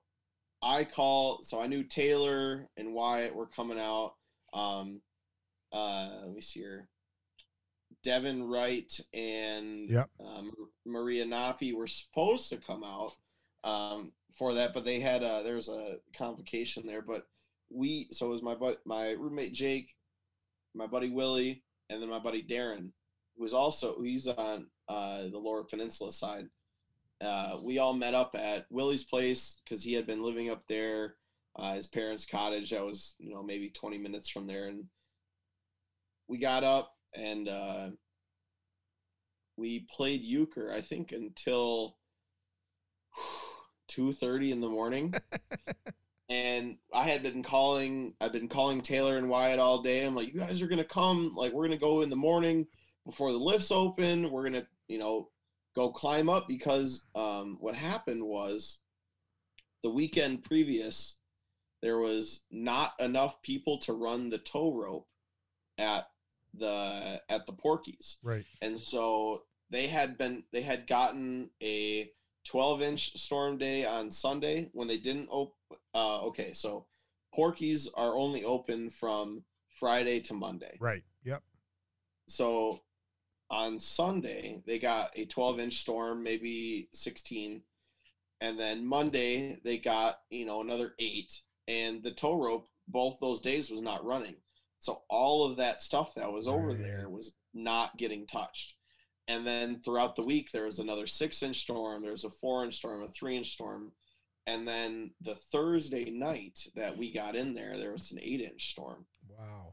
I 0.62 0.84
call 0.84 1.42
so 1.42 1.60
I 1.60 1.66
knew 1.66 1.82
Taylor 1.82 2.68
and 2.76 2.94
Wyatt 2.94 3.34
were 3.34 3.48
coming 3.48 3.80
out. 3.80 4.14
Um 4.54 5.00
uh 5.72 6.10
let 6.24 6.34
me 6.34 6.40
see 6.40 6.60
here. 6.60 6.88
Devin 8.04 8.44
Wright 8.44 8.92
and 9.12 9.88
Yep. 9.90 10.10
um, 10.24 10.52
Maria 10.86 11.24
Napi 11.24 11.74
were 11.74 11.86
supposed 11.86 12.48
to 12.50 12.56
come 12.56 12.82
out 12.84 13.12
um, 13.64 14.12
for 14.36 14.54
that, 14.54 14.72
but 14.74 14.84
they 14.84 14.98
had 15.00 15.22
uh 15.22 15.42
there 15.42 15.56
was 15.56 15.68
a 15.68 15.96
complication 16.16 16.86
there. 16.86 17.02
But 17.02 17.26
we 17.70 18.06
so 18.10 18.26
it 18.26 18.30
was 18.30 18.42
my 18.42 18.54
but 18.54 18.80
my 18.86 19.10
roommate 19.12 19.52
Jake, 19.54 19.94
my 20.74 20.86
buddy 20.86 21.10
Willie, 21.10 21.62
and 21.90 22.00
then 22.00 22.08
my 22.08 22.18
buddy 22.18 22.42
Darren, 22.42 22.90
who 23.36 23.42
was 23.42 23.54
also 23.54 24.00
he's 24.00 24.28
on 24.28 24.66
uh, 24.88 25.22
the 25.22 25.38
Lower 25.38 25.64
Peninsula 25.64 26.12
side 26.12 26.48
uh, 27.22 27.58
we 27.62 27.78
all 27.78 27.94
met 27.94 28.14
up 28.14 28.34
at 28.38 28.66
Willie's 28.70 29.04
place 29.04 29.60
because 29.64 29.82
he 29.82 29.92
had 29.92 30.06
been 30.06 30.22
living 30.22 30.50
up 30.50 30.64
there, 30.68 31.16
uh, 31.56 31.74
his 31.74 31.86
parents' 31.86 32.26
cottage. 32.26 32.70
That 32.70 32.84
was, 32.84 33.14
you 33.18 33.32
know, 33.32 33.42
maybe 33.42 33.70
20 33.70 33.98
minutes 33.98 34.28
from 34.28 34.46
there. 34.46 34.68
And 34.68 34.84
we 36.28 36.38
got 36.38 36.64
up 36.64 36.92
and 37.14 37.48
uh, 37.48 37.90
we 39.56 39.86
played 39.94 40.22
euchre, 40.22 40.72
I 40.74 40.80
think, 40.80 41.12
until 41.12 41.96
2.30 43.90 44.52
in 44.52 44.60
the 44.60 44.68
morning. 44.68 45.14
and 46.28 46.78
I 46.92 47.04
had 47.04 47.22
been 47.22 47.42
calling, 47.42 48.14
I've 48.20 48.32
been 48.32 48.48
calling 48.48 48.80
Taylor 48.80 49.18
and 49.18 49.28
Wyatt 49.28 49.60
all 49.60 49.82
day. 49.82 50.04
I'm 50.04 50.16
like, 50.16 50.32
you 50.32 50.40
guys 50.40 50.62
are 50.62 50.68
going 50.68 50.78
to 50.78 50.84
come. 50.84 51.34
Like, 51.36 51.52
we're 51.52 51.66
going 51.66 51.78
to 51.78 51.84
go 51.84 52.00
in 52.00 52.10
the 52.10 52.16
morning 52.16 52.66
before 53.04 53.32
the 53.32 53.38
lifts 53.38 53.70
open. 53.70 54.30
We're 54.30 54.48
going 54.48 54.62
to, 54.62 54.66
you 54.88 54.98
know, 54.98 55.28
go 55.74 55.90
climb 55.90 56.28
up 56.28 56.46
because 56.48 57.06
um, 57.14 57.56
what 57.60 57.74
happened 57.74 58.24
was 58.24 58.80
the 59.82 59.90
weekend 59.90 60.42
previous 60.44 61.16
there 61.82 61.98
was 61.98 62.44
not 62.50 62.92
enough 63.00 63.42
people 63.42 63.78
to 63.78 63.92
run 63.92 64.28
the 64.28 64.38
tow 64.38 64.72
rope 64.72 65.08
at 65.78 66.04
the 66.54 67.20
at 67.28 67.46
the 67.46 67.52
porkies 67.52 68.18
Right. 68.22 68.44
and 68.60 68.78
so 68.78 69.42
they 69.70 69.86
had 69.86 70.18
been 70.18 70.44
they 70.52 70.60
had 70.62 70.86
gotten 70.86 71.50
a 71.62 72.10
12 72.44 72.82
inch 72.82 73.16
storm 73.16 73.56
day 73.56 73.84
on 73.86 74.10
Sunday 74.10 74.68
when 74.72 74.88
they 74.88 74.98
didn't 74.98 75.28
open. 75.30 75.54
Uh, 75.94 76.22
okay, 76.22 76.52
so 76.52 76.86
Porkies 77.34 77.88
are 77.94 78.16
only 78.16 78.44
open 78.44 78.90
from 78.90 79.44
Friday 79.68 80.20
to 80.20 80.34
Monday. 80.34 80.76
Right. 80.80 81.04
Yep. 81.24 81.42
So 82.28 82.80
on 83.52 83.78
Sunday, 83.78 84.62
they 84.66 84.78
got 84.78 85.10
a 85.14 85.26
12 85.26 85.60
inch 85.60 85.74
storm, 85.74 86.22
maybe 86.22 86.88
16. 86.94 87.62
And 88.40 88.58
then 88.58 88.84
Monday, 88.84 89.60
they 89.62 89.78
got, 89.78 90.20
you 90.30 90.46
know, 90.46 90.62
another 90.62 90.94
eight. 90.98 91.40
And 91.68 92.02
the 92.02 92.10
tow 92.10 92.34
rope, 92.42 92.66
both 92.88 93.18
those 93.20 93.40
days, 93.40 93.70
was 93.70 93.82
not 93.82 94.04
running. 94.04 94.36
So 94.80 95.02
all 95.08 95.44
of 95.44 95.58
that 95.58 95.80
stuff 95.80 96.14
that 96.16 96.32
was 96.32 96.48
over 96.48 96.74
there 96.74 97.08
was 97.08 97.36
not 97.54 97.96
getting 97.98 98.26
touched. 98.26 98.74
And 99.28 99.46
then 99.46 99.80
throughout 99.80 100.16
the 100.16 100.24
week, 100.24 100.50
there 100.50 100.64
was 100.64 100.80
another 100.80 101.06
six 101.06 101.42
inch 101.42 101.60
storm, 101.60 102.02
there 102.02 102.10
was 102.10 102.24
a 102.24 102.30
four 102.30 102.64
inch 102.64 102.74
storm, 102.74 103.02
a 103.02 103.08
three 103.08 103.36
inch 103.36 103.52
storm. 103.52 103.92
And 104.46 104.66
then 104.66 105.12
the 105.20 105.36
Thursday 105.36 106.10
night 106.10 106.66
that 106.74 106.98
we 106.98 107.12
got 107.12 107.36
in 107.36 107.52
there, 107.54 107.78
there 107.78 107.92
was 107.92 108.10
an 108.10 108.18
eight 108.20 108.40
inch 108.40 108.70
storm. 108.70 109.06
Wow. 109.28 109.71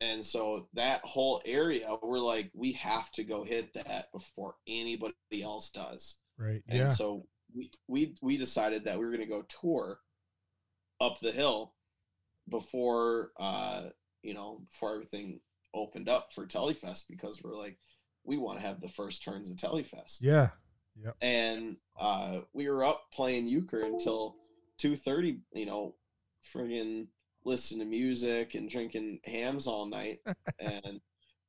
And 0.00 0.24
so 0.24 0.68
that 0.74 1.00
whole 1.00 1.42
area, 1.44 1.88
we're 2.02 2.20
like, 2.20 2.50
we 2.54 2.72
have 2.72 3.10
to 3.12 3.24
go 3.24 3.42
hit 3.42 3.74
that 3.74 4.12
before 4.12 4.54
anybody 4.66 5.14
else 5.42 5.70
does. 5.70 6.18
Right. 6.38 6.62
And 6.68 6.78
yeah. 6.78 6.88
so 6.88 7.26
we, 7.54 7.70
we 7.88 8.14
we 8.22 8.36
decided 8.36 8.84
that 8.84 8.98
we 8.98 9.04
were 9.04 9.10
going 9.12 9.24
to 9.24 9.26
go 9.26 9.44
tour 9.60 9.98
up 11.00 11.18
the 11.20 11.32
hill 11.32 11.74
before 12.48 13.30
uh 13.38 13.84
you 14.22 14.34
know 14.34 14.62
before 14.70 14.94
everything 14.94 15.40
opened 15.74 16.08
up 16.08 16.32
for 16.32 16.46
Telefest 16.46 17.08
because 17.08 17.42
we're 17.42 17.56
like 17.56 17.78
we 18.24 18.36
want 18.36 18.58
to 18.58 18.66
have 18.66 18.80
the 18.80 18.88
first 18.88 19.22
turns 19.22 19.50
of 19.50 19.56
Telefest. 19.56 20.22
yeah. 20.22 20.50
Yep. 20.96 21.16
And 21.22 21.76
uh 21.98 22.40
we 22.52 22.68
were 22.68 22.84
up 22.84 23.06
playing 23.12 23.46
euchre 23.46 23.82
until 23.82 24.36
2:30, 24.82 25.40
you 25.54 25.66
know, 25.66 25.94
friggin' 26.54 27.08
listening 27.44 27.80
to 27.80 27.86
music 27.86 28.54
and 28.54 28.68
drinking 28.68 29.20
Hamm's 29.24 29.66
all 29.66 29.86
night 29.86 30.18
and 30.58 31.00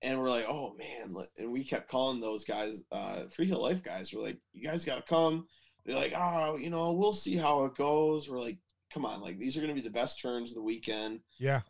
and 0.01 0.19
we're 0.19 0.29
like, 0.29 0.45
oh 0.47 0.75
man, 0.77 1.13
and 1.37 1.51
we 1.51 1.63
kept 1.63 1.89
calling 1.89 2.21
those 2.21 2.45
guys, 2.45 2.83
uh, 2.91 3.23
Free 3.35 3.47
Heel 3.47 3.61
Life 3.61 3.83
guys. 3.83 4.13
We're 4.13 4.23
like, 4.23 4.39
you 4.53 4.63
guys 4.63 4.85
got 4.85 4.95
to 4.95 5.01
come. 5.01 5.45
They're 5.85 5.95
like, 5.95 6.13
oh, 6.15 6.57
you 6.57 6.69
know, 6.69 6.93
we'll 6.93 7.13
see 7.13 7.35
how 7.35 7.65
it 7.65 7.75
goes. 7.75 8.29
We're 8.29 8.39
like, 8.39 8.59
come 8.93 9.05
on, 9.05 9.21
like 9.21 9.37
these 9.37 9.57
are 9.57 9.61
going 9.61 9.75
to 9.75 9.81
be 9.81 9.87
the 9.87 9.93
best 9.93 10.21
turns 10.21 10.51
of 10.51 10.55
the 10.55 10.63
weekend. 10.63 11.19
Yeah. 11.37 11.61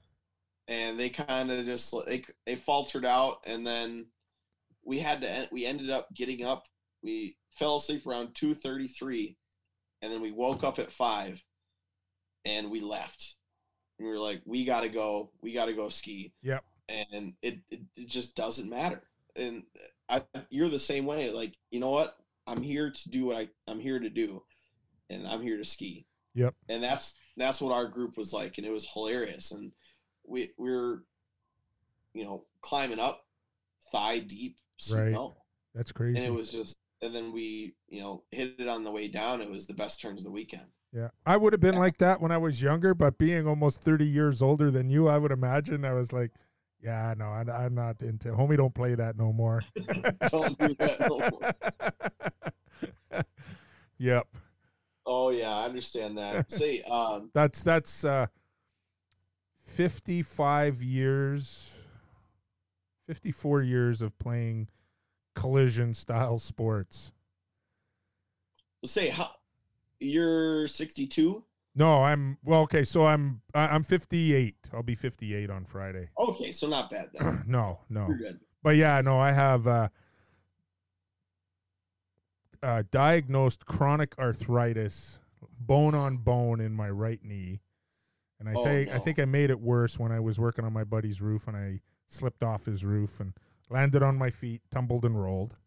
And 0.67 0.99
they 0.99 1.09
kind 1.09 1.51
of 1.51 1.65
just 1.65 1.93
they 2.05 2.23
they 2.45 2.55
faltered 2.55 3.05
out, 3.05 3.37
and 3.47 3.65
then 3.65 4.07
we 4.85 4.99
had 4.99 5.21
to 5.21 5.47
we 5.51 5.65
ended 5.65 5.89
up 5.89 6.07
getting 6.13 6.45
up. 6.45 6.65
We 7.01 7.37
fell 7.57 7.77
asleep 7.77 8.05
around 8.05 8.35
two 8.35 8.53
thirty 8.53 8.87
three, 8.87 9.37
and 10.03 10.13
then 10.13 10.21
we 10.21 10.31
woke 10.31 10.63
up 10.63 10.77
at 10.77 10.91
five, 10.91 11.43
and 12.45 12.69
we 12.69 12.81
left. 12.81 13.35
And 13.99 14.07
we 14.07 14.13
were 14.13 14.19
like, 14.19 14.41
we 14.45 14.63
got 14.65 14.81
to 14.81 14.89
go. 14.89 15.31
We 15.41 15.53
got 15.53 15.65
to 15.65 15.73
go 15.73 15.89
ski 15.89 16.33
Yep. 16.41 16.63
and 16.87 17.33
it, 17.41 17.59
it, 17.69 17.81
it 17.95 18.07
just 18.07 18.35
doesn't 18.35 18.69
matter 18.69 19.03
and 19.35 19.63
I, 20.09 20.23
you're 20.49 20.69
the 20.69 20.79
same 20.79 21.05
way 21.05 21.29
like 21.29 21.55
you 21.69 21.79
know 21.79 21.91
what 21.91 22.17
i'm 22.47 22.63
here 22.63 22.89
to 22.89 23.09
do 23.09 23.25
what 23.25 23.37
I, 23.37 23.47
i'm 23.67 23.79
here 23.79 23.99
to 23.99 24.09
do 24.09 24.41
and 25.11 25.27
i'm 25.27 25.43
here 25.43 25.57
to 25.57 25.63
ski 25.63 26.07
Yep. 26.33 26.55
and 26.67 26.81
that's 26.83 27.13
that's 27.37 27.61
what 27.61 27.71
our 27.71 27.87
group 27.87 28.17
was 28.17 28.33
like 28.33 28.57
and 28.57 28.65
it 28.65 28.71
was 28.71 28.87
hilarious 28.91 29.51
and 29.51 29.71
we 30.27 30.49
we're, 30.57 31.03
you 32.15 32.23
know 32.23 32.45
climbing 32.61 32.99
up 32.99 33.23
thigh 33.91 34.17
deep 34.19 34.57
Right. 34.91 35.11
snow 35.13 35.37
That's 35.75 35.91
crazy. 35.91 36.17
and 36.17 36.27
it 36.27 36.35
was 36.35 36.51
just 36.51 36.75
and 37.03 37.13
then 37.13 37.31
we 37.31 37.75
you 37.87 38.01
know 38.01 38.23
hit 38.31 38.55
it 38.57 38.67
on 38.67 38.81
the 38.83 38.91
way 38.91 39.07
down 39.09 39.41
it 39.41 39.49
was 39.49 39.67
the 39.67 39.73
best 39.75 40.01
turns 40.01 40.21
of 40.21 40.25
the 40.25 40.31
weekend 40.31 40.65
yeah. 40.93 41.09
I 41.25 41.37
would 41.37 41.53
have 41.53 41.59
been 41.59 41.75
Yeah. 41.75 41.79
like 41.79 41.97
that 41.99 42.19
when 42.21 42.31
I 42.31 42.37
was 42.37 42.61
younger, 42.61 42.93
but 42.93 43.17
being 43.17 43.47
almost 43.47 43.81
30 43.81 44.05
years 44.05 44.41
older 44.41 44.71
than 44.71 44.89
you, 44.89 45.07
I 45.07 45.17
would 45.17 45.31
imagine 45.31 45.85
I 45.85 45.93
was 45.93 46.11
like, 46.13 46.31
yeah, 46.81 47.13
no, 47.17 47.25
I, 47.25 47.41
I'm 47.65 47.75
not 47.75 48.01
into 48.01 48.29
Homie, 48.29 48.57
don't 48.57 48.73
play 48.73 48.95
that 48.95 49.17
no 49.17 49.33
more. 49.33 49.61
don't 50.29 50.57
do 50.57 50.73
that 50.79 50.99
no 51.01 51.19
more. 51.29 53.23
yep. 53.97 54.27
oh 55.05 55.29
yeah 55.29 55.49
i 55.51 55.65
understand 55.65 56.17
that 56.17 56.49
See, 56.51 56.81
um 56.83 57.31
That's 57.33 57.63
that's 57.63 58.05
uh 58.05 58.27
55 59.63 60.81
years 60.81 61.75
54 63.07 63.61
years 63.63 64.01
of 64.01 64.17
playing 64.19 64.67
collision 65.35 65.93
style 65.93 66.37
sports. 66.37 67.11
say 68.85 69.09
how 69.09 69.31
you're 69.99 70.67
62 70.67 71.43
No, 71.75 72.03
I'm 72.03 72.37
well 72.43 72.61
okay, 72.61 72.83
so 72.83 73.05
I'm 73.05 73.41
I'm 73.53 73.83
58. 73.83 74.55
I'll 74.73 74.83
be 74.83 74.95
58 74.95 75.49
on 75.49 75.65
Friday. 75.65 76.09
okay 76.17 76.51
so 76.51 76.67
not 76.67 76.89
bad 76.89 77.09
then 77.13 77.43
no, 77.47 77.79
no. 77.89 78.07
you're 78.07 78.17
good 78.17 78.39
But 78.63 78.75
yeah, 78.75 79.01
no, 79.01 79.19
I 79.19 79.31
have 79.31 79.67
uh 79.67 79.89
uh 82.61 82.83
diagnosed 82.91 83.65
chronic 83.65 84.15
arthritis, 84.19 85.21
bone 85.59 85.95
on 85.95 86.17
bone 86.17 86.59
in 86.59 86.73
my 86.73 86.89
right 86.89 87.23
knee. 87.23 87.61
And 88.39 88.49
I 88.49 88.53
Oh, 88.55 88.63
think 88.63 88.89
I 88.89 88.99
think 88.99 89.19
I 89.19 89.25
made 89.25 89.49
it 89.49 89.59
worse 89.59 89.97
when 89.99 90.11
I 90.11 90.19
was 90.19 90.39
working 90.39 90.65
on 90.65 90.73
my 90.73 90.83
buddy's 90.83 91.21
roof 91.21 91.47
and 91.47 91.55
I 91.57 91.81
slipped 92.07 92.43
off 92.43 92.65
his 92.65 92.83
roof 92.85 93.19
and 93.19 93.33
landed 93.69 94.01
on 94.01 94.17
my 94.17 94.29
feet, 94.29 94.61
tumbled 94.71 95.05
and 95.05 95.21
rolled. 95.21 95.59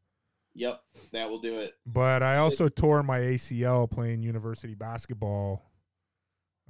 Yep 0.55 0.83
that 1.13 1.29
will 1.31 1.39
do 1.41 1.59
it 1.59 1.73
But 1.87 2.23
I 2.23 2.35
So- 2.35 2.43
also 2.45 2.69
tore 2.69 3.03
my 3.03 3.19
ACL 3.21 3.87
playing 3.89 4.23
university 4.23 4.75
basketball 4.75 5.71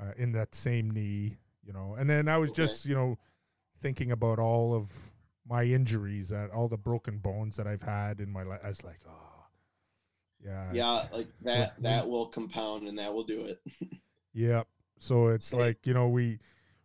uh, 0.00 0.12
in 0.16 0.32
that 0.32 0.54
same 0.54 0.90
knee, 0.90 1.36
you 1.62 1.72
know. 1.72 1.94
And 1.94 2.08
then 2.08 2.26
I 2.28 2.38
was 2.38 2.50
Okay. 2.50 2.62
just, 2.62 2.86
you 2.86 2.94
know, 2.94 3.18
thinking 3.80 4.10
about 4.10 4.38
all 4.38 4.74
of 4.74 5.12
my 5.46 5.64
injuries, 5.64 6.30
that 6.30 6.50
all 6.50 6.68
the 6.68 6.78
broken 6.78 7.18
bones 7.18 7.56
that 7.56 7.66
I've 7.66 7.82
had 7.82 8.20
in 8.20 8.30
my 8.30 8.42
life. 8.42 8.60
I 8.64 8.68
was 8.68 8.82
like, 8.82 9.00
oh, 9.06 9.44
yeah, 10.44 10.72
yeah 10.72 11.06
like 11.12 11.28
that 11.42 11.80
that 11.82 12.08
will 12.08 12.26
compound 12.26 12.88
and 12.88 12.98
that 12.98 13.12
will 13.14 13.22
do 13.24 13.42
it 13.46 13.60
Yep. 14.34 14.66
So 14.98 15.28
it's 15.28 15.52
like, 15.52 15.86
you 15.86 15.94
know, 15.94 16.08
we 16.08 16.38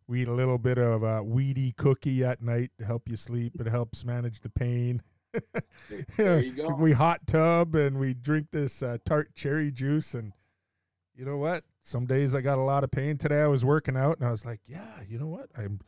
we 0.07 0.21
eat 0.23 0.27
a 0.27 0.33
little 0.33 0.57
bit 0.57 0.77
of 0.77 1.01
a 1.03 1.23
weedy 1.23 1.71
cookie 1.71 2.23
at 2.23 2.41
night 2.41 2.71
to 2.77 2.85
help 2.85 3.07
you 3.09 3.15
sleep. 3.15 3.59
It 3.59 3.67
helps 3.67 4.03
manage 4.05 4.41
the 4.41 4.49
pain. 4.49 5.01
there, 6.17 6.39
you 6.39 6.51
go 6.51 6.75
we 6.75 6.93
hot 6.93 7.25
tub 7.27 7.75
and 7.75 7.99
we 7.99 8.13
drink 8.13 8.47
this 8.51 8.81
uh, 8.81 8.97
tart 9.05 9.35
cherry 9.35 9.71
juice 9.71 10.13
and 10.13 10.33
you 11.15 11.25
know 11.25 11.37
what? 11.37 11.63
Some 11.81 12.05
days 12.05 12.35
I 12.35 12.41
got 12.41 12.57
a 12.59 12.61
lot 12.61 12.83
of 12.83 12.91
pain. 12.91 13.17
Today 13.17 13.41
I 13.41 13.47
was 13.47 13.65
working 13.65 13.97
out 13.97 14.17
and 14.17 14.27
I 14.27 14.31
was 14.31 14.45
like, 14.45 14.59
yeah, 14.67 14.99
you 15.07 15.17
know 15.17 15.27
what? 15.27 15.49
I'm 15.57 15.79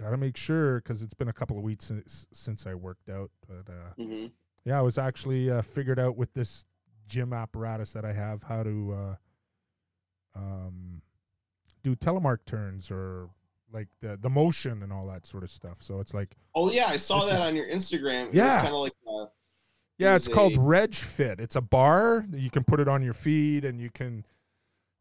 got 0.00 0.10
to 0.10 0.16
make 0.16 0.36
sure 0.36 0.80
because 0.80 1.02
it's 1.02 1.14
been 1.14 1.28
a 1.28 1.32
couple 1.32 1.56
of 1.56 1.62
weeks 1.62 1.86
since 1.86 2.26
since 2.32 2.66
I 2.66 2.74
worked 2.74 3.08
out. 3.08 3.30
But 3.46 3.72
uh, 3.72 3.94
hmm 3.96 4.26
yeah, 4.64 4.78
I 4.78 4.82
was 4.82 4.98
actually 4.98 5.50
uh, 5.50 5.62
figured 5.62 5.98
out 5.98 6.16
with 6.16 6.34
this 6.34 6.66
gym 7.06 7.32
apparatus 7.32 7.92
that 7.94 8.04
I 8.04 8.12
have 8.12 8.42
how 8.42 8.62
to 8.62 8.96
uh, 10.36 10.38
um, 10.38 11.02
do 11.82 11.94
telemark 11.94 12.38
turns 12.44 12.90
or 12.90 13.30
like 13.72 13.88
the 14.00 14.16
the 14.20 14.30
motion 14.30 14.82
and 14.82 14.92
all 14.92 15.06
that 15.06 15.26
sort 15.26 15.42
of 15.44 15.50
stuff. 15.50 15.82
So 15.82 16.00
it's 16.00 16.14
like 16.14 16.36
oh 16.54 16.70
yeah 16.70 16.86
i 16.88 16.96
saw 16.96 17.24
that 17.26 17.34
is- 17.34 17.40
on 17.40 17.54
your 17.56 17.68
instagram 17.68 18.28
it 18.28 18.34
Yeah. 18.34 18.56
kind 18.62 18.68
of 18.74 18.80
like 18.80 18.92
uh, 19.06 19.26
yeah, 19.98 20.14
it's 20.14 20.28
called 20.28 20.54
a- 20.54 20.60
Reg 20.60 20.94
Fit. 20.94 21.40
It's 21.40 21.56
a 21.56 21.60
bar 21.60 22.24
that 22.28 22.40
you 22.40 22.50
can 22.50 22.62
put 22.62 22.78
it 22.78 22.86
on 22.86 23.02
your 23.02 23.14
feet 23.14 23.64
and 23.64 23.80
you 23.80 23.90
can 23.90 24.24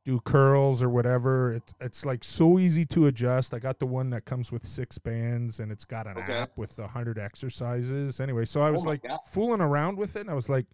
do 0.06 0.20
curls 0.22 0.82
or 0.82 0.90
whatever. 0.90 1.54
It's 1.54 1.74
it's 1.80 2.04
like 2.06 2.24
so 2.24 2.58
easy 2.58 2.84
to 2.88 3.06
adjust. 3.08 3.54
I 3.54 3.60
got 3.60 3.78
the 3.80 3.86
one 3.86 4.10
that 4.10 4.26
comes 4.26 4.52
with 4.52 4.66
six 4.66 4.98
bands 4.98 5.60
and 5.60 5.72
it's 5.72 5.86
got 5.86 6.08
an 6.08 6.18
Okay. 6.18 6.34
app 6.34 6.58
with 6.58 6.80
a 6.80 6.88
hundred 6.88 7.20
exercises. 7.20 8.20
Anyway, 8.20 8.46
so 8.46 8.62
I 8.62 8.72
was 8.72 8.86
my 8.86 8.92
like 8.92 9.04
God. 9.04 9.20
fooling 9.28 9.62
around 9.62 9.98
with 10.00 10.16
it 10.16 10.22
and 10.22 10.32
I 10.32 10.34
was 10.34 10.50
like, 10.50 10.66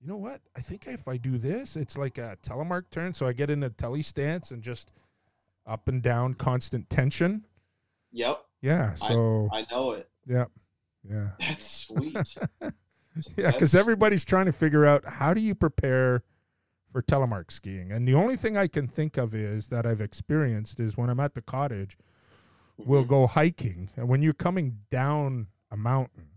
you 0.00 0.08
know 0.08 0.16
what? 0.16 0.40
I 0.56 0.60
think 0.60 0.86
if 0.88 1.06
I 1.06 1.16
do 1.16 1.38
this, 1.38 1.76
it's 1.76 1.96
like 1.96 2.18
a 2.18 2.36
telemark 2.42 2.90
turn. 2.90 3.14
So 3.14 3.26
I 3.28 3.32
get 3.32 3.48
in 3.48 3.62
a 3.62 3.70
tele 3.70 4.02
stance 4.02 4.50
and 4.50 4.60
just 4.62 4.90
up 5.66 5.88
and 5.88 6.02
down 6.02 6.34
constant 6.34 6.88
tension. 6.90 7.44
yep 8.12 8.44
Yeah. 8.62 8.94
So 8.94 9.48
i 9.52 9.66
know 9.70 9.92
it 9.92 10.08
yeah. 10.26 10.46
Yeah. 11.08 11.28
that's 11.40 11.68
sweet 11.70 12.16
Yeah, 13.36 13.50
because 13.52 13.74
everybody's 13.74 14.24
trying 14.26 14.44
to 14.46 14.52
figure 14.52 14.84
out 14.84 15.04
how 15.06 15.32
do 15.32 15.40
you 15.40 15.54
prepare 15.54 16.22
for 16.92 17.00
telemark 17.02 17.50
skiing, 17.50 17.90
and 17.90 18.06
the 18.06 18.12
only 18.14 18.36
thing 18.36 18.56
I 18.58 18.66
can 18.68 18.86
think 18.88 19.16
of 19.16 19.34
is 19.34 19.68
that 19.68 19.86
I've 19.86 20.00
experienced 20.02 20.80
is 20.80 20.96
when 20.98 21.08
I'm 21.10 21.20
at 21.20 21.34
the 21.34 21.40
cottage, 21.42 21.96
we'll 22.76 23.04
Mhm. 23.04 23.08
go 23.08 23.26
hiking, 23.26 23.88
and 23.96 24.08
when 24.08 24.20
you're 24.22 24.34
coming 24.34 24.80
down 24.90 25.46
a 25.70 25.76
mountain, 25.78 26.28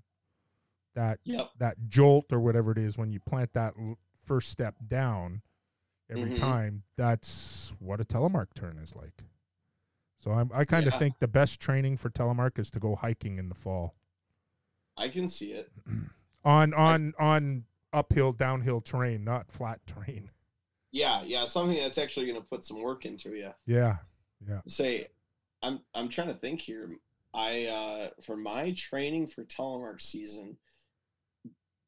that 0.95 1.19
yep 1.25 1.49
that 1.57 1.87
jolt 1.89 2.31
or 2.31 2.39
whatever 2.39 2.71
it 2.71 2.77
is 2.77 2.97
when 2.97 3.11
you 3.11 3.19
plant 3.19 3.51
that 3.53 3.73
first 4.23 4.49
step 4.49 4.75
down 4.87 5.41
every 6.09 6.31
Mhm. 6.31 6.35
time, 6.37 6.83
that's 6.95 7.73
what 7.79 8.01
a 8.01 8.05
telemark 8.05 8.53
turn 8.53 8.77
is 8.77 8.95
like. 8.95 9.23
So 10.19 10.31
I'm, 10.31 10.51
I 10.53 10.65
kind 10.65 10.87
of 10.87 10.93
Yeah. 10.93 10.99
think 10.99 11.19
the 11.19 11.27
best 11.27 11.59
training 11.59 11.97
for 11.97 12.09
telemark 12.09 12.59
is 12.59 12.69
to 12.71 12.79
go 12.79 12.95
hiking 12.95 13.37
in 13.37 13.47
the 13.49 13.55
fall 13.55 13.95
i 14.97 15.07
can 15.07 15.29
see 15.29 15.53
it 15.53 15.71
on 16.43 16.73
on 16.73 17.13
on 17.17 17.65
uphill, 17.93 18.31
downhill 18.33 18.81
terrain, 18.81 19.23
not 19.23 19.51
flat 19.51 19.79
terrain. 19.87 20.29
Yeah, 20.91 21.21
yeah, 21.23 21.45
something 21.45 21.77
that's 21.77 21.99
actually 21.99 22.25
going 22.25 22.41
to 22.41 22.47
put 22.47 22.65
some 22.65 22.81
work 22.81 23.05
into 23.05 23.35
you. 23.35 23.51
Yeah, 23.67 23.97
yeah. 24.47 24.61
Say, 24.67 25.09
I'm 25.61 25.81
I'm 25.93 26.09
trying 26.09 26.29
to 26.29 26.33
think 26.33 26.61
here. 26.61 26.97
I 27.31 27.65
uh 27.67 28.09
for 28.23 28.35
my 28.35 28.71
training 28.71 29.27
for 29.27 29.43
telemark 29.45 30.01
season, 30.01 30.57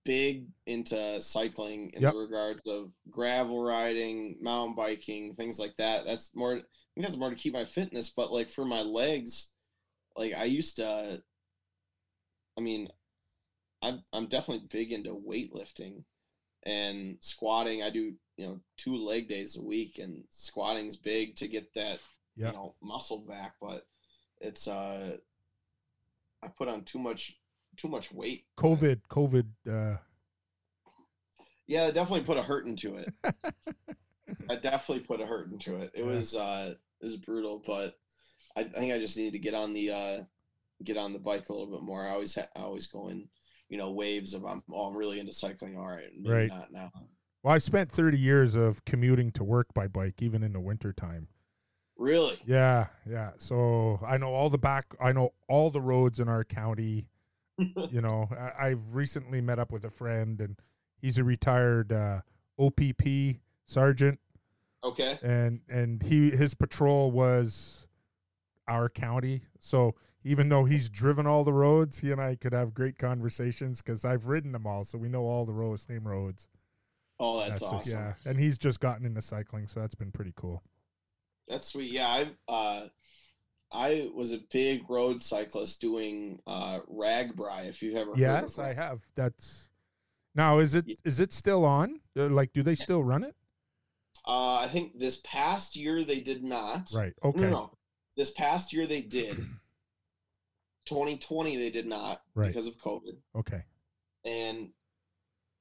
big 0.04 0.48
into 0.66 1.22
cycling 1.22 1.90
in 1.92 2.02
Yep. 2.02 2.14
the 2.14 2.20
regards 2.20 2.62
of 2.68 2.92
gravel 3.10 3.62
riding, 3.62 4.38
mountain 4.42 4.76
biking, 4.76 5.34
things 5.36 5.60
like 5.60 5.76
that. 5.78 6.06
That's 6.06 6.34
more. 6.36 6.54
I 6.58 6.62
think 6.96 7.06
that's 7.08 7.18
more 7.18 7.30
to 7.30 7.36
keep 7.36 7.54
my 7.54 7.66
fitness. 7.66 8.10
But 8.10 8.32
like 8.32 8.50
for 8.50 8.66
my 8.66 8.82
legs, 8.82 9.52
like 10.16 10.34
I 10.34 10.46
used 10.46 10.76
to. 10.78 11.22
I 12.58 12.62
mean, 12.62 12.90
I'm 13.82 14.04
I'm 14.14 14.28
definitely 14.28 14.68
big 14.70 14.92
into 14.92 15.16
weightlifting 15.16 16.04
and 16.64 17.18
squatting. 17.22 17.82
I 17.84 17.90
do 17.90 18.14
you 18.38 18.48
know 18.48 18.60
two 18.78 18.96
leg 18.96 19.28
days 19.28 19.58
a 19.58 19.64
week, 19.64 20.00
and 20.00 20.24
squatting's 20.30 20.98
big 20.98 21.36
to 21.38 21.48
get 21.48 21.74
that 21.76 22.00
Yeah. 22.36 22.48
you 22.48 22.54
know 22.54 22.76
muscle 22.82 23.20
back. 23.28 23.56
But 23.62 23.86
it's 24.42 24.68
uh, 24.68 25.18
I 26.44 26.48
put 26.48 26.68
on 26.68 26.84
too 26.84 27.00
much 27.00 27.38
too 27.82 27.88
much 27.88 28.12
weight. 28.12 28.46
COVID, 28.58 29.02
COVID. 29.10 29.46
Uh, 29.68 29.98
Yeah, 31.68 31.86
I 31.86 31.92
definitely 31.92 32.26
put 32.26 32.38
a 32.38 32.44
hurt 32.44 32.66
into 32.66 32.96
it. 32.98 33.14
I 34.50 34.56
definitely 34.56 35.04
put 35.04 35.22
a 35.22 35.26
hurt 35.26 35.52
into 35.52 35.76
it. 35.78 35.92
It 35.94 36.06
was 36.06 36.36
uh 36.36 36.74
it 37.00 37.04
was 37.04 37.18
brutal, 37.18 37.62
but 37.66 37.96
I, 38.56 38.62
I 38.62 38.64
think 38.66 38.94
I 38.94 39.00
just 39.00 39.18
need 39.18 39.32
to 39.32 39.40
get 39.40 39.54
on 39.54 39.74
the 39.74 39.92
uh 39.92 40.22
get 40.84 40.98
on 40.98 41.14
the 41.14 41.20
bike 41.20 41.50
a 41.50 41.54
little 41.54 41.72
bit 41.72 41.82
more. 41.84 42.06
I 42.08 42.12
always 42.12 42.36
ha- 42.36 42.48
I 42.56 42.62
always 42.62 42.88
go 42.88 43.08
in, 43.10 43.28
you 43.70 43.78
know, 43.78 43.92
waves 43.92 44.34
of 44.34 44.46
I'm 44.46 44.64
oh 44.72 44.88
I'm 44.88 44.98
really 44.98 45.20
into 45.20 45.34
cycling. 45.34 45.78
All 45.78 45.88
right, 45.88 46.10
maybe 46.18 46.34
Right. 46.36 46.50
not 46.50 46.72
now. 46.72 46.92
well, 47.44 47.54
I 47.54 47.58
spent 47.58 47.92
30 47.92 48.18
years 48.18 48.56
of 48.56 48.84
commuting 48.86 49.32
to 49.34 49.44
work 49.44 49.74
by 49.74 49.88
bike, 49.88 50.22
even 50.22 50.44
in 50.44 50.54
the 50.54 50.60
wintertime. 50.60 51.28
Really? 51.98 52.40
Yeah, 52.46 52.88
yeah. 53.08 53.32
So 53.38 54.00
I 54.06 54.18
know 54.18 54.34
all 54.34 54.50
the 54.50 54.58
back. 54.58 54.96
I 55.00 55.12
know 55.12 55.34
all 55.48 55.70
the 55.70 55.82
roads 55.82 56.20
in 56.20 56.28
our 56.28 56.44
county. 56.44 57.06
you 57.92 58.02
know, 58.02 58.30
I, 58.32 58.68
I've 58.70 58.94
recently 58.94 59.42
met 59.42 59.60
up 59.60 59.72
with 59.72 59.84
a 59.86 59.90
friend, 59.90 60.40
and 60.42 60.56
he's 61.02 61.18
a 61.18 61.24
retired 61.24 61.92
uh, 61.94 62.22
OPP 62.60 63.38
sergeant, 63.66 64.20
Okay. 64.84 65.18
and 65.22 65.62
and 65.70 66.02
he 66.04 66.32
his 66.32 66.54
patrol 66.54 67.12
was 67.12 67.88
our 68.68 68.90
county. 68.90 69.44
So 69.60 69.96
even 70.24 70.50
though 70.50 70.66
he's 70.66 70.90
driven 70.90 71.26
all 71.28 71.44
the 71.44 71.54
roads, 71.54 72.00
he 72.00 72.12
and 72.12 72.22
I 72.22 72.36
could 72.36 72.54
have 72.54 72.74
great 72.74 72.98
conversations 72.98 73.82
because 73.82 74.06
I've 74.06 74.28
ridden 74.28 74.52
them 74.52 74.66
all, 74.68 74.84
so 74.84 74.98
we 74.98 75.10
know 75.10 75.24
all 75.24 75.46
the 75.46 75.54
roads, 75.54 75.84
same 75.84 76.08
roads. 76.08 76.48
Oh, 77.20 77.40
that's, 77.40 77.62
That's- 77.62 77.72
awesome. 77.88 78.00
Yeah, 78.00 78.14
and 78.26 78.40
he's 78.40 78.58
just 78.58 78.80
gotten 78.80 79.06
into 79.06 79.22
cycling, 79.22 79.68
so 79.68 79.80
that's 79.80 79.94
been 79.96 80.12
pretty 80.12 80.34
cool. 80.36 80.64
That's 81.48 81.68
sweet. 81.68 81.92
Yeah, 81.92 82.08
I 82.08 82.28
uh 82.52 82.88
I 83.74 84.10
was 84.14 84.34
a 84.34 84.40
big 84.52 84.90
road 84.90 85.22
cyclist 85.22 85.80
doing 85.82 86.40
uh 86.48 86.80
RAGBRAI, 86.92 87.68
if 87.70 87.82
you've 87.82 87.96
ever 87.96 88.12
Yes, 88.16 88.60
I 88.60 88.74
have. 88.74 89.00
That's 89.16 89.70
now 90.36 90.60
is 90.60 90.76
it 90.76 90.88
Ye- 90.88 90.98
is 91.06 91.20
it 91.20 91.32
still 91.34 91.66
on? 91.66 92.02
Uh, 92.18 92.28
Like, 92.28 92.52
do 92.54 92.64
they 92.64 92.76
still 92.76 93.04
run 93.04 93.24
it? 93.24 93.36
Uh 94.28 94.56
I 94.56 94.68
think 94.68 95.00
this 95.00 95.18
past 95.24 95.76
year 95.76 96.04
they 96.04 96.20
did 96.20 96.44
not. 96.44 96.92
Right. 96.94 97.14
Okay. 97.24 97.42
no, 97.42 97.50
no. 97.50 97.78
This 98.18 98.32
past 98.32 98.74
year 98.74 98.86
they 98.88 99.02
did. 99.02 99.38
2020 100.86 101.58
they 101.58 101.70
did 101.70 101.86
not 101.86 102.22
Right. 102.36 102.48
because 102.48 102.68
of 102.68 102.78
COVID. 102.78 103.18
Okay. 103.36 103.64
And 104.26 104.72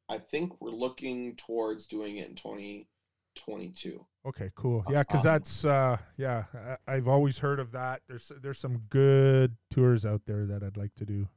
I 0.08 0.18
think 0.18 0.60
we're 0.60 0.70
looking 0.70 1.36
towards 1.36 1.86
doing 1.86 2.16
it 2.16 2.28
in 2.28 2.34
2022. 2.34 4.04
Okay. 4.26 4.50
Cool. 4.54 4.84
Yeah, 4.90 5.00
because 5.02 5.24
Um, 5.26 5.32
that's 5.32 5.64
uh 5.64 5.96
yeah. 6.16 6.44
I, 6.86 6.94
I've 6.94 7.08
always 7.08 7.38
heard 7.38 7.58
of 7.58 7.72
that. 7.72 8.02
There's 8.06 8.30
there's 8.42 8.58
some 8.58 8.82
good 8.90 9.56
tours 9.70 10.04
out 10.04 10.22
there 10.26 10.46
that 10.46 10.62
I'd 10.62 10.76
like 10.76 10.94
to 10.96 11.04
do. 11.06 11.28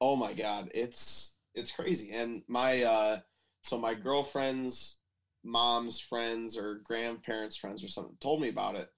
Oh 0.00 0.16
my 0.16 0.32
god, 0.32 0.70
it's 0.74 1.36
it's 1.54 1.70
crazy. 1.72 2.10
And 2.12 2.42
my 2.48 2.82
uh 2.82 3.20
so 3.62 3.78
my 3.78 3.94
girlfriend's 3.94 5.00
mom's 5.44 6.00
friends 6.00 6.56
or 6.56 6.80
grandparents' 6.84 7.56
friends 7.56 7.84
or 7.84 7.88
something 7.88 8.16
told 8.20 8.40
me 8.40 8.48
about 8.48 8.76
it. 8.76 8.88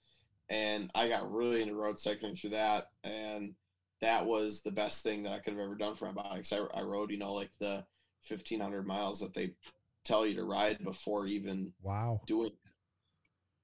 And 0.48 0.90
I 0.94 1.08
got 1.08 1.30
really 1.30 1.62
into 1.62 1.74
road 1.74 1.98
cycling 1.98 2.36
through 2.36 2.50
that. 2.50 2.90
And 3.02 3.54
that 4.00 4.26
was 4.26 4.60
the 4.60 4.70
best 4.70 5.02
thing 5.02 5.22
that 5.22 5.32
I 5.32 5.38
could 5.38 5.54
have 5.54 5.62
ever 5.62 5.74
done 5.74 5.94
for 5.94 6.06
my 6.06 6.12
body. 6.12 6.42
Cause 6.42 6.52
I, 6.52 6.78
I 6.78 6.82
rode, 6.82 7.10
you 7.10 7.16
know, 7.18 7.32
like 7.32 7.50
the 7.58 7.84
1500 8.28 8.86
miles 8.86 9.20
that 9.20 9.34
they 9.34 9.54
tell 10.04 10.26
you 10.26 10.34
to 10.36 10.44
ride 10.44 10.84
before 10.84 11.26
even 11.26 11.72
Wow. 11.82 12.20
doing. 12.26 12.52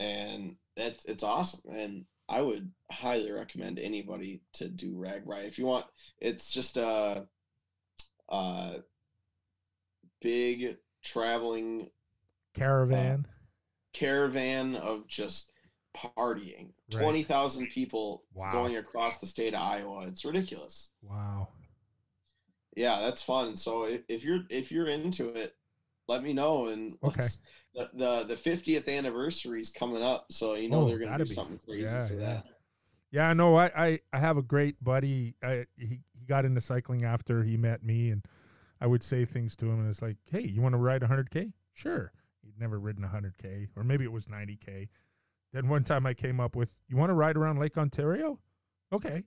And 0.00 0.56
that's 0.76 1.04
it's 1.04 1.22
awesome. 1.22 1.60
And 1.72 2.04
I 2.28 2.40
would 2.40 2.70
highly 2.90 3.30
recommend 3.30 3.78
anybody 3.78 4.40
to 4.54 4.68
do 4.68 4.94
RAGBRAI 4.94 5.44
if 5.46 5.58
you 5.58 5.66
want. 5.66 5.86
It's 6.18 6.50
just 6.52 6.76
a, 6.76 7.26
a 8.28 8.76
big 10.20 10.76
traveling 11.02 11.82
uh, 11.82 12.58
Caravan. 12.58 13.26
caravan 13.92 14.76
of 14.76 15.06
just 15.06 15.52
partying. 15.96 16.70
Right. 16.92 17.02
Twenty 17.02 17.22
thousand 17.22 17.68
people 17.68 18.24
Wow. 18.34 18.52
going 18.52 18.76
across 18.76 19.18
the 19.18 19.26
state 19.26 19.54
of 19.54 19.60
Iowa. 19.62 20.06
It's 20.08 20.24
ridiculous. 20.24 20.90
wow. 21.02 21.48
Yeah, 22.76 23.00
that's 23.00 23.22
fun. 23.22 23.56
So 23.56 23.84
if, 23.84 24.02
if 24.08 24.24
you're 24.24 24.40
if 24.48 24.70
you're 24.72 24.86
into 24.86 25.28
it, 25.34 25.56
let 26.08 26.22
me 26.22 26.32
know. 26.32 26.66
And 26.68 26.92
Okay. 27.02 27.16
let's- 27.20 27.42
the 27.74 27.90
the 27.94 28.24
the 28.24 28.36
fiftieth 28.36 28.88
anniversary 28.88 29.60
is 29.60 29.70
coming 29.70 30.02
up, 30.02 30.26
so 30.30 30.54
you 30.54 30.68
know 30.68 30.82
Oh, 30.82 30.88
they're 30.88 30.98
gonna 30.98 31.18
do 31.18 31.24
be 31.24 31.34
something 31.34 31.58
crazy 31.64 31.82
yeah, 31.82 32.06
for 32.06 32.14
yeah. 32.14 32.20
that. 32.20 32.44
Yeah, 33.12 33.32
no, 33.32 33.56
I, 33.56 33.70
I, 33.76 34.00
I 34.12 34.20
have 34.20 34.36
a 34.36 34.42
great 34.42 34.82
buddy. 34.82 35.34
I, 35.42 35.66
he, 35.76 36.00
he 36.16 36.26
got 36.28 36.44
into 36.44 36.60
cycling 36.60 37.04
after 37.04 37.42
he 37.42 37.56
met 37.56 37.82
me, 37.82 38.10
and 38.10 38.24
I 38.80 38.86
would 38.86 39.02
say 39.02 39.24
things 39.24 39.56
to 39.56 39.66
him, 39.66 39.80
and 39.80 39.90
it's 39.90 40.00
like, 40.00 40.16
hey, 40.30 40.42
you 40.42 40.62
want 40.62 40.74
to 40.74 40.78
ride 40.78 41.02
100K? 41.02 41.52
Sure. 41.72 42.12
He'd 42.44 42.58
never 42.60 42.78
ridden 42.78 43.04
100K, 43.04 43.68
or 43.74 43.82
maybe 43.82 44.04
it 44.04 44.12
was 44.12 44.26
90K. 44.26 44.88
Then 45.52 45.68
one 45.68 45.82
time 45.82 46.06
I 46.06 46.14
came 46.14 46.38
up 46.38 46.54
with, 46.54 46.76
you 46.88 46.96
want 46.96 47.10
to 47.10 47.14
ride 47.14 47.36
around 47.36 47.58
Lake 47.58 47.76
Ontario? 47.76 48.38
Okay. 48.92 49.24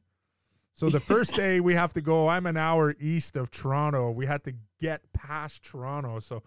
So 0.76 0.90
the 0.90 1.02
first 1.02 1.36
day 1.36 1.60
we 1.60 1.74
have 1.76 1.92
to 1.94 2.02
go, 2.02 2.30
I'm 2.30 2.46
an 2.46 2.56
hour 2.56 2.96
east 3.00 3.36
of 3.36 3.52
Toronto. 3.52 4.12
We 4.12 4.26
had 4.26 4.46
to 4.46 4.54
get 4.80 5.12
past 5.12 5.64
Toronto. 5.64 6.20
So 6.20 6.44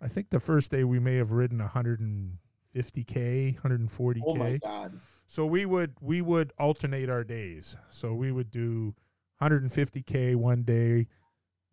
I 0.00 0.08
think 0.08 0.30
the 0.30 0.40
first 0.40 0.70
day 0.70 0.84
we 0.84 0.98
may 0.98 1.16
have 1.16 1.32
ridden 1.32 1.58
150K, 1.60 3.60
140K. 3.60 4.22
Oh 4.26 4.34
my 4.34 4.56
god! 4.58 4.98
So 5.26 5.44
we 5.44 5.66
would 5.66 5.94
we 6.00 6.22
would 6.22 6.52
alternate 6.58 7.10
our 7.10 7.24
days. 7.24 7.76
So 7.88 8.14
we 8.14 8.32
would 8.32 8.50
do 8.50 8.94
150k 9.42 10.36
one 10.36 10.62
day, 10.62 11.06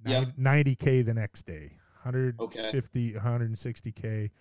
Yeah. 0.05 0.25
90k 0.39 1.05
the 1.05 1.13
next 1.13 1.45
day, 1.45 1.77
Okay. 2.05 2.61
150, 2.61 3.13
160k. 3.13 4.31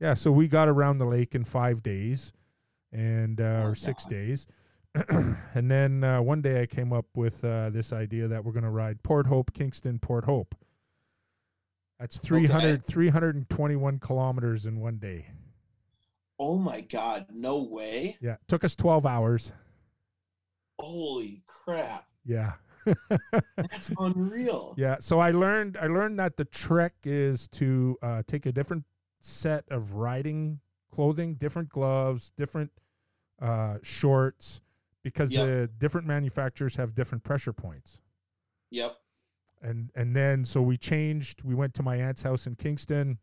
Yeah, 0.00 0.14
so 0.14 0.32
we 0.32 0.48
got 0.48 0.68
around 0.68 0.98
the 0.98 1.06
lake 1.06 1.34
in 1.34 1.44
five 1.44 1.82
days, 1.82 2.32
and 2.92 3.40
uh, 3.40 3.62
Oh, 3.64 3.68
or 3.68 3.74
six 3.74 4.04
God. 4.04 4.10
days. 4.10 4.46
and 5.54 5.70
then 5.70 6.04
uh, 6.04 6.20
one 6.20 6.42
day 6.42 6.60
I 6.62 6.66
came 6.66 6.92
up 6.92 7.06
with 7.14 7.42
uh, 7.44 7.70
this 7.70 7.92
idea 7.92 8.28
that 8.28 8.44
we're 8.44 8.52
going 8.52 8.64
to 8.64 8.70
ride 8.70 9.02
Port 9.02 9.26
Hope, 9.28 9.52
Kingston, 9.54 9.98
Port 9.98 10.24
Hope. 10.26 10.54
That's 12.02 12.18
300, 12.18 12.84
321 12.84 14.00
kilometers 14.00 14.66
in 14.66 14.80
one 14.80 14.96
day. 14.96 15.28
Oh 16.36 16.58
my 16.58 16.80
god! 16.80 17.26
No 17.32 17.62
way! 17.62 18.18
Yeah, 18.20 18.38
took 18.48 18.64
us 18.64 18.74
12 18.74 19.06
hours. 19.06 19.52
Holy 20.80 21.44
crap! 21.46 22.08
Yeah. 22.24 22.54
That's 23.56 23.88
unreal. 24.00 24.74
Yeah, 24.76 24.96
so 24.98 25.20
I 25.20 25.30
learned 25.30 25.78
I 25.80 25.86
learned 25.86 26.18
that 26.18 26.36
the 26.36 26.44
trick 26.44 26.94
is 27.04 27.46
to 27.52 27.96
uh, 28.02 28.22
take 28.26 28.46
a 28.46 28.52
different 28.52 28.82
set 29.20 29.62
of 29.70 29.92
riding 29.92 30.58
clothing, 30.92 31.34
different 31.36 31.68
gloves, 31.68 32.32
different 32.36 32.72
uh, 33.40 33.76
shorts, 33.84 34.60
because 35.04 35.32
Yep. 35.32 35.46
the 35.46 35.70
different 35.78 36.08
manufacturers 36.08 36.74
have 36.74 36.96
different 36.96 37.22
pressure 37.22 37.52
points. 37.52 38.00
Yep. 38.70 38.96
And 39.62 39.90
and 39.94 40.14
then 40.16 40.44
so 40.44 40.60
we 40.60 40.76
changed. 40.76 41.42
We 41.44 41.54
went 41.54 41.74
to 41.74 41.82
my 41.82 41.96
aunt's 41.96 42.22
house 42.22 42.46
in 42.46 42.56
Kingston, 42.56 43.18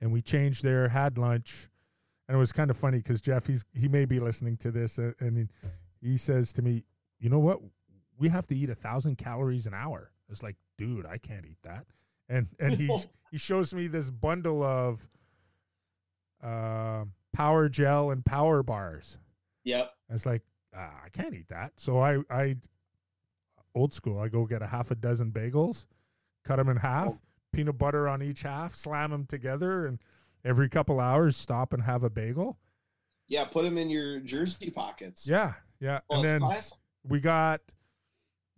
and 0.00 0.10
we 0.10 0.22
changed 0.22 0.64
there, 0.64 0.88
had 0.88 1.18
lunch, 1.18 1.68
and 2.26 2.34
it 2.34 2.38
was 2.38 2.50
kind 2.50 2.70
of 2.70 2.76
funny 2.76 2.98
because 2.98 3.20
Jeff 3.20 3.46
he's 3.46 3.64
he 3.74 3.88
may 3.88 4.06
be 4.06 4.18
listening 4.18 4.56
to 4.58 4.70
this, 4.70 4.98
uh, 4.98 5.12
and 5.20 5.36
he, 5.36 5.48
he 6.00 6.16
says 6.16 6.52
to 6.54 6.62
me, 6.62 6.84
"You 7.18 7.28
know 7.28 7.38
what? 7.38 7.60
We 8.18 8.30
have 8.30 8.46
to 8.46 8.56
eat 8.56 8.70
a 8.70 8.74
thousand 8.74 9.18
calories 9.18 9.66
an 9.66 9.74
hour." 9.74 10.12
It's 10.30 10.42
like, 10.42 10.56
dude, 10.78 11.04
I 11.04 11.18
can't 11.18 11.44
eat 11.44 11.58
that. 11.62 11.84
And 12.28 12.48
and 12.58 12.74
he 12.74 12.88
he 13.30 13.36
shows 13.36 13.74
me 13.74 13.86
this 13.86 14.08
bundle 14.08 14.62
of 14.62 15.06
uh, 16.42 17.04
power 17.32 17.68
gel 17.68 18.10
and 18.10 18.24
power 18.24 18.62
bars. 18.62 19.18
Yep. 19.64 19.92
I 20.10 20.12
was 20.12 20.26
like, 20.26 20.42
ah, 20.76 20.92
I 21.04 21.08
can't 21.10 21.34
eat 21.34 21.48
that. 21.48 21.72
So 21.76 22.00
I, 22.00 22.18
I, 22.30 22.56
old 23.74 23.92
school, 23.94 24.18
I 24.18 24.28
go 24.28 24.44
get 24.46 24.62
a 24.62 24.66
half 24.66 24.90
a 24.90 24.94
dozen 24.94 25.30
bagels, 25.30 25.86
cut 26.44 26.56
them 26.56 26.68
in 26.68 26.78
half, 26.78 27.08
Oh. 27.12 27.20
peanut 27.52 27.78
butter 27.78 28.08
on 28.08 28.22
each 28.22 28.42
half, 28.42 28.74
slam 28.74 29.10
them 29.10 29.26
together, 29.26 29.86
and 29.86 29.98
every 30.44 30.68
couple 30.68 31.00
hours 31.00 31.36
stop 31.36 31.72
and 31.72 31.82
have 31.84 32.02
a 32.02 32.10
bagel. 32.10 32.58
Yeah, 33.28 33.44
put 33.44 33.64
them 33.64 33.78
in 33.78 33.88
your 33.90 34.20
jersey 34.20 34.70
pockets. 34.70 35.26
Yeah, 35.28 35.54
yeah. 35.80 36.00
Well, 36.10 36.20
and 36.20 36.28
then 36.28 36.40
classic. 36.40 36.78
we 37.04 37.20
got 37.20 37.60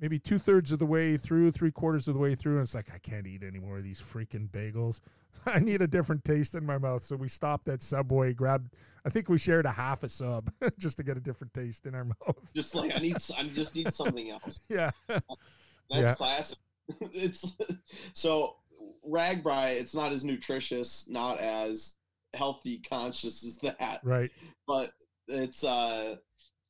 maybe 0.01 0.19
two 0.19 0.39
thirds 0.39 0.73
of 0.73 0.79
the 0.81 0.87
way 0.87 1.17
through, 1.17 1.53
three 1.53 1.71
quarters 1.71 2.09
of 2.09 2.15
the 2.15 2.21
way 2.21 2.35
through, 2.35 2.55
and 2.55 2.63
it's 2.63 2.75
like 2.75 2.91
I 2.93 2.99
can't 2.99 3.27
eat 3.27 3.43
any 3.43 3.61
more 3.61 3.79
of 3.79 3.85
these 3.85 4.01
freaking 4.01 4.49
bagels. 4.51 5.01
I 5.47 5.61
need 5.61 5.83
a 5.83 5.87
different 5.87 6.25
taste 6.25 6.55
in 6.55 6.65
my 6.67 6.79
mouth. 6.79 7.05
So 7.05 7.15
we 7.17 7.29
stopped 7.29 7.69
at 7.69 7.83
Subway, 7.83 8.33
grabbed. 8.33 8.75
I 9.05 9.11
think 9.11 9.29
we 9.29 9.39
shared 9.39 9.67
a 9.67 9.73
half 9.73 10.03
a 10.03 10.09
sub 10.09 10.51
just 10.79 10.97
to 10.97 11.03
get 11.03 11.17
a 11.17 11.21
different 11.21 11.53
taste 11.53 11.87
in 11.87 11.95
our 11.95 12.05
mouth. 12.27 12.37
Just 12.55 12.75
like 12.75 12.95
I 12.95 12.99
need, 12.99 13.17
I 13.37 13.43
just 13.45 13.75
need 13.77 13.93
something 13.93 14.31
else. 14.31 14.61
Yeah, 14.69 14.91
That's 15.09 15.23
Yeah. 15.91 16.15
classic. 16.15 16.59
it's 17.01 17.45
so 18.13 18.57
RAGBRAI. 19.07 19.81
It's 19.81 19.95
not 19.95 20.13
as 20.13 20.25
nutritious, 20.25 21.09
not 21.09 21.39
as 21.39 21.97
healthy 22.35 22.79
conscious 22.79 23.45
as 23.45 23.59
that, 23.59 24.01
right. 24.03 24.31
but 24.67 24.91
it's 25.29 25.65
uh, 25.65 26.17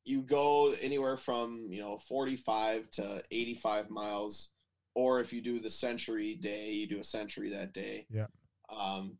you 0.04 0.20
go 0.22 0.72
anywhere 0.82 1.16
from 1.16 1.66
you 1.70 1.80
know 1.80 1.96
45 1.98 2.90
to 2.90 3.22
85 3.30 3.90
miles, 3.90 4.50
or 4.94 5.20
if 5.20 5.32
you 5.32 5.40
do 5.40 5.58
the 5.60 5.70
century 5.70 6.34
day, 6.34 6.70
you 6.70 6.86
do 6.86 6.98
a 7.00 7.04
century 7.04 7.50
that 7.50 7.72
day. 7.72 8.06
Yeah. 8.10 8.26
Um, 8.68 9.18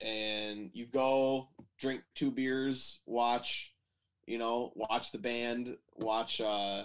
and 0.00 0.70
you 0.72 0.86
go 0.86 1.48
drink 1.78 2.02
two 2.14 2.30
beers, 2.30 3.00
watch, 3.06 3.72
you 4.26 4.38
know, 4.38 4.72
watch 4.74 5.12
the 5.12 5.18
band, 5.18 5.76
watch, 5.96 6.40
uh, 6.40 6.84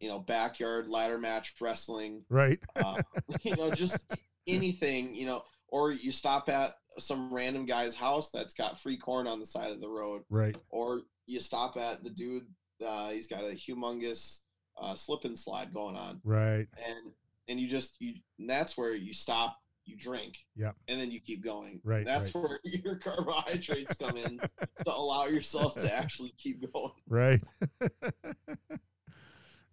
you 0.00 0.08
know, 0.08 0.18
backyard 0.18 0.88
ladder 0.88 1.18
match 1.18 1.54
wrestling, 1.60 2.24
Right. 2.28 2.58
uh, 2.76 3.02
you 3.42 3.56
know, 3.56 3.70
just 3.72 4.04
anything, 4.46 5.14
you 5.14 5.26
know, 5.26 5.42
or 5.68 5.92
you 5.92 6.12
stop 6.12 6.48
at 6.48 6.72
some 6.98 7.32
random 7.32 7.64
guy's 7.66 7.94
house 7.94 8.30
that's 8.30 8.54
got 8.54 8.78
free 8.80 8.96
corn 8.98 9.26
on 9.26 9.38
the 9.40 9.46
side 9.46 9.70
of 9.70 9.80
the 9.80 9.88
road, 9.88 10.22
Right. 10.28 10.56
or 10.68 11.02
you 11.26 11.40
stop 11.40 11.76
at 11.76 12.02
the 12.02 12.10
dude, 12.10 12.46
uh, 12.84 13.10
he's 13.10 13.28
got 13.28 13.44
a 13.44 13.54
humongous 13.54 14.40
uh, 14.80 14.94
slip 14.94 15.24
and 15.24 15.38
slide 15.38 15.72
going 15.72 15.96
on, 15.96 16.20
Right. 16.24 16.66
and 16.76 17.12
and 17.48 17.60
you 17.60 17.68
just 17.68 17.96
you, 18.00 18.14
and 18.38 18.48
that's 18.50 18.76
where 18.76 18.94
you 18.94 19.12
stop, 19.14 19.56
you 19.84 19.96
drink, 19.96 20.36
Yeah. 20.56 20.72
and 20.88 21.00
then 21.00 21.10
you 21.10 21.20
keep 21.20 21.42
going. 21.42 21.80
Right, 21.84 22.04
That's 22.04 22.32
where 22.34 22.60
your 22.64 22.96
carbohydrates 22.96 23.94
come 23.96 24.16
in 24.16 24.38
to 24.38 24.94
allow 24.94 25.26
yourself 25.26 25.74
to 25.76 25.92
actually 25.92 26.32
keep 26.38 26.72
going. 26.72 26.92
Right. 27.08 27.42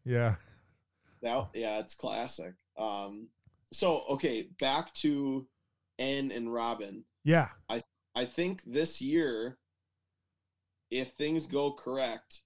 yeah. 0.06 0.36
That 1.22 1.50
yeah, 1.54 1.80
it's 1.80 1.96
classic. 1.96 2.54
Um, 2.78 3.28
so 3.74 4.04
okay, 4.10 4.50
back 4.60 4.94
to 4.96 5.48
N 5.98 6.32
and 6.32 6.52
Robin. 6.54 7.04
Yeah. 7.24 7.50
I 7.68 7.84
I 8.16 8.26
think 8.26 8.64
this 8.66 9.02
year, 9.02 9.58
if 10.90 11.10
things 11.12 11.46
go 11.46 11.74
correct, 11.74 12.42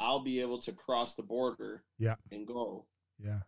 I'll 0.00 0.22
be 0.22 0.40
able 0.40 0.58
to 0.62 0.72
cross 0.72 1.14
the 1.14 1.22
border. 1.22 1.82
Yeah. 1.98 2.14
And 2.30 2.46
go. 2.46 2.86
Yeah. 3.18 3.40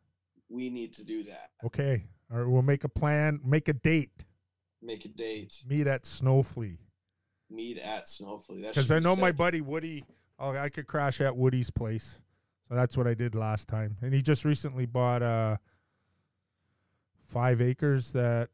We 0.49 0.71
need 0.71 0.93
to 0.95 1.05
do 1.05 1.25
that. 1.25 1.51
Okay. 1.65 2.05
All 2.33 2.39
right. 2.39 2.49
We'll 2.49 2.63
make 2.63 2.85
a 2.85 2.89
plan. 2.89 3.41
Make 3.45 3.69
a 3.69 3.73
date. 3.73 4.25
Make 4.83 5.05
a 5.05 5.09
date. 5.09 5.63
Meet 5.69 5.87
at 5.87 6.05
Snowflea. 6.05 6.79
Meet 7.51 7.79
at 7.79 8.05
Snowflea. 8.07 8.69
Because 8.69 8.91
I 8.91 8.99
be 8.99 9.05
know 9.05 9.17
my 9.17 9.33
buddy 9.33 9.61
Woody. 9.61 10.05
Oh, 10.39 10.51
I 10.51 10.69
could 10.69 10.87
crash 10.87 11.21
at 11.21 11.37
Woody's 11.37 11.71
place. 11.71 12.21
So 12.69 12.75
that's 12.75 12.97
what 12.97 13.07
I 13.07 13.15
did 13.15 13.35
last 13.35 13.69
time. 13.69 13.97
And 14.03 14.13
he 14.13 14.21
just 14.23 14.45
recently 14.45 14.87
bought 14.87 15.23
uh 15.23 15.57
five 17.25 17.61
acres 17.61 18.13
that 18.13 18.51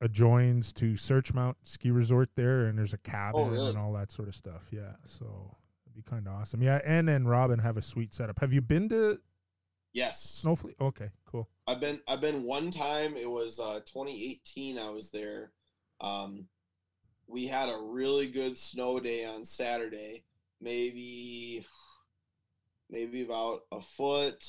adjoins 0.00 0.72
to 0.74 0.92
Searchmont 0.94 1.54
Ski 1.62 1.90
Resort 1.90 2.30
there, 2.36 2.66
and 2.66 2.78
there's 2.78 2.92
a 2.92 2.98
cabin 2.98 3.40
Oh, 3.42 3.48
really? 3.48 3.70
and 3.70 3.78
all 3.78 3.92
that 3.94 4.12
sort 4.12 4.28
of 4.28 4.34
stuff. 4.34 4.68
Yeah, 4.70 4.92
so 5.06 5.56
it'd 5.86 5.94
be 5.94 6.02
kind 6.02 6.26
of 6.26 6.34
awesome. 6.34 6.62
Yeah, 6.62 6.80
and 6.84 7.08
and 7.08 7.28
Robin 7.28 7.58
have 7.60 7.76
a 7.76 7.82
sweet 7.82 8.12
setup. 8.14 8.40
Have 8.40 8.52
you 8.52 8.60
been 8.60 8.88
to 8.90 9.18
Yes. 9.96 10.22
Snowflake. 10.42 10.78
Okay, 10.78 11.08
cool. 11.24 11.48
I've 11.66 11.80
been 11.80 12.02
I've 12.06 12.20
been 12.20 12.42
one 12.42 12.70
time. 12.70 13.16
It 13.16 13.30
was 13.30 13.58
uh, 13.58 13.80
2018. 13.86 14.78
I 14.78 14.90
was 14.90 15.10
there. 15.10 15.52
Um, 16.02 16.48
we 17.26 17.46
had 17.46 17.70
a 17.70 17.78
really 17.80 18.28
good 18.28 18.58
snow 18.58 19.00
day 19.00 19.24
on 19.24 19.42
Saturday. 19.42 20.24
Maybe 20.60 21.66
maybe 22.90 23.22
about 23.24 23.62
a 23.72 23.80
foot, 23.80 24.44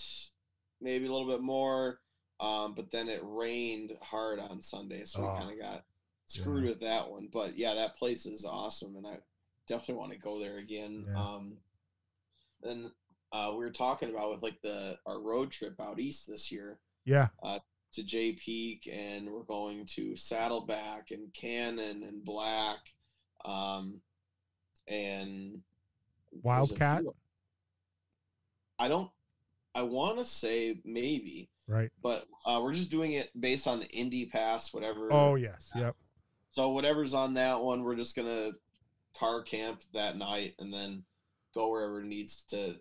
maybe 0.82 1.06
a 1.08 1.12
little 1.12 1.30
bit 1.30 1.42
more. 1.42 2.02
Um, 2.42 2.76
but 2.76 2.92
then 2.92 3.08
it 3.08 3.22
rained 3.24 3.94
hard 4.02 4.40
on 4.40 4.62
Sunday, 4.62 5.06
so 5.06 5.22
Oh, 5.24 5.32
we 5.32 5.40
kind 5.40 5.52
of 5.54 5.60
got 5.60 5.86
screwed 6.26 6.66
with 6.66 6.82
that 6.82 7.10
one. 7.10 7.30
But 7.32 7.58
yeah, 7.58 7.74
that 7.74 7.96
place 7.96 8.26
is 8.26 8.44
awesome, 8.44 8.98
and 8.98 9.08
I 9.08 9.20
definitely 9.70 9.96
want 9.96 10.12
to 10.12 10.20
go 10.20 10.42
there 10.42 10.58
again. 10.58 11.06
Yeah. 11.08 11.18
Um, 11.18 11.54
then 12.62 12.92
uh, 13.32 13.52
we 13.52 13.64
were 13.64 13.72
talking 13.72 14.10
about 14.10 14.32
with 14.32 14.44
like 14.44 14.62
the 14.62 14.98
our 15.06 15.22
road 15.22 15.52
trip 15.52 15.80
out 15.82 16.00
east 16.00 16.28
this 16.28 16.52
year 16.52 16.80
Yeah, 17.06 17.28
to 17.94 18.04
Jay 18.04 18.34
Peak, 18.34 18.90
and 18.92 19.30
we're 19.30 19.44
going 19.44 19.86
to 19.96 20.16
Saddleback 20.16 21.12
and 21.12 21.34
Cannon 21.34 22.04
and 22.04 22.24
Black, 22.24 22.78
um, 23.46 24.02
and 24.88 25.62
Wildcat? 26.44 27.04
I 28.80 28.88
don't. 28.88 29.10
I 29.76 29.84
want 29.84 30.18
to 30.18 30.26
say 30.26 30.80
maybe, 30.86 31.50
right. 31.68 31.92
but 32.02 32.26
uh, 32.46 32.60
we're 32.64 32.74
just 32.74 32.92
doing 32.92 33.14
it 33.14 33.30
based 33.40 33.68
on 33.68 33.80
the 33.80 33.88
Indy 33.90 34.26
Pass, 34.26 34.74
whatever. 34.74 35.12
Oh 35.12 35.36
yes, 35.36 35.72
yep. 35.76 35.96
So 36.52 36.70
whatever's 36.70 37.14
on 37.14 37.36
that 37.36 37.62
one, 37.62 37.84
we're 37.84 37.96
just 37.96 38.16
gonna 38.16 38.52
car 39.16 39.44
camp 39.44 39.82
that 39.94 40.18
night 40.18 40.56
and 40.60 40.74
then 40.74 41.04
go 41.54 41.70
wherever 41.70 42.04
needs 42.04 42.44
to 42.46 42.76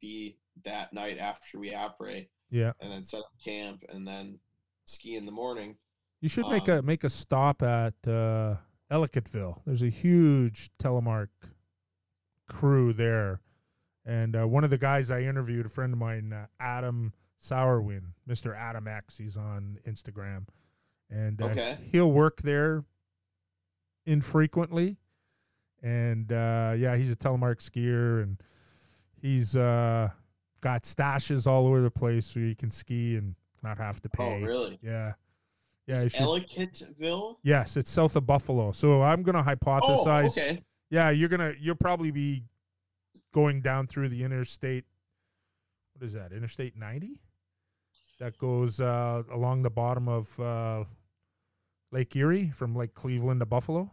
be 0.00 0.36
that 0.64 0.92
night 0.92 1.18
after 1.18 1.58
we 1.58 1.74
operate, 1.74 2.30
Yeah. 2.50 2.72
and 2.80 2.90
then 2.90 3.02
set 3.02 3.20
up 3.20 3.32
camp 3.44 3.82
and 3.88 4.06
then 4.06 4.38
ski 4.84 5.16
in 5.16 5.24
the 5.24 5.32
morning. 5.32 5.76
You 6.20 6.28
should 6.28 6.46
make 6.48 6.68
Um, 6.68 6.78
a 6.78 6.82
make 6.82 7.04
a 7.04 7.10
stop 7.10 7.62
at 7.62 7.94
uh, 8.06 8.56
Ellicottville. 8.90 9.62
There's 9.64 9.82
a 9.82 9.88
huge 9.88 10.70
telemark 10.78 11.28
crew 12.48 12.92
there, 12.92 13.40
and 14.04 14.36
uh, 14.36 14.46
one 14.46 14.62
of 14.64 14.70
the 14.70 14.78
guys 14.78 15.10
I 15.10 15.22
interviewed, 15.22 15.66
a 15.66 15.68
friend 15.68 15.92
of 15.92 15.98
mine, 15.98 16.32
uh, 16.32 16.46
Adam 16.60 17.12
Sourwind, 17.40 18.12
Mister 18.26 18.54
Adam 18.54 18.86
X. 18.86 19.18
He's 19.18 19.36
on 19.36 19.78
Instagram, 19.84 20.46
and 21.10 21.40
uh, 21.42 21.46
Okay. 21.46 21.78
he'll 21.90 22.12
work 22.12 22.42
there 22.42 22.84
infrequently, 24.06 24.98
and 25.82 26.30
uh, 26.32 26.74
yeah, 26.76 26.96
he's 26.96 27.10
a 27.10 27.16
telemark 27.16 27.58
skier, 27.58 28.22
and 28.22 28.40
he's 29.22 29.56
uh, 29.56 30.10
got 30.60 30.82
stashes 30.82 31.46
all 31.46 31.66
over 31.66 31.80
the 31.80 31.90
place 31.90 32.26
so 32.26 32.40
you 32.40 32.54
can 32.54 32.70
ski 32.70 33.16
and 33.16 33.34
not 33.62 33.78
have 33.78 34.00
to 34.02 34.08
pay. 34.08 34.42
Oh, 34.42 34.46
really? 34.46 34.78
Yeah. 34.82 35.12
Yeah, 35.86 36.02
you 36.02 36.10
Ellicottville? 36.10 37.36
Yes, 37.42 37.76
it's 37.76 37.90
south 37.90 38.14
of 38.14 38.24
Buffalo. 38.24 38.70
So 38.70 39.02
I'm 39.02 39.22
gonna 39.22 39.42
hypothesize. 39.42 40.06
Oh, 40.06 40.42
okay. 40.42 40.62
Yeah, 40.90 41.10
you're 41.10 41.28
gonna 41.28 41.54
you'll 41.58 41.74
probably 41.74 42.12
be 42.12 42.44
going 43.32 43.62
down 43.62 43.88
through 43.88 44.08
the 44.10 44.22
interstate. 44.22 44.84
What 45.94 46.06
is 46.06 46.12
that? 46.12 46.32
Interstate 46.32 46.76
90? 46.76 47.20
That 48.20 48.38
goes 48.38 48.80
uh, 48.80 49.24
along 49.32 49.62
the 49.62 49.70
bottom 49.70 50.08
of 50.08 50.38
uh, 50.38 50.84
Lake 51.90 52.14
Erie 52.14 52.52
from 52.54 52.76
Lake 52.76 52.94
Cleveland 52.94 53.40
to 53.40 53.46
Buffalo. 53.46 53.90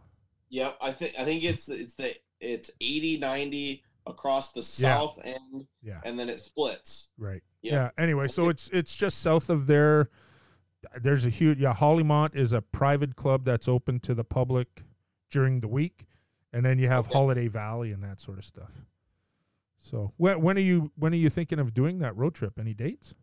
Yep. 0.50 0.76
I 0.80 0.92
think 0.92 1.14
I 1.18 1.24
think 1.24 1.42
it's 1.42 1.68
it's 1.68 1.94
the 1.94 2.14
it's 2.40 2.70
80, 2.80 3.18
90 3.18 3.82
across 4.06 4.52
the 4.52 4.60
Yeah. 4.60 4.62
south 4.98 5.18
end, 5.22 5.66
Yeah. 5.82 6.00
and 6.04 6.18
then 6.18 6.28
it 6.28 6.40
splits. 6.40 7.10
Right. 7.18 7.42
Yeah. 7.62 7.72
Yeah. 7.72 7.90
Anyway, 7.98 8.28
so 8.28 8.48
it's 8.48 8.68
it's 8.70 8.94
just 8.96 9.18
south 9.18 9.50
of 9.50 9.66
there. 9.66 10.10
There's 11.00 11.24
a 11.26 11.30
huge 11.30 11.58
yeah. 11.58 11.74
HoliMont 11.74 12.34
is 12.34 12.52
a 12.52 12.62
private 12.62 13.16
club 13.16 13.44
that's 13.44 13.68
open 13.68 14.00
to 14.00 14.14
the 14.14 14.24
public 14.24 14.82
during 15.30 15.60
the 15.60 15.68
week, 15.68 16.06
and 16.52 16.64
then 16.64 16.78
you 16.78 16.88
have 16.88 17.06
Okay. 17.06 17.12
Holiday 17.12 17.48
Valley 17.48 17.92
and 17.92 18.02
that 18.02 18.20
sort 18.20 18.38
of 18.38 18.44
stuff. 18.44 18.86
So 19.78 20.12
when 20.16 20.40
when 20.42 20.56
are 20.56 20.60
you 20.62 20.92
when 20.96 21.12
are 21.12 21.16
you 21.16 21.30
thinking 21.30 21.58
of 21.58 21.74
doing 21.74 21.98
that 21.98 22.16
road 22.16 22.34
trip? 22.34 22.58
Any 22.58 22.74
dates? 22.74 23.14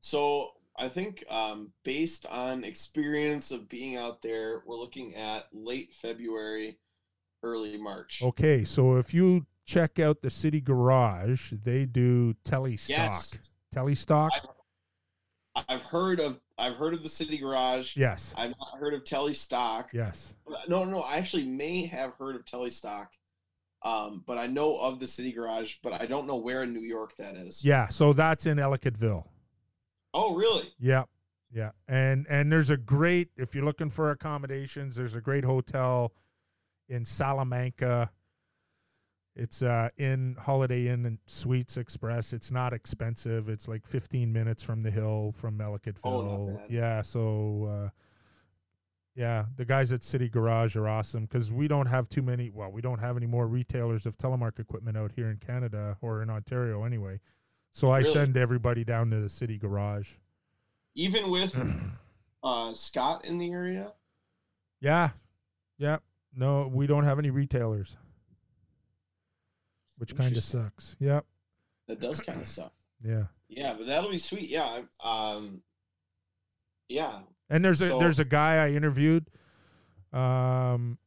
So 0.00 0.50
I 0.76 0.88
think 0.88 1.24
um, 1.28 1.72
based 1.84 2.26
on 2.26 2.64
experience 2.64 3.52
of 3.52 3.68
being 3.68 3.96
out 3.96 4.22
there, 4.22 4.62
we're 4.66 4.76
looking 4.76 5.14
at 5.14 5.46
late 5.52 5.92
February, 5.94 6.78
early 7.44 7.76
March. 7.78 8.22
Okay, 8.22 8.64
so 8.64 8.96
if 8.96 9.14
you 9.14 9.46
check 9.64 9.98
out 9.98 10.22
the 10.22 10.30
City 10.30 10.60
Garage, 10.60 11.52
they 11.52 11.84
do 11.84 12.34
tele 12.44 12.76
stock. 12.76 12.98
Yes. 12.98 13.40
Tele 13.72 13.94
stock. 13.94 14.32
I've 15.68 15.82
heard 15.82 16.20
of 16.20 16.40
I've 16.58 16.76
heard 16.76 16.94
of 16.94 17.02
the 17.02 17.08
City 17.08 17.38
Garage. 17.38 17.96
Yes. 17.96 18.34
I've 18.36 18.50
not 18.50 18.78
heard 18.78 18.94
of 18.94 19.04
Telestock. 19.04 19.86
Yes. 19.92 20.34
No, 20.68 20.84
no, 20.84 21.00
I 21.00 21.16
actually 21.16 21.46
may 21.46 21.86
have 21.86 22.14
heard 22.18 22.36
of 22.36 22.44
Telestock. 22.44 23.06
Um, 23.82 24.24
but 24.26 24.38
I 24.38 24.46
know 24.46 24.76
of 24.76 24.98
the 24.98 25.06
City 25.06 25.30
Garage, 25.32 25.76
but 25.82 25.92
I 25.92 26.06
don't 26.06 26.26
know 26.26 26.36
where 26.36 26.62
in 26.62 26.72
New 26.72 26.80
York 26.80 27.16
that 27.18 27.36
is. 27.36 27.64
Yeah. 27.64 27.88
So 27.88 28.12
that's 28.12 28.46
in 28.46 28.56
Ellicottville. 28.58 29.24
Oh, 30.14 30.34
really? 30.34 30.72
Yeah. 30.78 31.04
Yeah, 31.54 31.70
and 31.86 32.26
and 32.28 32.50
there's 32.50 32.70
a 32.70 32.76
great 32.76 33.28
if 33.36 33.54
you're 33.54 33.64
looking 33.64 33.88
for 33.88 34.10
accommodations, 34.10 34.96
there's 34.96 35.14
a 35.14 35.20
great 35.20 35.44
hotel 35.44 36.12
in 36.88 37.04
Salamanca. 37.04 38.10
It's 39.36 39.62
uh, 39.62 39.88
in 39.96 40.36
Holiday 40.40 40.86
Inn 40.88 41.06
and 41.06 41.18
Suites 41.26 41.76
Express. 41.76 42.32
It's 42.32 42.52
not 42.52 42.72
expensive. 42.72 43.48
It's 43.48 43.66
like 43.66 43.84
15 43.86 44.32
minutes 44.32 44.62
from 44.62 44.82
the 44.82 44.90
hill 44.92 45.32
from 45.36 45.58
Ellicottville. 45.58 46.04
Oh, 46.04 46.60
yeah, 46.70 47.02
so 47.02 47.68
uh, 47.86 47.88
yeah, 49.16 49.46
the 49.56 49.64
guys 49.64 49.92
at 49.92 50.04
City 50.04 50.28
Garage 50.28 50.76
are 50.76 50.88
awesome 50.88 51.24
because 51.24 51.52
we 51.52 51.66
don't 51.66 51.86
have 51.86 52.08
too 52.08 52.22
many. 52.22 52.48
Well, 52.50 52.70
we 52.70 52.80
don't 52.80 53.00
have 53.00 53.16
any 53.16 53.26
more 53.26 53.48
retailers 53.48 54.06
of 54.06 54.16
telemark 54.18 54.60
equipment 54.60 54.96
out 54.96 55.10
here 55.16 55.28
in 55.30 55.38
Canada 55.38 55.96
or 56.00 56.22
in 56.22 56.30
Ontario 56.30 56.84
anyway. 56.84 57.18
So 57.72 57.90
I 57.90 57.98
Really? 57.98 58.12
send 58.12 58.36
everybody 58.36 58.84
down 58.84 59.10
to 59.10 59.20
the 59.20 59.28
City 59.28 59.58
Garage. 59.58 60.10
Even 60.94 61.28
with 61.28 61.56
uh, 62.44 62.72
Scott 62.72 63.24
in 63.24 63.38
the 63.38 63.50
area. 63.50 63.92
Yeah. 64.80 65.10
Yeah. 65.76 65.96
No, 66.36 66.70
we 66.72 66.86
don't 66.86 67.02
have 67.04 67.18
any 67.18 67.30
retailers. 67.30 67.96
Which 69.98 70.16
kind 70.16 70.36
of 70.36 70.42
sucks. 70.42 70.96
Yep. 70.98 71.24
That 71.88 72.00
does 72.00 72.20
kind 72.20 72.40
of 72.40 72.48
suck. 72.48 72.72
Yeah. 73.04 73.24
Yeah, 73.48 73.74
but 73.76 73.86
that'll 73.86 74.10
be 74.10 74.18
sweet. 74.18 74.48
Yeah. 74.48 74.80
Um. 75.02 75.62
Yeah. 76.88 77.20
And 77.50 77.64
there's 77.64 77.80
a 77.80 77.88
So- 77.88 77.98
there's 77.98 78.18
a 78.18 78.24
guy 78.24 78.64
I 78.64 78.70
interviewed 78.70 79.28
um 80.12 80.98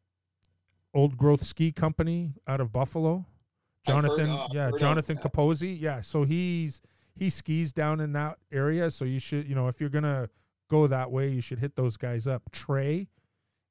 Old 0.94 1.18
Growth 1.18 1.44
Ski 1.44 1.72
Company 1.72 2.34
out 2.48 2.60
of 2.62 2.72
Buffalo. 2.72 3.26
I've 3.88 3.94
heard- 3.94 4.08
Jonathan, 4.18 4.30
uh, 4.30 4.48
yeah, 4.52 4.72
Jonathan. 4.78 5.18
Capozzi. 5.18 5.80
Yeah, 5.80 6.02
so 6.02 6.24
he's 6.24 6.82
he 7.16 7.30
skis 7.30 7.72
down 7.74 8.00
in 8.00 8.14
that 8.14 8.38
area, 8.52 8.92
so 8.92 9.04
you 9.06 9.20
should, 9.20 9.48
you 9.48 9.56
know, 9.56 9.68
if 9.68 9.80
you're 9.82 9.90
going 9.90 10.04
to 10.04 10.30
go 10.70 10.86
that 10.86 11.12
way, 11.12 11.30
you 11.30 11.42
should 11.42 11.58
hit 11.60 11.76
those 11.76 11.98
guys 11.98 12.28
up. 12.28 12.44
Trey 12.52 13.08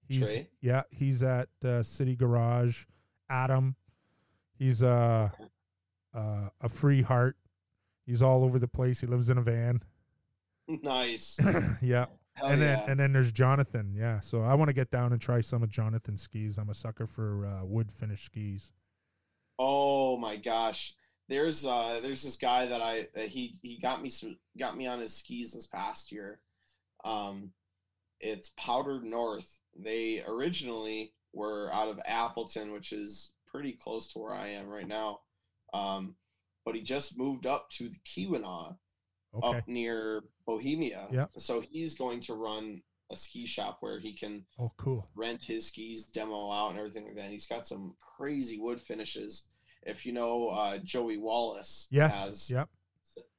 He's 0.09 0.19
Trey? 0.29 0.49
yeah, 0.61 0.83
he's 0.91 1.23
at 1.23 1.49
uh, 1.65 1.83
City 1.85 2.17
Garage. 2.17 2.87
Adam, 3.31 3.77
he's 4.59 4.83
uh, 4.83 5.29
uh, 6.15 6.49
a 6.61 6.69
free 6.69 7.03
heart. 7.03 7.37
He's 8.07 8.23
all 8.23 8.45
over 8.45 8.59
the 8.59 8.69
place. 8.69 9.01
He 9.01 9.07
lives 9.07 9.31
in 9.31 9.39
a 9.39 9.43
van. 9.43 9.83
Nice. 10.83 11.39
yeah, 11.81 12.07
Hell 12.33 12.49
and 12.49 12.61
then 12.61 12.79
yeah. 12.79 12.91
and 12.91 12.99
then 12.99 13.13
there's 13.13 13.31
Jonathan. 13.31 13.95
Yeah, 13.97 14.19
so 14.19 14.43
I 14.43 14.55
want 14.55 14.69
to 14.69 14.73
get 14.73 14.91
down 14.91 15.13
and 15.13 15.21
try 15.21 15.41
some 15.41 15.63
of 15.63 15.71
Jonathan's 15.71 16.23
skis. 16.23 16.59
I'm 16.59 16.69
a 16.71 16.75
sucker 16.75 17.07
for 17.07 17.47
uh, 17.47 17.65
wood 17.65 17.93
finish 17.93 18.25
skis. 18.25 18.73
Oh 19.59 20.17
my 20.17 20.37
gosh. 20.37 20.95
There's 21.29 21.65
uh 21.67 22.01
there's 22.03 22.23
this 22.23 22.37
guy 22.37 22.67
that 22.67 22.83
I 22.83 23.07
that 23.15 23.29
he 23.29 23.59
he 23.63 23.79
got 23.79 24.03
me 24.03 24.09
some 24.11 24.37
got 24.59 24.77
me 24.77 24.87
on 24.87 25.01
his 25.01 25.15
skis 25.17 25.53
this 25.53 25.67
past 25.67 26.13
year. 26.13 26.41
Um 27.05 27.53
it's 28.21 28.53
Powdered 28.57 29.05
North. 29.05 29.59
They 29.79 30.23
originally 30.27 31.15
were 31.33 31.71
out 31.73 31.89
of 31.89 32.01
Appleton, 32.07 32.73
which 32.73 32.93
is 32.93 33.33
pretty 33.47 33.73
close 33.73 34.09
to 34.13 34.19
where 34.19 34.35
I 34.35 34.49
am 34.49 34.69
right 34.69 34.87
now. 34.89 35.21
Um 35.73 36.17
but 36.65 36.75
he 36.75 36.81
just 36.83 37.17
moved 37.19 37.47
up 37.47 37.71
to 37.71 37.89
the 37.89 37.99
Keweenaw 38.05 38.77
Okay. 39.35 39.59
up 39.59 39.69
near 39.69 40.25
Bohemia. 40.47 41.09
Yep. 41.13 41.31
So 41.37 41.61
he's 41.61 41.95
going 41.95 42.21
to 42.21 42.35
run 42.35 42.83
a 43.11 43.17
ski 43.17 43.45
shop 43.47 43.79
where 43.81 44.01
he 44.01 44.13
can 44.15 44.47
Oh, 44.59 44.73
cool. 44.79 45.09
rent 45.15 45.45
his 45.45 45.67
skis, 45.67 46.05
demo 46.05 46.51
out, 46.51 46.71
and 46.71 46.79
everything 46.79 47.05
like 47.05 47.15
that. 47.17 47.23
And 47.25 47.33
he's 47.33 47.47
got 47.47 47.67
some 47.67 47.95
crazy 48.01 48.59
wood 48.59 48.81
finishes. 48.81 49.47
If 49.83 50.07
you 50.07 50.13
know 50.13 50.49
uh, 50.49 50.79
Joey 50.79 51.19
Wallace, 51.19 51.87
Yes. 51.91 52.15
has, 52.27 52.51
Yep. 52.51 52.69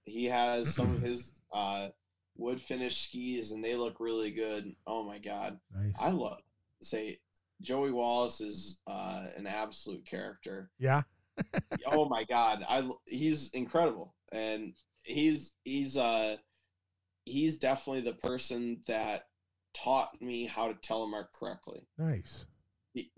he 0.05 0.25
has 0.25 0.73
some 0.75 0.95
of 0.95 1.01
his 1.01 1.33
uh, 1.51 1.89
wood 2.37 2.61
finish 2.61 2.97
skis, 2.97 3.51
and 3.51 3.63
they 3.63 3.75
look 3.75 3.99
really 3.99 4.31
good. 4.31 4.73
Oh 4.85 5.03
my 5.03 5.17
god, 5.17 5.59
Nice. 5.75 5.95
I 5.99 6.11
love 6.11 6.39
say 6.81 7.19
Joey 7.61 7.91
Wallace 7.91 8.41
is 8.41 8.81
uh, 8.87 9.25
an 9.35 9.47
absolute 9.47 10.05
character. 10.05 10.69
yeah. 10.79 11.01
oh 11.91 12.09
my 12.09 12.23
god, 12.23 12.65
I 12.67 12.89
he's 13.05 13.51
incredible, 13.51 14.15
and 14.31 14.73
he's 15.03 15.53
he's 15.63 15.95
uh 15.97 16.35
he's 17.25 17.57
definitely 17.57 18.01
the 18.01 18.17
person 18.27 18.81
that 18.87 19.25
taught 19.75 20.19
me 20.19 20.45
how 20.47 20.67
to 20.67 20.73
telemark 20.75 21.25
correctly 21.39 21.85
Nice. 21.99 22.47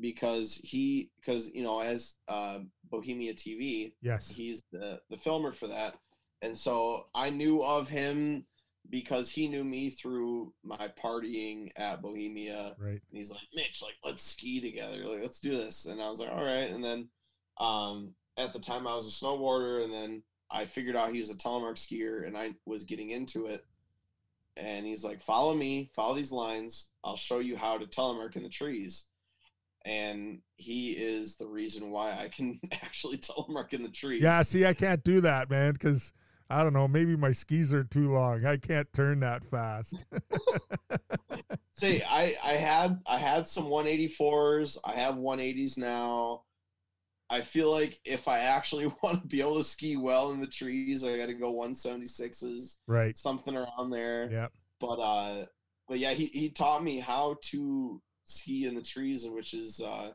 because 0.02 0.56
he 0.62 1.12
because 1.20 1.50
you 1.54 1.64
know 1.64 1.80
as 1.80 2.18
uh, 2.28 2.60
Bohemia 2.92 3.34
TV 3.34 3.94
Yes. 4.02 4.30
he's 4.30 4.64
the 4.74 5.00
the 5.10 5.16
filmer 5.16 5.54
for 5.54 5.68
that 5.68 5.96
and 6.42 6.58
so 6.58 7.06
I 7.16 7.30
knew 7.30 7.64
of 7.64 7.88
him 7.88 8.46
because 8.90 9.30
he 9.30 9.48
knew 9.48 9.64
me 9.64 9.90
through 9.90 10.54
my 10.64 10.90
partying 11.02 11.70
at 11.76 12.02
Bohemia 12.02 12.76
Right. 12.80 12.94
and 12.94 13.02
he's 13.12 13.32
like 13.32 13.42
Mitch 13.54 13.82
like 13.84 13.94
let's 14.04 14.24
ski 14.24 14.60
together 14.62 15.06
like 15.06 15.22
let's 15.22 15.40
do 15.40 15.52
this 15.52 15.86
and 15.86 16.02
I 16.02 16.10
was 16.10 16.20
like 16.20 16.30
all 16.32 16.44
right 16.44 16.70
and 16.70 16.84
then 16.84 17.08
um 17.60 18.14
at 18.38 18.54
the 18.54 18.60
time 18.60 18.88
I 18.88 18.96
was 18.96 19.08
a 19.08 19.26
snowboarder 19.26 19.84
and 19.84 19.94
then 19.94 20.24
I 20.52 20.66
figured 20.66 20.96
out 20.96 21.12
he 21.12 21.20
was 21.20 21.30
a 21.30 21.38
telemark 21.38 21.76
skier 21.76 22.26
and 22.26 22.36
I 22.38 22.56
was 22.66 22.84
getting 22.84 23.12
into 23.12 23.46
it 23.48 23.66
and 24.58 24.86
he's 24.86 25.04
like 25.04 25.22
follow 25.22 25.54
me 25.54 25.90
follow 25.96 26.16
these 26.16 26.32
lines 26.32 26.90
I'll 27.04 27.16
show 27.16 27.40
you 27.40 27.56
how 27.58 27.78
to 27.78 27.86
telemark 27.86 28.36
in 28.36 28.44
the 28.44 28.50
trees 28.50 29.06
and 29.86 30.40
he 30.58 30.92
is 30.92 31.36
the 31.38 31.48
reason 31.48 31.90
why 31.90 32.12
I 32.12 32.28
can 32.28 32.60
actually 32.72 33.18
telemark 33.18 33.72
in 33.74 33.82
the 33.82 33.88
trees. 33.90 34.22
Yeah. 34.22 34.42
See, 34.42 34.66
I 34.66 34.74
can't 34.74 35.02
do 35.06 35.22
that, 35.22 35.50
man, 35.50 35.72
because 35.72 36.12
I 36.50 36.64
don't 36.64 36.74
know. 36.74 36.88
Maybe 36.88 37.16
my 37.16 37.32
skis 37.32 37.74
are 37.74 37.84
too 37.84 38.12
long. 38.14 38.46
I 38.46 38.58
can't 38.58 38.92
turn 38.94 39.20
that 39.20 39.46
fast. 39.46 39.96
See, 41.74 42.02
I 42.04 42.36
I 42.44 42.54
had 42.54 43.00
I 43.06 43.18
had 43.18 43.48
some 43.48 43.66
184s. 43.66 44.78
I 44.84 44.94
have 44.94 45.16
180s 45.16 45.78
now. 45.78 46.44
I 47.30 47.42
feel 47.42 47.72
like 47.72 48.00
if 48.04 48.28
I 48.28 48.40
actually 48.40 48.88
want 49.04 49.22
to 49.22 49.28
be 49.28 49.42
able 49.42 49.58
to 49.58 49.64
ski 49.64 49.96
well 49.98 50.32
in 50.32 50.42
the 50.42 50.48
trees, 50.48 51.06
I 51.06 51.18
got 51.18 51.28
to 51.28 51.34
go 51.34 51.54
176s, 51.54 52.78
right. 52.88 53.18
something 53.18 53.56
around 53.56 53.92
there. 53.92 54.30
Yeah. 54.32 54.48
But 54.80 54.96
uh, 54.96 55.46
but 55.88 56.00
yeah, 56.00 56.14
he 56.14 56.26
he 56.26 56.50
taught 56.50 56.84
me 56.84 57.00
how 57.00 57.38
to 57.44 58.02
ski 58.24 58.66
in 58.66 58.76
the 58.76 58.82
trees, 58.82 59.26
and 59.26 59.34
which 59.34 59.54
is 59.54 59.82
uh, 59.82 60.12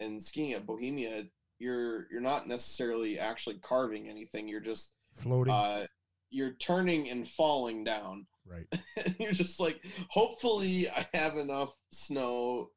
and 0.00 0.22
skiing 0.22 0.52
at 0.52 0.66
Bohemia, 0.66 1.24
you're 1.58 2.06
you're 2.10 2.20
not 2.20 2.46
necessarily 2.46 3.18
actually 3.18 3.56
carving 3.56 4.08
anything. 4.08 4.48
You're 4.48 4.60
just 4.60 4.93
Floating. 5.14 5.52
uh, 5.52 5.86
you're 6.30 6.52
turning 6.54 7.08
and 7.10 7.26
falling 7.26 7.84
down. 7.84 8.26
right. 8.46 8.66
and 9.04 9.16
you're 9.18 9.32
just 9.32 9.58
like, 9.60 9.80
hopefully, 10.10 10.86
I 10.94 11.06
have 11.14 11.36
enough 11.36 11.74
snow 11.92 12.70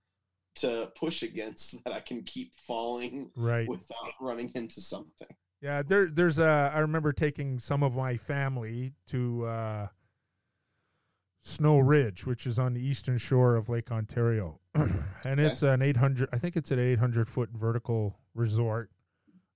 to 0.55 0.91
push 0.95 1.21
against 1.23 1.83
that 1.83 1.93
I 1.93 1.99
can 1.99 2.23
keep 2.23 2.53
falling 2.55 3.31
Right. 3.35 3.67
without 3.67 4.13
running 4.21 4.51
into 4.55 4.81
something. 4.81 5.27
Yeah, 5.61 5.81
there 5.83 6.07
there's 6.07 6.37
a 6.39 6.71
I 6.73 6.79
remember 6.79 7.11
taking 7.13 7.57
some 7.59 7.81
of 7.83 7.93
my 7.95 8.15
family 8.17 8.93
to 9.07 9.45
uh 9.45 9.87
Snow 11.43 11.79
Ridge, 11.79 12.25
which 12.25 12.45
is 12.45 12.59
on 12.59 12.73
the 12.73 12.81
eastern 12.81 13.17
shore 13.17 13.55
of 13.55 13.69
Lake 13.69 13.91
Ontario. 13.91 14.59
and 14.75 15.39
it's 15.39 15.63
an 15.63 15.81
800 15.81 16.29
I 16.33 16.37
think 16.37 16.57
it's 16.57 16.71
an 16.71 16.79
800 16.79 17.27
foot 17.29 17.49
vertical 17.53 18.19
resort. 18.35 18.91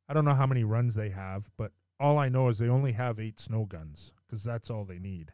I 0.07 0.13
don't 0.13 0.25
know 0.25 0.33
how 0.33 0.47
many 0.47 0.63
runs 0.63 0.95
they 0.95 1.09
have, 1.09 1.49
but 1.57 1.71
all 2.01 2.17
I 2.17 2.29
know 2.29 2.49
is 2.49 2.57
they 2.57 2.67
only 2.67 2.93
have 2.93 3.19
8 3.19 3.39
snow 3.39 3.65
guns 3.65 4.13
cuz 4.29 4.43
that's 4.43 4.69
all 4.69 4.85
they 4.85 4.99
need. 4.99 5.33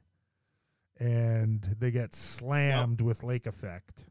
And 1.00 1.76
they 1.80 1.92
get 1.92 2.14
slammed 2.14 3.02
with 3.02 3.24
lake 3.24 3.46
effect. 3.46 4.06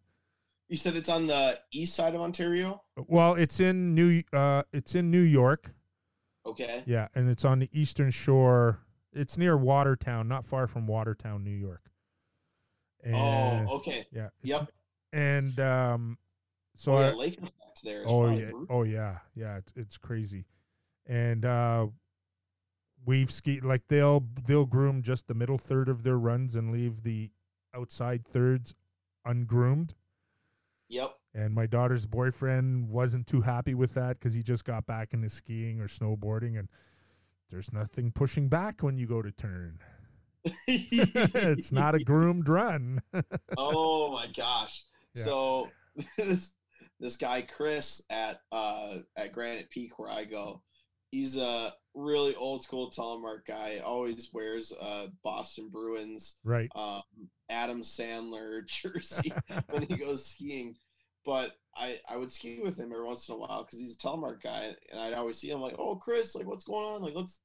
You 0.69 0.77
said 0.77 0.97
it's 0.97 1.09
on 1.09 1.27
the 1.27 1.61
east 1.73 1.95
side 1.95 2.15
of 2.15 2.21
Ontario. 2.21 2.83
Well, 2.97 3.35
it's 3.35 3.61
in 3.61 3.95
New 3.95 4.23
uh 4.33 4.63
it's 4.73 4.95
in 4.95 5.11
New 5.11 5.21
York. 5.21 5.73
Okay. 6.45 6.83
Yeah, 6.87 7.09
and 7.15 7.29
it's 7.29 7.45
on 7.45 7.59
the 7.59 7.69
eastern 7.73 8.11
shore. 8.11 8.81
It's 9.13 9.37
near 9.37 9.57
Watertown, 9.57 10.29
not 10.29 10.45
far 10.45 10.67
from 10.67 10.87
Watertown, 10.87 11.43
New 11.43 11.51
York. 11.51 11.91
And, 13.03 13.15
oh, 13.69 13.77
okay. 13.77 14.07
yeah. 14.13 14.29
Yep. 14.43 14.71
And 15.13 15.59
um, 15.61 16.19
so 16.77 16.93
oh, 16.93 16.97
I, 16.97 17.09
yeah, 17.09 17.15
lake 17.15 17.39
effect 17.39 17.83
there. 17.85 18.03
Is 18.03 18.07
oh 18.09 18.29
yeah, 18.29 18.51
brutal. 18.51 18.67
oh 18.71 18.83
yeah, 18.83 19.19
yeah. 19.35 19.57
It's 19.57 19.73
it's 19.77 19.97
crazy, 19.97 20.47
and 21.07 21.45
uh, 21.45 21.87
we've 23.07 23.31
skied 23.31 23.65
like 23.65 23.83
they'll 23.89 24.27
they'll 24.47 24.67
groom 24.67 25.03
just 25.03 25.29
the 25.29 25.35
middle 25.35 25.57
third 25.57 25.89
of 25.89 26.03
their 26.03 26.19
runs 26.19 26.57
and 26.57 26.73
leave 26.73 27.03
the 27.03 27.31
outside 27.75 28.27
thirds 28.27 28.75
ungroomed. 29.25 29.95
Yep. 30.89 31.15
And 31.35 31.55
my 31.55 31.67
daughter's 31.67 32.07
boyfriend 32.07 32.89
wasn't 32.89 33.27
too 33.27 33.41
happy 33.41 33.75
with 33.75 33.95
that 33.95 34.19
because 34.19 34.35
he 34.35 34.43
just 34.43 34.65
got 34.65 34.87
back 34.87 35.13
into 35.13 35.29
skiing 35.29 35.81
or 35.81 35.87
snowboarding, 35.87 36.59
and 36.59 36.69
there's 37.51 37.73
nothing 37.73 38.11
pushing 38.13 38.49
back 38.49 38.83
when 38.83 38.97
you 38.97 39.07
go 39.07 39.23
to 39.23 39.31
turn. 39.31 39.79
it's 40.67 41.73
not 41.73 41.95
a 41.95 41.99
groomed 41.99 42.49
run. 42.49 43.03
oh 43.59 44.13
my 44.13 44.29
gosh. 44.35 44.85
Yeah. 45.15 45.25
So 45.25 45.71
this 46.17 46.53
this 47.01 47.17
guy 47.17 47.43
Chris 47.43 48.03
at 48.11 48.41
uh 48.53 48.99
at 49.17 49.33
Granite 49.33 49.71
Peak 49.71 49.99
where 49.99 50.11
I 50.11 50.25
go, 50.25 50.63
he's 51.11 51.37
uh 51.37 51.71
really 51.97 52.35
old 52.37 52.63
school 52.63 52.91
telemark 52.91 53.47
guy. 53.49 53.79
Always 53.85 54.31
wears 54.33 54.73
uh 54.81 55.09
Boston 55.25 55.69
Bruins 55.71 56.37
Right. 56.45 56.69
um, 56.77 57.03
Adam 57.49 57.81
Sandler 57.81 58.67
jersey 58.67 59.33
when 59.71 59.83
he 59.83 59.97
goes 59.97 60.27
skiing. 60.27 60.77
But 61.25 61.53
I, 61.75 61.99
I 62.09 62.17
would 62.17 62.31
ski 62.31 62.61
with 62.63 62.79
him 62.79 62.93
every 62.93 63.05
once 63.05 63.29
in 63.29 63.35
a 63.35 63.39
while 63.39 63.65
because 63.65 63.81
he's 63.81 63.97
a 63.97 63.99
telemark 63.99 64.43
guy, 64.43 64.77
and 64.93 65.01
I'd 65.01 65.13
always 65.15 65.39
see 65.39 65.51
him 65.51 65.61
like, 65.61 65.75
"Oh, 65.77 65.97
Chris, 65.97 66.37
like, 66.37 66.47
what's 66.47 66.63
going 66.65 66.87
on? 66.87 67.03
Like, 67.03 67.15
let's 67.17 67.41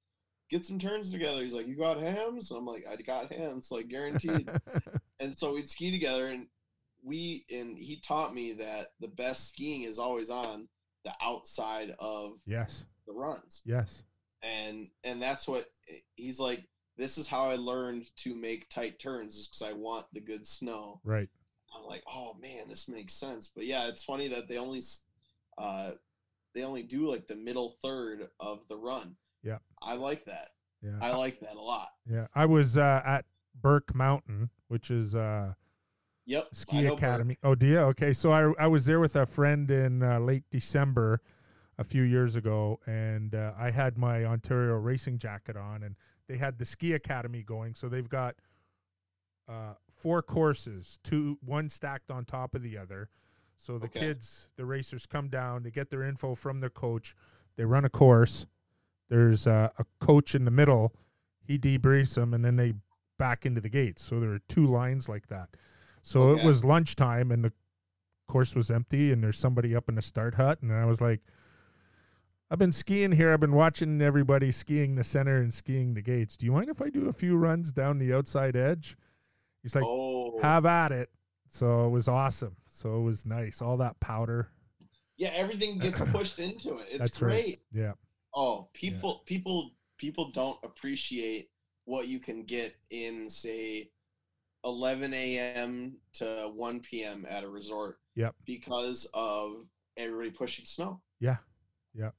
get 0.52 0.64
some 0.64 0.78
turns 0.78 1.11
together." 1.11 1.41
He's 1.41 1.56
like, 1.56 1.68
"You 1.68 1.76
got 1.76 1.99
Hamm's?" 1.99 2.52
And 2.52 2.60
I'm 2.60 2.65
like, 2.68 2.84
"I 2.88 2.95
got 2.98 3.34
Hamm's, 3.34 3.72
like 3.72 3.88
guaranteed." 3.88 4.52
and 5.19 5.38
so 5.38 5.53
we'd 5.53 5.68
ski 5.68 5.90
together, 5.90 6.28
and 6.28 6.48
we 7.03 7.44
and 7.52 7.76
he 7.78 7.99
taught 8.02 8.36
me 8.36 8.53
that 8.53 8.90
the 8.99 9.07
best 9.07 9.49
skiing 9.49 9.82
is 9.84 9.98
always 9.98 10.30
on 10.30 10.68
the 11.03 11.14
outside 11.22 11.91
of 11.98 12.34
yes. 12.45 12.86
the 13.07 13.14
runs 13.14 13.64
Yes. 13.65 14.03
And 14.44 14.88
and 15.04 15.22
that's 15.22 15.48
what 15.48 15.66
he's 16.16 16.40
like 16.40 16.68
this 16.98 17.18
is 17.18 17.28
how 17.28 17.50
i 17.50 17.56
learned 17.56 18.06
to 18.18 18.36
make 18.36 18.70
tight 18.70 19.00
turns 19.00 19.36
is 19.36 19.48
because 19.48 19.62
i 19.62 19.74
want 19.74 20.06
the 20.14 20.20
good 20.20 20.46
snow 20.48 21.00
Right. 21.04 21.30
i'm 21.78 21.86
like 21.86 22.04
oh 22.12 22.36
man 22.42 22.68
this 22.70 22.88
makes 22.90 23.14
sense 23.14 23.50
but 23.54 23.66
yeah 23.66 23.88
it's 23.88 24.04
funny 24.04 24.28
that 24.30 24.48
they 24.48 24.58
only 24.58 24.82
uh 25.58 25.92
they 26.54 26.64
only 26.64 26.84
do 26.84 27.08
like 27.08 27.28
the 27.28 27.36
middle 27.36 27.76
third 27.84 28.30
of 28.40 28.60
the 28.68 28.76
run 28.78 29.16
Yeah. 29.44 29.60
i 29.82 29.94
like 29.96 30.26
that 30.26 30.50
Yeah. 30.82 30.98
i 31.02 31.16
like 31.16 31.40
that 31.42 31.56
a 31.56 31.62
lot 31.62 31.90
yeah. 32.10 32.28
I 32.36 32.46
was 32.46 32.78
uh, 32.78 33.02
at 33.06 33.26
Burke 33.62 33.94
Mountain, 33.94 34.50
which 34.70 34.90
is 34.90 35.14
uh, 35.16 35.54
yep 36.26 36.48
ski 36.52 36.88
academy. 36.88 37.38
Oh, 37.44 37.54
do 37.54 37.68
you? 37.68 37.78
Okay, 37.80 38.12
so 38.12 38.32
I 38.32 38.52
I 38.60 38.68
was 38.68 38.86
there 38.86 39.00
with 39.00 39.16
a 39.16 39.26
friend 39.28 39.70
in 39.70 40.02
uh, 40.02 40.20
late 40.20 40.44
December, 40.50 41.22
a 41.82 41.84
few 41.84 42.03
years 42.03 42.36
ago, 42.36 42.80
and 42.86 43.34
uh, 43.34 43.53
I 43.58 43.72
had 43.72 43.98
my 43.98 44.24
Ontario 44.24 44.76
racing 44.76 45.18
jacket 45.18 45.58
on, 45.58 45.82
and 45.82 45.95
they 46.28 46.38
had 46.38 46.60
the 46.60 46.64
ski 46.66 46.94
academy 46.94 47.41
going. 47.41 47.74
So 47.74 47.90
they've 47.90 48.08
got 48.08 48.36
uh, 49.49 49.74
four 49.98 50.22
courses, 50.22 50.99
two 51.03 51.40
one 51.44 51.68
stacked 51.70 52.12
on 52.12 52.24
top 52.24 52.53
of 52.53 52.62
the 52.62 52.78
other. 52.78 53.10
So 53.58 53.80
the 53.80 53.88
Okay. 53.88 53.99
kids, 53.99 54.48
the 54.58 54.66
racers, 54.66 55.06
come 55.08 55.28
down. 55.28 55.64
They 55.64 55.72
get 55.72 55.90
their 55.90 56.03
info 56.03 56.36
from 56.36 56.60
their 56.62 56.70
coach. 56.70 57.16
They 57.58 57.66
run 57.66 57.84
a 57.84 57.90
course. 57.90 58.45
There's 59.10 59.48
uh, 59.48 59.70
a 59.78 59.86
coach 59.99 60.36
in 60.36 60.45
the 60.45 60.52
middle. 60.52 60.94
He 61.44 61.58
debriefs 61.58 62.14
them, 62.14 62.34
and 62.34 62.45
then 62.45 62.56
they 62.58 62.76
back 63.18 63.44
into 63.45 63.60
the 63.60 63.70
gates. 63.70 64.03
So 64.03 64.20
there 64.20 64.32
are 64.32 64.40
two 64.48 64.68
lines 64.68 65.10
like 65.10 65.28
that. 65.28 65.49
So 66.03 66.32
Okay. 66.32 66.41
it 66.41 66.45
was 66.45 66.64
lunchtime, 66.64 67.32
and 67.32 67.44
the 67.44 67.53
course 68.28 68.56
was 68.56 68.70
empty, 68.70 69.12
and 69.12 69.24
there's 69.24 69.40
somebody 69.40 69.76
up 69.76 69.90
in 69.90 69.95
the 69.95 70.02
start 70.03 70.36
hut, 70.36 70.60
and 70.62 70.72
I 70.72 70.86
was 70.86 71.02
like, 71.02 71.22
I've 72.52 72.60
been 72.60 72.73
skiing 72.73 73.14
here. 73.14 73.32
I've 73.32 73.40
been 73.40 73.56
watching 73.56 74.02
everybody 74.02 74.52
skiing 74.52 74.95
the 74.95 75.06
center 75.06 75.38
and 75.38 75.53
skiing 75.53 75.94
the 75.94 76.02
gates. 76.02 76.36
Do 76.36 76.45
you 76.45 76.52
mind 76.52 76.69
if 76.69 76.82
I 76.82 76.90
do 76.90 77.07
a 77.07 77.14
few 77.14 77.38
runs 77.38 77.72
down 77.72 77.98
the 77.98 78.14
outside 78.14 78.57
edge? 78.57 78.98
He's 79.64 79.73
like, 79.73 79.86
oh 79.86 80.38
have 80.41 80.65
at 80.65 80.91
it. 80.91 81.10
So 81.48 81.86
it 81.86 81.90
was 81.91 82.10
awesome. 82.10 82.57
So 82.68 82.98
it 82.98 83.03
was 83.03 83.26
nice. 83.26 83.61
All 83.61 83.78
that 83.78 83.98
powder. 84.02 84.49
yeah 85.18 85.30
everything 85.34 85.78
gets 85.78 86.02
pushed 86.11 86.40
into 86.40 86.76
it 86.76 86.88
it's 86.90 86.98
That's 86.98 87.22
right. 87.22 87.30
great 87.30 87.60
Yeah. 87.72 87.94
Oh, 88.36 88.68
people, 88.73 89.23
people, 89.26 89.72
people 89.98 90.32
don't 90.32 90.57
appreciate 90.64 91.49
what 91.86 92.07
you 92.07 92.19
can 92.19 92.44
get 92.44 92.76
in, 92.90 93.30
say, 93.30 93.91
11 94.65 95.14
a.m. 95.14 95.98
to 96.14 96.52
1 96.53 96.80
p.m. 96.82 97.26
at 97.30 97.44
a 97.44 97.49
resort. 97.49 97.98
Yep. 98.15 98.36
Because 98.45 99.07
of 99.14 99.68
everybody 99.98 100.32
pushing 100.32 100.65
snow. 100.65 101.02
Yeah. 101.19 101.38
Yep. 101.94 102.14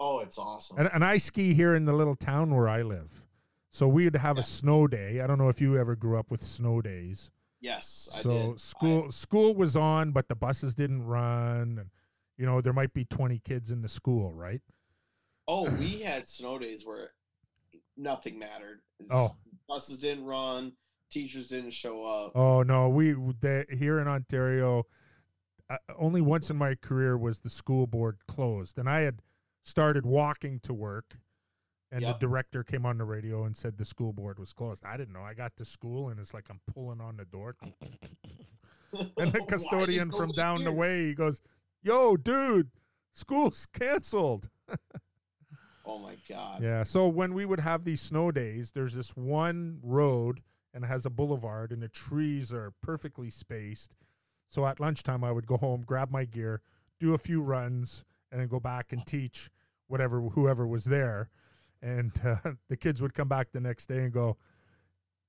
Oh, 0.00 0.20
it's 0.20 0.38
awesome. 0.38 0.78
And, 0.78 0.88
and 0.92 1.04
I 1.04 1.16
ski 1.16 1.54
here 1.54 1.74
in 1.74 1.84
the 1.84 1.92
little 1.92 2.14
town 2.16 2.54
where 2.54 2.68
I 2.68 2.82
live. 2.82 3.24
So 3.70 3.88
we'd 3.88 4.16
have 4.16 4.36
Yeah. 4.36 4.40
a 4.40 4.44
snow 4.44 4.86
day. 4.86 5.20
I 5.20 5.26
don't 5.26 5.38
know 5.38 5.48
if 5.48 5.60
you 5.60 5.76
ever 5.76 5.94
grew 5.96 6.18
up 6.18 6.30
with 6.30 6.44
snow 6.44 6.80
days. 6.80 7.30
yes, 7.60 8.08
I 8.14 8.20
so 8.20 8.54
school 8.56 9.10
school 9.10 9.54
was 9.54 9.76
on, 9.76 10.12
but 10.12 10.28
the 10.28 10.36
buses 10.36 10.74
didn't 10.76 11.02
run, 11.04 11.78
and 11.80 11.90
you 12.36 12.46
know 12.46 12.60
there 12.60 12.72
might 12.72 12.94
be 12.94 13.04
twenty 13.04 13.40
kids 13.40 13.70
in 13.72 13.82
the 13.82 13.88
school, 13.88 14.32
right? 14.32 14.62
Oh, 15.48 15.68
we 15.68 15.98
had 16.02 16.28
snow 16.28 16.58
days 16.58 16.86
where 16.86 17.10
nothing 17.96 18.38
mattered. 18.38 18.80
Oh. 19.10 19.36
buses 19.68 19.98
didn't 19.98 20.24
run, 20.24 20.72
teachers 21.10 21.48
didn't 21.48 21.72
show 21.72 22.04
up. 22.04 22.32
Oh 22.36 22.62
no, 22.62 22.88
we 22.88 23.16
here 23.76 23.98
in 23.98 24.06
Ontario, 24.06 24.84
uh, 25.68 25.76
only 25.98 26.20
once 26.20 26.48
in 26.50 26.56
my 26.56 26.76
career 26.76 27.18
was 27.18 27.40
the 27.40 27.50
school 27.50 27.86
board 27.88 28.18
closed, 28.28 28.78
and 28.78 28.88
I 28.88 29.00
had 29.00 29.20
started 29.64 30.06
walking 30.06 30.60
to 30.60 30.72
work, 30.74 31.18
and 31.90 32.02
Yep. 32.02 32.20
the 32.20 32.26
director 32.26 32.62
came 32.64 32.84
on 32.86 32.98
the 32.98 33.04
radio 33.04 33.44
and 33.44 33.56
said 33.56 33.76
the 33.78 33.84
school 33.84 34.12
board 34.12 34.38
was 34.38 34.52
closed. 34.52 34.84
I 34.84 34.96
didn't 34.96 35.12
know. 35.14 35.22
I 35.22 35.34
got 35.34 35.56
to 35.56 35.64
school, 35.64 36.08
and 36.08 36.18
it's 36.20 36.34
like 36.34 36.48
I'm 36.50 36.60
pulling 36.66 37.00
on 37.00 37.16
the 37.16 37.24
door, 37.24 37.56
and 38.92 39.32
the 39.32 39.40
custodian 39.48 40.10
from 40.10 40.30
down 40.32 40.64
the 40.64 40.72
way 40.72 41.06
he 41.06 41.14
goes, 41.14 41.40
"Yo, 41.82 42.16
dude, 42.16 42.70
school's 43.12 43.66
canceled." 43.66 44.48
Oh 45.90 45.98
my 45.98 46.16
god. 46.28 46.62
Yeah. 46.62 46.82
So 46.82 47.08
when 47.08 47.32
we 47.32 47.46
would 47.46 47.60
have 47.60 47.84
these 47.84 48.02
snow 48.02 48.30
days, 48.30 48.72
there's 48.72 48.92
this 48.92 49.16
one 49.16 49.78
road 49.82 50.40
and 50.74 50.84
it 50.84 50.86
has 50.86 51.06
a 51.06 51.10
boulevard 51.10 51.72
and 51.72 51.82
the 51.82 51.88
trees 51.88 52.52
are 52.52 52.74
perfectly 52.82 53.30
spaced. 53.30 53.94
So 54.50 54.66
at 54.66 54.80
lunchtime, 54.80 55.24
I 55.24 55.32
would 55.32 55.46
go 55.46 55.56
home, 55.56 55.80
grab 55.86 56.10
my 56.10 56.26
gear, 56.26 56.60
do 57.00 57.14
a 57.14 57.18
few 57.18 57.40
runs, 57.40 58.04
and 58.30 58.40
then 58.40 58.48
go 58.48 58.60
back 58.60 58.92
and 58.92 59.04
teach 59.06 59.50
whatever 59.86 60.20
whoever 60.20 60.66
was 60.66 60.84
there. 60.84 61.30
And 61.82 62.12
uh, 62.24 62.52
the 62.68 62.76
kids 62.76 63.02
would 63.02 63.14
come 63.14 63.28
back 63.28 63.52
the 63.52 63.60
next 63.60 63.86
day 63.86 63.98
and 63.98 64.12
go, 64.12 64.36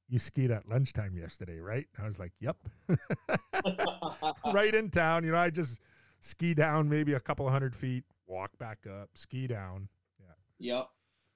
"You 0.08 0.20
skied 0.20 0.52
at 0.52 0.68
lunchtime 0.68 1.16
yesterday, 1.16 1.60
right?" 1.60 1.88
I 2.02 2.06
was 2.06 2.20
like, 2.20 2.34
"Yep." 2.40 2.58
right 4.54 4.74
in 4.74 4.90
town, 4.90 5.24
you 5.24 5.32
know. 5.32 5.38
I 5.38 5.50
just 5.50 5.80
ski 6.22 6.54
down 6.54 6.90
maybe 6.90 7.14
a 7.14 7.20
couple 7.20 7.46
of 7.48 7.54
hundred 7.54 7.76
feet, 7.76 8.04
walk 8.28 8.58
back 8.58 8.80
up, 8.88 9.10
ski 9.14 9.48
down. 9.48 9.90
Yeah. 10.20 10.76
Yep. 10.78 10.90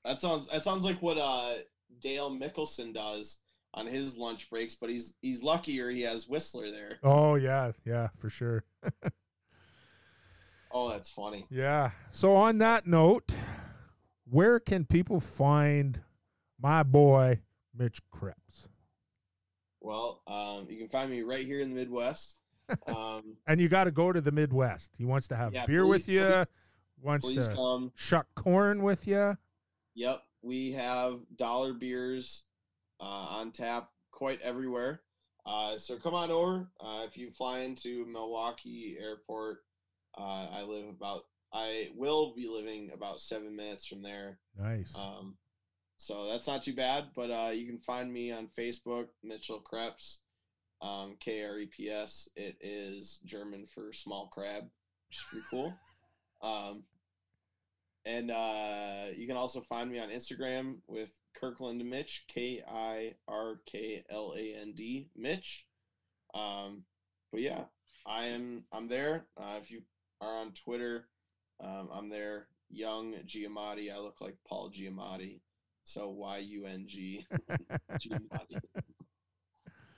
That 0.06 0.22
sounds 0.22 0.48
that 0.48 0.64
sounds 0.64 0.86
like 0.86 1.02
what 1.02 1.18
uh 1.18 1.56
Dale 2.00 2.32
Mickelson 2.32 2.94
does 2.94 3.40
on 3.74 3.88
his 3.88 4.18
lunch 4.18 4.50
breaks, 4.50 4.76
but 4.76 4.90
he's 4.90 5.16
he's 5.22 5.42
luckier 5.42 5.90
he 5.90 6.02
has 6.02 6.28
Whistler 6.28 6.72
there. 6.72 7.00
Oh 7.04 7.36
yeah, 7.36 7.72
yeah, 7.86 8.10
for 8.18 8.30
sure. 8.30 8.64
Oh, 10.74 10.90
that's 10.90 11.10
funny. 11.10 11.46
Yeah. 11.50 11.92
So 12.12 12.36
on 12.36 12.58
that 12.58 12.88
note, 12.88 13.36
where 14.26 14.60
can 14.60 14.86
people 14.86 15.20
find 15.20 16.02
my 16.60 16.82
boy 16.84 17.42
Mitch 17.78 18.02
Kreps? 18.14 18.70
Well, 19.82 20.22
um, 20.28 20.68
you 20.70 20.78
can 20.80 20.88
find 20.90 21.12
me 21.12 21.22
right 21.22 21.46
here 21.46 21.60
in 21.60 21.70
the 21.70 21.76
Midwest. 21.76 22.40
Um, 22.88 23.36
And 23.46 23.60
you 23.60 23.68
got 23.68 23.84
to 23.84 23.92
go 23.92 24.12
to 24.14 24.22
the 24.22 24.32
Midwest. 24.32 24.92
He 24.98 25.04
wants 25.06 25.28
to 25.28 25.36
have 25.36 25.54
Yeah, 25.54 25.66
beer 25.66 25.86
with 25.86 26.06
please- 26.06 26.16
you, 26.16 26.46
wants 27.02 27.26
please 27.28 27.48
to 27.50 27.54
come. 27.54 27.92
shuck 27.96 28.26
corn 28.36 28.82
with 28.82 29.06
you. 29.06 29.38
Yep, 29.96 30.24
we 30.42 30.72
have 30.72 31.20
dollar 31.36 31.74
beers 31.74 32.46
uh, 33.02 33.04
on 33.04 33.52
tap 33.52 33.90
quite 34.12 34.40
everywhere. 34.42 35.02
Uh, 35.46 35.78
so 35.78 35.98
come 35.98 36.14
on 36.16 36.32
over. 36.32 36.70
Uh, 36.80 37.04
if 37.06 37.18
you 37.18 37.30
fly 37.32 37.60
into 37.60 38.06
Milwaukee 38.06 38.96
Airport, 38.98 39.58
uh, 40.18 40.48
I 40.52 40.64
live 40.64 40.88
about. 40.88 41.26
I 41.52 41.90
will 41.96 42.34
be 42.36 42.48
living 42.48 42.90
about 42.94 43.20
seven 43.20 43.56
minutes 43.56 43.86
from 43.86 44.02
there. 44.02 44.40
Nice. 44.58 44.96
Um, 44.98 45.38
so 45.98 46.28
that's 46.28 46.48
not 46.48 46.64
too 46.64 46.74
bad. 46.74 47.10
But 47.16 47.30
uh, 47.30 47.52
you 47.54 47.68
can 47.68 47.80
find 47.80 48.12
me 48.12 48.32
on 48.32 48.50
Facebook, 48.58 49.08
Mitchell 49.24 49.62
Kreps, 49.62 50.18
um, 50.82 51.16
K 51.20 51.44
R 51.44 51.60
E 51.60 51.68
P 51.68 51.90
S. 51.90 52.28
It 52.36 52.58
is 52.60 53.22
German 53.26 53.66
for 53.68 53.94
small 53.94 54.28
crab, 54.28 54.64
which 55.08 55.18
is 55.18 55.26
pretty 55.30 55.46
cool. 55.50 55.74
Um, 56.44 56.84
and 58.06 58.32
uh, 58.32 59.06
you 59.16 59.28
can 59.28 59.38
also 59.38 59.62
find 59.62 59.90
me 59.90 59.98
on 59.98 60.10
Instagram 60.10 60.80
with 60.88 61.10
Kirkland 61.40 61.84
Mitch, 61.90 62.26
K 62.28 62.62
I 62.70 63.14
R 63.30 63.62
K 63.66 64.04
L 64.10 64.34
A 64.38 64.56
N 64.60 64.74
D 64.76 65.10
Mitch. 65.16 65.66
Um, 66.34 66.84
but 67.32 67.42
yeah, 67.42 67.64
I 68.06 68.26
am. 68.26 68.66
I'm 68.74 68.90
there. 68.90 69.26
Uh, 69.38 69.58
if 69.62 69.72
you 69.72 69.84
are 70.24 70.40
on 70.40 70.54
Twitter, 70.54 71.08
um, 71.60 71.90
I'm 71.94 72.10
there. 72.10 72.48
Young 72.70 73.14
Giamatti. 73.28 73.94
I 73.94 74.00
look 74.00 74.20
like 74.22 74.36
Paul 74.48 74.72
Giamatti. 74.72 75.42
So 75.84 76.10
Y 76.10 76.38
U 76.38 76.66
N 76.66 76.86
G 76.88 77.26
Giamatti. 78.00 78.58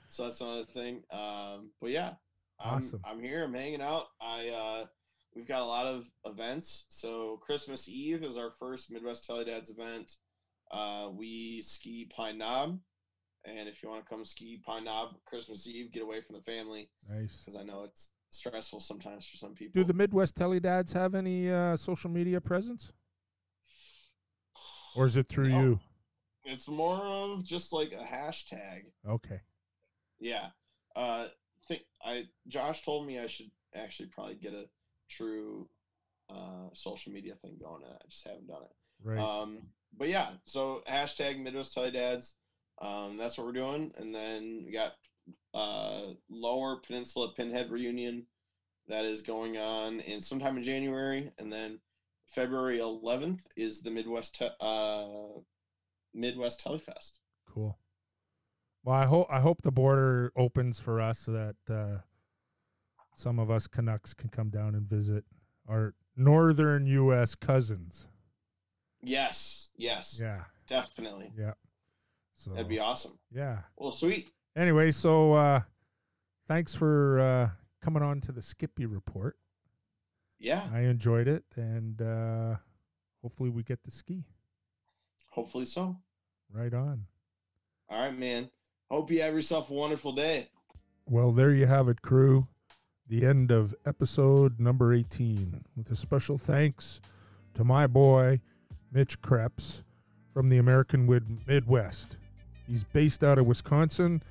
so 0.08 0.24
that's 0.24 0.40
another 0.40 0.64
thing. 0.64 1.02
Um, 1.10 1.70
but 1.80 1.90
yeah, 1.90 2.14
I'm, 2.60 2.78
Awesome. 2.78 3.00
I'm 3.04 3.20
here. 3.20 3.44
I'm 3.44 3.54
hanging 3.54 3.80
out. 3.80 4.06
I 4.20 4.48
uh, 4.48 4.86
we've 5.34 5.46
got 5.46 5.62
a 5.62 5.66
lot 5.66 5.86
of 5.86 6.08
events. 6.24 6.86
So 6.88 7.38
Christmas 7.42 7.88
Eve 7.88 8.24
is 8.24 8.36
our 8.36 8.50
first 8.50 8.90
Midwest 8.90 9.28
Teledads 9.28 9.70
event. 9.70 10.16
Uh, 10.70 11.08
we 11.14 11.62
ski 11.62 12.10
Pine 12.14 12.38
Knob, 12.38 12.80
and 13.44 13.68
if 13.68 13.80
you 13.82 13.88
want 13.88 14.04
to 14.04 14.08
come 14.08 14.24
ski 14.24 14.60
Pine 14.66 14.84
Knob 14.84 15.14
Christmas 15.24 15.68
Eve, 15.68 15.92
get 15.92 16.02
away 16.02 16.20
from 16.20 16.34
the 16.34 16.42
family 16.42 16.90
nice. 17.08 17.38
because 17.44 17.56
I 17.58 17.62
know 17.62 17.84
it's 17.84 18.10
stressful 18.36 18.80
sometimes 18.80 19.26
for 19.26 19.36
some 19.36 19.54
people. 19.54 19.80
Do 19.80 19.84
the 19.86 19.94
Midwest 19.94 20.36
Teledads 20.36 20.92
have 20.92 21.14
any 21.14 21.50
uh, 21.50 21.76
social 21.76 22.10
media 22.10 22.40
presence? 22.40 22.92
or 24.96 25.04
is 25.04 25.16
it 25.16 25.28
through 25.28 25.50
No. 25.50 25.60
you? 25.60 25.80
It's 26.44 26.68
more 26.68 27.02
of 27.04 27.44
just 27.44 27.72
like 27.72 27.92
a 27.92 28.02
hashtag. 28.04 28.84
Okay. 29.06 29.40
Yeah. 30.18 30.48
Uh 30.94 31.26
think 31.68 31.82
I 32.02 32.24
Josh 32.48 32.82
told 32.82 33.06
me 33.06 33.18
I 33.18 33.26
should 33.26 33.50
actually 33.74 34.08
probably 34.08 34.36
get 34.36 34.54
a 34.54 34.66
true 35.10 35.68
uh 36.30 36.68
social 36.72 37.12
media 37.12 37.34
thing 37.34 37.58
going 37.60 37.82
and 37.82 37.92
I 37.92 37.98
just 38.08 38.26
haven't 38.26 38.46
done 38.46 38.62
it. 38.62 38.70
Right. 39.06 39.18
Um 39.18 39.66
but 39.98 40.08
yeah, 40.08 40.30
so 40.46 40.82
hashtag 40.88 41.40
Midwest 41.42 41.76
Teledads. 41.76 42.34
Um 42.80 43.18
that's 43.18 43.36
what 43.36 43.46
we're 43.46 43.52
doing. 43.52 43.92
And 43.98 44.14
then 44.14 44.62
we 44.64 44.72
got 44.72 44.92
uh 45.54 46.02
lower 46.28 46.76
peninsula 46.86 47.32
pinhead 47.36 47.70
reunion 47.70 48.26
that 48.88 49.04
is 49.04 49.22
going 49.22 49.56
on 49.56 50.00
in 50.00 50.20
sometime 50.20 50.56
in 50.56 50.62
January 50.62 51.30
and 51.38 51.52
then 51.52 51.78
February 52.26 52.78
11th 52.78 53.40
is 53.56 53.80
the 53.82 53.90
Midwest 53.90 54.36
Te- 54.36 54.48
uh 54.60 55.06
Midwest 56.14 56.60
Telefest. 56.60 57.18
cool. 57.48 57.78
Well, 58.84 58.94
I 58.96 59.06
hope 59.06 59.26
I 59.30 59.40
hope 59.40 59.62
the 59.62 59.72
border 59.72 60.32
opens 60.36 60.78
for 60.80 61.00
us 61.00 61.18
so 61.20 61.32
that 61.32 61.56
uh, 61.74 61.98
some 63.16 63.38
of 63.40 63.50
us 63.50 63.66
Canucks 63.66 64.14
can 64.14 64.28
come 64.30 64.48
down 64.50 64.74
and 64.76 64.88
visit 64.88 65.24
our 65.68 65.94
northern 66.16 66.86
U.S. 66.86 67.34
cousins. 67.34 68.08
Yes, 69.02 69.70
yes, 69.76 70.18
Yeah. 70.22 70.44
definitely. 70.68 71.32
Yeah. 71.36 71.54
So 72.36 72.50
That'd 72.50 72.68
be 72.68 72.78
awesome. 72.78 73.18
yeah. 73.32 73.58
Well, 73.76 73.90
sweet. 73.90 74.30
Anyway, 74.56 74.90
so 74.90 75.34
uh, 75.34 75.60
thanks 76.48 76.74
for 76.74 77.20
uh, 77.20 77.50
coming 77.82 78.02
on 78.02 78.20
to 78.22 78.32
the 78.32 78.40
Skippy 78.40 78.86
report. 78.86 79.36
Yeah, 80.38 80.66
I 80.72 80.80
enjoyed 80.80 81.28
it, 81.28 81.44
and 81.56 82.00
uh, 82.00 82.56
hopefully 83.22 83.50
we 83.50 83.62
get 83.62 83.82
to 83.84 83.90
ski. 83.90 84.24
hopefully 85.30 85.64
so. 85.66 85.96
Right 86.52 86.72
on. 86.72 87.04
All 87.88 88.00
right, 88.00 88.16
man. 88.16 88.50
Hope 88.90 89.10
you 89.10 89.20
have 89.22 89.34
yourself 89.34 89.70
a 89.70 89.74
wonderful 89.74 90.12
day. 90.12 90.48
Well, 91.06 91.32
there 91.32 91.52
you 91.52 91.66
have 91.66 91.88
it, 91.88 92.02
crew. 92.02 92.46
The 93.08 93.24
end 93.24 93.50
of 93.50 93.74
episode 93.84 94.58
number 94.58 94.92
18, 94.92 95.64
with 95.76 95.90
a 95.90 95.96
special 95.96 96.38
thanks 96.38 97.00
to 97.54 97.64
my 97.64 97.86
boy, 97.86 98.40
Mitch 98.92 99.20
Kreps 99.20 99.82
from 100.32 100.48
the 100.48 100.58
American 100.58 101.06
Midwest. 101.46 102.16
He's 102.68 102.84
based 102.84 103.22
out 103.22 103.38
of 103.38 103.46
Wisconsin. 103.46 104.22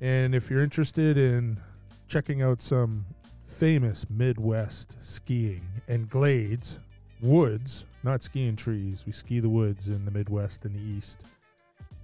And 0.00 0.34
if 0.34 0.50
you're 0.50 0.62
interested 0.62 1.18
in 1.18 1.60
checking 2.08 2.42
out 2.42 2.62
some 2.62 3.04
famous 3.42 4.08
Midwest 4.08 4.96
skiing 5.00 5.62
and 5.88 6.08
glades, 6.08 6.78
woods, 7.20 7.84
not 8.02 8.22
skiing 8.22 8.56
trees, 8.56 9.04
we 9.04 9.12
ski 9.12 9.40
the 9.40 9.48
woods 9.48 9.88
in 9.88 10.04
the 10.04 10.10
Midwest 10.10 10.64
and 10.64 10.74
the 10.74 10.80
East, 10.80 11.22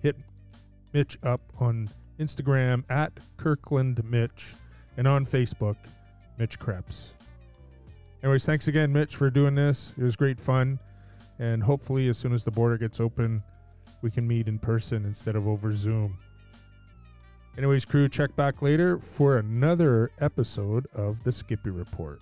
hit 0.02 0.16
Mitch 0.92 1.18
up 1.22 1.40
on 1.58 1.88
Instagram 2.18 2.84
at 2.90 3.12
Kirkland 3.36 4.02
Mitch 4.04 4.54
and 4.96 5.08
on 5.08 5.24
Facebook, 5.24 5.76
Mitch 6.38 6.58
Kreps. 6.58 7.14
Anyways, 8.22 8.44
thanks 8.44 8.68
again, 8.68 8.92
Mitch, 8.92 9.16
for 9.16 9.30
doing 9.30 9.54
this. 9.54 9.94
It 9.96 10.02
was 10.02 10.16
great 10.16 10.40
fun. 10.40 10.78
And 11.38 11.62
hopefully, 11.62 12.08
as 12.08 12.18
soon 12.18 12.32
as 12.32 12.44
the 12.44 12.50
border 12.50 12.78
gets 12.78 12.98
open, 12.98 13.42
we 14.02 14.10
can 14.10 14.26
meet 14.26 14.48
in 14.48 14.58
person 14.58 15.04
instead 15.04 15.36
of 15.36 15.46
over 15.46 15.72
Zoom. 15.72 16.18
Anyways, 17.56 17.86
crew, 17.86 18.06
check 18.06 18.36
back 18.36 18.60
later 18.60 18.98
for 18.98 19.38
another 19.38 20.10
episode 20.20 20.86
of 20.94 21.24
the 21.24 21.32
Skippy 21.32 21.70
Report. 21.70 22.20